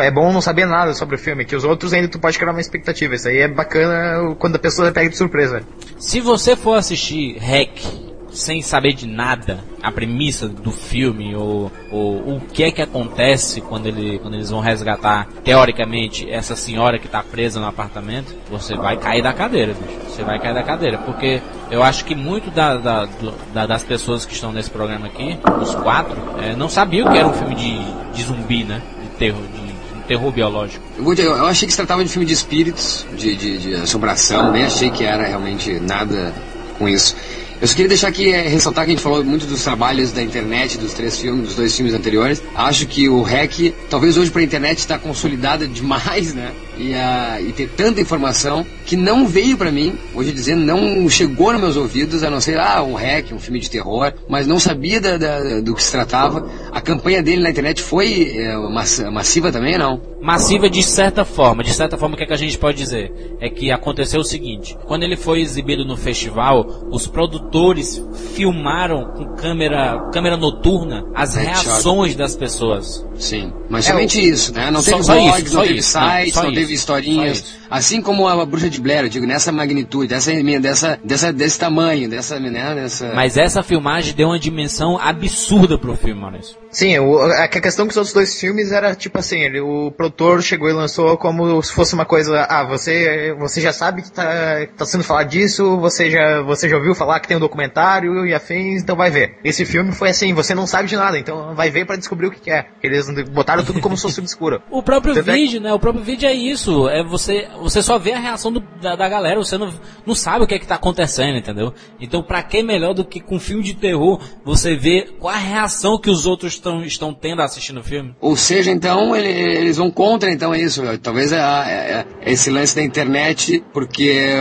É 0.03 0.11
bom 0.11 0.33
não 0.33 0.41
saber 0.41 0.67
nada 0.67 0.93
sobre 0.95 1.17
o 1.17 1.19
filme, 1.19 1.45
que 1.45 1.57
os 1.57 1.65
outros 1.65 1.93
ainda 1.93 2.09
tu 2.09 2.19
pode 2.19 2.39
criar 2.39 2.51
uma 2.53 2.61
expectativa. 2.61 3.15
Isso 3.15 3.29
aí 3.29 3.39
é 3.39 3.49
bacana 3.49 4.35
quando 4.39 4.57
a 4.57 4.59
pessoa 4.59 4.93
pega 4.93 5.09
de 5.11 5.17
surpresa. 5.17 5.63
Se 5.99 6.21
você 6.21 6.55
for 6.57 6.75
assistir 6.75 7.37
REC 7.39 8.04
sem 8.35 8.61
saber 8.61 8.93
de 8.95 9.07
nada, 9.07 9.59
a 9.83 9.91
premissa 9.93 10.49
do 10.49 10.71
filme, 10.71 11.35
ou, 11.37 11.71
ou 11.91 12.37
o 12.37 12.41
que 12.53 12.65
é 12.65 12.71
que 12.71 12.83
acontece 12.83 13.61
quando, 13.61 13.87
ele, 13.87 14.19
quando 14.19 14.35
eles 14.35 14.51
vão 14.51 14.61
resgatar, 14.61 15.29
teoricamente, 15.45 16.29
essa 16.31 16.57
senhora 16.57 16.99
que 16.99 17.07
está 17.07 17.23
presa 17.23 17.61
no 17.61 17.67
apartamento, 17.67 18.35
você 18.51 18.75
vai 18.75 18.97
cair 18.97 19.23
da 19.23 19.33
cadeira, 19.33 19.73
bicho. 19.75 19.99
Você 20.09 20.23
vai 20.23 20.39
cair 20.41 20.55
da 20.55 20.63
cadeira, 20.63 20.99
porque 20.99 21.41
eu 21.71 21.83
acho 21.83 22.05
que 22.05 22.15
muito 22.15 22.51
da, 22.51 22.77
da- 22.77 23.09
da- 23.53 23.67
das 23.67 23.83
pessoas 23.83 24.25
que 24.27 24.35
estão 24.35 24.53
nesse 24.53 24.71
programa 24.71 25.07
aqui, 25.07 25.39
os 25.63 25.75
quatro, 25.77 26.17
eh, 26.43 26.55
não 26.57 26.69
sabiam 26.69 27.11
que 27.11 27.19
era 27.19 27.27
um 27.27 27.33
filme 27.33 27.55
de, 27.55 27.77
de 28.13 28.23
zumbi, 28.23 28.65
né? 28.65 28.81
De 29.03 29.09
terror, 29.19 29.43
de, 29.43 29.75
terror 30.07 30.31
biológico. 30.33 30.85
Eu, 30.99 31.15
eu 31.37 31.47
achei 31.47 31.67
que 31.67 31.73
se 31.73 31.79
tratava 31.79 32.05
de 32.05 32.11
filme 32.11 32.27
de 32.27 32.33
espíritos, 32.35 33.07
de, 33.17 33.35
de, 33.37 33.59
de 33.59 33.75
assombração, 33.75 34.53
nem 34.53 34.65
achei 34.65 34.91
que 34.91 35.03
era 35.05 35.27
realmente 35.27 35.81
nada 35.81 36.33
com 36.79 36.87
isso. 36.89 37.17
Eu 37.65 37.69
só 37.69 37.77
queria 37.77 37.89
deixar 37.89 38.09
aqui, 38.09 38.31
é, 38.31 38.47
ressaltar 38.47 38.85
que 38.85 38.91
a 38.91 38.95
gente 38.95 39.03
falou 39.03 39.25
muito 39.25 39.47
dos 39.47 39.63
trabalhos 39.63 40.13
da 40.13 40.23
internet, 40.23 40.77
dos 40.77 40.93
três 40.93 41.19
filmes, 41.19 41.47
dos 41.47 41.57
dois 41.57 41.75
filmes 41.75 41.95
anteriores. 41.95 42.43
Acho 42.55 42.87
que 42.87 43.09
o 43.09 43.23
REC, 43.23 43.73
talvez 43.89 44.19
hoje 44.19 44.31
para 44.31 44.43
a 44.43 44.45
internet 44.45 44.81
está 44.81 44.99
consolidada 44.99 45.65
demais, 45.67 46.35
né? 46.35 46.53
E, 46.79 46.95
ah, 46.95 47.39
e 47.41 47.53
ter 47.53 47.69
tanta 47.69 48.01
informação 48.01 48.65
que 48.85 48.97
não 48.97 49.27
veio 49.27 49.57
para 49.57 49.71
mim, 49.71 49.95
hoje 50.15 50.33
dizendo, 50.33 50.63
não 50.65 51.09
chegou 51.09 51.53
nos 51.53 51.61
meus 51.63 51.77
ouvidos, 51.77 52.23
a 52.23 52.31
não 52.31 52.41
ser, 52.41 52.59
ah, 52.59 52.83
um 52.83 52.95
REC, 52.95 53.33
um 53.33 53.39
filme 53.39 53.61
de 53.61 53.71
terror, 53.71 54.13
mas 54.29 54.47
não 54.47 54.59
sabia 54.59 55.01
da- 55.01 55.17
da- 55.17 55.61
do 55.61 55.75
que 55.75 55.83
se 55.83 55.93
tratava. 55.93 56.49
A 56.73 56.81
campanha 56.81 57.23
dele 57.23 57.43
na 57.43 57.51
internet 57.51 57.83
foi 57.83 58.33
é, 58.37 58.57
mass- 58.71 59.01
massiva 59.13 59.51
também, 59.53 59.79
não? 59.79 60.01
massiva 60.21 60.71
de 60.71 60.83
certa 60.83 61.23
forma. 61.23 61.63
De 61.63 61.71
certa 61.71 61.99
forma, 61.99 62.15
o 62.15 62.17
que, 62.17 62.25
é 62.25 62.27
que 62.27 62.33
a 62.33 62.37
gente 62.37 62.57
pode 62.57 62.79
dizer? 62.79 63.13
É 63.41 63.51
que 63.51 63.71
aconteceu 63.71 64.21
o 64.21 64.25
seguinte: 64.25 64.75
quando 64.87 65.03
ele 65.03 65.17
foi 65.19 65.41
exibido 65.43 65.85
no 65.85 65.99
festival, 65.99 66.67
os 66.91 67.07
produtores 67.07 68.03
filmaram 68.35 69.05
com 69.13 69.37
câmera, 69.37 70.09
câmera 70.13 70.37
noturna 70.37 71.05
as 71.15 71.35
Headshot. 71.37 71.67
reações 71.67 72.17
das 72.17 72.35
pessoas. 72.37 73.05
Sim, 73.17 73.53
mas 73.69 73.87
É, 73.87 73.91
somente 73.93 74.19
isso, 74.27 74.53
né? 74.55 74.71
Não 74.71 74.81
Só- 74.83 74.93
teve 74.93 75.05
só 75.05 75.13
blogs, 75.15 75.45
isso, 75.47 75.55
não 75.57 75.63
teve 75.63 75.79
isso. 75.79 75.91
sites, 75.93 76.35
Não, 76.35 76.43
não, 76.43 76.51
só 76.51 76.57
teve 76.65 76.75
historinhas. 76.75 77.45
Assim 77.71 78.01
como 78.01 78.27
a 78.27 78.45
Bruxa 78.47 78.71
de 78.71 78.81
Blair, 78.81 79.05
eu 79.05 79.09
digo, 79.09 79.27
nessa 79.27 79.53
magnitude, 79.53 80.09
dessa, 80.09 80.33
dessa, 80.61 80.99
dessa, 81.03 81.33
desse 81.33 81.59
tamanho, 81.59 82.09
dessa, 82.09 82.39
né? 82.41 82.75
Dessa... 82.75 83.13
Mas 83.15 83.37
essa 83.37 83.63
filmagem 83.63 84.15
deu 84.15 84.29
uma 84.29 84.39
dimensão 84.39 84.99
absurda 84.99 85.79
pro 85.79 85.97
filme, 85.97 86.21
Maurício. 86.21 86.57
Sim, 86.71 86.99
o, 86.99 87.19
a, 87.19 87.45
a 87.45 87.49
questão 87.49 87.87
com 87.87 87.91
os 87.91 87.97
outros 87.97 88.15
dois 88.15 88.39
filmes 88.41 88.73
era 88.73 88.95
tipo 88.95 89.19
assim, 89.19 89.41
ele, 89.41 89.61
o 89.61 89.93
produtor 89.93 90.43
chegou 90.43 90.69
e 90.69 90.73
lançou 90.73 91.17
como 91.17 91.63
se 91.63 91.73
fosse 91.73 91.95
uma 91.95 92.05
coisa, 92.05 92.47
ah, 92.49 92.65
você, 92.65 93.35
você 93.39 93.61
já 93.61 93.73
sabe 93.73 94.03
que 94.03 94.11
tá, 94.11 94.67
tá 94.77 94.85
sendo 94.85 95.05
falado 95.05 95.29
disso, 95.29 95.77
você 95.79 96.11
já, 96.11 96.43
você 96.43 96.69
já 96.69 96.77
ouviu 96.77 96.95
falar 96.95 97.21
que 97.21 97.29
tem 97.29 97.37
um 97.37 97.41
documentário 97.41 98.27
e 98.27 98.35
afins, 98.35 98.83
então 98.83 98.97
vai 98.97 99.11
ver. 99.11 99.39
Esse 99.45 99.65
filme 99.65 99.93
foi 99.93 100.11
assim, 100.11 100.35
você 100.35 100.55
não 100.55 100.67
sabe 100.67 100.89
de 100.89 100.97
nada, 100.97 101.19
então 101.19 101.55
vai 101.55 101.71
ver 101.71 101.87
pra 101.87 101.97
descobrir 101.97 102.27
o 102.27 102.31
que, 102.31 102.41
que 102.41 102.51
é. 102.51 102.67
Eles 102.83 103.07
botaram 103.31 103.65
tudo 103.65 103.81
como 103.81 103.97
se 103.97 104.03
fosse 104.03 104.21
obscuro. 104.21 104.61
O 104.71 104.83
próprio 104.83 105.15
Tanto 105.15 105.31
é 105.31 105.35
vídeo, 105.35 105.61
né? 105.61 105.73
O 105.73 105.79
próprio 105.79 106.05
vídeo 106.05 106.29
é 106.29 106.33
isso. 106.33 106.54
É 106.91 107.03
você, 107.03 107.49
você 107.61 107.83
só 107.83 107.99
vê 107.99 108.13
a 108.13 108.19
reação 108.19 108.53
do- 108.53 108.61
da, 108.81 108.97
da 108.97 109.09
galera, 109.09 109.37
você 109.37 109.59
não, 109.59 109.73
não 110.07 110.15
sabe 110.15 110.45
o 110.45 110.47
que 110.47 110.55
é 110.55 110.59
que 110.59 110.67
tá 110.67 110.75
acontecendo, 110.77 111.37
entendeu? 111.37 111.73
Então, 112.01 112.23
pra 112.23 112.43
que 112.43 112.63
melhor 112.63 112.95
do 112.95 113.05
que 113.05 113.21
com 113.21 113.39
filme 113.39 113.63
de 113.63 113.75
terror 113.75 114.21
você 114.45 114.75
ver 114.77 115.17
qual 115.19 115.35
a 115.35 115.39
reação 115.39 115.99
que 116.01 116.09
os 116.11 116.27
outros 116.27 116.59
tão, 116.59 116.85
estão 116.85 117.13
tendo 117.13 117.43
assistindo 117.43 117.81
o 117.81 117.85
filme? 117.85 118.15
Ou 118.21 118.37
seja, 118.37 118.71
então, 118.71 119.15
ele- 119.17 119.29
eles 119.29 119.77
vão 119.77 119.91
contra, 119.91 120.31
então, 120.31 120.55
isso. 120.55 120.83
Talvez 120.99 121.33
a- 121.33 121.63
a- 121.63 122.05
esse 122.31 122.51
lance 122.51 122.75
da 122.77 122.83
internet, 122.83 123.63
porque 123.73 124.35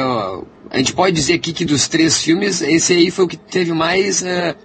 a 0.69 0.77
gente 0.77 0.93
pode 0.93 1.15
dizer 1.15 1.33
aqui 1.33 1.53
que 1.53 1.65
dos 1.65 1.87
três 1.87 2.17
filmes, 2.21 2.61
esse 2.61 2.93
aí 2.93 3.11
foi 3.11 3.25
o 3.25 3.27
que 3.27 3.37
teve 3.37 3.73
mais 3.73 4.23
eh, 4.23 4.55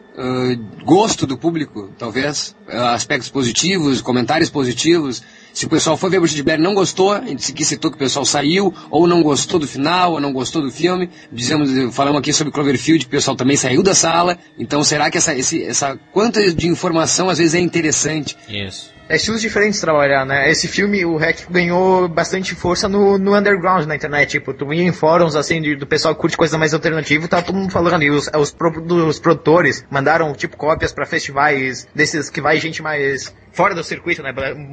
gosto 0.84 1.26
do 1.26 1.38
público, 1.38 1.90
talvez. 1.96 2.56
Eh, 2.68 2.76
aspectos 2.76 3.28
positivos, 3.30 4.00
comentários 4.00 4.50
positivos. 4.50 5.22
Se 5.52 5.66
o 5.66 5.68
pessoal 5.68 5.96
foi 5.96 6.10
ver 6.10 6.18
Bruxa 6.20 6.34
de 6.36 6.42
Blair 6.42 6.58
e 6.60 6.62
não 6.62 6.74
gostou, 6.74 7.12
a 7.12 7.20
gente 7.22 7.50
aqui 7.52 7.64
citou 7.64 7.90
que 7.90 7.96
o 7.96 7.98
pessoal 7.98 8.24
saiu, 8.24 8.72
ou 8.90 9.06
não 9.06 9.22
gostou 9.22 9.58
do 9.58 9.66
final, 9.66 10.12
ou 10.12 10.20
não 10.20 10.32
gostou 10.32 10.62
do 10.62 10.70
filme. 10.70 11.10
Dizemos, 11.32 11.94
falamos 11.94 12.18
aqui 12.20 12.32
sobre 12.32 12.52
Cloverfield, 12.52 13.04
que 13.04 13.08
o 13.08 13.10
pessoal 13.10 13.36
também 13.36 13.56
saiu 13.56 13.82
da 13.82 13.94
sala. 13.94 14.38
Então, 14.58 14.84
será 14.84 15.10
que 15.10 15.18
essa, 15.18 15.34
esse, 15.34 15.62
essa 15.64 15.98
quanta 16.12 16.52
de 16.52 16.68
informação 16.68 17.28
às 17.28 17.38
vezes 17.38 17.54
é 17.54 17.60
interessante? 17.60 18.36
Isso. 18.48 18.96
É 19.10 19.16
estilos 19.16 19.40
diferentes 19.40 19.76
de 19.76 19.80
trabalhar, 19.80 20.26
né? 20.26 20.50
Esse 20.50 20.68
filme, 20.68 21.02
o 21.02 21.16
Hack 21.16 21.46
ganhou 21.50 22.06
bastante 22.08 22.54
força 22.54 22.90
no, 22.90 23.16
no 23.16 23.34
underground 23.34 23.86
na 23.86 23.96
internet. 23.96 24.32
Tipo, 24.32 24.52
tu 24.52 24.70
ia 24.70 24.82
em 24.82 24.92
fóruns, 24.92 25.34
assim, 25.34 25.62
de- 25.62 25.76
do 25.76 25.86
pessoal 25.86 26.14
que 26.14 26.20
curte 26.20 26.36
coisa 26.36 26.58
mais 26.58 26.74
alternativa, 26.74 27.26
tá 27.26 27.40
todo 27.40 27.56
mundo 27.56 27.72
falando. 27.72 28.02
E 28.02 28.10
os, 28.10 28.28
os, 28.38 28.54
dos 28.84 29.18
produtores 29.18 29.82
mandaram, 29.90 30.34
tipo, 30.34 30.58
cópias 30.58 30.92
pra 30.92 31.06
festivais 31.06 31.88
desses 31.94 32.28
que 32.28 32.42
vai 32.42 32.60
gente 32.60 32.82
mais 32.82 33.34
fora 33.52 33.74
do 33.74 33.82
circuito, 33.82 34.22
né? 34.22 34.32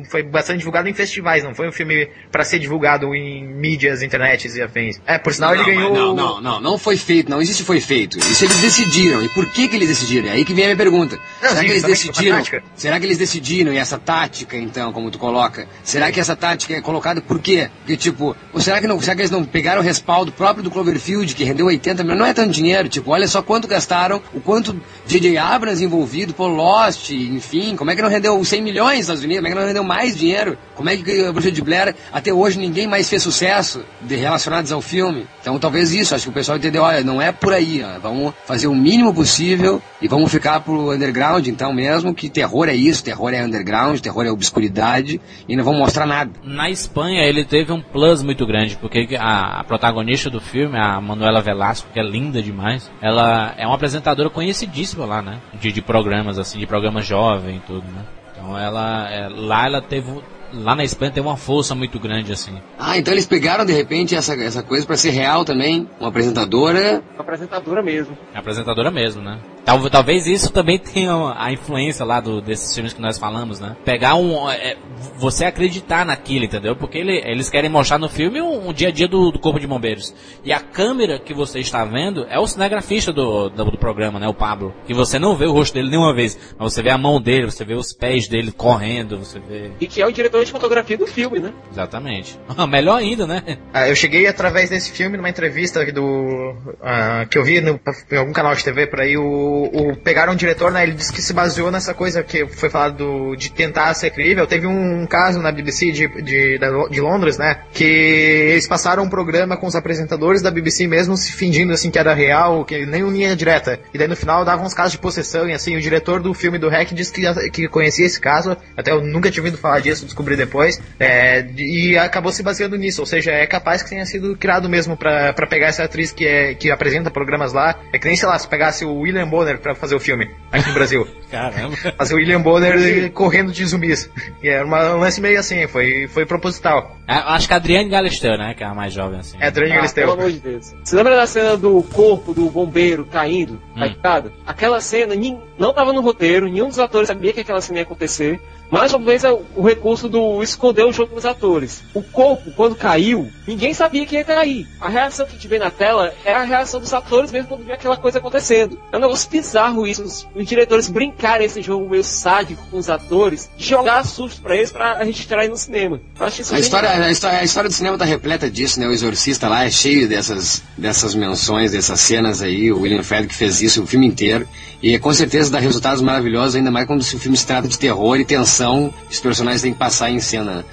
Foi 0.10 0.24
bastante 0.24 0.60
divulgado 0.60 0.88
em 0.88 0.94
festivais, 0.94 1.44
não 1.44 1.56
foi 1.56 1.68
um 1.68 1.72
filme 1.72 2.10
pra 2.32 2.44
ser 2.44 2.60
divulgado 2.60 3.14
em 3.16 3.46
mídias, 3.46 4.02
internets 4.02 4.56
e 4.56 4.62
afins. 4.62 5.02
É, 5.06 5.18
por 5.18 5.34
sinal, 5.34 5.56
não, 5.56 5.62
ele 5.62 5.76
ganhou... 5.76 5.94
Não, 5.94 6.16
não, 6.16 6.42
não, 6.42 6.62
não 6.62 6.78
foi 6.78 6.98
feito, 6.98 7.30
não 7.30 7.42
existe 7.42 7.64
foi 7.64 7.82
feito. 7.82 8.18
Isso 8.20 8.46
eles 8.46 8.60
decidiram. 8.60 9.24
E 9.24 9.30
por 9.30 9.52
que 9.52 9.68
que 9.68 9.76
eles 9.76 9.90
decidiram? 9.90 10.30
É 10.30 10.32
aí 10.34 10.46
que 10.46 10.54
vem 10.54 10.66
a 10.66 10.68
minha 10.68 10.78
pergunta. 10.78 11.18
Não, 11.42 11.50
será 11.50 11.62
sim, 11.62 11.66
que 11.66 11.72
eles 11.72 11.84
decidiram? 11.84 12.44
Será 12.76 13.00
que 13.00 13.06
eles 13.06 13.18
decidiram 13.18 13.74
e 13.74 13.78
essa 13.78 13.98
tática, 13.98 14.56
então, 14.56 14.94
como 14.94 15.10
tu 15.10 15.18
coloca? 15.18 15.68
Será 15.84 16.12
que 16.12 16.20
essa 16.20 16.36
tática 16.36 16.76
é 16.76 16.82
colocada 16.82 17.22
por 17.22 17.40
quê? 17.40 17.70
Porque, 17.80 17.98
tipo, 17.98 18.36
ou 18.54 18.62
será 18.62 18.80
que, 18.80 18.88
não, 18.88 19.00
será 19.00 19.16
que 19.16 19.22
eles 19.22 19.32
não 19.32 19.44
pegaram 19.44 19.82
o 19.82 19.84
respaldo 19.84 20.32
próprio 20.32 20.64
do 20.64 20.70
Cloverfield, 20.70 21.34
que 21.34 21.44
rendeu 21.44 21.66
80 21.66 22.04
milhões? 22.04 22.20
Não 22.20 22.26
é 22.26 22.34
tanto 22.34 22.52
dinheiro, 22.52 22.88
tipo, 22.88 23.12
olha 23.12 23.28
só 23.28 23.42
quanto 23.42 23.68
gastaram, 23.68 24.22
o 24.34 24.40
quanto 24.40 24.80
J.J. 25.08 25.38
Abrams 25.38 25.84
envolvido, 25.84 26.34
por 26.34 26.48
Lost, 26.48 27.10
enfim, 27.12 27.76
como 27.76 27.92
é 27.92 27.96
que 27.96 28.02
não 28.02 28.10
rendeu 28.10 28.44
100 28.44 28.62
milhões 28.62 28.75
nos 28.84 29.00
Estados 29.00 29.24
Unidos? 29.24 29.46
É 29.46 29.50
que 29.50 29.56
não 29.56 29.66
rendeu 29.66 29.84
mais 29.84 30.18
dinheiro? 30.18 30.58
Como 30.76 30.90
é 30.90 30.98
que 30.98 31.26
a 31.26 31.32
Bruxa 31.32 31.52
de 31.52 31.62
Blair, 31.62 31.96
até 32.12 32.34
hoje, 32.34 32.60
ninguém 32.60 32.88
mais 32.88 33.10
fez 33.10 33.24
sucesso 33.24 33.84
de, 34.02 34.16
relacionados 34.16 34.72
ao 34.72 34.82
filme? 34.82 35.26
Então, 35.42 35.58
talvez 35.58 35.94
isso, 35.94 36.14
acho 36.14 36.26
que 36.26 36.30
o 36.30 36.34
pessoal 36.34 36.58
entendeu, 36.58 36.84
olha, 36.84 37.04
não 37.04 37.22
é 37.22 37.32
por 37.32 37.54
aí, 37.54 37.84
ó, 37.84 38.00
vamos 38.00 38.34
fazer 38.46 38.68
o 38.68 38.76
mínimo 38.76 39.14
possível 39.14 39.82
e 40.02 40.08
vamos 40.08 40.32
ficar 40.32 40.60
pro 40.60 40.92
underground, 40.92 41.48
então 41.48 41.74
mesmo, 41.74 42.14
que 42.14 42.30
terror 42.30 42.68
é 42.68 42.76
isso, 42.76 43.04
terror 43.04 43.34
é 43.34 43.44
underground, 43.44 44.00
terror 44.00 44.26
é 44.26 44.32
obscuridade, 44.32 45.22
e 45.48 45.56
não 45.56 45.64
vamos 45.64 45.80
mostrar 45.80 46.06
nada. 46.06 46.32
Na 46.44 46.70
Espanha 46.70 47.24
ele 47.24 47.46
teve 47.46 47.72
um 47.72 47.82
plus 47.82 48.22
muito 48.22 48.46
grande, 48.46 48.76
porque 48.76 49.16
a, 49.18 49.60
a 49.60 49.64
protagonista 49.64 50.30
do 50.30 50.42
filme, 50.42 50.78
a 50.78 51.00
Manuela 51.00 51.42
Velasco, 51.42 51.88
que 51.94 52.00
é 52.00 52.04
linda 52.04 52.42
demais, 52.42 52.92
ela 53.02 53.54
é 53.58 53.66
uma 53.66 53.76
apresentadora 53.76 54.30
conhecidíssima 54.30 55.06
lá, 55.06 55.22
né? 55.22 55.40
De, 55.54 55.72
de 55.72 55.82
programas, 55.82 56.38
assim, 56.38 56.60
de 56.60 56.68
programas 56.68 57.06
jovem 57.06 57.58
e 57.58 57.60
tudo, 57.60 57.86
né? 57.88 58.04
Então 58.46 58.58
ela, 58.58 59.10
é, 59.10 59.28
lá 59.28 59.66
ela 59.66 59.82
teve, 59.82 60.22
lá 60.54 60.76
na 60.76 60.84
Espanha 60.84 61.12
teve 61.12 61.28
uma 61.28 61.36
força 61.36 61.74
muito 61.74 62.00
grande, 62.00 62.32
assim. 62.32 62.54
Ah, 62.78 62.96
então 62.96 63.12
eles 63.12 63.26
pegaram 63.26 63.66
de 63.66 63.74
repente 63.74 64.16
essa, 64.16 64.36
essa 64.36 64.62
coisa 64.62 64.86
pra 64.86 64.96
ser 64.96 65.10
real 65.10 65.44
também, 65.44 65.90
uma 66.00 66.10
apresentadora. 66.10 67.02
Uma 67.16 67.22
apresentadora 67.22 67.82
mesmo. 67.82 68.16
É 68.34 68.38
apresentadora 68.38 68.92
mesmo, 68.92 69.24
né? 69.24 69.40
Tal, 69.66 69.90
talvez 69.90 70.28
isso 70.28 70.52
também 70.54 70.78
tenha 70.78 71.34
a 71.36 71.52
influência 71.52 72.06
lá 72.06 72.20
do, 72.22 72.40
desses 72.40 72.74
filmes 72.74 72.94
que 72.94 73.02
nós 73.02 73.18
falamos, 73.18 73.60
né? 73.60 73.76
Pegar 73.84 74.16
um. 74.16 74.50
é, 74.50 74.78
você 75.18 75.46
acreditar 75.46 76.06
naquilo, 76.06 76.46
entendeu? 76.46 76.76
Porque 76.76 76.98
ele- 77.00 77.22
eles 77.26 77.50
querem 77.50 77.70
mostrar 77.70 77.98
no 77.98 78.08
filme 78.08 78.40
um, 78.42 78.70
um 78.70 78.74
dia 78.74 78.90
a 78.90 78.92
dia 78.92 79.08
do, 79.08 79.32
do 79.32 79.40
Corpo 79.40 79.60
de 79.60 79.66
Bombeiros. 79.66 80.14
E 80.44 80.54
a 80.54 80.60
câmera 80.60 81.20
que 81.20 81.34
você 81.34 81.60
está 81.60 81.84
vendo 81.84 82.26
é 82.30 82.38
o 82.40 82.46
cinegrafista 82.46 83.12
do, 83.12 83.50
do, 83.50 83.66
do 83.72 83.78
programa, 83.78 84.20
né? 84.20 84.28
O 84.28 84.34
Pablo. 84.34 84.74
Que 84.86 84.94
você 84.94 85.18
não 85.18 85.36
vê 85.36 85.46
o 85.46 85.52
rosto 85.52 85.74
dele 85.74 85.90
nenhuma 85.90 86.14
vez. 86.14 86.38
Mas 86.60 86.74
você 86.74 86.84
vê 86.84 86.92
a 86.92 86.98
mão 86.98 87.20
dele, 87.20 87.46
você 87.50 87.66
vê 87.66 87.74
os 87.74 87.92
pés 87.92 88.28
dele 88.28 88.52
correndo, 88.52 89.18
você 89.18 89.40
vê. 89.40 89.72
E 89.80 89.88
que 89.88 90.02
é 90.02 90.06
o 90.06 90.12
diretor 90.12 90.46
de 90.46 90.52
fotografia 90.52 90.98
do 90.98 91.08
filme, 91.08 91.40
né? 91.40 91.52
Exatamente. 91.72 92.38
Melhor 92.70 92.98
ainda, 92.98 93.26
né? 93.26 93.58
Ah, 93.74 93.90
eu 93.90 93.96
cheguei 93.96 94.28
através 94.28 94.70
desse 94.70 94.92
filme 94.92 95.18
numa 95.18 95.30
entrevista 95.30 95.84
do 95.92 96.56
ah, 96.84 97.26
que 97.30 97.38
eu 97.38 97.44
vi 97.44 97.62
no, 97.62 97.80
em 98.12 98.18
algum 98.18 98.32
canal 98.34 98.54
de 98.54 98.64
TV 98.64 98.86
por 98.88 99.00
aí. 99.02 99.18
O, 99.18 99.55
o- 99.64 99.96
pegaram 99.96 100.34
um 100.34 100.36
diretor, 100.36 100.72
né? 100.72 100.84
Ele 100.84 100.94
disse 100.94 101.12
que 101.14 101.22
se 101.22 101.34
baseou 101.34 101.72
nessa 101.72 101.94
coisa 101.94 102.24
que 102.24 102.46
foi 102.48 102.70
falado 102.70 102.98
do- 102.98 103.36
de 103.36 103.52
tentar 103.52 103.94
ser 103.94 104.10
crível. 104.12 104.46
Teve 104.48 104.68
um, 104.68 105.06
caso 105.08 105.40
na 105.42 105.52
BBC 105.52 105.92
de, 105.92 106.08
de, 106.22 106.60
de 106.90 107.02
Londres, 107.02 107.38
né? 107.38 107.60
Que 107.74 107.84
eles 107.84 108.68
passaram 108.68 109.04
um 109.04 109.10
programa 109.10 109.58
com 109.58 109.68
os 109.68 109.76
apresentadores 109.76 110.42
da 110.42 110.50
BBC 110.52 110.88
mesmo 110.88 111.16
se 111.18 111.32
fingindo 111.32 111.74
assim 111.74 111.92
que 111.92 112.00
era 112.00 112.14
real, 112.14 112.66
que 112.66 112.86
nem 112.86 113.08
linha 113.10 113.36
direta. 113.36 113.80
E 113.94 113.98
daí 113.98 114.08
no 114.08 114.16
final 114.16 114.44
davam 114.46 114.66
uns 114.66 114.74
casos 114.74 114.94
de 114.94 114.98
possessão 115.00 115.48
e 115.48 115.54
assim 115.54 115.76
o 115.76 115.82
diretor 115.82 116.22
do 116.22 116.34
filme 116.34 116.58
do 116.58 116.70
Hack 116.70 116.92
disse 116.94 117.12
que, 117.14 117.50
que 117.52 117.68
conhecia 117.68 118.06
esse 118.06 118.20
caso. 118.20 118.56
Até 118.76 118.92
eu 118.92 119.02
nunca 119.02 119.30
tinha 119.30 119.42
ouvido 119.44 119.58
falar 119.58 119.80
disso, 119.80 120.06
descobri 120.06 120.36
depois. 120.36 120.82
É, 121.00 121.46
e 121.58 121.98
acabou 121.98 122.32
se 122.32 122.42
baseando 122.42 122.76
nisso. 122.78 123.02
Ou 123.02 123.06
seja, 123.06 123.32
é 123.32 123.46
capaz 123.46 123.84
que 123.84 123.90
tenha 123.90 124.06
sido 124.06 124.36
criado 124.36 124.68
mesmo 124.70 124.96
pra 124.98 125.34
pegar 125.50 125.68
essa 125.68 125.84
atriz 125.84 126.12
que, 126.12 126.26
é, 126.26 126.54
que 126.56 126.72
apresenta 126.72 127.12
programas 127.12 127.54
lá. 127.54 127.76
É 127.94 128.00
que 128.00 128.08
nem, 128.08 128.16
sei 128.16 128.28
lá, 128.28 128.38
se 128.40 128.48
pegasse 128.48 128.86
o 128.86 128.94
William 129.02 129.28
Bonner 129.28 129.45
pra 129.60 129.76
fazer 129.76 129.96
o 129.96 130.00
filme 130.00 130.30
aqui 130.52 130.68
no 130.68 130.74
Brasil. 130.74 131.08
Caramba. 131.32 131.76
Fazer 131.98 132.14
o 132.14 132.18
William 132.18 132.42
Bonner 132.42 133.12
correndo 133.12 133.52
de 133.52 133.66
zumbis. 133.66 134.10
E 134.42 134.48
era 134.48 134.66
uma, 134.66 134.96
um 134.96 135.00
lance 135.00 135.20
meio 135.22 135.40
assim, 135.40 135.68
foi, 135.68 136.08
foi 136.08 136.26
proposital. 136.26 136.96
É, 137.08 137.14
Acho 137.14 137.48
que 137.48 137.54
a 137.54 137.58
Adriane 137.58 137.90
Galisteu, 137.90 138.38
né? 138.38 138.54
Que 138.54 138.64
é 138.64 138.68
a 138.68 138.74
mais 138.74 138.94
jovem, 138.94 139.20
assim. 139.20 139.38
É, 139.40 139.48
Adriane 139.48 139.74
Ah, 139.74 139.76
Galisteu. 139.78 140.08
pelo 140.08 140.20
amor 140.20 140.32
de 140.32 140.40
Deus. 140.40 140.74
Você 140.84 140.96
lembra 140.96 141.16
da 141.16 141.28
cena 141.28 141.56
do 141.58 141.84
corpo 141.84 142.34
do 142.34 142.50
bombeiro 142.50 143.06
caindo, 143.06 143.62
Hum. 143.76 143.80
caetado? 143.80 144.32
Aquela 144.46 144.80
cena 144.82 145.14
não 145.58 145.70
estava 145.70 145.94
no 145.94 146.02
roteiro, 146.02 146.48
nenhum 146.48 146.68
dos 146.68 146.80
atores 146.80 147.08
sabia 147.08 147.32
que 147.34 147.42
aquela 147.42 147.62
cena 147.62 147.80
ia 147.80 147.84
acontecer. 147.84 148.40
Mais 148.72 148.94
uma 148.94 149.06
vez 149.06 149.24
é 149.24 149.32
o 149.32 149.62
recurso 149.62 150.10
do 150.10 150.42
esconder 150.42 150.84
o 150.84 150.92
jogo 150.92 151.16
dos 151.16 151.26
atores. 151.26 151.84
O 151.94 152.02
corpo, 152.02 152.52
quando 152.52 152.76
caiu, 152.76 153.32
ninguém 153.48 153.74
sabia 153.74 154.06
que 154.06 154.16
ia 154.16 154.24
cair. 154.24 154.68
A 154.82 154.90
reação 154.90 155.26
que 155.26 155.34
a 155.34 155.36
gente 155.36 155.48
vê 155.48 155.60
na 155.60 155.70
tela 155.70 156.14
é 156.24 156.34
a 156.34 156.44
reação 156.44 156.80
dos 156.80 156.94
atores 156.94 157.32
mesmo 157.32 157.50
quando 157.50 157.66
vê 157.66 157.74
aquela 157.74 157.96
coisa 157.96 158.18
acontecendo. 158.18 158.80
É 158.92 158.98
um 158.98 159.02
negócio 159.02 159.30
bizarro 159.30 159.86
isso, 159.86 160.04
os, 160.04 160.28
os 160.36 160.46
diretores 160.46 160.90
brincarem 160.90 161.46
esse 161.46 161.62
jogo 161.62 161.90
meio 161.90 162.04
sádico 162.04 162.64
com 162.72 162.78
os 162.78 162.90
atores, 162.90 163.50
jogar 163.58 164.04
susto 164.04 164.42
pra 164.42 164.56
eles 164.56 164.72
pra 164.72 165.04
registrar 165.04 165.42
aí 165.42 165.48
no 165.48 165.58
cinema. 165.58 166.02
Eu 166.20 166.26
acho 166.26 166.42
isso 166.42 166.56
A 166.56 166.60
história, 166.60 166.90
a, 166.90 167.12
história, 167.12 167.40
a 167.40 167.44
história 167.44 167.70
do 167.70 167.74
cinema 167.74 167.98
tá 167.98 168.06
repleta 168.06 168.50
disso, 168.50 168.80
né? 168.80 168.88
O 168.88 168.92
Exorcista 168.92 169.48
lá 169.48 169.66
é 169.66 169.70
cheio 169.70 170.10
dessas, 170.10 170.64
dessas 170.78 171.14
menções, 171.14 171.72
dessas 171.72 172.00
cenas 172.00 172.42
aí. 172.42 172.72
O 172.72 172.82
William 172.82 173.04
Fred 173.04 173.28
que 173.28 173.36
fez 173.36 173.62
isso 173.62 173.84
o 173.84 173.88
filme 173.88 174.08
inteiro. 174.08 174.48
E 174.82 175.00
com 175.00 175.14
certeza 175.14 175.52
dá 175.52 175.60
resultados 175.60 176.02
maravilhosos, 176.02 176.56
ainda 176.56 176.70
mais 176.70 176.86
quando 176.86 177.02
o 177.02 177.04
filme 177.04 177.38
se 177.38 177.46
trata 177.46 177.68
de 177.68 177.80
terror 177.80 178.20
e 178.20 178.26
tensão 178.26 178.55
que 178.58 179.14
os 179.14 179.20
personagens 179.20 179.62
têm 179.62 179.74
que 179.74 179.80
passar 179.80 180.10
em 180.10 180.20
cena. 180.20 180.56
né? 180.56 180.66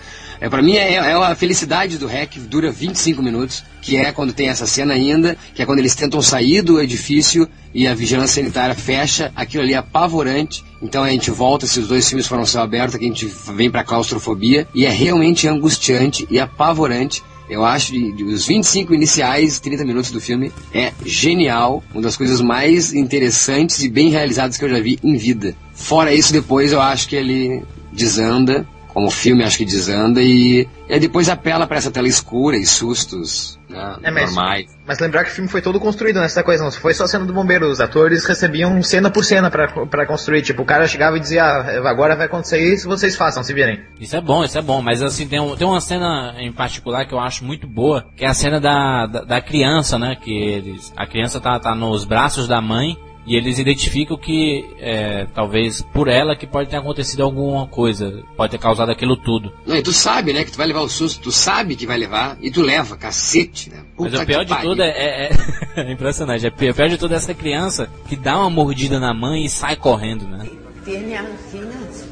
É, 0.43 0.49
pra 0.49 0.61
mim 0.61 0.75
é, 0.75 0.95
é 0.95 1.13
a 1.13 1.37
felicidade 1.37 1.97
do 1.99 2.09
REC, 2.09 2.41
dura 2.41 2.73
25 2.73 3.23
minutos, 3.23 3.63
que 3.81 3.97
é 3.97 4.11
quando 4.11 4.33
tem 4.33 4.49
essa 4.49 4.67
cena 4.67 4.93
ainda, 4.93 5.37
que 5.55 5.63
é 5.63 5.67
quando 5.67 5.79
eles 5.79 5.95
tentam 5.95 6.21
sair 6.21 6.63
do 6.63 6.81
edifício 6.81 7.49
e 7.73 7.87
a 7.87 7.95
vigilância 7.95 8.43
sanitária 8.43 8.75
fecha, 8.75 9.31
aquilo 9.37 9.63
ali 9.63 9.73
é 9.73 9.77
apavorante 9.77 10.65
Então 10.83 11.05
a 11.05 11.11
gente 11.11 11.31
volta, 11.31 11.65
se 11.65 11.79
os 11.79 11.87
dois 11.87 12.09
filmes 12.09 12.27
foram 12.27 12.45
céu 12.45 12.63
aberto, 12.63 12.99
que 12.99 13.05
a 13.05 13.09
gente 13.09 13.33
vem 13.55 13.71
pra 13.71 13.85
claustrofobia. 13.85 14.67
E 14.75 14.85
é 14.85 14.91
realmente 14.91 15.47
angustiante 15.47 16.27
e 16.29 16.41
apavorante. 16.41 17.23
Eu 17.49 17.65
acho 17.65 17.93
de 17.93 18.25
os 18.25 18.47
25 18.47 18.95
iniciais, 18.95 19.61
30 19.61 19.85
minutos 19.85 20.11
do 20.11 20.21
filme, 20.21 20.53
é 20.73 20.93
genial. 21.05 21.83
Uma 21.93 22.03
das 22.03 22.17
coisas 22.17 22.41
mais 22.41 22.93
interessantes 22.95 23.83
e 23.83 23.89
bem 23.89 24.11
realizadas 24.11 24.57
que 24.57 24.65
eu 24.65 24.71
já 24.71 24.81
vi 24.81 24.99
em 25.03 25.17
vida. 25.17 25.55
Fora 25.75 26.15
isso, 26.15 26.33
depois 26.33 26.73
eu 26.73 26.81
acho 26.81 27.09
que 27.09 27.17
ele 27.17 27.63
desanda 27.93 28.67
como 28.93 29.11
filme 29.11 29.43
acho 29.45 29.59
que 29.59 29.65
desanda 29.65 30.21
e, 30.23 30.69
e 30.89 30.99
depois 31.01 31.29
apela 31.29 31.67
para 31.67 31.79
essa 31.79 31.91
tela 31.91 32.07
escura 32.09 32.57
e 32.57 32.67
sustos 32.67 33.59
né, 33.69 33.97
É, 34.03 34.11
mas- 34.11 34.35
normais. 34.35 34.79
Mas 34.87 34.99
lembrar 34.99 35.25
que 35.25 35.31
o 35.31 35.33
filme 35.35 35.49
foi 35.49 35.63
todo 35.63 35.79
construído 35.81 36.21
nessa 36.21 36.43
coisa, 36.43 36.63
não 36.65 36.71
foi 36.73 36.93
só 36.93 37.07
cena 37.07 37.25
do 37.25 37.33
bombeiro. 37.33 37.67
Os 37.71 37.81
atores 37.81 38.25
recebiam 38.27 38.83
cena 38.83 39.11
por 39.11 39.25
cena 39.25 39.51
pra 39.51 40.05
construir. 40.07 40.43
Tipo, 40.43 40.63
o 40.63 40.65
cara 40.65 40.87
chegava 40.89 41.17
e 41.17 41.21
dizia, 41.21 41.45
ah, 41.45 41.89
agora 41.89 42.17
vai 42.17 42.27
acontecer 42.27 42.59
isso, 42.61 42.89
vocês 42.89 43.15
façam, 43.17 43.43
se 43.45 43.55
virem. 43.55 43.81
Isso 44.01 44.17
é 44.17 44.21
bom, 44.21 44.43
isso 44.45 44.59
é 44.59 44.63
bom, 44.63 44.83
mas 44.83 45.01
assim, 45.01 45.27
tem, 45.27 45.41
um- 45.41 45.57
tem 45.57 45.67
uma 45.67 45.81
cena 45.81 46.35
em 46.39 46.53
particular 46.53 47.07
que 47.07 47.15
eu 47.15 47.21
acho 47.21 47.45
muito 47.45 47.67
boa, 47.67 48.05
que 48.17 48.25
é 48.25 48.29
a 48.29 48.35
cena 48.35 48.61
da, 48.61 49.07
da, 49.07 49.21
da 49.23 49.41
criança, 49.41 49.99
né? 49.99 50.17
Que 50.21 50.33
eles, 50.33 50.93
a 50.97 51.07
criança 51.07 51.41
tá, 51.41 51.59
tá 51.61 51.75
nos 51.75 52.05
braços 52.05 52.47
da 52.49 52.61
mãe 52.61 52.97
e 53.27 53.37
eles 53.37 53.59
identificam 53.59 54.17
que 54.17 54.65
é, 54.81 55.27
talvez 55.35 55.81
por 55.81 56.09
ela 56.09 56.35
que 56.35 56.47
pode 56.47 56.69
ter 56.69 56.77
acontecido 56.77 57.23
alguma 57.23 57.67
coisa, 57.67 58.23
pode 58.37 58.51
ter 58.51 58.59
causado 58.59 58.91
aquilo 58.91 59.17
tudo. 59.17 59.53
Não, 59.65 59.77
e 59.77 59.83
tu 59.83 59.93
sabe, 59.93 60.33
né, 60.33 60.45
que 60.45 60.51
tu 60.51 60.59
vai 60.59 60.67
levar 60.67 60.81
o 60.81 60.89
susto, 60.89 61.21
tu 61.23 61.31
sabe 61.33 61.77
que 61.77 61.87
vai 61.87 61.97
levar 61.99 62.37
e 62.41 62.51
tu 62.51 62.63
leva, 62.63 62.97
cacete, 62.97 63.71
né? 63.71 63.85
Mas 63.99 64.11
Puta 64.11 64.23
o 64.23 64.27
pior 64.27 64.45
de 64.45 64.49
pariu. 64.51 64.71
tudo 64.71 64.83
é, 64.83 64.89
é- 64.91 65.31
é 65.77 65.93
impressionante. 65.93 66.47
É, 66.47 66.49
o 66.49 66.75
pior 66.75 66.89
de 66.89 66.99
tudo 66.99 67.15
é 67.15 67.17
essa 67.17 67.33
criança 67.35 67.89
que 68.09 68.17
dá 68.17 68.37
uma 68.39 68.51
mordida 68.51 68.99
na 68.99 69.15
mãe 69.15 69.45
e 69.45 69.49
sai 69.49 69.77
correndo, 69.77 70.27
né? 70.27 70.49
¿Tiene 70.85 71.17
alucinas? 71.17 72.05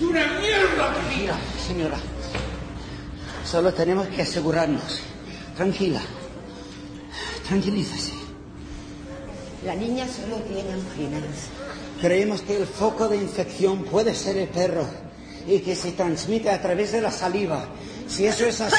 ¡Una 0.00 0.26
mierda! 0.40 0.92
Tranquila, 0.92 1.38
señora. 1.66 1.96
Solo 3.44 3.72
tenemos 3.72 4.08
que 4.08 4.20
asegurarnos. 4.20 5.00
Tranquila. 5.56 6.00
Tranquilízase. 7.48 8.12
La 9.64 9.74
niña 9.74 10.06
solo 10.06 10.36
tiene 10.42 10.72
anginas. 10.72 11.48
Creemos 12.00 12.42
que 12.42 12.56
el 12.56 12.66
foco 12.66 13.08
de 13.08 13.16
infección 13.16 13.84
puede 13.84 14.14
ser 14.14 14.36
el 14.36 14.48
perro 14.48 14.86
y 15.46 15.60
que 15.60 15.74
se 15.74 15.92
transmite 15.92 16.50
a 16.50 16.60
través 16.60 16.92
de 16.92 17.00
la 17.00 17.10
saliva. 17.10 17.64
Si 18.06 18.26
eso 18.26 18.44
es 18.44 18.60
así... 18.60 18.76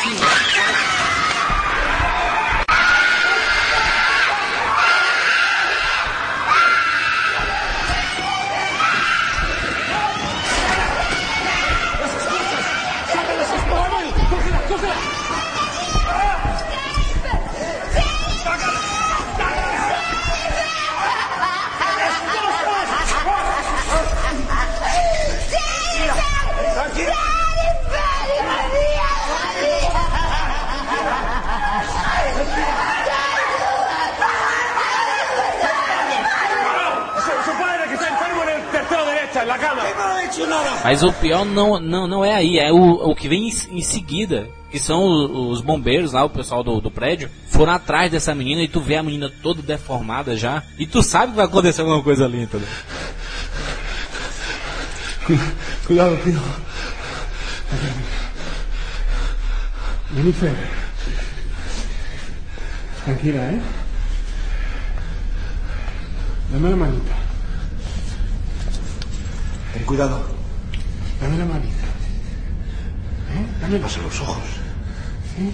Mas 40.86 41.02
o 41.02 41.12
pior 41.12 41.44
não, 41.44 41.80
não, 41.80 42.08
não 42.08 42.24
é 42.24 42.36
aí, 42.36 42.60
é 42.60 42.72
o, 42.72 43.10
o 43.10 43.16
que 43.16 43.28
vem 43.28 43.50
em, 43.50 43.78
em 43.78 43.82
seguida. 43.82 44.48
Que 44.70 44.78
são 44.78 45.50
os 45.50 45.60
bombeiros 45.60 46.12
lá, 46.12 46.24
o 46.24 46.30
pessoal 46.30 46.64
do, 46.64 46.80
do 46.80 46.92
prédio, 46.92 47.28
foram 47.48 47.74
atrás 47.74 48.12
dessa 48.12 48.36
menina 48.36 48.62
e 48.62 48.68
tu 48.68 48.80
vê 48.80 48.96
a 48.98 49.02
menina 49.02 49.32
toda 49.42 49.64
deformada 49.64 50.38
já. 50.38 50.62
E 50.78 50.86
tu 50.86 51.02
sabe 51.02 51.32
que 51.32 51.38
vai 51.38 51.46
acontecer 51.46 51.82
alguma 51.82 52.04
coisa 52.04 52.26
ali, 52.26 52.44
entendeu? 52.44 52.68
Cuidado, 55.88 56.20
tío. 56.24 56.40
Jennifer. 60.14 60.54
Tranquila, 63.06 63.42
¿eh? 63.42 63.62
Dame 66.52 66.70
la 66.70 66.76
manita. 66.76 67.16
Ten 69.74 69.84
cuidado. 69.84 70.45
Dame 71.26 71.38
la 71.40 71.46
manita. 71.46 71.88
¿Eh? 73.34 73.60
Dame 73.60 73.80
Pasa 73.80 74.00
los 74.00 74.22
ojos. 74.22 74.44
¿Sí? 75.36 75.52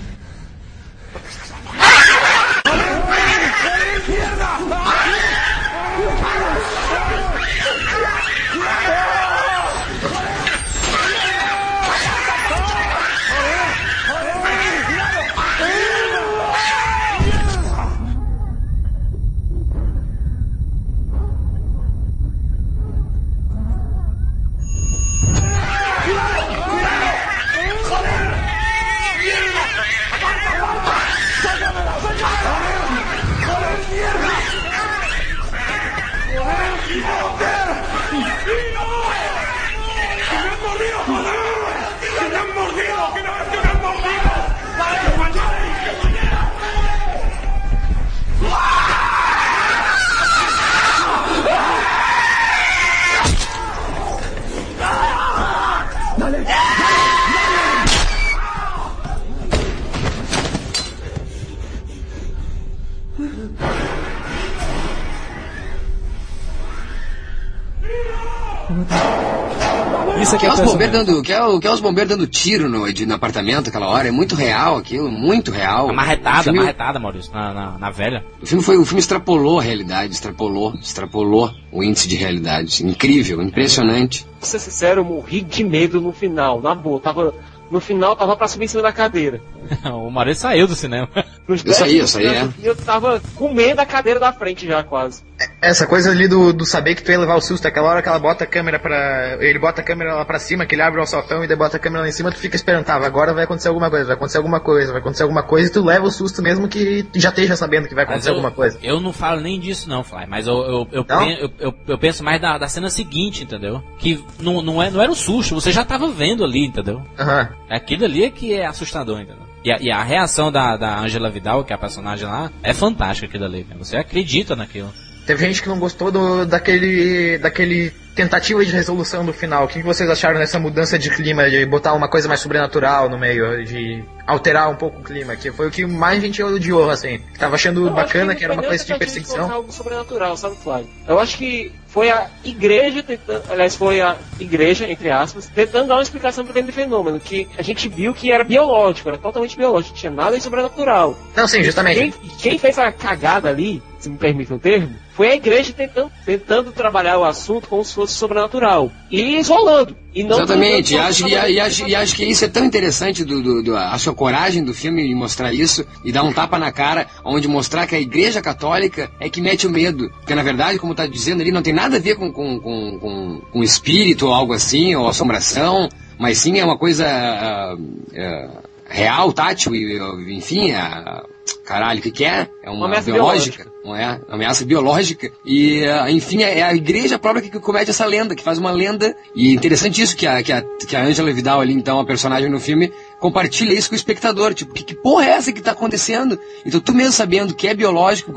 Isso 70.36 70.40
Que 70.40 70.46
é, 70.46 70.54
os 70.54 70.60
bombeiros 70.62 71.06
dando, 71.06 71.22
que, 71.22 71.34
é, 71.34 71.44
o- 71.44 71.60
que 71.60 71.68
é 71.68 71.72
os 71.72 71.80
bombeiros 71.80 72.10
dando 72.16 72.28
tiro 72.28 72.70
no, 72.70 72.92
de- 72.92 73.06
no 73.06 73.14
apartamento 73.16 73.70
aquela 73.70 73.88
hora. 73.88 74.08
É 74.08 74.12
muito 74.12 74.36
real 74.36 74.78
aquilo, 74.78 75.10
muito 75.12 75.52
real. 75.52 75.90
A 75.90 75.94
marretada, 75.94 76.40
o 76.40 76.44
filme, 76.44 76.60
marretada, 76.60 77.00
Maurício, 77.00 77.34
na, 77.34 77.54
na, 77.54 77.78
na 77.78 77.90
velha. 77.92 78.24
O 78.42 78.46
filme, 78.46 78.64
foi, 78.64 78.78
o 78.78 78.86
filme 78.86 79.00
extrapolou 79.00 79.60
a 79.60 79.64
realidade, 79.64 80.14
extrapolou, 80.14 80.74
extrapolou 80.76 81.52
o 81.72 81.84
índice 81.84 82.08
de 82.08 82.16
realidade. 82.16 82.86
Incrível, 82.86 83.42
impressionante. 83.42 84.26
Pra 84.40 84.48
ser 84.48 84.60
sincero, 84.60 85.02
eu 85.02 85.06
morri 85.06 85.42
de 85.42 85.64
medo 85.64 86.00
no 86.02 86.12
final, 86.12 86.62
na 86.62 86.74
boa. 86.76 87.00
Tava, 87.00 87.34
no 87.70 87.80
final, 87.80 88.16
tava 88.16 88.36
pra 88.36 88.48
subir 88.48 88.66
em 88.66 88.68
cima 88.68 88.84
da 88.84 88.92
cadeira. 88.92 89.42
o 89.86 90.10
Maurício 90.10 90.42
saiu 90.42 90.68
do 90.68 90.76
cinema. 90.76 91.08
Nos 91.52 91.66
Eu 91.66 91.74
saí, 91.74 91.94
eu 91.94 91.98
10 92.00 92.10
saí, 92.10 92.26
é. 92.28 92.50
Eu 92.64 92.76
tava 92.76 93.22
comendo 93.36 93.82
a 93.82 93.86
cadeira 93.86 94.20
da 94.20 94.32
frente 94.34 94.66
já, 94.68 94.84
quase. 94.84 95.24
Essa 95.62 95.88
coisa 95.88 96.12
ali 96.12 96.28
do, 96.28 96.54
do 96.54 96.66
saber 96.66 96.96
que 96.96 97.04
tu 97.04 97.12
ia 97.12 97.20
levar 97.20 97.36
o 97.36 97.42
susto, 97.42 97.68
aquela 97.68 97.90
hora 97.90 98.02
que 98.02 98.08
ela 98.10 98.20
bota 98.20 98.44
a 98.44 98.48
câmera 98.48 98.78
pra. 98.80 99.38
Ele 99.40 99.58
bota 99.58 99.82
a 99.82 99.84
câmera 99.84 100.14
lá 100.14 100.24
pra 100.26 100.38
cima, 100.40 100.66
que 100.66 100.76
ele 100.76 100.82
abre 100.82 101.00
o 101.00 101.02
alçapão 101.02 101.44
e 101.44 101.48
daí 101.48 101.58
bota 101.58 101.78
a 101.78 101.80
câmera 101.80 102.04
lá 102.04 102.10
em 102.10 102.12
cima, 102.12 102.32
tu 102.32 102.38
fica 102.38 102.56
esperando, 102.56 102.86
tá, 102.86 102.96
agora 102.96 103.34
vai 103.34 103.44
acontecer 103.46 103.68
alguma 103.70 103.90
coisa, 103.90 104.06
vai 104.06 104.16
acontecer 104.16 104.38
alguma 104.38 104.60
coisa, 104.60 104.92
vai 104.92 105.02
acontecer 105.02 105.24
alguma 105.24 105.44
coisa, 105.44 105.70
e 105.70 105.74
tu 105.74 105.84
leva 105.84 106.06
o 106.06 106.12
susto 106.12 106.42
mesmo 106.42 106.68
que 106.68 107.06
já 107.16 107.30
esteja 107.30 107.56
sabendo 107.56 107.88
que 107.88 107.96
vai 107.96 108.04
acontecer 108.04 108.30
eu, 108.30 108.34
alguma 108.34 108.52
coisa. 108.52 108.78
eu 108.84 109.00
não 109.00 109.12
falo 109.12 109.42
nem 109.42 109.60
disso 109.60 109.90
não, 109.90 110.04
Fly, 110.04 110.26
mas 110.28 110.46
eu, 110.48 110.54
eu, 110.58 110.88
eu, 110.92 111.06
Não? 111.08 111.20
pen- 111.26 111.38
eu, 111.42 111.52
eu- 111.60 111.74
eu 111.88 111.98
penso 111.98 112.24
mais 112.24 112.40
da, 112.40 112.58
da 112.58 112.68
cena 112.68 112.90
seguinte, 112.90 113.44
entendeu? 113.44 113.82
Que 113.98 114.24
não, 114.40 114.62
não, 114.62 114.82
é, 114.82 114.90
não 114.92 115.02
era 115.02 115.12
um 115.12 115.16
susto, 115.16 115.56
você 115.56 115.72
já 115.72 115.84
tava 115.84 116.08
vendo 116.12 116.44
ali, 116.44 116.66
entendeu? 116.66 117.02
Aham. 117.20 117.50
Aquilo 117.70 118.06
ali 118.06 118.24
é 118.26 118.30
que 118.30 118.54
é 118.54 118.66
assustador, 118.66 119.20
entendeu? 119.20 119.51
E 119.64 119.72
a, 119.72 119.78
e 119.80 119.92
a 119.92 120.04
reação 120.04 120.52
da, 120.52 120.76
da 120.76 121.00
Angela 121.00 121.30
Vidal, 121.30 121.64
que 121.64 121.72
é 121.72 121.76
a 121.76 121.80
personagem 121.80 122.26
lá, 122.26 122.52
é 122.64 122.74
fantástica 122.74 123.28
aquilo 123.28 123.46
ali, 123.46 123.66
né? 123.70 123.76
Você 123.78 123.96
acredita 123.96 124.56
naquilo. 124.56 124.92
Teve 125.26 125.46
gente 125.46 125.62
que 125.62 125.70
não 125.70 125.80
gostou 125.80 126.12
do, 126.12 126.46
daquele, 126.46 127.38
daquele 127.38 127.94
tentativa 128.16 128.64
de 128.64 128.72
resolução 128.72 129.26
do 129.26 129.34
final. 129.34 129.66
O 129.66 129.68
que 129.68 129.82
vocês 129.82 130.10
acharam 130.10 130.40
dessa 130.40 130.60
mudança 130.60 130.98
de 130.98 131.10
clima, 131.10 131.50
de 131.50 131.66
botar 131.66 131.94
uma 131.94 132.08
coisa 132.08 132.28
mais 132.28 132.40
sobrenatural 132.40 133.10
no 133.10 133.18
meio, 133.18 133.64
de 133.64 134.04
alterar 134.26 134.70
um 134.70 134.76
pouco 134.76 135.00
o 135.00 135.04
clima, 135.04 135.36
que 135.36 135.52
foi 135.52 135.68
o 135.68 135.72
que 135.72 135.86
mais 135.86 136.20
a 136.20 136.26
gente 136.26 136.42
odiou, 136.42 136.90
assim. 136.90 137.20
Tava 137.38 137.56
achando 137.56 137.90
bacana, 137.90 138.34
que 138.34 138.40
que 138.40 138.46
era 138.46 138.54
uma 138.54 138.64
coisa 138.64 138.84
de 138.84 138.98
perseguição. 138.98 139.52
algo 139.52 139.72
sobrenatural, 139.72 140.36
sabe, 140.38 140.56
Flávio? 140.58 140.88
Eu 141.08 141.20
acho 141.20 141.38
que 141.38 141.72
foi 141.88 142.10
a 142.10 142.30
igreja 142.44 143.04
tentando, 143.04 143.44
aliás, 143.52 143.76
foi 143.76 144.00
a 144.00 144.16
igreja, 144.40 144.90
entre 144.90 145.12
aspas, 145.12 145.48
tentando 145.48 145.90
dar 145.90 145.96
uma 145.96 146.02
explicação 146.02 146.46
para 146.46 146.52
aquele 146.52 146.72
fenômeno, 146.72 147.20
que 147.20 147.48
a 147.58 147.62
gente 147.62 147.90
viu 147.90 148.14
que 148.14 148.32
era 148.32 148.44
biológico, 148.44 149.10
era 149.10 149.18
totalmente 149.18 149.58
biológico, 149.58 149.94
não 149.94 150.00
tinha 150.00 150.12
nada 150.12 150.38
de 150.38 150.44
sobrenatural. 150.44 151.18
Não, 151.36 151.48
sim, 151.48 151.64
justamente. 151.64 152.00
Quem, 152.00 152.30
quem 152.40 152.58
fez 152.58 152.80
a 152.80 152.92
cagada 152.92 153.50
ali, 153.50 153.84
se 154.00 154.10
me 154.10 154.18
permite 154.18 154.54
o 154.54 154.58
termo, 154.58 154.96
foi 155.14 155.32
a 155.32 155.36
igreja 155.36 155.74
tentando, 155.74 156.12
tentando 156.26 156.72
trabalhar 156.72 157.20
o 157.20 157.26
assunto 157.26 157.68
como 157.68 157.84
se 157.84 157.94
fosse 158.02 158.16
sobrenatural. 158.16 158.92
E 159.12 159.38
isolando. 159.38 159.96
E 160.14 160.24
Exatamente, 160.24 160.94
e 160.94 160.98
acho, 160.98 161.28
e, 161.28 161.32
e 161.32 161.60
acho, 161.60 161.88
e 161.88 161.96
acho 161.96 162.16
que 162.16 162.26
isso 162.26 162.44
é 162.44 162.48
tão 162.50 162.66
interessante 162.66 163.24
do, 163.24 163.42
do, 163.42 163.64
do- 163.64 163.78
a 163.78 163.98
sua 163.98 164.14
coragem 164.14 164.62
do 164.64 164.74
filme 164.74 165.02
em 165.04 165.16
mostrar 165.16 165.54
isso 165.54 165.86
e 166.04 166.12
dar 166.12 166.24
um 166.24 166.34
tapa 166.34 166.60
na 166.60 166.70
cara, 166.72 167.08
onde 167.24 167.48
mostrar 167.48 167.88
que 167.88 167.96
a 167.96 168.00
igreja 168.00 168.42
católica 168.42 169.10
é 169.20 169.30
que 169.30 169.40
mete 169.40 169.66
o 169.68 169.70
medo. 169.70 170.10
Porque 170.20 170.36
na 170.36 170.44
verdade, 170.44 170.80
como 170.80 170.94
tá 170.96 171.06
dizendo 171.08 171.42
ali, 171.42 171.52
não 171.52 171.62
tem 171.62 171.72
nada 171.74 171.96
a 171.96 172.00
ver 172.00 172.16
com, 172.16 172.30
com, 172.32 172.60
com, 172.60 173.00
com, 173.00 173.42
com 173.54 173.64
espírito 173.64 174.28
ou 174.28 174.34
algo 174.34 174.52
assim, 174.54 174.96
ou 174.96 175.08
assombração, 175.08 175.88
mas 176.20 176.40
sim 176.40 176.60
é 176.60 176.66
uma 176.66 176.78
coisa 176.78 177.06
ah, 177.08 177.78
ah, 178.18 178.50
real, 178.92 179.32
tátil, 179.32 179.74
e, 179.74 179.98
enfim, 180.38 180.72
ah, 180.74 181.26
caralho, 181.66 182.00
o 182.00 182.04
que, 182.04 182.12
que 182.12 182.26
é? 182.26 182.48
É 182.62 182.70
uma, 182.70 182.80
Uma 182.80 182.86
ameaça 182.88 183.12
biológica. 183.12 183.72
Não 183.84 183.96
é? 183.96 184.20
Uma 184.28 184.36
ameaça 184.36 184.66
biológica. 184.66 185.32
E, 185.46 185.86
ah, 185.86 186.12
enfim, 186.12 186.44
é 186.44 186.62
a 186.62 186.76
igreja 186.76 187.18
própria 187.18 187.42
que, 187.42 187.60
comete 187.60 187.90
essa 187.90 188.06
lenda, 188.06 188.36
que 188.36 188.44
faz 188.44 188.58
uma 188.58 188.72
lenda. 188.72 189.16
E 189.34 189.50
é 189.50 189.52
interessante 189.52 190.02
isso, 190.02 190.16
que 190.16 190.28
a, 190.28 190.44
que 190.44 190.52
a, 190.52 190.62
que 190.62 190.96
a 190.96 191.04
Angela 191.04 191.32
Vidal 191.32 191.62
ali, 191.62 191.74
então, 191.74 192.00
a 192.00 192.06
personagem 192.06 192.50
no 192.50 192.60
filme, 192.60 192.92
compartilha 193.22 193.74
isso 193.74 193.88
com 193.88 193.96
o 193.96 193.96
espectador. 193.96 194.54
Tipo, 194.54 194.74
que, 194.74 194.84
que 194.84 194.96
porra 194.96 195.26
é 195.26 195.30
essa 195.30 195.54
que 195.54 195.62
tá 195.62 195.72
acontecendo? 195.72 196.38
Então, 196.66 196.82
tu 196.82 196.94
mesmo 196.94 197.14
sabendo 197.14 197.54
que 197.54 197.68
é 197.68 197.74
biológico, 197.74 198.34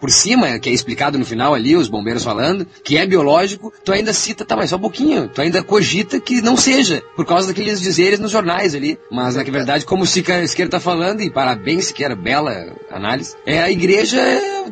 por 0.00 0.10
cima, 0.10 0.58
que 0.58 0.70
é 0.70 0.72
explicado 0.72 1.18
no 1.18 1.26
final 1.26 1.52
ali, 1.52 1.76
os 1.76 1.88
bombeiros 1.88 2.24
falando, 2.24 2.66
que 2.84 2.96
é 2.96 3.04
biológico, 3.04 3.72
tu 3.84 3.92
ainda 3.92 4.12
cita, 4.12 4.44
tá, 4.44 4.56
mas 4.56 4.70
só 4.70 4.76
um 4.76 4.80
pouquinho. 4.80 5.28
Tu 5.28 5.40
ainda 5.40 5.62
cogita 5.62 6.20
que 6.20 6.40
não 6.40 6.56
seja, 6.56 7.02
por 7.16 7.26
causa 7.26 7.48
daqueles 7.48 7.80
dizeres 7.80 8.20
nos 8.20 8.30
jornais 8.30 8.74
ali. 8.74 8.98
Mas, 9.10 9.34
na 9.34 9.42
verdade, 9.42 9.84
como 9.84 10.04
o 10.04 10.06
Sica 10.06 10.40
Esquerda 10.42 10.72
tá 10.72 10.80
falando, 10.80 11.20
e 11.20 11.30
parabéns, 11.30 11.86
Siqueira, 11.86 12.14
bela 12.14 12.74
análise, 12.90 13.34
é 13.44 13.60
a 13.60 13.70
igreja 13.70 14.20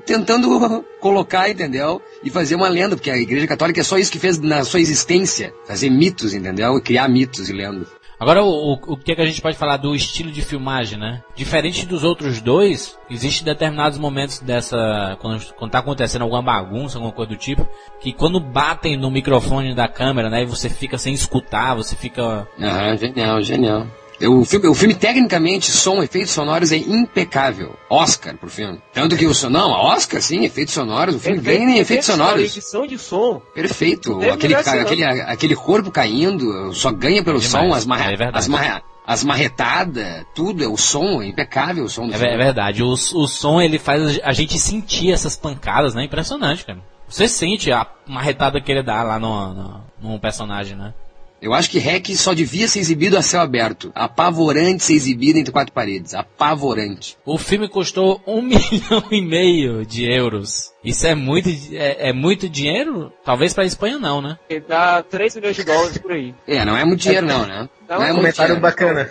tentando 0.07 0.85
colocar, 1.01 1.51
entendeu? 1.51 2.01
E 2.23 2.31
fazer 2.31 2.55
uma 2.55 2.69
lenda, 2.69 2.97
porque 2.97 3.11
a 3.11 3.19
igreja 3.19 3.47
católica 3.47 3.81
é 3.81 3.85
só 3.85 3.99
isso 3.99 4.13
que 4.13 4.19
fez 4.19 4.39
na 4.39 4.65
sua 4.65 4.81
existência. 4.81 5.53
Fazer 5.67 5.91
mitos, 5.91 6.35
entendeu? 6.35 6.81
Criar 6.81 7.09
mitos 7.09 7.49
e 7.49 7.53
lendas. 7.53 8.00
Agora, 8.21 8.45
o, 8.45 8.75
o, 8.75 8.97
que, 8.99 9.13
é 9.13 9.15
que 9.15 9.23
a 9.23 9.27
gente 9.27 9.41
pode 9.41 9.57
falar 9.57 9.79
do 9.79 9.95
estilo 9.95 10.31
de 10.31 10.43
filmagem, 10.43 10.99
né? 10.99 11.23
Diferente 11.35 11.87
dos 11.87 12.05
outros 12.05 12.43
dois, 12.43 12.99
existe 13.09 13.43
determinados 13.43 13.99
momentos 13.99 14.41
dessa. 14.41 15.17
Quando, 15.23 15.43
quando 15.55 15.71
tá 15.71 15.79
acontecendo 15.79 16.23
alguma 16.23 16.43
bagunça, 16.43 16.99
alguma 16.99 17.15
coisa 17.15 17.31
do 17.31 17.37
tipo, 17.37 17.67
que 17.99 18.13
quando 18.13 18.39
batem 18.39 18.95
no 18.95 19.11
microfone 19.11 19.75
da 19.75 19.89
câmera, 19.89 20.29
né? 20.29 20.43
E 20.43 20.47
você 20.47 20.69
fica 20.69 20.99
sem 20.99 21.15
escutar, 21.15 21.75
você 21.75 21.97
fica. 21.97 22.47
Aham, 22.61 22.95
genial, 22.99 23.41
genial. 23.41 23.87
O 24.23 24.45
filme, 24.45 24.69
o 24.69 24.75
filme, 24.75 24.95
tecnicamente, 24.95 25.71
som, 25.71 26.03
efeitos 26.03 26.33
sonoros 26.33 26.73
é 26.73 26.77
impecável. 26.77 27.75
Oscar 27.89 28.37
pro 28.37 28.51
filme. 28.51 28.81
Tanto 28.93 29.17
que 29.17 29.27
o 29.27 29.35
som. 29.35 29.49
Não, 29.49 29.71
Oscar, 29.71 30.21
sim, 30.21 30.45
efeitos 30.45 30.75
sonoros. 30.75 31.15
O 31.15 31.19
filme 31.19 31.41
Perfeito, 31.41 31.65
ganha 31.65 31.77
em 31.77 31.81
efeitos 31.81 32.07
sonoros. 32.07 32.41
edição 32.43 32.87
de 32.87 32.99
som. 32.99 33.41
Perfeito. 33.55 34.21
Aquele, 34.31 34.55
aquele, 34.55 35.05
aquele 35.05 35.57
corpo 35.57 35.91
caindo, 35.91 36.73
só 36.75 36.91
ganha 36.93 37.23
pelo 37.25 37.39
É 37.39 37.41
demais, 37.41 37.69
som, 37.69 37.75
as, 37.75 37.87
marre, 37.87 38.13
é 38.13 38.17
verdade. 38.17 38.39
as, 38.39 38.49
marre, 38.49 38.83
as 39.07 39.25
marretadas, 39.25 40.25
tudo, 40.35 40.63
é 40.63 40.69
o 40.69 40.77
som, 40.77 41.23
é 41.23 41.27
impecável 41.27 41.85
o 41.85 41.89
som 41.89 42.07
do 42.07 42.15
É, 42.15 42.19
filme. 42.19 42.33
é 42.35 42.37
verdade. 42.37 42.83
O, 42.83 42.91
o 42.93 43.27
som 43.27 43.61
ele 43.61 43.79
faz 43.79 44.21
a 44.23 44.33
gente 44.33 44.59
sentir 44.59 45.13
essas 45.13 45.37
pancadas, 45.37 45.95
né? 45.95 46.05
Impressionante, 46.05 46.65
cara. 46.67 46.79
Você 47.09 47.27
sente 47.27 47.73
a 47.73 47.87
marretada 48.07 48.61
que 48.61 48.71
ele 48.71 48.83
dá 48.83 49.03
lá 49.03 49.19
no, 49.19 49.53
no, 49.55 49.81
no 50.01 50.21
personagem, 50.21 50.77
né? 50.77 50.95
Eu 51.43 51.55
acho 51.55 51.71
que 51.71 51.79
Hack 51.79 52.07
só 52.17 52.35
devia 52.35 52.69
ser 52.69 52.81
exibido 52.81 53.17
a 53.17 53.23
céu 53.23 53.41
aberto. 53.41 53.91
Apavorante 53.95 54.83
ser 54.85 54.93
exibido 54.95 55.39
entre 55.39 55.53
quatro 55.53 55.73
paredes. 55.73 56.13
Apavorante. 56.15 57.17
O 57.25 57.39
filme 57.39 57.67
custou 57.69 58.21
um 58.27 58.43
milhão 58.43 59.05
e 59.11 59.23
meio 59.23 59.87
de 59.87 60.05
euros. 60.05 60.71
Isso 60.85 61.07
é 61.07 61.15
muito, 61.15 61.49
é, 61.73 62.11
é 62.11 62.13
muito 62.13 62.49
dinheiro? 62.49 63.13
Talvez 63.25 63.55
pra 63.55 63.65
Espanha 63.65 63.99
não, 63.99 64.21
né? 64.21 64.39
Dá 64.69 65.03
3 65.03 65.37
milhões 65.37 65.57
de 65.57 65.65
dólares 65.65 65.99
por 65.99 66.13
aí. 66.13 66.35
É, 66.47 66.65
não 66.65 66.77
é 66.77 66.85
muito 66.85 67.01
dinheiro 67.01 67.27
não, 67.27 67.47
né? 67.47 67.69
Dá 67.89 67.95
Não 67.97 68.03
um 68.03 68.05
é 68.05 68.13
muito 68.13 68.17
Comentário 68.17 68.57
dinheiro. 68.57 68.61
bacana. 68.61 69.11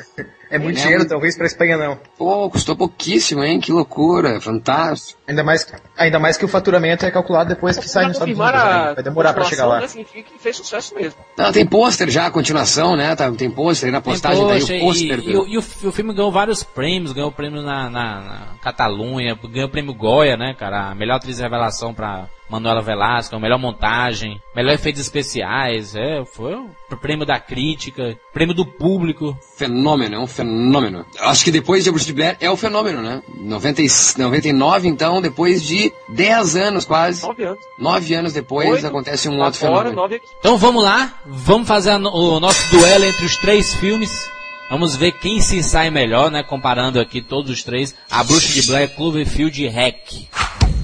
É 0.52 0.58
muito 0.58 0.78
É, 0.78 0.82
dinheiro, 0.82 1.00
muito- 1.02 1.10
talvez 1.12 1.38
pra 1.38 1.46
Espanha 1.46 1.78
não. 1.78 2.00
Pô, 2.18 2.50
custou 2.50 2.76
pouquíssimo, 2.76 3.44
hein? 3.44 3.60
Que 3.60 3.72
loucura, 3.72 4.42
fantástico. 4.42 5.20
Ainda 5.28 5.44
mais, 5.44 5.68
ainda 5.96 6.18
mais 6.20 6.38
que 6.38 6.46
o 6.46 6.48
faturamento 6.48 7.06
é 7.06 7.12
calculado 7.12 7.50
depois 7.50 7.78
que 7.78 7.88
sai 7.88 8.06
nos 8.08 8.14
Estados 8.14 8.34
Unidos. 8.36 8.52
né? 8.64 8.94
Vai 8.96 9.04
demorar 9.04 9.34
pra 9.34 9.44
chegar 9.44 9.68
lá. 9.68 9.80
Né, 9.82 9.88
significa 9.88 10.32
que 10.32 10.40
fez 10.40 10.58
sucesso 10.58 10.96
mesmo. 10.96 11.20
Não, 11.38 11.52
tem 11.52 11.66
pôster 11.66 12.10
já, 12.10 12.26
a 12.26 12.32
continuação, 12.32 12.96
né? 12.96 13.16
Tá, 13.16 13.32
tem 13.32 13.50
pôster 13.52 13.88
aí 13.88 13.92
na 13.92 14.02
Tem 14.02 14.12
postagem, 14.12 14.48
daí 14.48 14.60
poxa, 14.60 14.74
o 14.76 14.80
pôster. 14.80 15.20
e, 15.20 15.30
e, 15.32 15.38
o- 15.38 15.48
e 15.48 15.58
o, 15.58 15.62
fi- 15.62 15.88
o 15.88 15.92
filme 15.92 16.14
ganhou 16.14 16.32
vários 16.32 16.64
prêmios, 16.64 17.12
ganhou 17.14 17.32
prêmio 17.32 17.62
na, 17.62 17.90
na, 17.90 18.22
na 18.22 18.48
Catalunha, 18.64 19.38
ganhou 19.52 19.68
o 19.68 19.72
prêmio 19.72 19.94
Goya, 19.94 20.36
né, 20.36 20.56
cara? 20.58 20.90
A 20.90 20.96
melhor 20.96 21.18
atriz 21.18 21.38
de 21.38 21.44
revelação 21.44 21.94
pra 21.94 22.26
Manuela 22.50 22.82
Velasco, 22.82 23.40
melhor 23.40 23.60
montagem, 23.60 24.42
melhor 24.56 24.74
efeitos 24.74 25.02
especiais, 25.02 25.96
é, 25.96 26.24
foi 26.26 26.54
o 26.56 26.70
prêmio 27.00 27.26
da 27.26 27.40
crítica, 27.40 28.18
prêmio 28.34 28.56
do 28.56 28.66
público. 28.66 29.38
Fenômeno, 29.58 30.16
é 30.16 30.20
um 30.20 30.28
fenômeno. 30.28 31.06
Acho 31.20 31.44
que 31.44 31.52
depois 31.52 31.84
de 31.84 31.90
A 31.90 31.94
Bruxa 31.94 32.08
de 32.08 32.14
Blair 32.14 32.38
é 32.40 32.50
o 32.50 32.58
fenômeno, 32.58 33.02
né? 33.02 33.22
90, 33.40 33.82
e- 33.82 33.88
99, 34.18 34.88
então, 34.88 35.22
depois 35.22 35.64
de 35.64 35.92
10 36.10 36.56
anos 36.56 36.86
quase, 36.86 37.22
9 37.26 37.44
anos. 37.44 37.60
9 37.78 38.14
anos 38.16 38.34
depois, 38.34 38.70
Oito 38.70 38.88
acontece 38.88 39.30
um 39.30 39.38
lá 39.38 39.46
outro 39.46 39.60
fenômeno. 39.60 39.96
9 39.96 40.16
aqui. 40.16 40.28
Então 40.40 40.58
vamos 40.58 40.84
lá, 40.84 41.14
vamos 41.26 41.68
fazer 41.68 41.92
o 41.94 42.40
nosso 42.40 42.70
duelo 42.72 43.06
entre 43.06 43.26
os 43.26 43.36
três 43.38 43.74
filmes. 43.76 44.10
Vamos 44.70 44.96
ver 44.96 45.14
quem 45.14 45.42
se 45.42 45.64
sai 45.64 45.90
melhor, 45.90 46.30
né? 46.30 46.44
Comparando 46.44 47.00
aqui 47.00 47.24
todos 47.24 47.50
os 47.50 47.64
três. 47.64 47.96
A 48.10 48.24
Bruxa 48.24 48.54
de 48.54 48.68
Blair, 48.68 48.96
Cloverfield 48.96 49.64
e 49.64 49.68
Hack. 49.68 50.30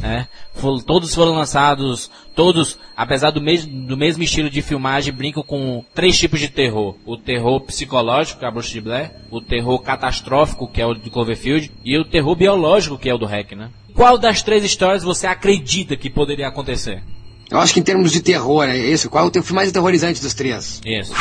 Né? 0.05 0.27
For- 0.53 0.83
todos 0.83 1.15
foram 1.15 1.33
lançados, 1.33 2.11
todos, 2.35 2.77
apesar 2.95 3.31
do 3.31 3.41
mesmo, 3.41 3.87
do 3.87 3.97
mesmo 3.97 4.21
estilo 4.21 4.51
de 4.51 4.61
filmagem, 4.61 5.11
brincam 5.11 5.41
com 5.41 5.83
três 5.95 6.15
tipos 6.17 6.39
de 6.39 6.47
terror. 6.47 6.95
O 7.05 7.17
terror 7.17 7.59
psicológico, 7.61 8.37
que 8.39 8.45
é 8.45 8.47
a 8.47 8.51
Bruxa 8.51 8.71
de 8.71 8.81
Blair. 8.81 9.11
O 9.31 9.41
terror 9.41 9.79
catastrófico, 9.79 10.67
que 10.67 10.79
é 10.79 10.85
o 10.85 10.93
do 10.93 11.09
Cloverfield. 11.09 11.71
E 11.83 11.97
o 11.97 12.05
terror 12.05 12.35
biológico, 12.35 12.97
que 12.99 13.09
é 13.09 13.13
o 13.13 13.17
do 13.17 13.25
Hack, 13.25 13.53
né? 13.53 13.69
Qual 13.95 14.17
das 14.17 14.43
três 14.43 14.63
histórias 14.63 15.01
você 15.03 15.25
acredita 15.25 15.95
que 15.95 16.09
poderia 16.09 16.47
acontecer? 16.47 17.01
Eu 17.49 17.59
acho 17.59 17.73
que 17.73 17.79
em 17.79 17.83
termos 17.83 18.11
de 18.11 18.21
terror, 18.21 18.63
é 18.63 18.77
esse. 18.77 19.09
Qual 19.09 19.25
é 19.25 19.27
o 19.27 19.31
filme 19.31 19.53
mais 19.55 19.69
aterrorizante 19.69 20.21
dos 20.21 20.33
três? 20.35 20.81
Isso. 20.85 21.13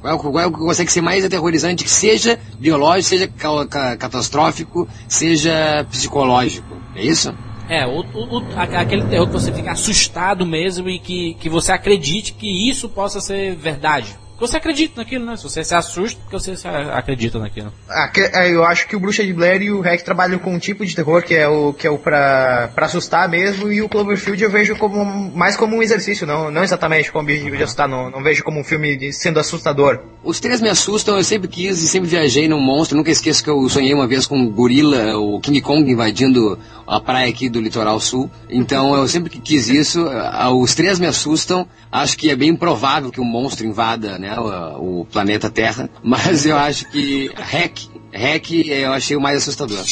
Qual 0.00 0.12
é, 0.12 0.16
o- 0.16 0.18
qual 0.18 0.40
é 0.40 0.46
o 0.46 0.52
que 0.52 0.58
consegue 0.58 0.90
ser 0.90 1.00
mais 1.02 1.24
aterrorizante, 1.24 1.84
que 1.84 1.90
seja 1.90 2.40
biológico, 2.58 3.08
seja 3.08 3.28
ca- 3.28 3.96
catastrófico, 3.96 4.88
seja 5.06 5.86
psicológico? 5.90 6.76
É 6.96 7.04
isso? 7.04 7.34
É, 7.70 7.86
o, 7.86 8.00
o- 8.00 8.42
aquele 8.56 9.04
terror 9.04 9.26
que 9.28 9.32
você 9.32 9.52
fica 9.52 9.70
assustado 9.70 10.44
mesmo 10.44 10.88
e 10.90 10.98
que, 10.98 11.34
que 11.34 11.48
você 11.48 11.70
acredite 11.70 12.32
que 12.32 12.68
isso 12.68 12.88
possa 12.88 13.20
ser 13.20 13.54
verdade. 13.54 14.18
Você 14.40 14.56
acredita 14.56 15.00
naquilo, 15.00 15.24
né? 15.26 15.36
Se 15.36 15.44
você 15.44 15.62
se 15.62 15.74
assusta, 15.74 16.18
porque 16.22 16.38
você 16.38 16.54
acredita 16.92 17.38
naquilo. 17.38 17.72
Ah, 17.88 18.10
é, 18.16 18.50
eu 18.52 18.64
acho 18.64 18.88
que 18.88 18.96
o 18.96 19.00
Bruxa 19.00 19.22
de 19.24 19.32
Blair 19.32 19.60
e 19.62 19.70
o 19.70 19.80
Hack 19.80 20.02
trabalham 20.02 20.38
com 20.38 20.54
um 20.54 20.58
tipo 20.58 20.84
de 20.84 20.94
terror 20.96 21.22
que 21.22 21.34
é 21.34 21.46
o 21.46 21.72
que 21.72 21.86
é 21.86 21.90
o 21.90 21.98
pra, 21.98 22.70
pra 22.74 22.86
assustar 22.86 23.28
mesmo, 23.28 23.70
e 23.70 23.82
o 23.82 23.88
Cloverfield 23.88 24.42
eu 24.42 24.50
vejo 24.50 24.74
como 24.76 25.04
mais 25.36 25.56
como 25.56 25.76
um 25.76 25.82
exercício, 25.82 26.26
não, 26.26 26.50
não 26.50 26.64
exatamente 26.64 27.12
como 27.12 27.24
objetivo 27.28 27.56
de 27.56 27.62
assustar, 27.62 27.86
não, 27.88 28.10
não 28.10 28.22
vejo 28.22 28.42
como 28.42 28.58
um 28.60 28.64
filme 28.64 28.96
de- 28.96 29.12
sendo 29.12 29.38
assustador. 29.38 30.00
Os 30.24 30.40
três 30.40 30.60
me 30.60 30.68
assustam, 30.68 31.16
eu 31.16 31.24
sempre 31.24 31.48
quis 31.48 31.82
e 31.82 31.88
sempre 31.88 32.08
viajei 32.08 32.48
num 32.48 32.60
monstro. 32.60 32.96
Nunca 32.96 33.10
esqueço 33.10 33.42
que 33.44 33.50
eu 33.50 33.68
sonhei 33.68 33.92
uma 33.94 34.06
vez 34.06 34.26
com 34.26 34.36
um 34.38 34.50
gorila, 34.50 35.16
o 35.18 35.40
King 35.40 35.60
Kong 35.60 35.90
invadindo 35.90 36.58
a 36.86 37.00
praia 37.00 37.28
aqui 37.30 37.48
do 37.48 37.60
litoral 37.60 37.98
sul. 38.00 38.30
Então 38.48 38.94
eu 38.94 39.06
sempre 39.08 39.30
que 39.30 39.40
quis 39.40 39.68
isso. 39.68 40.06
ah, 40.10 40.50
Os 40.52 40.74
três 40.74 40.98
me 40.98 41.06
assustam. 41.06 41.66
Acho 41.90 42.16
que 42.18 42.30
é 42.30 42.36
bem 42.36 42.50
improvável 42.50 43.10
que 43.10 43.20
um 43.20 43.24
monstro 43.24 43.66
invada 43.66 44.18
né, 44.18 44.29
o, 44.38 45.04
planeta 45.04 45.50
Terra. 45.50 45.88
Mas 46.02 46.46
eu 46.46 46.56
acho 46.56 46.88
que 46.90 47.30
Hack, 47.34 47.78
Hack 48.12 48.50
eu 48.50 48.92
achei 48.92 49.16
o 49.16 49.20
mais 49.20 49.38
assustador. 49.38 49.84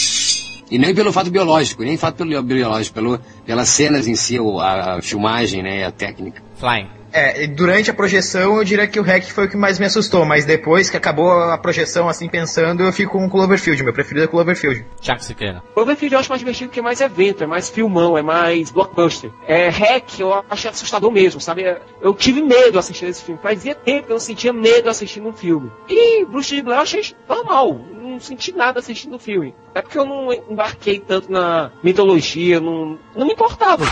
E 0.70 0.78
nem 0.78 0.94
pelo 0.94 1.12
fato 1.12 1.30
biológico, 1.30 1.82
nem 1.82 1.96
fato 1.96 2.16
pelo 2.16 2.42
biológico, 2.42 2.94
pelo, 2.94 3.20
pelas 3.46 3.68
cenas 3.68 4.06
em 4.06 4.14
si, 4.14 4.38
a, 4.38 4.96
a 4.96 5.02
filmagem, 5.02 5.62
né, 5.62 5.86
a 5.86 5.90
técnica. 5.90 6.42
Flying. 6.56 6.97
É, 7.12 7.44
e 7.44 7.46
durante 7.46 7.90
a 7.90 7.94
projeção 7.94 8.56
eu 8.56 8.64
diria 8.64 8.86
que 8.86 9.00
o 9.00 9.02
Hack 9.02 9.24
foi 9.30 9.46
o 9.46 9.48
que 9.48 9.56
mais 9.56 9.78
me 9.78 9.86
assustou, 9.86 10.24
mas 10.24 10.44
depois 10.44 10.90
que 10.90 10.96
acabou 10.96 11.30
a 11.30 11.56
projeção 11.58 12.08
assim 12.08 12.28
pensando, 12.28 12.82
eu 12.82 12.92
fico 12.92 13.12
com 13.12 13.26
o 13.26 13.30
Cloverfield, 13.30 13.82
meu 13.82 13.92
preferido 13.92 14.24
é 14.24 14.26
o 14.26 14.30
Cloverfield. 14.30 14.84
Chuck 15.00 15.24
Siqueira. 15.24 15.62
Cloverfield 15.74 16.14
eu 16.14 16.20
acho 16.20 16.28
mais 16.28 16.40
divertido 16.40 16.68
porque 16.68 16.80
é 16.80 16.82
mais 16.82 17.00
evento, 17.00 17.44
é 17.44 17.46
mais 17.46 17.68
filmão, 17.68 18.16
é 18.16 18.22
mais 18.22 18.70
blockbuster. 18.70 19.30
É, 19.46 19.68
Hack 19.68 20.18
eu 20.18 20.44
achei 20.48 20.70
assustador 20.70 21.10
mesmo, 21.10 21.40
sabe? 21.40 21.76
Eu 22.00 22.14
tive 22.14 22.42
medo 22.42 22.78
assistindo 22.78 23.08
esse 23.08 23.22
filme. 23.22 23.40
Fazia 23.42 23.74
tempo 23.74 24.06
que 24.06 24.12
eu 24.12 24.14
não 24.14 24.20
sentia 24.20 24.52
medo 24.52 24.88
assistindo 24.88 25.28
um 25.28 25.32
filme. 25.32 25.70
E 25.88 26.24
Bruxa 26.24 26.54
de 26.54 26.62
Blair 26.62 26.78
eu 26.78 26.82
achei 26.82 27.02
normal. 27.28 27.80
Não 28.18 28.24
senti 28.24 28.50
nada 28.50 28.80
assistindo 28.80 29.14
o 29.14 29.18
filme. 29.18 29.54
É 29.72 29.80
porque 29.80 29.96
eu 29.96 30.04
não 30.04 30.32
embarquei 30.32 30.98
tanto 30.98 31.30
na 31.30 31.70
mitologia, 31.84 32.58
não, 32.58 32.98
não 33.14 33.24
me 33.24 33.32
importava. 33.32 33.84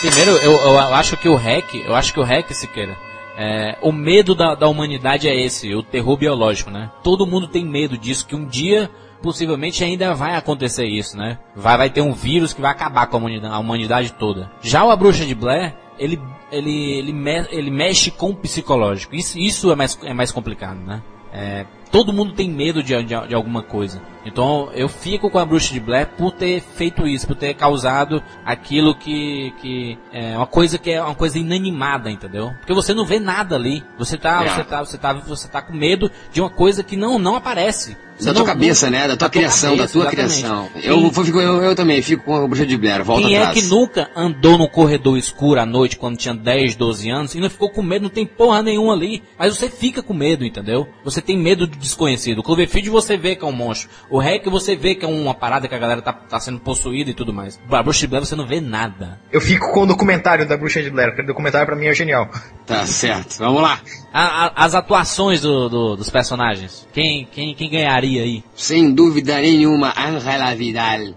Primeiro, 0.00 0.30
eu, 0.42 0.52
eu 0.52 0.78
acho 0.78 1.14
que 1.18 1.28
o 1.28 1.34
hack, 1.34 1.74
eu 1.74 1.94
acho 1.94 2.14
que 2.14 2.18
o 2.20 2.22
hack, 2.22 2.50
Siqueira, 2.54 2.96
é, 3.36 3.76
o 3.82 3.92
medo 3.92 4.34
da, 4.34 4.54
da 4.54 4.66
humanidade 4.66 5.28
é 5.28 5.38
esse, 5.38 5.74
o 5.74 5.82
terror 5.82 6.16
biológico, 6.16 6.70
né? 6.70 6.90
Todo 7.02 7.26
mundo 7.26 7.46
tem 7.48 7.66
medo 7.66 7.98
disso, 7.98 8.26
que 8.26 8.34
um 8.34 8.46
dia, 8.46 8.90
possivelmente, 9.22 9.84
ainda 9.84 10.14
vai 10.14 10.34
acontecer 10.34 10.86
isso, 10.86 11.18
né? 11.18 11.38
Vai, 11.54 11.76
vai 11.76 11.90
ter 11.90 12.00
um 12.00 12.12
vírus 12.14 12.54
que 12.54 12.62
vai 12.62 12.70
acabar 12.70 13.06
com 13.08 13.16
a 13.16 13.20
humanidade, 13.20 13.54
a 13.54 13.58
humanidade 13.58 14.12
toda. 14.14 14.50
Já 14.62 14.82
o 14.84 14.90
A 14.90 14.96
Bruxa 14.96 15.26
de 15.26 15.34
Blair, 15.34 15.74
ele, 15.98 16.18
ele, 16.50 16.98
ele, 16.98 17.12
me- 17.12 17.46
ele 17.50 17.70
mexe 17.70 18.10
com 18.10 18.30
o 18.30 18.34
psicológico. 18.36 19.14
Isso, 19.14 19.38
isso 19.38 19.70
é, 19.70 19.76
mais, 19.76 19.98
é 20.02 20.14
mais 20.14 20.32
complicado, 20.32 20.78
né? 20.78 21.02
É, 21.30 21.66
todo 21.90 22.12
mundo 22.12 22.32
tem 22.32 22.50
medo 22.50 22.82
de, 22.82 22.94
de, 23.02 23.26
de 23.28 23.34
alguma 23.34 23.62
coisa. 23.62 24.00
Então 24.24 24.70
eu 24.74 24.88
fico 24.88 25.30
com 25.30 25.38
a 25.38 25.44
Bruxa 25.44 25.72
de 25.72 25.78
Blair 25.80 26.08
por 26.16 26.32
ter 26.32 26.60
feito 26.60 27.06
isso, 27.06 27.26
por 27.26 27.36
ter 27.36 27.54
causado 27.54 28.22
aquilo 28.44 28.94
que, 28.94 29.52
que 29.60 29.98
é 30.12 30.36
uma 30.36 30.46
coisa 30.46 30.78
que 30.78 30.90
é 30.90 31.00
uma 31.02 31.14
coisa 31.14 31.38
inanimada, 31.38 32.10
entendeu? 32.10 32.52
Porque 32.58 32.74
você 32.74 32.92
não 32.92 33.04
vê 33.04 33.20
nada 33.20 33.54
ali. 33.54 33.84
Você 33.98 34.18
tá, 34.18 34.44
É. 34.44 34.48
você 34.48 34.64
tá, 34.64 34.84
você 34.84 34.98
tá, 34.98 35.12
você 35.12 35.48
tá 35.48 35.62
com 35.62 35.72
medo 35.72 36.10
de 36.32 36.40
uma 36.40 36.50
coisa 36.50 36.82
que 36.82 36.96
não, 36.96 37.18
não 37.18 37.36
aparece. 37.36 37.96
Da 38.20 38.26
não- 38.32 38.34
tua 38.34 38.44
cabeça, 38.44 38.86
não- 38.86 38.98
né? 38.98 39.08
Da 39.08 39.16
tua 39.16 39.28
criação, 39.28 39.76
da 39.76 39.86
tua 39.86 40.02
exatamente. 40.06 40.34
criação. 40.38 40.68
Quem- 40.72 40.84
Eu, 40.90 41.10
fico, 41.12 41.40
eu, 41.40 41.62
eu 41.62 41.74
também 41.74 42.00
fico 42.02 42.24
com 42.24 42.34
a 42.36 42.46
bruxa 42.46 42.64
de 42.66 42.76
Blair, 42.76 43.04
volta 43.04 43.22
Quem 43.26 43.34
é 43.36 43.38
atrás. 43.42 43.58
que 43.60 43.66
nunca 43.68 44.08
andou 44.16 44.56
no 44.58 44.68
corredor 44.68 45.18
escuro 45.18 45.60
à 45.60 45.66
noite 45.66 45.96
quando 45.96 46.16
tinha 46.16 46.34
10, 46.34 46.74
12 46.74 47.10
anos 47.10 47.34
e 47.34 47.40
não 47.40 47.50
ficou 47.50 47.70
com 47.70 47.82
medo, 47.82 48.04
não 48.04 48.10
tem 48.10 48.24
porra 48.26 48.62
nenhuma 48.62 48.92
ali, 48.94 49.22
mas 49.38 49.56
você 49.56 49.68
fica 49.68 50.02
com 50.02 50.14
medo, 50.14 50.44
entendeu? 50.44 50.86
Você 51.04 51.20
tem 51.20 51.36
medo 51.36 51.66
do 51.66 51.76
desconhecido. 51.76 52.38
O 52.38 52.42
Cloverfield 52.42 52.88
você 52.90 53.16
vê 53.16 53.36
que 53.36 53.44
é 53.44 53.48
um 53.48 53.52
monstro. 53.52 53.88
O 54.10 54.18
Hack 54.18 54.46
você 54.48 54.74
vê 54.76 54.94
que 54.94 55.04
é 55.04 55.08
uma 55.08 55.34
parada 55.34 55.68
que 55.68 55.74
a 55.74 55.78
galera 55.78 56.00
tá, 56.00 56.12
tá 56.12 56.40
sendo 56.40 56.58
possuída 56.60 57.10
e 57.10 57.14
tudo 57.14 57.32
mais. 57.34 57.60
A 57.70 57.82
Bruxa 57.82 58.00
de 58.00 58.06
Blair 58.06 58.24
você 58.24 58.34
não 58.36 58.46
vê 58.46 58.60
nada. 58.60 59.20
Eu 59.30 59.40
fico 59.40 59.72
com 59.72 59.82
o 59.82 59.86
documentário 59.86 60.46
da 60.48 60.56
Bruxa 60.56 60.82
de 60.82 60.90
Blair, 60.90 61.10
porque 61.10 61.22
o 61.22 61.26
documentário 61.26 61.66
pra 61.66 61.76
mim 61.76 61.86
é 61.86 61.94
genial. 61.94 62.30
Tá 62.66 62.86
certo, 62.86 63.38
vamos 63.38 63.62
lá. 63.62 63.78
A- 64.12 64.46
a- 64.46 64.52
as 64.64 64.74
atuações 64.74 65.40
do- 65.40 65.68
do- 65.68 65.96
dos 65.96 66.08
personagens. 66.10 66.86
Quem, 66.92 67.28
quem, 67.30 67.54
quem 67.54 67.70
ganharia 67.70 68.05
aí? 68.06 68.44
Sem 68.54 68.92
dúvida 68.92 69.38
nenhuma, 69.38 69.92
Angela 69.96 70.54
Vidal. 70.54 71.14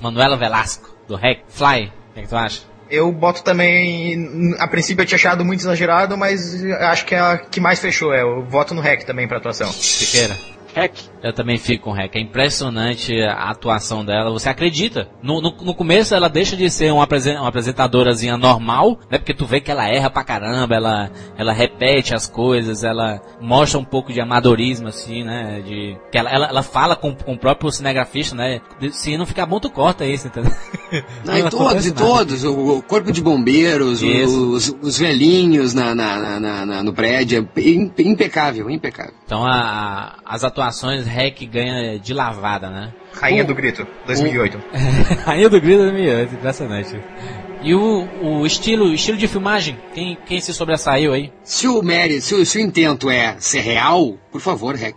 Manuela 0.00 0.36
Velasco, 0.36 0.94
do 1.06 1.14
Hack. 1.14 1.40
Fly, 1.48 1.92
o 2.10 2.14
que, 2.14 2.20
é 2.20 2.22
que 2.22 2.28
tu 2.28 2.36
acha? 2.36 2.60
Eu 2.90 3.10
boto 3.10 3.42
também. 3.42 4.54
A 4.58 4.68
princípio 4.68 5.02
eu 5.02 5.06
tinha 5.06 5.16
achado 5.16 5.44
muito 5.44 5.60
exagerado, 5.60 6.16
mas 6.18 6.62
acho 6.64 7.06
que 7.06 7.14
é 7.14 7.20
a 7.20 7.38
que 7.38 7.58
mais 7.58 7.80
fechou. 7.80 8.12
É, 8.12 8.20
eu 8.20 8.44
voto 8.44 8.74
no 8.74 8.82
REC 8.82 9.04
também 9.04 9.26
pra 9.26 9.38
atuação. 9.38 9.72
Siqueira. 9.72 10.36
Hack. 10.74 10.92
Eu 11.22 11.32
também 11.32 11.56
fico 11.58 11.84
com 11.84 11.90
o 11.90 11.94
Hack. 11.94 12.16
É 12.16 12.20
impressionante 12.20 13.14
a 13.22 13.50
atuação 13.50 14.04
dela. 14.04 14.30
Você 14.30 14.48
acredita. 14.48 15.08
No, 15.22 15.40
no, 15.40 15.50
no 15.62 15.74
começo 15.74 16.14
ela 16.14 16.28
deixa 16.28 16.56
de 16.56 16.68
ser 16.70 16.92
uma, 16.92 17.04
apresen- 17.04 17.38
uma 17.38 17.48
apresentadorazinha 17.48 18.36
normal, 18.36 18.98
né? 19.10 19.18
Porque 19.18 19.34
tu 19.34 19.46
vê 19.46 19.60
que 19.60 19.70
ela 19.70 19.88
erra 19.88 20.10
pra 20.10 20.24
caramba, 20.24 20.74
ela, 20.74 21.10
ela 21.36 21.52
repete 21.52 22.14
as 22.14 22.26
coisas, 22.26 22.82
ela 22.84 23.20
mostra 23.40 23.78
um 23.78 23.84
pouco 23.84 24.12
de 24.12 24.20
amadorismo, 24.20 24.88
assim, 24.88 25.22
né? 25.24 25.62
De, 25.64 25.96
que 26.10 26.18
ela, 26.18 26.30
ela, 26.30 26.46
ela 26.48 26.62
fala 26.62 26.96
com, 26.96 27.14
com 27.14 27.34
o 27.34 27.38
próprio 27.38 27.70
cinegrafista, 27.70 28.34
né? 28.34 28.60
Se 28.90 29.16
não 29.16 29.26
ficar 29.26 29.46
bom, 29.46 29.60
tu 29.60 29.70
corta 29.70 30.04
isso, 30.06 30.26
entendeu? 30.28 30.52
Não, 31.24 31.34
e 31.38 31.50
todos, 31.50 31.86
e 31.86 31.92
todos, 31.92 32.44
o, 32.44 32.78
o 32.78 32.82
corpo 32.82 33.12
de 33.12 33.20
bombeiros, 33.22 34.02
os, 34.02 34.74
os 34.82 34.98
velhinhos 34.98 35.74
na, 35.74 35.94
na, 35.94 36.40
na- 36.40 36.66
na- 36.66 36.82
no 36.82 36.92
prédio, 36.92 37.48
é 37.56 37.60
im- 37.60 37.92
impecável, 37.98 38.68
impecável. 38.70 39.14
Então 39.24 39.44
a, 39.44 39.52
a- 39.52 40.14
as 40.24 40.42
atuações 40.44 40.61
Hack 40.70 41.42
ganha 41.50 41.98
de 41.98 42.12
lavada, 42.14 42.68
né? 42.70 42.92
Rainha 43.14 43.44
O- 43.44 43.46
do 43.46 43.54
Grito, 43.54 43.86
2008. 44.06 44.60
Rainha 45.24 45.48
do 45.48 45.60
Grito 45.60 45.82
2008, 45.82 46.34
impressionante. 46.34 47.00
E 47.62 47.74
o, 47.74 48.08
o 48.22 48.46
estilo, 48.46 48.92
estilo 48.92 49.16
de 49.16 49.28
filmagem, 49.28 49.78
quem, 49.94 50.18
quem 50.26 50.40
se 50.40 50.52
sobressaiu 50.52 51.12
aí? 51.12 51.32
Se 51.44 51.68
o 51.68 51.82
mérito, 51.82 52.22
se, 52.22 52.34
o- 52.34 52.44
se 52.44 52.58
o 52.58 52.60
intento 52.60 53.08
é 53.10 53.36
ser 53.38 53.60
real, 53.60 54.16
por 54.30 54.40
favor, 54.40 54.74
Rec. 54.74 54.96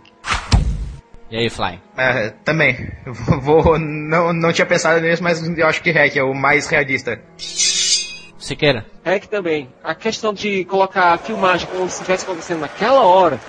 E 1.30 1.36
aí, 1.36 1.50
Fly? 1.50 1.80
É, 1.96 2.30
também. 2.44 2.88
Vou, 3.42 3.78
não, 3.78 4.32
não 4.32 4.52
tinha 4.52 4.66
pensado 4.66 5.00
nisso, 5.00 5.22
mas 5.22 5.42
eu 5.58 5.66
acho 5.66 5.82
que 5.82 5.90
REC 5.90 6.16
é 6.16 6.22
o 6.22 6.32
mais 6.34 6.66
realista. 6.68 7.20
Siqueira? 8.38 8.86
Hack 9.04 9.26
também. 9.26 9.68
A 9.82 9.94
questão 9.94 10.32
de 10.32 10.64
colocar 10.66 11.14
a 11.14 11.18
filmagem 11.18 11.66
como 11.68 11.88
se 11.88 11.96
estivesse 11.96 12.24
acontecendo 12.24 12.60
naquela 12.60 13.00
hora, 13.02 13.40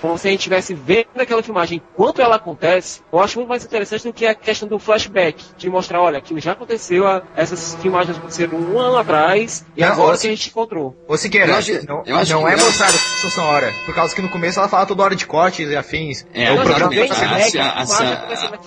como 0.00 0.16
se 0.18 0.28
a 0.28 0.30
gente 0.30 0.40
estivesse 0.40 0.74
vendo 0.74 1.06
aquela 1.18 1.42
filmagem 1.42 1.82
enquanto 1.92 2.20
ela 2.22 2.36
acontece, 2.36 3.00
eu 3.12 3.20
acho 3.20 3.38
muito 3.38 3.48
mais 3.48 3.64
interessante 3.64 4.04
do 4.04 4.12
que 4.12 4.26
a 4.26 4.34
questão 4.34 4.68
do 4.68 4.78
flashback, 4.78 5.42
de 5.56 5.68
mostrar, 5.68 6.00
olha, 6.00 6.18
aquilo 6.18 6.40
já 6.40 6.52
aconteceu, 6.52 7.06
a- 7.06 7.22
essas 7.36 7.74
filmagens 7.76 8.16
aconteceram 8.16 8.58
um 8.58 8.78
ano 8.78 8.96
atrás, 8.96 9.64
e 9.76 9.80
Não, 9.80 9.88
agora 9.88 10.12
ou 10.12 10.18
que 10.18 10.26
a 10.26 10.30
gente 10.30 10.48
encontrou. 10.48 10.96
Ô 11.08 11.16
Siqueira, 11.16 11.52
Eu 11.52 11.56
acho- 11.56 11.86
não, 11.86 12.02
eu 12.06 12.16
acho 12.16 12.32
não 12.32 12.44
que- 12.44 12.52
é 12.52 12.56
mostrado 12.56 12.92
se 12.92 13.40
hora. 13.40 13.72
Por 13.84 13.94
causa 13.94 14.14
que 14.14 14.22
no 14.22 14.28
começo 14.28 14.58
ela 14.58 14.68
fala 14.68 14.86
toda 14.86 15.02
hora 15.02 15.16
de 15.16 15.26
cortes 15.26 15.68
e 15.68 15.76
afins. 15.76 16.26
É, 16.32 16.50
o, 16.52 16.56
programa 16.62 16.90
tá 17.08 17.14
se 17.14 17.58
a 17.58 17.72
a- 17.72 17.86
se 17.86 18.02
a- 18.04 18.60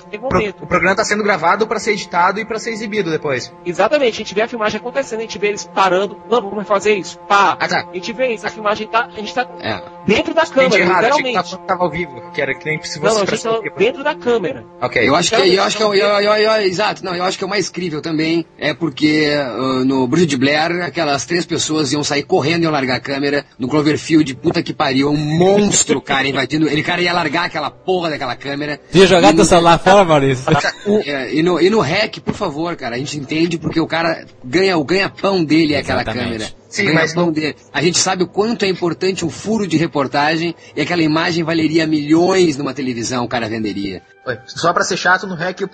o 0.62 0.68
programa 0.68 0.96
tá 0.96 1.04
sendo 1.06 1.24
gravado 1.24 1.68
pra 1.68 1.80
ser 1.80 1.92
editado 1.92 2.40
e 2.40 2.46
pra 2.46 2.60
ser 2.60 2.72
exibido 2.72 3.10
depois. 3.12 3.52
Exatamente, 3.66 4.14
a 4.16 4.18
gente 4.18 4.34
vê 4.34 4.42
a 4.42 4.48
filmagem 4.48 4.80
acontecendo, 4.80 5.20
a 5.20 5.24
gente 5.24 5.38
vê 5.38 5.48
eles 5.48 5.70
parando, 5.74 6.18
não, 6.30 6.42
vamos 6.42 6.68
fazer 6.68 6.96
isso, 6.96 7.18
pá. 7.20 7.58
Ah, 7.60 7.68
tá. 7.68 7.88
A 7.92 7.94
gente 7.94 8.12
vê 8.14 8.34
isso, 8.34 8.46
a 8.46 8.50
filmagem 8.50 8.88
tá, 8.88 9.06
a 9.16 9.20
gente 9.20 9.34
tá 9.34 9.48
É. 9.60 9.82
dentro 10.06 10.34
da 10.34 10.44
Entendi 10.44 10.54
câmera, 10.70 10.82
errado, 10.84 11.06
achei 11.06 11.12
que 11.12 11.30
literalmente. 11.30 11.52
tava, 11.52 11.64
tava 11.68 11.84
ao 11.84 11.90
vivo, 11.90 12.32
que 12.34 12.42
era 12.42 12.54
que 12.54 12.66
nem 12.66 12.82
se 12.84 13.00
Não, 13.00 13.04
fosse 13.06 13.16
não, 13.16 13.24
a 13.24 13.26
pra 13.26 13.36
gente 13.36 13.44
tá 13.44 13.62
ser- 13.62 13.74
dentro 13.78 14.04
da 14.04 14.16
câmera. 14.16 14.64
Ok. 14.82 15.08
Eu 15.10 15.16
acho 15.16 15.30
que, 15.36 15.36
eu 15.56 15.64
acho 15.64 15.78
que, 15.78 15.84
eu, 15.84 15.94
eu, 15.94 16.08
eu, 16.20 16.34
eu- 16.36 16.62
exato, 16.62 17.04
não, 17.04 17.16
eu 17.16 17.24
acho 17.24 17.38
que 17.38 17.44
é 17.44 17.48
o 17.48 17.50
mais 17.50 17.70
incrível 17.70 18.02
também, 18.02 18.46
é 18.58 18.74
porque 18.74 19.30
ah, 19.36 19.84
no 19.86 20.08
Bruxa 20.08 20.26
de 20.26 20.38
Blair, 20.38 20.84
aquelas 20.84 21.26
três 21.26 21.46
pessoas 21.46 21.92
iam 21.94 22.04
sair 22.04 22.24
correndo 22.24 22.62
e 22.62 22.64
iam 22.64 22.72
largar 22.72 22.98
a 22.98 23.00
câmera, 23.00 23.46
no 23.58 23.68
Cloverfield, 23.68 24.36
puta 24.36 24.62
que 24.62 24.74
pariu, 24.74 25.10
um 25.10 25.18
monstro, 25.18 26.02
cara, 26.02 26.28
invadindo, 26.28 26.68
ele 26.68 26.84
cara 26.84 27.02
ia 27.02 27.14
largar 27.14 27.46
aquela 27.46 27.72
porra 27.72 28.10
daquela 28.10 28.36
câmera. 28.36 28.80
Ia 28.94 29.08
jogar 29.08 29.30
E 29.30 29.36
teu 29.36 29.44
no- 29.44 29.46
celular 29.46 29.78
fora, 29.80 30.04
Maurício? 30.04 30.46
É, 31.06 31.34
e, 31.34 31.42
no, 31.42 31.60
e 31.62 31.70
no 31.70 31.80
REC, 31.80 32.20
por 32.20 32.34
favor, 32.34 32.76
cara, 32.76 32.96
a 32.96 32.98
gente 33.00 33.18
entende 33.18 33.58
porque 33.58 33.80
o 33.80 33.88
cara 33.88 34.26
ganha 34.44 34.78
o 34.78 34.84
ganha-pão 34.84 35.44
dele 35.44 35.74
é 35.74 35.80
aquela 35.80 36.02
Exatamente. 36.02 36.26
câmera. 36.32 36.63
Sim, 36.74 36.92
mas 36.92 37.14
dele. 37.32 37.56
A 37.72 37.84
gente 37.84 38.00
sabe 38.00 38.24
o 38.24 38.28
quanto 38.28 38.66
é 38.66 38.68
importante 38.68 39.24
um 39.24 39.30
furo 39.30 39.68
de 39.68 39.78
reportagem 39.78 40.56
e 40.76 40.82
aquela 40.82 41.04
imagem 41.04 41.44
valeria 41.44 41.86
milhões 41.86 42.58
numa 42.58 42.74
televisão, 42.74 43.24
o 43.26 43.28
cara 43.28 43.48
venderia. 43.48 44.02
Só 44.46 44.72
pra 44.72 44.84
ser 44.84 44.96
chato, 44.96 45.28
no 45.28 45.36
REC, 45.36 45.64
o- 45.66 45.68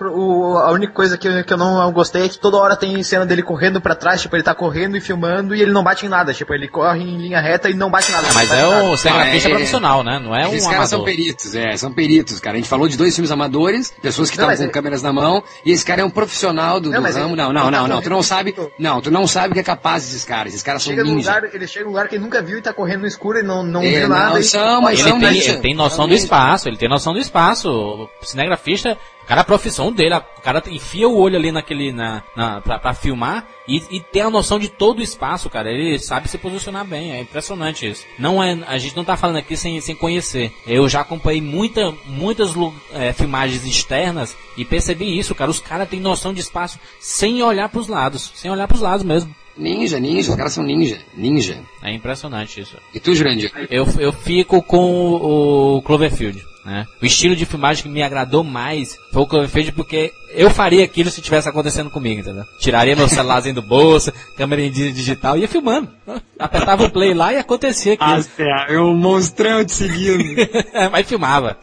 o- 0.53 0.57
a 0.57 0.71
única 0.71 0.91
coisa 0.91 1.17
que, 1.17 1.27
eu- 1.27 1.43
que 1.43 1.53
eu 1.53 1.57
não 1.57 1.91
gostei 1.91 2.25
é 2.25 2.29
que 2.29 2.37
toda 2.39 2.57
hora 2.57 2.75
tem 2.75 3.01
cena 3.03 3.25
dele 3.25 3.43
correndo 3.43 3.79
pra 3.79 3.93
trás, 3.93 4.21
tipo, 4.21 4.35
ele 4.35 4.41
tá 4.41 4.55
correndo 4.55 4.97
e 4.97 5.01
filmando 5.01 5.53
e 5.53 5.61
ele 5.61 5.71
não 5.71 5.83
bate 5.83 6.05
em 6.05 6.09
nada. 6.09 6.33
Tipo, 6.33 6.53
ele 6.55 6.67
corre 6.67 6.99
em 7.03 7.17
linha 7.17 7.39
reta 7.39 7.69
e 7.69 7.73
não 7.75 7.91
bate 7.91 8.09
em 8.09 8.15
nada. 8.15 8.27
Mas 8.33 8.51
é 8.51 8.65
o 8.65 8.97
cinegrafista 8.97 9.49
é- 9.49 9.51
profissional, 9.51 10.03
né? 10.03 10.17
Não 10.19 10.35
é 10.35 10.47
um 10.47 10.53
Esses 10.55 10.67
caras 10.67 10.89
são 10.89 11.03
peritos, 11.03 11.53
é, 11.53 11.77
são 11.77 11.91
peritos, 11.93 12.39
cara. 12.39 12.55
A 12.55 12.59
gente 12.59 12.69
falou 12.69 12.87
de 12.87 12.97
dois 12.97 13.13
filmes 13.13 13.29
amadores, 13.31 13.93
pessoas 14.01 14.29
que 14.29 14.35
estavam 14.35 14.55
com 14.55 14.63
é- 14.63 14.67
câmeras 14.67 15.03
na 15.03 15.13
mão, 15.13 15.43
e 15.63 15.71
esse 15.71 15.85
cara 15.85 16.01
é 16.01 16.05
um 16.05 16.09
profissional 16.09 16.79
do, 16.79 16.89
Não, 16.89 16.97
do 16.97 17.03
mas 17.03 17.15
ramo. 17.15 17.35
ele- 17.35 17.35
Não, 17.35 17.53
não, 17.53 17.65
tá 17.65 17.71
não, 17.71 17.87
não. 17.87 18.01
Tu 18.01 18.09
não 18.09 18.23
sabe. 18.23 18.55
Não, 18.79 18.99
tu 19.01 19.11
não 19.11 19.27
sabe 19.27 19.51
o 19.51 19.53
que 19.53 19.59
é 19.59 19.63
capaz 19.63 20.03
desses 20.05 20.23
caras. 20.25 20.53
Esses 20.53 20.63
caras 20.63 20.81
são 20.81 20.91
ninja. 20.93 21.33
lugar, 21.39 21.53
ele 21.53 21.67
chega 21.67 21.85
num 21.85 21.91
lugar 21.91 22.07
que 22.07 22.15
ele 22.15 22.23
nunca 22.23 22.41
viu 22.41 22.57
e 22.57 22.61
tá 22.63 22.73
correndo 22.73 23.01
no 23.01 23.07
escuro 23.07 23.37
e 23.39 23.43
não, 23.43 23.61
não 23.63 23.83
É, 23.83 23.89
viu 23.99 24.09
não, 24.09 24.17
nada. 24.17 24.39
e- 24.39 24.43
são, 24.43 24.81
mas 24.81 24.99
Ele 24.99 25.09
são 25.09 25.19
tem, 25.19 25.37
ele 25.37 25.57
tem 25.59 25.75
noção 25.75 26.07
do 26.07 26.15
espaço, 26.15 26.67
ele 26.67 26.77
tem 26.77 26.89
noção 26.89 27.13
do 27.13 27.19
espaço. 27.19 28.09
Cinegrafista, 28.39 28.97
o 29.21 29.25
cara, 29.25 29.41
a 29.41 29.43
profissão 29.43 29.91
dele, 29.91 30.15
o 30.15 30.41
cara 30.41 30.63
enfia 30.67 31.07
o 31.07 31.17
olho 31.17 31.35
ali 31.35 31.51
naquele, 31.51 31.91
na, 31.91 32.23
na, 32.35 32.61
pra, 32.61 32.79
pra 32.79 32.93
filmar 32.93 33.45
e, 33.67 33.83
e 33.91 33.99
tem 33.99 34.21
a 34.21 34.29
noção 34.29 34.57
de 34.57 34.69
todo 34.69 34.99
o 34.99 35.03
espaço, 35.03 35.49
cara. 35.49 35.69
Ele 35.69 35.99
sabe 35.99 36.29
se 36.29 36.37
posicionar 36.37 36.85
bem, 36.85 37.11
é 37.11 37.21
impressionante 37.21 37.87
isso. 37.87 38.05
Não 38.17 38.41
é, 38.41 38.57
a 38.65 38.77
gente 38.77 38.95
não 38.95 39.03
tá 39.03 39.17
falando 39.17 39.35
aqui 39.35 39.57
sem, 39.57 39.79
sem 39.81 39.93
conhecer. 39.93 40.53
Eu 40.65 40.87
já 40.87 41.01
acompanhei 41.01 41.41
muita, 41.41 41.93
muitas 42.05 42.53
é, 42.93 43.11
filmagens 43.11 43.65
externas 43.65 44.35
e 44.55 44.63
percebi 44.63 45.19
isso, 45.19 45.35
cara. 45.35 45.51
Os 45.51 45.59
caras 45.59 45.89
têm 45.89 45.99
noção 45.99 46.33
de 46.33 46.39
espaço 46.39 46.79
sem 46.99 47.43
olhar 47.43 47.67
pros 47.67 47.87
lados, 47.87 48.31
sem 48.35 48.49
olhar 48.49 48.67
pros 48.67 48.81
lados 48.81 49.05
mesmo. 49.05 49.35
Ninja, 49.57 49.99
ninja, 49.99 50.31
os 50.31 50.37
caras 50.37 50.53
são 50.53 50.63
ninja. 50.63 50.99
Ninja. 51.13 51.61
É 51.83 51.93
impressionante 51.93 52.61
isso. 52.61 52.77
E 52.93 52.99
tu, 52.99 53.13
Jurandir? 53.13 53.51
Eu, 53.69 53.85
eu 53.99 54.13
fico 54.13 54.63
com 54.63 55.11
o 55.11 55.81
Cloverfield. 55.81 56.41
Né? 56.69 56.85
O 57.01 57.05
estilo 57.05 57.35
de 57.35 57.47
filmagem 57.47 57.81
que 57.81 57.89
me 57.89 58.03
agradou 58.03 58.43
mais 58.43 58.95
foi 59.11 59.23
o 59.23 59.25
Cloverfield 59.25 59.71
porque 59.71 60.13
eu 60.35 60.51
faria 60.51 60.83
aquilo 60.83 61.09
se 61.09 61.19
tivesse 61.19 61.49
acontecendo 61.49 61.89
comigo, 61.89 62.21
entendeu? 62.21 62.45
Tiraria 62.59 62.95
meu 62.95 63.09
celularzinho 63.09 63.55
do 63.55 63.63
bolso, 63.63 64.13
câmera 64.37 64.69
digital 64.69 65.35
e 65.35 65.41
ia 65.41 65.47
filmando. 65.47 65.89
Apertava 66.37 66.85
o 66.85 66.91
play 66.91 67.15
lá 67.15 67.33
e 67.33 67.37
acontecia 67.37 67.93
aquilo. 67.95 68.11
é 68.69 68.79
um 68.79 68.95
monstrão 68.95 69.65
te 69.65 69.71
seguindo. 69.71 70.39
É, 70.71 70.87
Mas 70.93 71.07
filmava. 71.07 71.57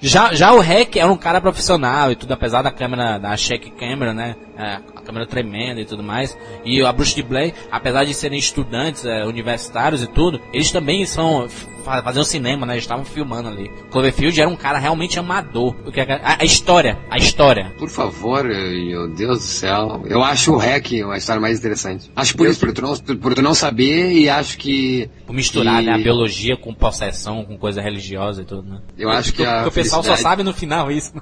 Já, 0.00 0.32
já 0.32 0.54
o 0.54 0.60
Hack 0.60 0.96
era 0.96 1.12
um 1.12 1.16
cara 1.18 1.38
profissional 1.38 2.10
e 2.10 2.16
tudo, 2.16 2.32
apesar 2.32 2.62
da 2.62 2.70
câmera, 2.70 3.18
da 3.18 3.36
shake 3.36 3.70
camera, 3.72 4.14
né? 4.14 4.34
É, 4.56 4.78
câmera 5.06 5.26
tremenda 5.26 5.80
e 5.80 5.84
tudo 5.84 6.02
mais. 6.02 6.36
E 6.64 6.82
a 6.82 6.92
Bruxa 6.92 7.14
de 7.14 7.22
Blair, 7.22 7.54
apesar 7.70 8.04
de 8.04 8.12
serem 8.12 8.38
estudantes 8.38 9.04
é, 9.04 9.24
universitários 9.24 10.02
e 10.02 10.06
tudo, 10.06 10.40
eles 10.52 10.70
também 10.70 11.06
são 11.06 11.48
fa- 11.84 12.02
faziam 12.02 12.24
cinema, 12.24 12.66
né? 12.66 12.74
Eles 12.74 12.84
estavam 12.84 13.04
filmando 13.04 13.48
ali. 13.48 13.70
Cloverfield 13.90 14.40
era 14.40 14.50
um 14.50 14.56
cara 14.56 14.78
realmente 14.78 15.18
amador. 15.18 15.74
O 15.86 15.92
que 15.92 16.00
é- 16.00 16.20
a, 16.22 16.38
a 16.42 16.44
história, 16.44 16.98
a 17.10 17.16
história. 17.16 17.72
Por 17.78 17.88
favor, 17.88 18.44
meu 18.44 19.08
Deus 19.14 19.38
do 19.38 19.44
céu. 19.44 20.02
Eu 20.06 20.22
acho 20.22 20.52
o 20.52 20.56
Hack 20.58 20.92
a 21.10 21.16
história 21.16 21.40
mais 21.40 21.58
interessante. 21.58 22.10
Acho 22.14 22.36
por 22.36 22.46
isso, 22.48 22.60
por 22.60 22.72
tu 22.72 22.82
não, 22.82 22.96
por 22.96 23.34
tu 23.34 23.42
não 23.42 23.54
saber 23.54 24.12
e 24.12 24.28
acho 24.28 24.58
que. 24.58 25.08
Por 25.26 25.32
misturar, 25.34 25.80
que- 25.80 25.86
né? 25.86 25.92
A 25.94 25.98
biologia 25.98 26.56
com 26.56 26.74
possessão, 26.74 27.44
com 27.44 27.56
coisa 27.56 27.80
religiosa 27.80 28.42
e 28.42 28.44
tudo, 28.44 28.68
né? 28.68 28.80
Eu 28.98 29.08
acho 29.10 29.32
que 29.32 29.44
Porque 29.44 29.68
o 29.68 29.72
pessoal 29.72 30.02
só 30.02 30.08
felicidade- 30.10 30.22
sabe 30.22 30.42
no 30.42 30.52
final 30.52 30.90
isso. 30.90 31.12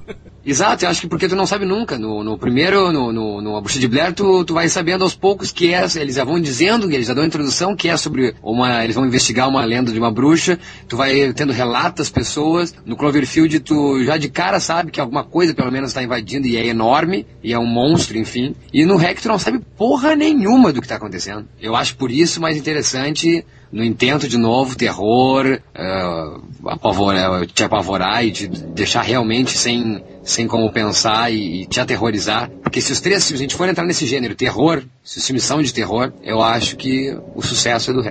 Exato, 0.47 0.85
eu 0.85 0.91
acho 0.91 1.01
que 1.01 1.07
porque 1.09 1.27
tu 1.29 1.35
não 1.37 1.47
sabe 1.47 1.65
nunca. 1.65 1.99
No, 1.99 2.23
no 2.23 2.37
primeiro, 2.39 2.93
no, 2.93 3.11
no, 3.13 3.41
no 3.41 3.57
De 3.79 3.89
Blair, 3.89 4.13
tu, 4.13 4.45
tu 4.45 4.55
vai 4.55 4.69
sabendo 4.69 5.05
aos 5.05 5.15
poucos 5.15 5.51
que 5.53 5.73
é, 5.73 5.85
eles 5.97 6.15
já 6.15 6.25
vão 6.25 6.41
dizendo, 6.41 6.91
eles 6.91 7.07
já 7.07 7.15
dão 7.15 7.25
a 7.25 7.27
introdução 7.27 7.77
que 7.77 7.89
é 7.89 7.97
sobre 7.97 8.35
uma, 8.43 8.83
eles 8.83 8.95
vão 8.95 9.07
investigar 9.07 9.49
uma 9.49 9.65
lenda 9.65 9.93
de 9.93 9.99
uma 9.99 10.11
bruxa, 10.11 10.59
tu 10.89 10.97
vai 10.97 11.33
tendo 11.33 11.53
relatos 11.53 11.95
das 11.99 12.11
pessoas. 12.11 12.75
No 12.85 12.97
Cloverfield, 12.97 13.61
tu 13.61 14.03
já 14.05 14.17
de 14.17 14.29
cara 14.29 14.61
sabe 14.61 14.91
que 14.91 15.01
alguma 15.01 15.25
coisa 15.25 15.55
pelo 15.55 15.71
menos 15.71 15.91
está 15.91 16.03
invadindo 16.03 16.47
e 16.47 16.57
é 16.57 16.67
enorme, 16.67 17.27
e 17.43 17.53
é 17.53 17.59
um 17.59 17.67
monstro, 17.67 18.19
enfim. 18.19 18.55
E 18.73 18.85
no 18.85 18.97
Hack 18.97 19.21
tu 19.21 19.29
não 19.29 19.39
sabe 19.39 19.61
porra 19.77 20.15
nenhuma 20.15 20.73
do 20.73 20.81
que 20.81 20.87
está 20.87 20.97
acontecendo. 20.97 21.47
Eu 21.61 21.75
acho 21.75 21.97
por 21.97 22.11
isso 22.11 22.41
mais 22.41 22.57
interessante 22.57 23.45
no 23.75 23.83
intento 23.83 24.29
de 24.29 24.39
novo, 24.39 24.77
terror, 24.77 25.61
apavorar, 26.65 27.45
te 27.45 27.65
apavorar 27.65 28.25
e 28.25 28.31
te 28.31 28.47
deixar 28.47 29.03
realmente 29.03 29.51
sem, 29.51 30.01
sem 30.23 30.47
como 30.47 30.71
pensar 30.71 31.33
e, 31.33 31.63
e 31.63 31.67
te 31.67 31.81
aterrorizar. 31.81 32.49
Porque 32.63 32.81
se 32.81 32.93
os 32.93 33.01
três, 33.01 33.25
se 33.25 33.35
a 33.35 33.37
gente 33.37 33.57
for 33.57 33.69
entrar 33.69 33.85
nesse 33.85 34.07
gênero, 34.07 34.37
terror, 34.37 34.85
se 35.03 35.19
os 35.19 35.27
filmes 35.27 35.43
são 35.43 35.61
de 35.61 35.75
terror, 35.75 36.13
eu 36.23 36.41
acho 36.41 36.77
que 36.77 37.19
o 37.35 37.43
sucesso 37.43 37.91
é 37.91 37.95
do. 37.95 38.03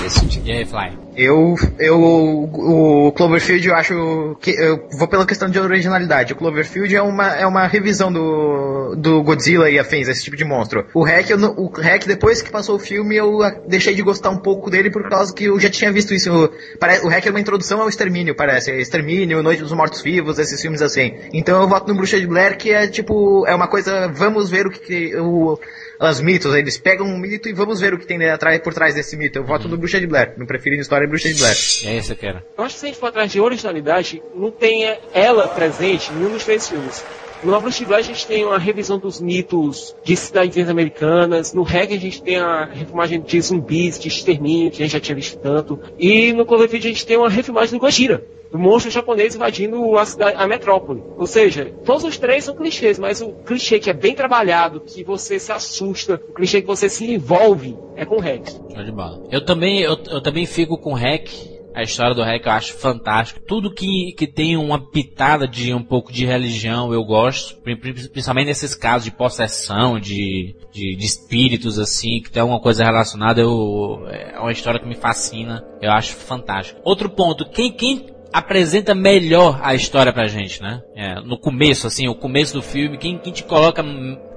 Nesse 0.00 0.20
sentido. 0.20 0.46
E 0.46 0.52
aí, 0.52 0.64
Fly? 0.64 1.07
Eu, 1.18 1.56
eu, 1.80 2.00
o 2.00 3.12
Cloverfield, 3.16 3.66
eu 3.66 3.74
acho 3.74 4.36
que, 4.40 4.52
eu 4.52 4.88
vou 4.96 5.08
pela 5.08 5.26
questão 5.26 5.50
de 5.50 5.58
originalidade. 5.58 6.32
O 6.32 6.36
Cloverfield 6.36 6.94
é 6.94 7.02
uma, 7.02 7.34
é 7.34 7.44
uma 7.44 7.66
revisão 7.66 8.12
do, 8.12 8.94
do 8.96 9.20
Godzilla 9.24 9.68
e 9.68 9.80
afins, 9.80 10.06
esse 10.06 10.22
tipo 10.22 10.36
de 10.36 10.44
monstro. 10.44 10.86
O 10.94 11.02
Hack, 11.02 11.28
eu 11.30 11.38
o 11.56 11.68
Hack, 11.70 12.06
depois 12.06 12.40
que 12.40 12.52
passou 12.52 12.76
o 12.76 12.78
filme, 12.78 13.16
eu 13.16 13.40
deixei 13.66 13.96
de 13.96 14.02
gostar 14.02 14.30
um 14.30 14.38
pouco 14.38 14.70
dele 14.70 14.90
por 14.92 15.08
causa 15.08 15.34
que 15.34 15.46
eu 15.46 15.58
já 15.58 15.68
tinha 15.68 15.90
visto 15.90 16.14
isso. 16.14 16.32
O, 16.32 16.78
pare- 16.78 17.00
o 17.00 17.08
Hack 17.08 17.26
é 17.26 17.30
uma 17.30 17.40
introdução 17.40 17.80
ao 17.82 17.88
Extermínio, 17.88 18.36
parece. 18.36 18.70
Extermínio, 18.70 19.42
Noite 19.42 19.62
dos 19.62 19.72
Mortos 19.72 20.00
Vivos, 20.00 20.38
esses 20.38 20.62
filmes 20.62 20.80
assim. 20.80 21.14
Então 21.32 21.60
eu 21.60 21.66
voto 21.66 21.88
no 21.88 21.96
Bruxa 21.96 22.20
de 22.20 22.28
Blair, 22.28 22.56
que 22.56 22.70
é 22.70 22.86
tipo, 22.86 23.44
é 23.48 23.54
uma 23.56 23.66
coisa, 23.66 24.06
vamos 24.06 24.48
ver 24.48 24.68
o 24.68 24.70
que, 24.70 24.78
que 24.78 25.16
o, 25.16 25.58
os 26.00 26.20
mitos, 26.20 26.54
eles 26.54 26.78
pegam 26.78 27.06
um 27.06 27.18
mito 27.18 27.48
e 27.48 27.52
vamos 27.52 27.80
ver 27.80 27.92
o 27.92 27.98
que 27.98 28.06
tem 28.06 28.24
atrás, 28.28 28.58
por 28.60 28.72
trás 28.72 28.94
desse 28.94 29.16
mito. 29.16 29.38
Eu 29.38 29.44
voto 29.44 29.68
no 29.68 29.76
Bruxa 29.76 29.98
de 29.98 30.06
Blair. 30.06 30.34
Meu 30.36 30.46
preferido 30.46 30.78
em 30.78 30.82
história 30.82 31.04
é 31.04 31.08
Bruxa 31.08 31.28
de 31.28 31.34
Blair. 31.34 31.56
E 31.82 31.88
aí, 31.88 32.02
você 32.02 32.14
quer? 32.14 32.44
Eu 32.56 32.64
acho 32.64 32.74
que 32.74 32.80
se 32.80 32.86
a 32.86 32.88
gente 32.88 32.98
for 32.98 33.06
atrás 33.06 33.32
de 33.32 33.40
originalidade, 33.40 34.22
não 34.34 34.50
tem 34.50 34.84
ela 35.12 35.48
presente 35.48 36.12
em 36.12 36.16
nenhum 36.16 36.30
dos 36.30 36.44
três 36.44 36.68
filmes. 36.68 37.04
No 37.42 37.54
A 37.54 37.60
Bruxa 37.60 37.78
de 37.78 37.84
Blair 37.84 38.04
a 38.04 38.06
gente 38.06 38.26
tem 38.26 38.44
uma 38.44 38.58
revisão 38.58 38.98
dos 38.98 39.20
mitos 39.20 39.94
de 40.02 40.16
cidades 40.16 40.68
americanas. 40.68 41.52
No 41.52 41.62
Hack 41.62 41.92
a 41.92 41.96
gente 41.96 42.20
tem 42.20 42.36
a 42.36 42.64
refilmagem 42.64 43.20
de 43.20 43.40
zumbis, 43.40 43.98
de 43.98 44.08
extermínio, 44.08 44.70
que 44.70 44.82
a 44.82 44.86
gente 44.86 44.92
já 44.92 45.00
tinha 45.00 45.14
visto 45.14 45.38
tanto. 45.38 45.78
E 45.98 46.32
no 46.32 46.44
Cloverfield 46.44 46.88
a 46.88 46.90
gente 46.90 47.06
tem 47.06 47.16
uma 47.16 47.30
refilmagem 47.30 47.78
do 47.78 47.80
Gojira. 47.80 48.24
Do 48.50 48.58
monstro 48.58 48.90
japonês 48.90 49.34
invadindo 49.34 49.96
a, 49.98 50.04
cidade, 50.06 50.36
a 50.36 50.46
metrópole. 50.46 51.02
Ou 51.16 51.26
seja, 51.26 51.66
todos 51.84 52.04
os 52.04 52.16
três 52.16 52.44
são 52.44 52.54
clichês, 52.56 52.98
mas 52.98 53.20
o 53.20 53.30
clichê 53.44 53.78
que 53.78 53.90
é 53.90 53.92
bem 53.92 54.14
trabalhado, 54.14 54.80
que 54.80 55.04
você 55.04 55.38
se 55.38 55.52
assusta, 55.52 56.20
o 56.28 56.32
clichê 56.32 56.60
que 56.62 56.66
você 56.66 56.88
se 56.88 57.04
envolve, 57.12 57.76
é 57.94 58.04
com 58.06 58.16
o 58.16 58.20
Hack. 58.20 58.48
Show 58.74 58.84
de 58.84 58.92
bola. 58.92 59.22
Eu 59.30 59.44
também, 59.44 59.80
eu, 59.80 59.98
eu 60.10 60.20
também 60.22 60.46
fico 60.46 60.78
com 60.78 60.92
o 60.92 60.96
Hack. 60.96 61.28
A 61.74 61.82
história 61.82 62.12
do 62.14 62.22
Hack 62.22 62.44
eu 62.44 62.50
acho 62.52 62.72
fantástico. 62.74 63.38
Tudo 63.46 63.72
que, 63.72 64.12
que 64.16 64.26
tem 64.26 64.56
uma 64.56 64.90
pitada 64.90 65.46
de 65.46 65.72
um 65.72 65.82
pouco 65.82 66.10
de 66.12 66.24
religião 66.26 66.92
eu 66.92 67.04
gosto. 67.04 67.56
Pri- 67.60 67.76
pri- 67.76 68.08
Principalmente 68.08 68.46
nesses 68.46 68.74
casos 68.74 69.04
de 69.04 69.12
possessão, 69.12 70.00
de, 70.00 70.56
de, 70.72 70.96
de 70.96 71.04
espíritos 71.06 71.78
assim, 71.78 72.20
que 72.20 72.32
tem 72.32 72.40
alguma 72.42 72.60
coisa 72.60 72.82
relacionada. 72.82 73.40
Eu, 73.40 74.02
é 74.08 74.40
uma 74.40 74.50
história 74.50 74.80
que 74.80 74.88
me 74.88 74.96
fascina. 74.96 75.64
Eu 75.80 75.92
acho 75.92 76.14
fantástico. 76.16 76.80
Outro 76.82 77.10
ponto, 77.10 77.48
quem, 77.48 77.70
quem 77.70 78.06
apresenta 78.32 78.94
melhor 78.94 79.60
a 79.62 79.74
história 79.74 80.12
pra 80.12 80.26
gente, 80.26 80.62
né? 80.62 80.82
É, 80.94 81.14
no 81.20 81.38
começo, 81.38 81.86
assim, 81.86 82.08
o 82.08 82.14
começo 82.14 82.54
do 82.54 82.62
filme, 82.62 82.98
quem, 82.98 83.18
quem 83.18 83.32
te 83.32 83.44
coloca 83.44 83.82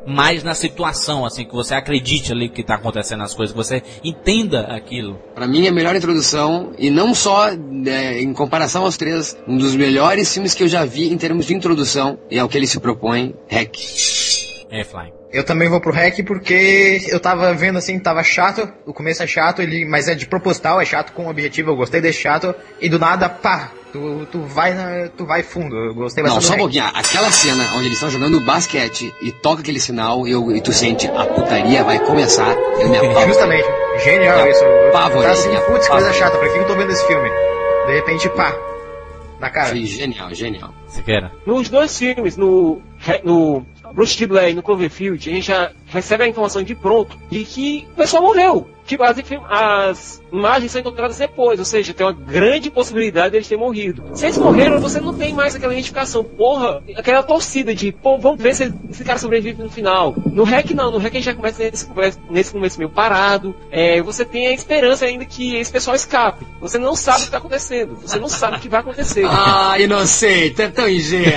mais 0.06 0.44
na 0.44 0.54
situação, 0.54 1.26
assim, 1.26 1.46
que 1.46 1.54
você 1.54 1.76
acredite 1.76 2.32
ali 2.32 2.50
que 2.50 2.64
tá 2.64 2.76
acontecendo 2.76 3.24
as 3.24 3.34
coisas, 3.34 3.54
que 3.54 3.58
você 3.58 3.84
entenda 4.04 4.62
aquilo. 4.76 5.20
Pra 5.36 5.48
mim, 5.48 5.66
é 5.66 5.70
a 5.70 5.74
melhor 5.74 5.96
introdução, 5.96 6.72
e 6.78 6.90
não 6.90 7.14
só 7.14 7.52
né, 7.52 8.20
em 8.20 8.34
comparação 8.34 8.84
aos 8.84 8.98
três, 8.98 9.38
um 9.48 9.58
dos 9.58 9.76
melhores 9.76 10.34
filmes 10.34 10.54
que 10.54 10.64
eu 10.64 10.68
já 10.68 10.86
vi 10.86 11.12
em 11.12 11.18
termos 11.18 11.46
de 11.46 11.54
introdução, 11.54 12.20
e 12.30 12.40
é 12.40 12.44
o 12.44 12.50
que 12.50 12.58
ele 12.58 12.68
se 12.68 12.80
propõe, 12.80 13.36
Hack. 13.50 13.76
É, 14.72 14.84
Fly. 14.84 15.14
Eu 15.34 15.46
também 15.46 15.70
vou 15.70 15.80
pro 15.80 15.94
hack 15.94 16.26
porque 16.26 17.06
eu 17.08 17.18
tava 17.18 17.54
vendo 17.54 17.78
assim, 17.78 17.98
tava 17.98 18.22
chato, 18.22 18.70
o 18.86 18.94
começo 18.94 19.24
é 19.24 19.28
chato, 19.28 19.62
ele, 19.62 19.86
mas 19.86 20.10
é 20.10 20.16
de 20.16 20.26
proposital, 20.26 20.82
é 20.82 20.86
chato 20.86 21.14
com 21.14 21.30
objetivo, 21.30 21.72
eu 21.72 21.76
gostei 21.76 22.02
desse 22.02 22.22
chato, 22.22 22.54
e 22.82 22.90
do 22.90 23.00
nada, 23.00 23.30
pá, 23.30 23.72
tu, 23.92 24.26
tu 24.32 24.42
vai 24.42 24.74
na, 24.74 25.10
tu 25.10 25.26
vai 25.26 25.44
fundo, 25.44 25.76
eu 25.76 25.94
gostei 25.94 26.24
Não, 26.24 26.36
bastante 26.36 26.48
só 26.48 26.54
um 26.56 26.58
pouquinho. 26.58 26.86
Aquela 26.94 27.32
cena 27.32 27.64
onde 27.76 27.86
eles 27.86 27.94
estão 27.94 28.10
jogando 28.10 28.40
basquete 28.42 29.14
e 29.22 29.32
toca 29.32 29.62
aquele 29.62 29.80
sinal 29.80 30.28
e, 30.28 30.32
eu- 30.32 30.52
e 30.56 30.62
tu 30.62 30.72
sente 30.74 31.08
a 31.08 31.26
putaria 31.26 31.84
vai 31.84 32.00
começar, 32.00 32.54
eu 32.80 32.90
me 32.90 32.98
apavoro. 32.98 33.28
Justamente, 33.28 33.68
genial 34.04 34.44
Me 34.44 34.52
isso. 34.52 34.64
apavorei, 34.90 35.24
Tá 35.28 35.32
assim, 35.34 35.50
putz, 35.50 35.66
coisa 35.68 35.88
apavorei. 35.88 36.14
chata, 36.20 36.38
prefiro 36.38 36.66
que 36.66 36.72
eu 36.72 36.76
tô 36.76 36.82
vendo 36.82 36.92
esse 36.92 37.06
filme. 37.08 37.30
De 37.88 37.94
repente, 37.96 38.30
pá, 38.30 38.56
na 39.40 39.50
cara. 39.50 39.70
Foi 39.70 39.86
genial, 39.86 40.34
genial. 40.34 40.74
Você 40.88 41.02
quer? 41.02 41.32
Nos 41.46 41.68
dois 41.70 41.98
filmes, 41.98 42.38
no, 42.38 42.82
no 43.24 43.66
Bruce 43.94 44.16
de 44.16 44.28
Blair 44.28 44.52
e 44.52 44.54
no 44.54 44.62
Cloverfield, 44.64 45.30
a 45.30 45.34
gente 45.34 45.48
já 45.48 45.72
recebe 45.88 46.24
a 46.24 46.28
informação 46.28 46.62
de 46.64 46.76
pronto 46.76 47.18
de 47.30 47.44
que 47.44 47.88
o 47.94 47.96
pessoal 47.96 48.22
morreu. 48.24 48.70
Tipo, 48.86 49.04
as, 49.04 49.16
as 49.50 50.22
imagens 50.32 50.72
são 50.72 50.82
encontradas 50.82 51.18
depois, 51.18 51.60
ou 51.60 51.66
seja, 51.66 51.94
tem 51.94 52.06
uma 52.06 52.12
grande 52.14 52.70
possibilidade 52.70 53.32
deles 53.32 53.48
terem 53.48 53.64
morrido. 53.64 54.04
Se 54.14 54.26
eles 54.26 54.38
morreram, 54.38 54.80
você 54.80 55.00
não 55.00 55.14
tem 55.14 55.34
mais 55.34 55.56
aquela 55.56 55.74
identificação, 55.74 56.24
porra, 56.24 56.82
aquela 56.98 57.24
torcida 57.24 57.74
de, 57.76 57.92
pô, 57.92 58.18
vamos 58.18 58.42
ver 58.42 58.56
se 58.56 58.74
esse 58.90 59.04
cara 59.04 59.20
sobrevive 59.20 59.62
no 59.62 59.70
final. 59.70 60.14
No 60.32 60.44
REC 60.44 60.72
não, 60.74 60.92
no 60.92 60.98
REC 60.98 61.12
a 61.14 61.16
gente 61.18 61.26
já 61.26 61.34
começa 61.34 61.64
nesse, 61.64 61.86
começo- 61.86 62.20
nesse 62.30 62.52
começo 62.52 62.78
meio 62.78 62.90
parado, 62.90 63.56
é, 63.72 64.02
você 64.02 64.26
tem 64.26 64.48
a 64.48 64.52
esperança 64.54 65.06
ainda 65.06 65.26
que 65.26 65.56
esse 65.56 65.72
pessoal 65.72 65.96
escape. 65.96 66.46
Você 66.60 66.78
não 66.78 66.96
sabe 66.96 67.18
o 67.18 67.22
que 67.22 67.26
está 67.28 67.38
acontecendo, 67.38 67.98
você 68.02 68.20
não 68.20 68.28
sabe 68.30 68.58
o 68.58 68.60
que 68.60 68.70
vai 68.70 68.80
acontecer. 68.82 69.26
Ah, 69.28 69.78
inocente, 69.80 70.62
é 70.62 70.68
tão 70.70 70.88
ingênuo. 70.90 71.32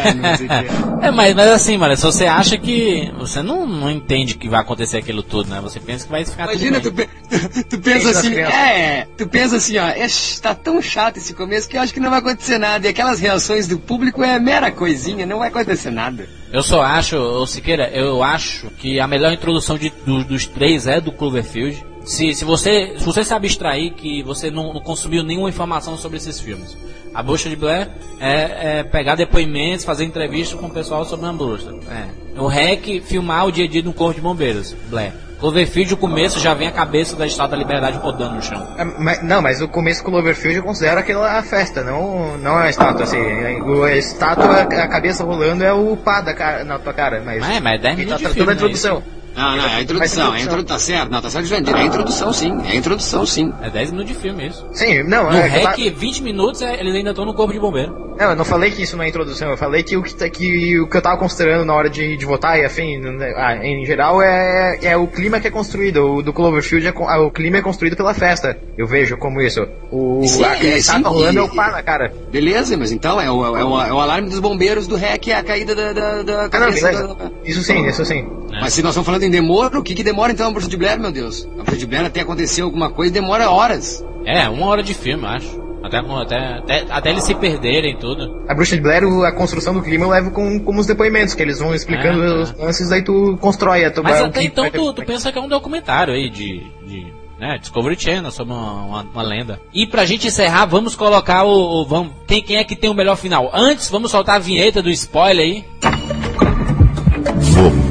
É, 1.03 1.11
mas, 1.11 1.35
mas 1.35 1.49
assim, 1.51 1.77
mano, 1.77 1.97
se 1.97 2.03
você 2.03 2.27
acha 2.27 2.57
que. 2.57 3.13
Você 3.19 3.43
não, 3.43 3.67
não 3.67 3.91
entende 3.91 4.35
que 4.37 4.49
vai 4.49 4.61
acontecer 4.61 4.99
aquilo 4.99 5.23
tudo, 5.23 5.51
né? 5.51 5.61
Você 5.63 5.81
pensa 5.81 6.05
que 6.07 6.11
vai 6.11 6.25
ficar 6.25 6.45
Imagina, 6.45 6.81
tudo 6.81 6.93
tu, 6.93 6.97
bem. 6.97 7.09
pe- 7.29 7.34
tu 7.69 7.79
pensa 7.79 8.11
assim, 8.11 8.35
é, 8.37 9.07
tu 9.17 9.29
pensa 9.29 9.57
assim, 9.57 9.79
ó, 9.79 9.87
é, 9.87 10.07
tá 10.41 10.55
tão 10.55 10.81
chato 10.81 11.17
esse 11.17 11.35
começo 11.35 11.69
que 11.69 11.77
eu 11.77 11.81
acho 11.81 11.93
que 11.93 12.01
não 12.01 12.11
vai 12.11 12.19
acontecer 12.21 12.59
nada. 12.59 12.87
E 12.87 12.91
aquelas 12.91 13.21
reações 13.21 13.67
do 13.67 13.79
público 13.79 14.23
é 14.23 14.39
mera 14.39 14.71
coisinha, 14.71 15.27
não 15.27 15.39
vai 15.39 15.49
acontecer 15.49 15.91
nada. 15.91 16.29
Eu 16.53 16.63
só 16.63 16.83
acho, 16.83 17.17
ô 17.17 17.47
Siqueira, 17.47 17.89
eu 17.91 18.23
acho 18.23 18.69
que 18.79 19.01
a 19.01 19.07
melhor 19.07 19.33
introdução 19.33 19.77
de- 19.77 19.93
do- 20.07 20.25
dos 20.25 20.47
três 20.47 20.87
é 20.87 21.01
do 21.01 21.11
Cloverfield. 21.13 21.85
Se, 22.05 22.35
se, 22.35 22.45
você, 22.45 22.95
se 22.99 23.05
você 23.05 23.25
se 23.25 23.33
abstrair 23.33 23.95
que 23.95 24.23
você 24.23 24.51
não, 24.51 24.75
não 24.75 24.81
consumiu 24.81 25.23
nenhuma 25.23 25.49
informação 25.49 25.97
sobre 25.97 26.19
esses 26.19 26.39
filmes. 26.39 26.77
A 27.15 27.23
Bruxa 27.23 27.49
de 27.49 27.57
Blair 27.57 27.89
é, 28.21 28.81
é 28.81 28.83
pegar 28.83 29.15
depoimentos, 29.15 29.85
fazer 29.85 30.05
entrevista 30.05 30.57
com 30.57 30.67
o 30.67 30.71
pessoal 30.71 31.05
sobre 31.05 31.25
uma 31.27 31.33
bruxa. 31.33 31.73
É. 31.91 32.41
O 32.41 32.47
REC, 32.47 33.01
filmar 33.01 33.47
o 33.47 33.53
dia 33.53 33.65
a 33.65 33.69
dia 33.69 33.83
no 33.83 33.93
corpo 33.93 34.15
de 34.17 34.21
bombeiros. 34.21 34.75
Blair. 34.91 35.13
Cloverfield, 35.45 35.93
o 35.93 35.97
começo 35.99 36.41
já 36.41 36.55
vem 36.55 36.69
a 36.69 36.73
cabeça 36.73 37.17
da 37.17 37.27
Estátua 37.27 37.51
da 37.51 37.63
Liberdade 37.63 37.99
rodando 37.99 38.37
no 38.37 38.43
chão. 38.43 38.67
É, 38.79 38.85
mas- 38.85 39.23
não, 39.23 39.43
mas 39.43 39.61
o 39.61 39.69
começo 39.69 40.03
do 40.03 40.11
Cloverfield 40.11 40.57
eu 40.57 40.63
considero 40.65 40.99
aquela 40.99 41.43
festa, 41.43 41.85
não, 41.85 42.39
não 42.39 42.59
é 42.59 42.69
a 42.69 42.71
estátua, 42.71 43.03
assim. 43.03 43.19
A 43.19 43.95
estátua, 43.95 44.63
a 44.63 44.89
cabeça 44.89 45.23
rolando 45.23 45.63
é 45.63 45.71
o 45.71 45.99
pá 45.99 46.23
da 46.23 46.33
cara, 46.33 46.65
na 46.65 46.79
tua 46.79 46.95
cara, 46.95 47.23
mas... 47.23 47.47
É, 47.47 47.61
mas 47.61 47.75
é 47.75 47.79
10 47.79 47.99
Ele 47.99 48.07
tá 48.11 48.17
minutos 48.17 48.21
tratando 48.23 48.35
filme, 48.35 48.51
a 48.51 48.55
introdução. 48.55 49.03
Não, 49.37 49.57
não, 49.57 49.65
é 49.67 49.75
a 49.75 49.83
introdução, 49.83 50.35
é 50.35 50.39
a 50.39 50.41
introdução, 50.41 50.65
tá 50.65 50.79
certo, 50.79 51.11
não, 51.11 51.21
tá 51.23 51.31
certo, 51.31 51.47
Jurandir, 51.47 51.75
é 51.75 51.81
a 51.81 51.85
introdução 51.85 52.33
sim, 52.33 52.53
é 52.65 52.71
a 52.73 52.75
introdução 52.77 53.27
sim. 53.27 53.53
É 53.63 53.71
10 53.71 53.91
minutos 53.91 54.13
de 54.15 54.19
filme 54.21 54.47
isso. 54.49 54.67
Sim, 54.73 55.03
não, 55.03 55.25
No 55.31 55.37
é, 55.37 55.49
que 55.75 55.83
eu 55.87 55.91
REC, 55.91 55.91
20 55.99 56.23
minutos, 56.23 56.63
é, 56.63 56.79
eles 56.81 56.95
ainda 56.95 57.11
estão 57.11 57.25
no 57.25 57.35
corpo 57.35 57.53
de 57.53 57.59
bombeiro. 57.59 58.05
Não, 58.17 58.31
eu 58.31 58.37
não 58.37 58.45
falei 58.45 58.71
que 58.71 58.83
isso 58.83 58.97
não 58.97 59.03
é 59.03 59.09
introdução, 59.09 59.51
eu 59.51 59.57
falei 59.57 59.83
que 59.83 59.97
o 59.97 60.03
que, 60.03 60.15
tá- 60.15 60.29
que, 60.29 60.79
o 60.79 60.89
que 60.89 60.97
eu 60.97 61.03
tava 61.03 61.17
considerando 61.19 61.65
na 61.65 61.75
hora 61.75 61.91
de, 61.91 62.17
de 62.17 62.25
votar 62.25 62.57
e 62.61 62.65
afim, 62.65 63.01
ah, 63.37 63.57
em 63.57 63.85
geral, 63.85 64.23
é, 64.23 64.79
é 64.83 64.97
o 64.97 65.09
clima 65.09 65.41
que 65.41 65.49
é 65.49 65.51
construído. 65.51 66.15
O 66.19 66.23
do 66.23 66.33
Cloverfield, 66.33 66.87
é, 66.87 66.93
ah, 66.97 67.21
o 67.21 67.31
clima 67.33 67.57
é 67.57 67.63
construído 67.63 67.97
pela 67.97 68.15
festa. 68.15 68.57
Eu 68.79 68.87
vejo 68.87 69.17
como 69.17 69.41
isso. 69.43 69.67
O, 69.91 70.23
Sim, 70.27 70.45
a, 70.45 70.53
é, 70.55 70.59
que 70.61 70.71
tá 70.87 70.93
sim, 70.95 71.03
rolando 71.03 71.39
e- 71.41 71.43
é 71.43 71.43
o 71.43 71.49
pá 71.49 71.73
na 71.73 71.83
cara. 71.83 72.13
Beleza, 72.31 72.77
mas 72.77 72.93
então 72.93 73.21
é 73.21 73.29
o, 73.29 73.45
é 73.45 73.65
o, 73.65 73.81
é 73.81 73.93
o 73.93 73.99
alarme 74.01 74.29
dos 74.29 74.39
bombeiros 74.39 74.87
do 74.87 74.95
REC, 74.95 75.29
é 75.29 75.35
a 75.35 75.43
caída 75.43 75.75
da, 75.75 75.93
da, 75.93 76.23
da 76.23 76.49
Ah, 76.53 76.61
não, 76.61 76.71
da- 76.71 77.31
Isso 77.45 77.63
sim, 77.65 77.85
isso 77.89 78.05
sim. 78.05 78.25
Mas 78.61 78.73
se 78.73 78.83
nós 78.83 78.91
estamos 78.91 79.07
falando 79.07 79.23
em 79.25 79.31
demora, 79.31 79.79
o 79.79 79.83
que 79.83 79.95
que 79.95 80.03
demora 80.03 80.33
então 80.33 80.49
a 80.49 80.51
Bruxa 80.51 80.69
de 80.69 80.77
Blair, 80.77 80.99
meu 80.99 81.13
Deus? 81.13 81.49
A 81.59 81.63
Bruxa 81.63 81.77
de 81.79 81.87
Blair 81.87 82.07
até 82.07 82.21
acontecer 82.21 82.63
alguma 82.63 82.91
coisa 82.91 83.13
demora 83.13 83.51
horas. 83.51 84.05
É, 84.25 84.49
uma 84.49 84.67
hora 84.67 84.83
de 84.83 84.95
filme, 84.95 85.25
acho. 85.27 85.63
Até, 85.83 85.99
até, 85.99 86.37
até, 86.59 86.85
até 86.89 87.11
eles 87.11 87.25
se 87.25 87.35
perderem 87.35 87.93
e 87.93 87.99
tudo. 87.99 88.43
A 88.49 88.55
Bruxa 88.55 88.75
de 88.75 88.81
Blair, 88.81 89.05
a 89.27 89.33
construção 89.33 89.75
do 89.75 89.83
clima 89.83 90.07
eu 90.07 90.11
levo 90.11 90.31
com, 90.31 90.59
com 90.59 90.77
os 90.79 90.87
depoimentos, 90.87 91.35
que 91.35 91.43
eles 91.43 91.59
vão 91.59 91.75
explicando 91.75 92.21
tá. 92.21 92.41
os 92.41 92.59
lances, 92.59 92.89
daí 92.89 93.03
tu 93.05 93.37
constrói 93.39 93.85
a 93.85 93.91
tua 93.91 94.03
Mas 94.03 94.21
o 94.23 94.25
até 94.25 94.41
que 94.41 94.47
então 94.47 94.71
tu, 94.71 94.93
tu 94.95 95.05
pensa 95.05 95.31
que 95.31 95.39
é 95.39 95.43
um 95.43 95.49
documentário 95.49 96.15
aí 96.15 96.31
de, 96.31 96.63
de 96.87 97.07
né, 97.39 97.59
Discovery 97.61 98.01
Channel 98.01 98.31
sobre 98.31 98.55
uma, 98.55 98.73
uma, 98.83 99.03
uma 99.03 99.23
lenda. 99.23 99.61
E 99.75 99.87
pra 99.87 100.07
gente 100.07 100.27
encerrar, 100.27 100.65
vamos 100.65 100.97
colocar 100.97 101.45
o. 101.45 101.83
o- 101.83 101.85
vamos, 101.87 102.13
quem, 102.27 102.43
quem 102.43 102.57
é 102.57 102.65
que 102.65 102.75
tem 102.77 102.89
o 102.89 102.95
melhor 102.95 103.17
final? 103.17 103.51
Antes, 103.53 103.91
vamos 103.91 104.11
soltar 104.11 104.37
a 104.37 104.39
vinheta 104.39 104.81
do 104.81 104.89
spoiler 104.91 105.45
aí. 105.45 105.65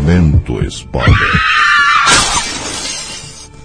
Momento 0.04 0.62
spoiler. 0.66 1.42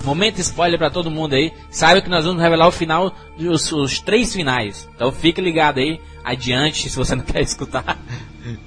Momento 0.05 0.39
spoiler 0.39 0.79
pra 0.79 0.89
todo 0.89 1.11
mundo 1.11 1.35
aí. 1.35 1.53
Saiba 1.69 2.01
que 2.01 2.09
nós 2.09 2.25
vamos 2.25 2.41
revelar 2.41 2.69
o 2.69 2.71
final, 2.71 3.13
os, 3.37 3.73
os 3.73 3.99
três 3.99 4.33
finais. 4.33 4.89
Então 4.95 5.11
fique 5.11 5.41
ligado 5.41 5.79
aí, 5.79 6.01
adiante, 6.23 6.89
se 6.89 6.97
você 6.97 7.17
não 7.17 7.25
quer 7.27 7.43
escutar. 7.43 7.99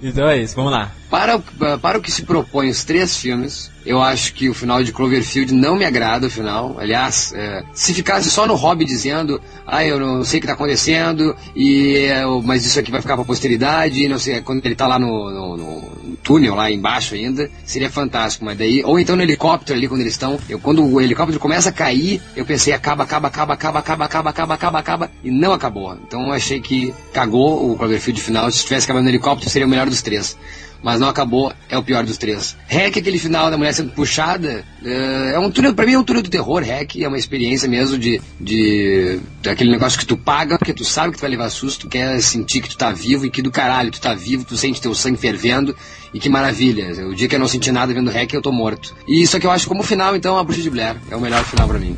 Então 0.04 0.28
é 0.28 0.40
isso, 0.40 0.54
vamos 0.54 0.74
lá. 0.74 0.92
Para 1.10 1.38
o, 1.38 1.80
para 1.80 1.98
o 1.98 2.02
que 2.02 2.12
se 2.12 2.24
propõe 2.24 2.70
os 2.70 2.84
três 2.84 3.16
filmes, 3.16 3.72
eu 3.86 4.02
acho 4.02 4.34
que 4.34 4.50
o 4.50 4.54
final 4.54 4.84
de 4.84 4.92
Cloverfield 4.92 5.54
não 5.54 5.76
me 5.76 5.86
agrada, 5.86 6.28
o 6.28 6.30
final. 6.30 6.76
Aliás, 6.80 7.34
é, 7.36 7.64
se 7.74 7.94
ficasse 7.94 8.30
só 8.30 8.46
no 8.46 8.56
hobby 8.56 8.86
dizendo, 8.86 9.42
ah, 9.66 9.84
eu 9.86 10.00
não 10.00 10.24
sei 10.24 10.38
o 10.38 10.42
que 10.42 10.46
está 10.46 10.54
acontecendo, 10.54 11.36
e, 11.56 11.96
é, 11.98 12.24
mas 12.44 12.66
isso 12.66 12.80
aqui 12.80 12.92
vai 12.92 13.02
ficar 13.02 13.16
para 13.16 13.26
posteridade, 13.26 14.08
não 14.08 14.20
sei, 14.20 14.42
quando 14.42 14.64
ele 14.66 14.74
está 14.74 14.88
lá 14.88 15.00
no, 15.00 15.32
no- 15.32 15.58
no 15.58 16.18
túnel, 16.24 16.54
lá 16.56 16.70
embaixo 16.70 17.16
ainda, 17.16 17.50
seria 17.66 17.90
fantástico. 17.90 18.46
Mas 18.46 18.58
daí, 18.58 18.84
ou 18.84 19.00
então 19.00 19.16
no 19.16 19.24
helicóptero 19.24 19.78
ali, 19.78 19.88
quando 19.88 20.02
eles 20.02 20.14
estão, 20.14 20.40
eu, 20.48 20.60
quando 20.60 20.86
o 20.86 21.02
helicóptero 21.02 21.40
começa 21.40 21.70
a 21.70 21.72
cair, 21.74 22.22
eu 22.36 22.46
pensei, 22.46 22.74
acaba, 22.74 23.04
acaba, 23.04 23.28
acaba, 23.30 23.54
acaba, 23.54 23.80
acaba, 23.80 24.06
acaba, 24.06 24.30
acaba, 24.30 24.54
acaba, 24.54 24.80
acaba, 24.80 25.12
e 25.24 25.32
não 25.32 25.54
acabou. 25.54 25.94
Então 26.08 26.28
eu 26.28 26.34
achei 26.34 26.60
que 26.62 26.94
cagou 27.14 27.72
o 27.72 27.76
Cloverfield 27.78 28.22
final. 28.22 28.52
Se 28.52 28.64
tivesse 28.64 28.86
acabado 28.86 29.04
no 29.04 29.10
helicóptero, 29.10 29.50
seria 29.50 29.66
o 29.66 29.70
melhor 29.70 29.90
dos 29.90 30.02
três 30.02 30.38
mas 30.84 31.00
não 31.00 31.08
acabou, 31.08 31.54
é 31.70 31.78
o 31.78 31.84
pior 31.84 32.04
dos 32.04 32.18
três. 32.18 32.56
Hack, 32.68 32.98
aquele 32.98 33.20
final 33.20 33.50
da 33.50 33.58
mulher 33.58 33.74
sendo 33.74 33.92
puxada, 33.92 34.66
é, 34.84 35.34
é 35.36 35.40
um 35.40 35.52
túnel, 35.52 35.74
pra 35.74 35.86
mim 35.86 35.94
é 35.94 36.00
um 36.00 36.04
túnel 36.04 36.24
do 36.24 36.30
terror, 36.30 36.64
Hack, 36.64 36.96
é 36.96 37.08
uma 37.08 37.18
experiência 37.18 37.68
mesmo 37.68 37.98
de, 37.98 38.22
de 38.40 39.20
daquele 39.42 39.72
negócio 39.72 40.00
que 40.00 40.06
tu 40.06 40.18
paga, 40.18 40.58
porque 40.58 40.74
tu 40.74 40.84
sabe 40.84 41.12
que 41.12 41.18
tu 41.18 41.22
vai 41.22 41.30
levar 41.30 41.50
susto, 41.50 41.82
tu 41.82 41.90
quer 41.90 42.22
sentir 42.22 42.62
que 42.62 42.70
tu 42.70 42.78
tá 42.78 42.92
vivo 42.92 43.26
e 43.26 43.30
que 43.30 43.42
do 43.42 43.52
caralho 43.52 43.92
tu 43.92 44.02
tá 44.02 44.14
vivo, 44.14 44.44
tu 44.44 44.58
sente 44.58 44.82
teu 44.82 44.94
sangue 44.96 45.18
fervendo, 45.18 45.76
e 46.14 46.20
que 46.20 46.30
maravilha. 46.30 47.08
O 47.08 47.16
dia 47.16 47.28
que 47.28 47.36
eu 47.36 47.40
não 47.40 47.48
senti 47.48 47.72
nada 47.72 47.94
vendo 47.94 48.12
Hack, 48.12 48.34
eu 48.34 48.42
tô 48.42 48.52
morto. 48.52 48.96
E 49.08 49.22
isso 49.22 49.38
aqui 49.38 49.46
eu 49.46 49.52
acho 49.52 49.68
como 49.68 49.84
final, 49.84 50.16
então, 50.16 50.38
a 50.38 50.44
Bruxa 50.44 50.62
de 50.62 50.70
Blair, 50.70 50.98
é 51.10 51.16
o 51.16 51.22
melhor 51.22 51.44
final 51.46 51.68
pra 51.68 51.80
mim. 51.80 51.98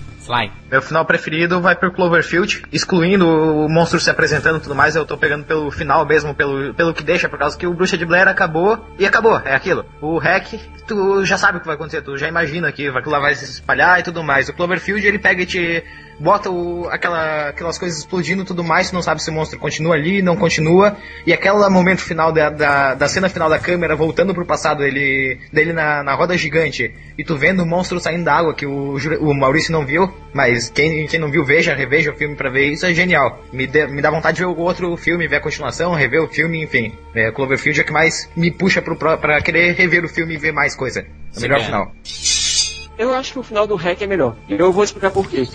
Meu 0.70 0.82
final 0.82 1.06
preferido 1.06 1.62
vai 1.62 1.76
pro 1.76 1.92
Cloverfield, 1.92 2.64
excluindo 2.72 3.28
o 3.28 3.70
monstro 3.70 4.00
se 4.00 4.10
apresentando 4.10 4.58
e 4.58 4.62
tudo 4.62 4.76
mais, 4.76 4.96
eu 4.96 5.06
tô 5.06 5.18
pegando 5.18 5.44
pelo 5.44 5.70
final 5.70 6.06
mesmo, 6.06 6.34
pelo, 6.34 6.74
pelo 6.74 6.94
que 6.94 7.04
deixa, 7.04 7.28
por 7.30 7.38
causa 7.38 7.58
que 7.58 7.68
o 7.68 7.74
Bruxa 7.74 7.98
de 7.98 8.06
Blair 8.06 8.28
acabou 8.28 8.88
e 8.98 9.06
acabou, 9.06 9.40
é 9.40 9.54
aquilo. 9.54 9.86
O 10.02 10.18
Hack, 10.18 10.60
tu 10.88 11.26
já 11.26 11.38
sabe 11.38 11.58
o 11.58 11.62
que 11.62 11.68
vai 11.68 11.76
acontecer, 11.76 12.02
tu 12.02 12.18
já 12.18 12.28
imagina 12.28 12.72
que 12.72 12.88
aquilo 12.88 13.12
lá 13.12 13.20
vai 13.20 13.36
se 13.36 13.46
espalhar 13.46 14.00
e 14.00 14.04
tudo 14.04 14.24
mais. 14.24 14.50
O 14.50 14.54
Cloverfield, 14.54 15.06
ele 15.06 15.20
pega 15.20 15.44
e 15.44 15.46
te 15.46 15.84
bota 16.20 16.50
o, 16.50 16.88
aquela, 16.90 17.50
aquelas 17.50 17.78
coisas 17.78 18.00
explodindo 18.00 18.44
e 18.44 18.46
tudo 18.46 18.64
mais, 18.64 18.90
tu 18.90 18.94
não 18.94 19.02
sabe 19.02 19.22
se 19.24 19.30
o 19.30 19.34
monstro 19.34 19.60
continua 19.60 19.96
ali, 19.96 20.22
não 20.22 20.36
continua, 20.36 20.96
e 21.26 21.34
aquele 21.34 21.68
momento 21.70 22.02
final 22.02 22.32
da, 22.32 22.50
da, 22.50 22.94
da 22.96 23.08
cena 23.08 23.30
final 23.30 23.50
da 23.50 23.60
câmera 23.60 23.96
voltando 23.96 24.34
pro 24.34 24.46
passado, 24.46 24.84
ele 24.84 25.40
dele 25.52 25.74
na, 25.74 26.04
na 26.04 26.14
roda 26.16 26.38
gigante, 26.38 26.94
e 27.18 27.24
tu 27.24 27.38
vendo 27.38 27.64
o 27.64 27.66
monstro 27.66 28.00
saindo 28.00 28.24
da 28.26 28.34
água 28.36 28.54
que 28.54 28.66
o, 28.66 28.98
o 29.22 29.34
Maurício 29.34 29.72
não 29.72 29.86
viu, 29.86 30.12
mas 30.34 30.70
quem, 30.70 31.06
quem 31.08 31.20
não 31.20 31.30
viu, 31.32 31.44
veja, 31.46 31.74
reveja 31.76 32.12
o 32.12 32.16
filme 32.16 32.36
pra 32.36 32.50
ver, 32.50 32.68
isso 32.72 32.86
é 32.86 32.94
genial. 32.94 33.40
Me, 33.52 33.68
dê- 33.68 33.88
me 33.88 34.02
dá 34.02 34.10
vontade 34.10 34.38
de 34.38 34.44
ver 34.44 34.50
o 34.50 34.58
outro 34.58 34.96
filme, 34.98 35.28
ver 35.28 35.38
a 35.38 35.42
continuação, 35.42 35.94
rever 35.94 36.22
o 36.24 36.28
filme, 36.28 36.64
enfim. 36.64 36.94
É, 37.14 37.32
Cloverfield 37.32 37.80
é 37.80 37.84
o 37.84 37.86
que 37.86 37.92
mais 37.94 38.30
me 38.36 38.50
puxa 38.52 38.82
pro, 38.82 38.96
pra 38.96 39.42
querer 39.42 39.74
rever 39.74 40.04
o 40.04 40.10
filme 40.10 40.34
e 40.34 40.38
ver 40.38 40.52
mais 40.52 40.76
coisa. 40.76 41.02
É 41.02 41.04
o 41.04 41.36
Sim, 41.36 41.42
melhor 41.44 41.60
é. 41.60 41.64
final. 41.64 41.92
Eu 42.98 43.14
acho 43.14 43.34
que 43.34 43.40
o 43.40 43.44
final 43.44 43.66
do 43.68 43.76
Hack 43.76 44.02
é 44.02 44.08
melhor. 44.08 44.36
E 44.48 44.54
eu 44.54 44.72
vou 44.72 44.84
explicar 44.84 45.10
por 45.12 45.28
quê. 45.28 45.48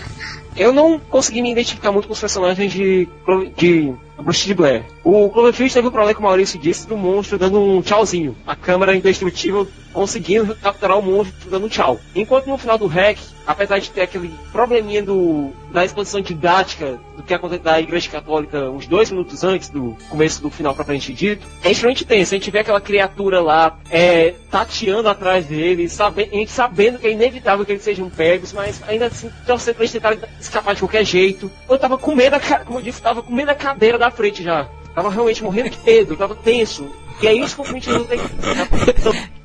Eu 0.55 0.73
não 0.73 0.99
consegui 0.99 1.41
me 1.41 1.51
identificar 1.51 1.91
muito 1.91 2.07
com 2.07 2.13
os 2.13 2.19
personagens 2.19 2.71
de, 2.71 3.07
de 3.55 3.93
Bruce 4.21 4.45
de 4.45 4.53
Blair. 4.53 4.83
O 5.03 5.29
Cloverfield 5.29 5.73
teve 5.73 5.87
um 5.87 5.91
problema 5.91 6.13
que 6.13 6.19
o 6.19 6.23
Maurício 6.23 6.59
disse 6.59 6.87
do 6.87 6.97
monstro 6.97 7.37
dando 7.37 7.59
um 7.59 7.81
tchauzinho. 7.81 8.35
A 8.45 8.55
câmera 8.55 8.95
indestrutível 8.95 9.67
conseguindo 9.93 10.55
capturar 10.55 10.97
o 10.97 11.01
monstro 11.01 11.49
dando 11.49 11.65
um 11.65 11.69
tchau. 11.69 11.99
Enquanto 12.15 12.47
no 12.47 12.57
final 12.57 12.77
do 12.77 12.87
Hack, 12.87 13.17
apesar 13.45 13.79
de 13.79 13.89
ter 13.89 14.01
aquele 14.01 14.31
probleminha 14.51 15.01
do, 15.01 15.51
da 15.71 15.83
exposição 15.83 16.21
didática 16.21 16.99
do 17.17 17.23
que 17.23 17.33
acontece 17.33 17.63
da 17.63 17.79
Igreja 17.79 18.09
Católica 18.09 18.69
uns 18.69 18.85
dois 18.85 19.09
minutos 19.09 19.43
antes 19.43 19.69
do 19.69 19.97
começo 20.09 20.41
do 20.41 20.49
final 20.49 20.75
propriamente 20.75 21.13
dito, 21.13 21.45
é 21.63 21.71
extremamente 21.71 22.05
tenso. 22.05 22.33
A 22.33 22.37
gente 22.37 22.51
vê 22.51 22.59
aquela 22.59 22.79
criatura 22.79 23.41
lá 23.41 23.77
é, 23.89 24.35
tateando 24.51 25.09
atrás 25.09 25.47
dele, 25.47 25.89
sabe, 25.89 26.29
a 26.31 26.35
gente 26.35 26.51
sabendo 26.51 26.99
que 26.99 27.07
é 27.07 27.11
inevitável 27.11 27.65
que 27.65 27.71
eles 27.71 27.83
sejam 27.83 28.09
pegos, 28.09 28.53
mas 28.53 28.81
ainda 28.87 29.07
assim 29.07 29.31
torcendo 29.45 29.75
pra 29.75 29.83
eles 29.83 29.91
tentarem 29.91 30.19
escapar 30.39 30.75
de 30.75 30.81
qualquer 30.81 31.03
jeito. 31.03 31.51
Eu 31.67 31.79
tava 31.79 31.97
com 31.97 32.13
medo, 32.13 32.35
como 32.65 32.79
eu 32.79 32.83
disse, 32.83 33.01
tava 33.01 33.23
com 33.23 33.33
medo 33.33 33.47
da 33.47 33.55
cadeira 33.55 33.97
da 33.97 34.08
frente 34.11 34.43
já. 34.43 34.67
Tava 34.93 35.09
realmente 35.09 35.43
morrendo 35.43 35.69
de 35.69 35.79
medo, 35.85 36.15
tava 36.15 36.35
tenso. 36.35 36.89
E 37.21 37.27
é 37.27 37.33
isso 37.33 37.55
que 37.55 37.61
o 37.61 37.65
Clint 37.65 37.85
Eastwood 37.85 38.07
tem. 38.07 38.19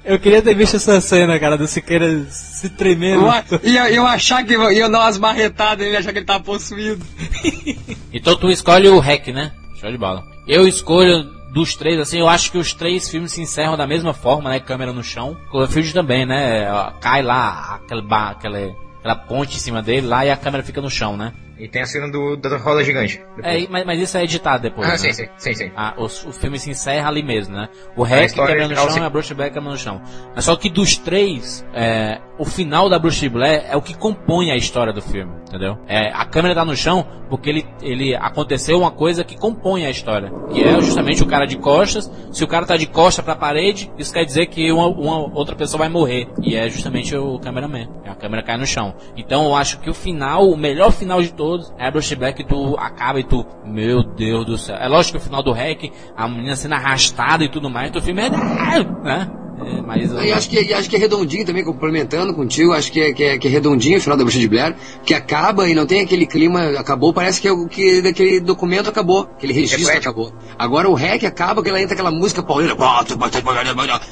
Eu 0.04 0.18
queria 0.18 0.42
ter 0.42 0.54
visto 0.54 0.76
essa 0.76 1.00
cena, 1.00 1.38
cara, 1.40 1.56
do 1.56 1.66
Siqueira 1.66 2.26
se 2.30 2.68
tremendo. 2.68 3.24
Eu, 3.62 3.70
ia, 3.70 3.90
eu 3.90 4.06
achar 4.06 4.44
que 4.44 4.52
eu 4.52 4.70
ia 4.70 4.88
dar 4.88 5.00
umas 5.00 5.18
marretadas, 5.18 5.86
eu 5.86 5.92
ia 5.92 5.98
achar 5.98 6.12
que 6.12 6.18
ele 6.18 6.26
tava 6.26 6.42
possuído. 6.44 7.04
Então 8.16 8.36
tu 8.36 8.48
escolhe 8.48 8.88
o 8.88 9.00
Hack, 9.00 9.26
né? 9.28 9.50
Show 9.80 9.90
de 9.90 9.98
bola. 9.98 10.24
Eu 10.46 10.68
escolho 10.68 11.24
dos 11.52 11.74
três, 11.74 11.98
assim, 11.98 12.20
eu 12.20 12.28
acho 12.28 12.52
que 12.52 12.58
os 12.58 12.72
três 12.72 13.08
filmes 13.10 13.32
se 13.32 13.42
encerram 13.42 13.76
da 13.76 13.88
mesma 13.88 14.14
forma, 14.14 14.50
né? 14.50 14.60
Câmera 14.60 14.92
no 14.92 15.02
chão. 15.02 15.36
Cloverfield 15.50 15.92
também, 15.92 16.24
né? 16.24 16.64
Cai 17.00 17.22
lá 17.22 17.80
aquele 17.82 18.02
bar, 18.02 18.30
aquela, 18.30 18.58
aquela 19.00 19.16
ponte 19.16 19.56
em 19.56 19.58
cima 19.58 19.82
dele 19.82 20.06
lá 20.06 20.24
e 20.24 20.30
a 20.30 20.36
câmera 20.36 20.62
fica 20.62 20.80
no 20.80 20.88
chão, 20.88 21.16
né? 21.16 21.32
E 21.64 21.68
tem 21.68 21.80
a 21.80 21.86
cena 21.86 22.10
do, 22.10 22.36
da 22.36 22.58
roda 22.58 22.84
gigante. 22.84 23.22
É, 23.42 23.66
mas, 23.70 23.86
mas 23.86 23.98
isso 23.98 24.18
é 24.18 24.22
editado 24.22 24.64
depois. 24.64 24.86
Ah, 24.86 24.90
né? 24.90 24.98
sim, 24.98 25.12
sim, 25.14 25.28
sim, 25.38 25.54
sim. 25.54 25.72
Ah, 25.74 25.94
o, 25.96 26.04
o 26.04 26.08
filme 26.08 26.58
se 26.58 26.68
encerra 26.68 27.08
ali 27.08 27.22
mesmo, 27.22 27.56
né? 27.56 27.70
O 27.96 28.02
Hack, 28.02 28.34
câmera 28.34 28.54
no 28.54 28.64
original, 28.64 28.84
chão 28.84 28.92
sim. 28.92 29.00
e 29.00 29.02
a 29.02 29.08
Bruxa 29.08 29.34
Blair, 29.34 29.50
câmera 29.50 29.72
no 29.72 29.78
chão. 29.78 30.02
Mas 30.36 30.44
só 30.44 30.54
que 30.56 30.68
dos 30.68 30.98
três, 30.98 31.64
é, 31.72 32.20
o 32.38 32.44
final 32.44 32.90
da 32.90 32.98
Bruxa 32.98 33.30
Blair 33.30 33.64
é 33.66 33.74
o 33.74 33.80
que 33.80 33.96
compõe 33.96 34.50
a 34.50 34.56
história 34.56 34.92
do 34.92 35.00
filme, 35.00 35.32
entendeu? 35.48 35.78
É, 35.88 36.12
a 36.12 36.26
câmera 36.26 36.54
tá 36.54 36.66
no 36.66 36.76
chão 36.76 37.06
porque 37.28 37.48
ele, 37.48 37.66
ele 37.82 38.14
aconteceu 38.14 38.78
uma 38.78 38.90
coisa 38.90 39.24
que 39.24 39.36
compõe 39.36 39.86
a 39.86 39.90
história, 39.90 40.30
que 40.52 40.62
é 40.62 40.80
justamente 40.80 41.22
o 41.22 41.26
cara 41.26 41.46
de 41.46 41.56
costas. 41.56 42.10
Se 42.30 42.44
o 42.44 42.46
cara 42.46 42.66
tá 42.66 42.76
de 42.76 42.86
costas 42.86 43.24
pra 43.24 43.34
parede, 43.34 43.90
isso 43.98 44.12
quer 44.12 44.24
dizer 44.24 44.46
que 44.46 44.70
uma, 44.70 44.86
uma 44.86 45.34
outra 45.34 45.56
pessoa 45.56 45.78
vai 45.78 45.88
morrer. 45.88 46.28
E 46.42 46.54
é 46.54 46.68
justamente 46.68 47.16
o 47.16 47.38
cameraman. 47.38 47.88
A 48.04 48.14
câmera 48.14 48.42
cai 48.42 48.56
no 48.56 48.66
chão. 48.66 48.94
Então 49.16 49.44
eu 49.44 49.54
acho 49.54 49.80
que 49.80 49.90
o 49.90 49.94
final, 49.94 50.48
o 50.48 50.56
melhor 50.56 50.92
final 50.92 51.22
de 51.22 51.32
todos, 51.32 51.53
é 51.78 51.86
a 51.86 51.90
Bruxa 51.90 52.16
Blair 52.16 52.34
que 52.34 52.44
tu 52.44 52.76
acaba 52.78 53.20
e 53.20 53.24
tu, 53.24 53.44
meu 53.64 54.02
Deus 54.02 54.44
do 54.44 54.58
céu. 54.58 54.76
É 54.76 54.88
lógico 54.88 55.18
que 55.18 55.24
o 55.24 55.26
final 55.26 55.42
do 55.42 55.52
Hack, 55.52 55.92
a 56.16 56.28
menina 56.28 56.56
sendo 56.56 56.74
arrastada 56.74 57.44
e 57.44 57.48
tudo 57.48 57.70
mais, 57.70 57.94
o 57.94 58.00
filme 58.00 58.22
é, 58.22 58.30
né? 58.30 59.43
É, 59.58 59.82
mas 59.82 60.10
E 60.12 60.32
acho 60.32 60.48
que, 60.50 60.60
e 60.62 60.74
acho 60.74 60.88
que 60.90 60.96
é 60.96 60.98
redondinho 60.98 61.44
também, 61.46 61.64
complementando 61.64 62.34
contigo, 62.34 62.72
acho 62.72 62.90
que 62.90 63.00
é, 63.00 63.12
que 63.12 63.22
é, 63.24 63.38
que 63.38 63.46
é 63.48 63.50
redondinho 63.50 63.98
o 63.98 64.00
final 64.00 64.16
da 64.16 64.24
Bruxa 64.24 64.38
de 64.38 64.48
Blair, 64.48 64.74
que 65.04 65.14
acaba 65.14 65.68
e 65.68 65.74
não 65.74 65.86
tem 65.86 66.00
aquele 66.00 66.26
clima, 66.26 66.70
acabou, 66.78 67.12
parece 67.12 67.40
que, 67.40 67.48
é 67.48 67.52
o 67.52 67.66
que 67.66 68.02
daquele 68.02 68.40
documento 68.40 68.88
acabou, 68.88 69.22
aquele 69.36 69.52
registro 69.52 69.84
acabou. 69.98 70.32
Agora 70.58 70.88
o 70.88 70.94
REC 70.94 71.24
acaba, 71.24 71.62
que 71.62 71.68
ela 71.68 71.80
entra 71.80 71.94
aquela 71.94 72.10
música 72.10 72.42
paulina, 72.42 72.74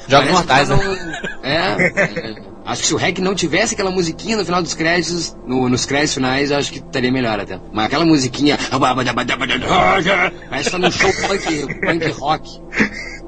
Jogos 0.07 0.29
Parece 0.29 0.31
Mortais, 0.33 0.69
né? 0.69 0.75
não- 0.75 1.23
É, 1.43 1.55
é, 1.57 2.35
acho 2.65 2.81
que 2.81 2.87
se 2.87 2.93
o 2.93 2.97
REC 2.97 3.19
não 3.19 3.35
tivesse 3.35 3.73
aquela 3.73 3.91
musiquinha 3.91 4.37
no 4.37 4.45
final 4.45 4.61
dos 4.63 4.73
créditos, 4.73 5.35
no- 5.45 5.67
nos 5.69 5.85
créditos 5.85 6.13
finais, 6.15 6.51
acho 6.51 6.71
que 6.71 6.79
estaria 6.79 7.11
melhor 7.11 7.39
até. 7.39 7.59
Mas 7.73 7.85
aquela 7.85 8.05
musiquinha, 8.05 8.57
parece 10.49 10.69
que 10.69 10.71
tá 10.71 10.77
num 10.79 10.91
show 10.91 11.11
punk, 11.27 11.75
punk 11.81 12.11
rock. 12.19 12.61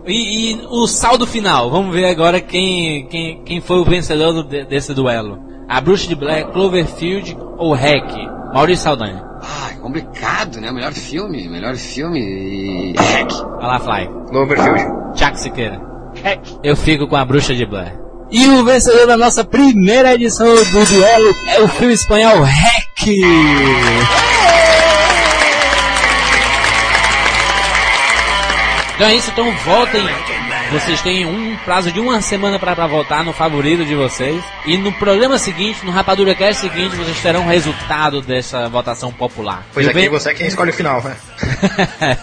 E, 0.07 0.51
e 0.51 0.61
o 0.69 0.87
saldo 0.87 1.25
final, 1.25 1.69
vamos 1.71 1.93
ver 1.93 2.05
agora 2.05 2.39
quem, 2.39 3.07
quem, 3.07 3.41
quem 3.43 3.59
foi 3.61 3.77
o 3.79 3.83
vencedor 3.85 4.33
do- 4.33 4.43
de- 4.43 4.65
desse 4.65 4.93
duelo. 4.93 5.39
A 5.67 5.81
Bruxa 5.81 6.07
de 6.07 6.15
Blair, 6.15 6.47
Cloverfield 6.47 7.35
ou 7.57 7.73
Hack? 7.73 8.11
Maurício 8.53 8.83
Saldanha. 8.83 9.23
Ah, 9.41 9.71
é 9.71 9.75
complicado, 9.75 10.59
né? 10.61 10.71
Melhor 10.71 10.93
filme, 10.93 11.49
melhor 11.49 11.75
filme 11.75 12.19
e... 12.19 12.93
Hack. 12.97 13.31
Vai 13.59 13.67
lá, 13.67 13.79
Fly. 13.79 14.09
Cloverfield. 14.29 15.15
Tiago 15.15 15.37
Siqueira. 15.37 15.81
Hack. 16.23 16.39
Eu 16.63 16.75
fico 16.75 17.07
com 17.07 17.15
a 17.15 17.25
Bruxa 17.25 17.55
de 17.55 17.65
Blair. 17.65 17.99
E 18.31 18.47
o 18.47 18.63
vencedor 18.63 19.07
da 19.07 19.17
nossa 19.17 19.43
primeira 19.43 20.13
edição 20.13 20.47
do 20.47 20.63
duelo 20.85 21.35
é 21.47 21.61
o 21.61 21.67
filme 21.67 21.93
espanhol 21.93 22.41
Hack. 22.43 23.05
Então 28.95 29.07
é 29.07 29.15
isso, 29.15 29.29
então 29.29 29.51
votem. 29.57 30.01
Vocês 30.71 31.01
têm 31.01 31.25
um 31.25 31.57
prazo 31.57 31.91
de 31.91 31.99
uma 31.99 32.21
semana 32.21 32.57
para 32.57 32.87
votar 32.87 33.25
no 33.25 33.33
favorito 33.33 33.85
de 33.85 33.93
vocês. 33.93 34.41
E 34.65 34.77
no 34.77 34.91
programa 34.93 35.37
seguinte, 35.37 35.85
no 35.85 35.91
Rapadura 35.91 36.33
Cast 36.33 36.61
seguinte, 36.61 36.95
vocês 36.95 37.19
terão 37.21 37.41
o 37.41 37.47
resultado 37.47 38.21
dessa 38.21 38.69
votação 38.69 39.11
popular. 39.11 39.65
Pois 39.73 39.85
E 39.85 39.89
o 39.89 39.91
aqui 39.91 40.09
você 40.09 40.29
é 40.29 40.33
quem 40.33 40.47
escolhe 40.47 40.71
o 40.71 40.73
final, 40.73 41.03
né? 41.03 41.15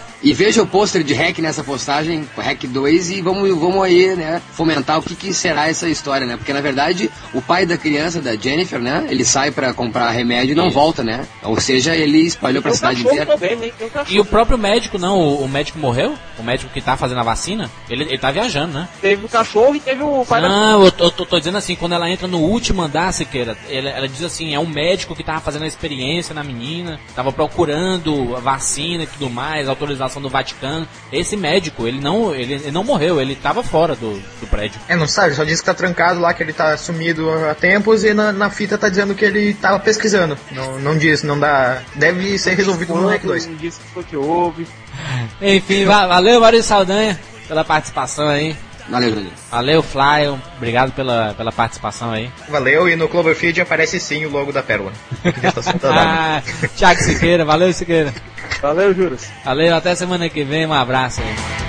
E 0.23 0.33
veja 0.33 0.63
o 0.63 0.67
pôster 0.67 1.03
de 1.03 1.13
Hack 1.13 1.39
nessa 1.39 1.63
postagem, 1.65 2.27
Hack 2.37 2.63
2, 2.65 3.11
e 3.11 3.21
vamos, 3.21 3.49
vamos 3.59 3.83
aí, 3.83 4.15
né, 4.15 4.41
fomentar 4.53 4.97
o 4.97 5.01
que, 5.03 5.15
que 5.15 5.33
será 5.33 5.67
essa 5.67 5.89
história, 5.89 6.25
né? 6.25 6.37
Porque 6.37 6.53
na 6.53 6.61
verdade, 6.61 7.11
o 7.33 7.41
pai 7.41 7.65
da 7.65 7.77
criança, 7.77 8.21
da 8.21 8.33
Jennifer, 8.35 8.79
né, 8.79 9.05
ele 9.09 9.25
sai 9.25 9.51
pra 9.51 9.73
comprar 9.73 10.09
remédio 10.11 10.53
e 10.53 10.55
não 10.55 10.67
Isso. 10.67 10.75
volta, 10.75 11.03
né? 11.03 11.27
Ou 11.43 11.59
seja, 11.59 11.93
ele 11.93 12.19
espalhou 12.19 12.61
pra 12.61 12.73
cidade 12.73 13.01
inteira. 13.01 13.25
também, 13.25 13.55
né? 13.57 13.71
E 14.09 14.17
o 14.19 14.23
próprio 14.23 14.57
médico, 14.57 14.97
não, 14.97 15.19
o, 15.19 15.43
o 15.43 15.49
médico 15.49 15.77
morreu? 15.77 16.15
O 16.39 16.43
médico 16.43 16.71
que 16.73 16.79
tá 16.81 16.95
fazendo 16.95 17.19
a 17.19 17.23
vacina? 17.23 17.69
Ele, 17.89 18.03
ele 18.05 18.17
tá 18.17 18.31
viajando, 18.31 18.73
né? 18.73 18.87
Teve 19.01 19.25
o 19.25 19.29
cachorro 19.29 19.75
e 19.75 19.79
teve 19.81 20.01
o 20.03 20.25
pai 20.25 20.41
da... 20.41 20.47
Não, 20.47 20.85
eu 20.85 20.91
tô, 20.91 21.11
tô- 21.11 21.25
tô 21.25 21.37
dizendo 21.37 21.57
assim, 21.57 21.75
quando 21.75 21.93
ela 21.95 22.09
entra 22.09 22.27
no 22.29 22.39
último 22.39 22.81
andar, 22.81 23.11
Siqueira, 23.11 23.57
ela, 23.69 23.89
ela 23.89 24.07
diz 24.07 24.23
assim, 24.23 24.55
é 24.55 24.59
um 24.59 24.65
médico 24.65 25.13
que 25.15 25.23
tava 25.23 25.41
fazendo 25.41 25.63
a 25.63 25.67
experiência 25.67 26.33
na 26.33 26.43
menina, 26.45 26.97
tava 27.13 27.31
procurando 27.31 28.35
a 28.37 28.39
vacina 28.39 29.03
e 29.03 29.07
tudo 29.07 29.29
mais, 29.29 29.67
autorização 29.67 30.12
do 30.21 30.29
Vaticano. 30.29 30.87
Esse 31.11 31.35
médico, 31.35 31.87
ele 31.87 31.99
não, 31.99 32.33
ele, 32.33 32.53
ele 32.55 32.71
não 32.71 32.83
morreu, 32.83 33.19
ele 33.21 33.35
tava 33.35 33.63
fora 33.63 33.95
do, 33.95 34.13
do 34.39 34.47
prédio. 34.47 34.79
É, 34.87 34.95
não 34.95 35.07
sabe, 35.07 35.35
só 35.35 35.43
diz 35.43 35.59
que 35.59 35.65
tá 35.65 35.73
trancado 35.73 36.19
lá, 36.19 36.33
que 36.33 36.43
ele 36.43 36.53
tá 36.53 36.75
sumido 36.77 37.29
há 37.49 37.55
tempos 37.55 38.03
e 38.03 38.13
na, 38.13 38.31
na 38.31 38.49
fita 38.49 38.77
tá 38.77 38.89
dizendo 38.89 39.15
que 39.15 39.25
ele 39.25 39.53
tava 39.53 39.79
pesquisando. 39.79 40.37
Não, 40.51 40.79
não 40.79 40.97
diz, 40.97 41.23
não 41.23 41.39
dá. 41.39 41.81
Deve 41.95 42.37
ser 42.37 42.55
resolvido 42.55 42.93
no 42.95 43.07
Hack 43.07 43.23
2. 43.23 43.47
Não 43.47 43.55
disse 43.55 43.79
o 43.95 44.03
que 44.03 44.15
houve. 44.17 44.67
Enfim, 45.41 45.85
va- 45.85 46.07
valeu, 46.07 46.39
Maurício 46.39 46.67
Saldanha, 46.69 47.19
pela 47.47 47.63
participação 47.63 48.27
aí. 48.27 48.55
Valeu, 48.89 49.09
Jurandir. 49.09 49.31
Valeu, 49.49 49.83
Fly, 49.83 50.39
obrigado 50.57 50.91
pela, 50.91 51.33
pela 51.35 51.51
participação 51.51 52.11
aí. 52.11 52.29
Valeu, 52.49 52.89
e 52.89 52.95
no 52.95 53.07
Cloverfield 53.07 53.61
aparece 53.61 53.99
sim 53.99 54.25
o 54.25 54.29
logo 54.29 54.51
da 54.51 54.61
Pérola. 54.61 54.91
Ah, 55.83 56.41
Thiago 56.75 57.01
Siqueira, 57.01 57.45
valeu, 57.45 57.71
Siqueira. 57.73 58.13
Valeu, 58.61 58.93
Juras. 58.93 59.29
Valeu, 59.43 59.75
até 59.75 59.95
semana 59.95 60.29
que 60.29 60.43
vem, 60.43 60.65
um 60.65 60.73
abraço 60.73 61.21
aí. 61.21 61.62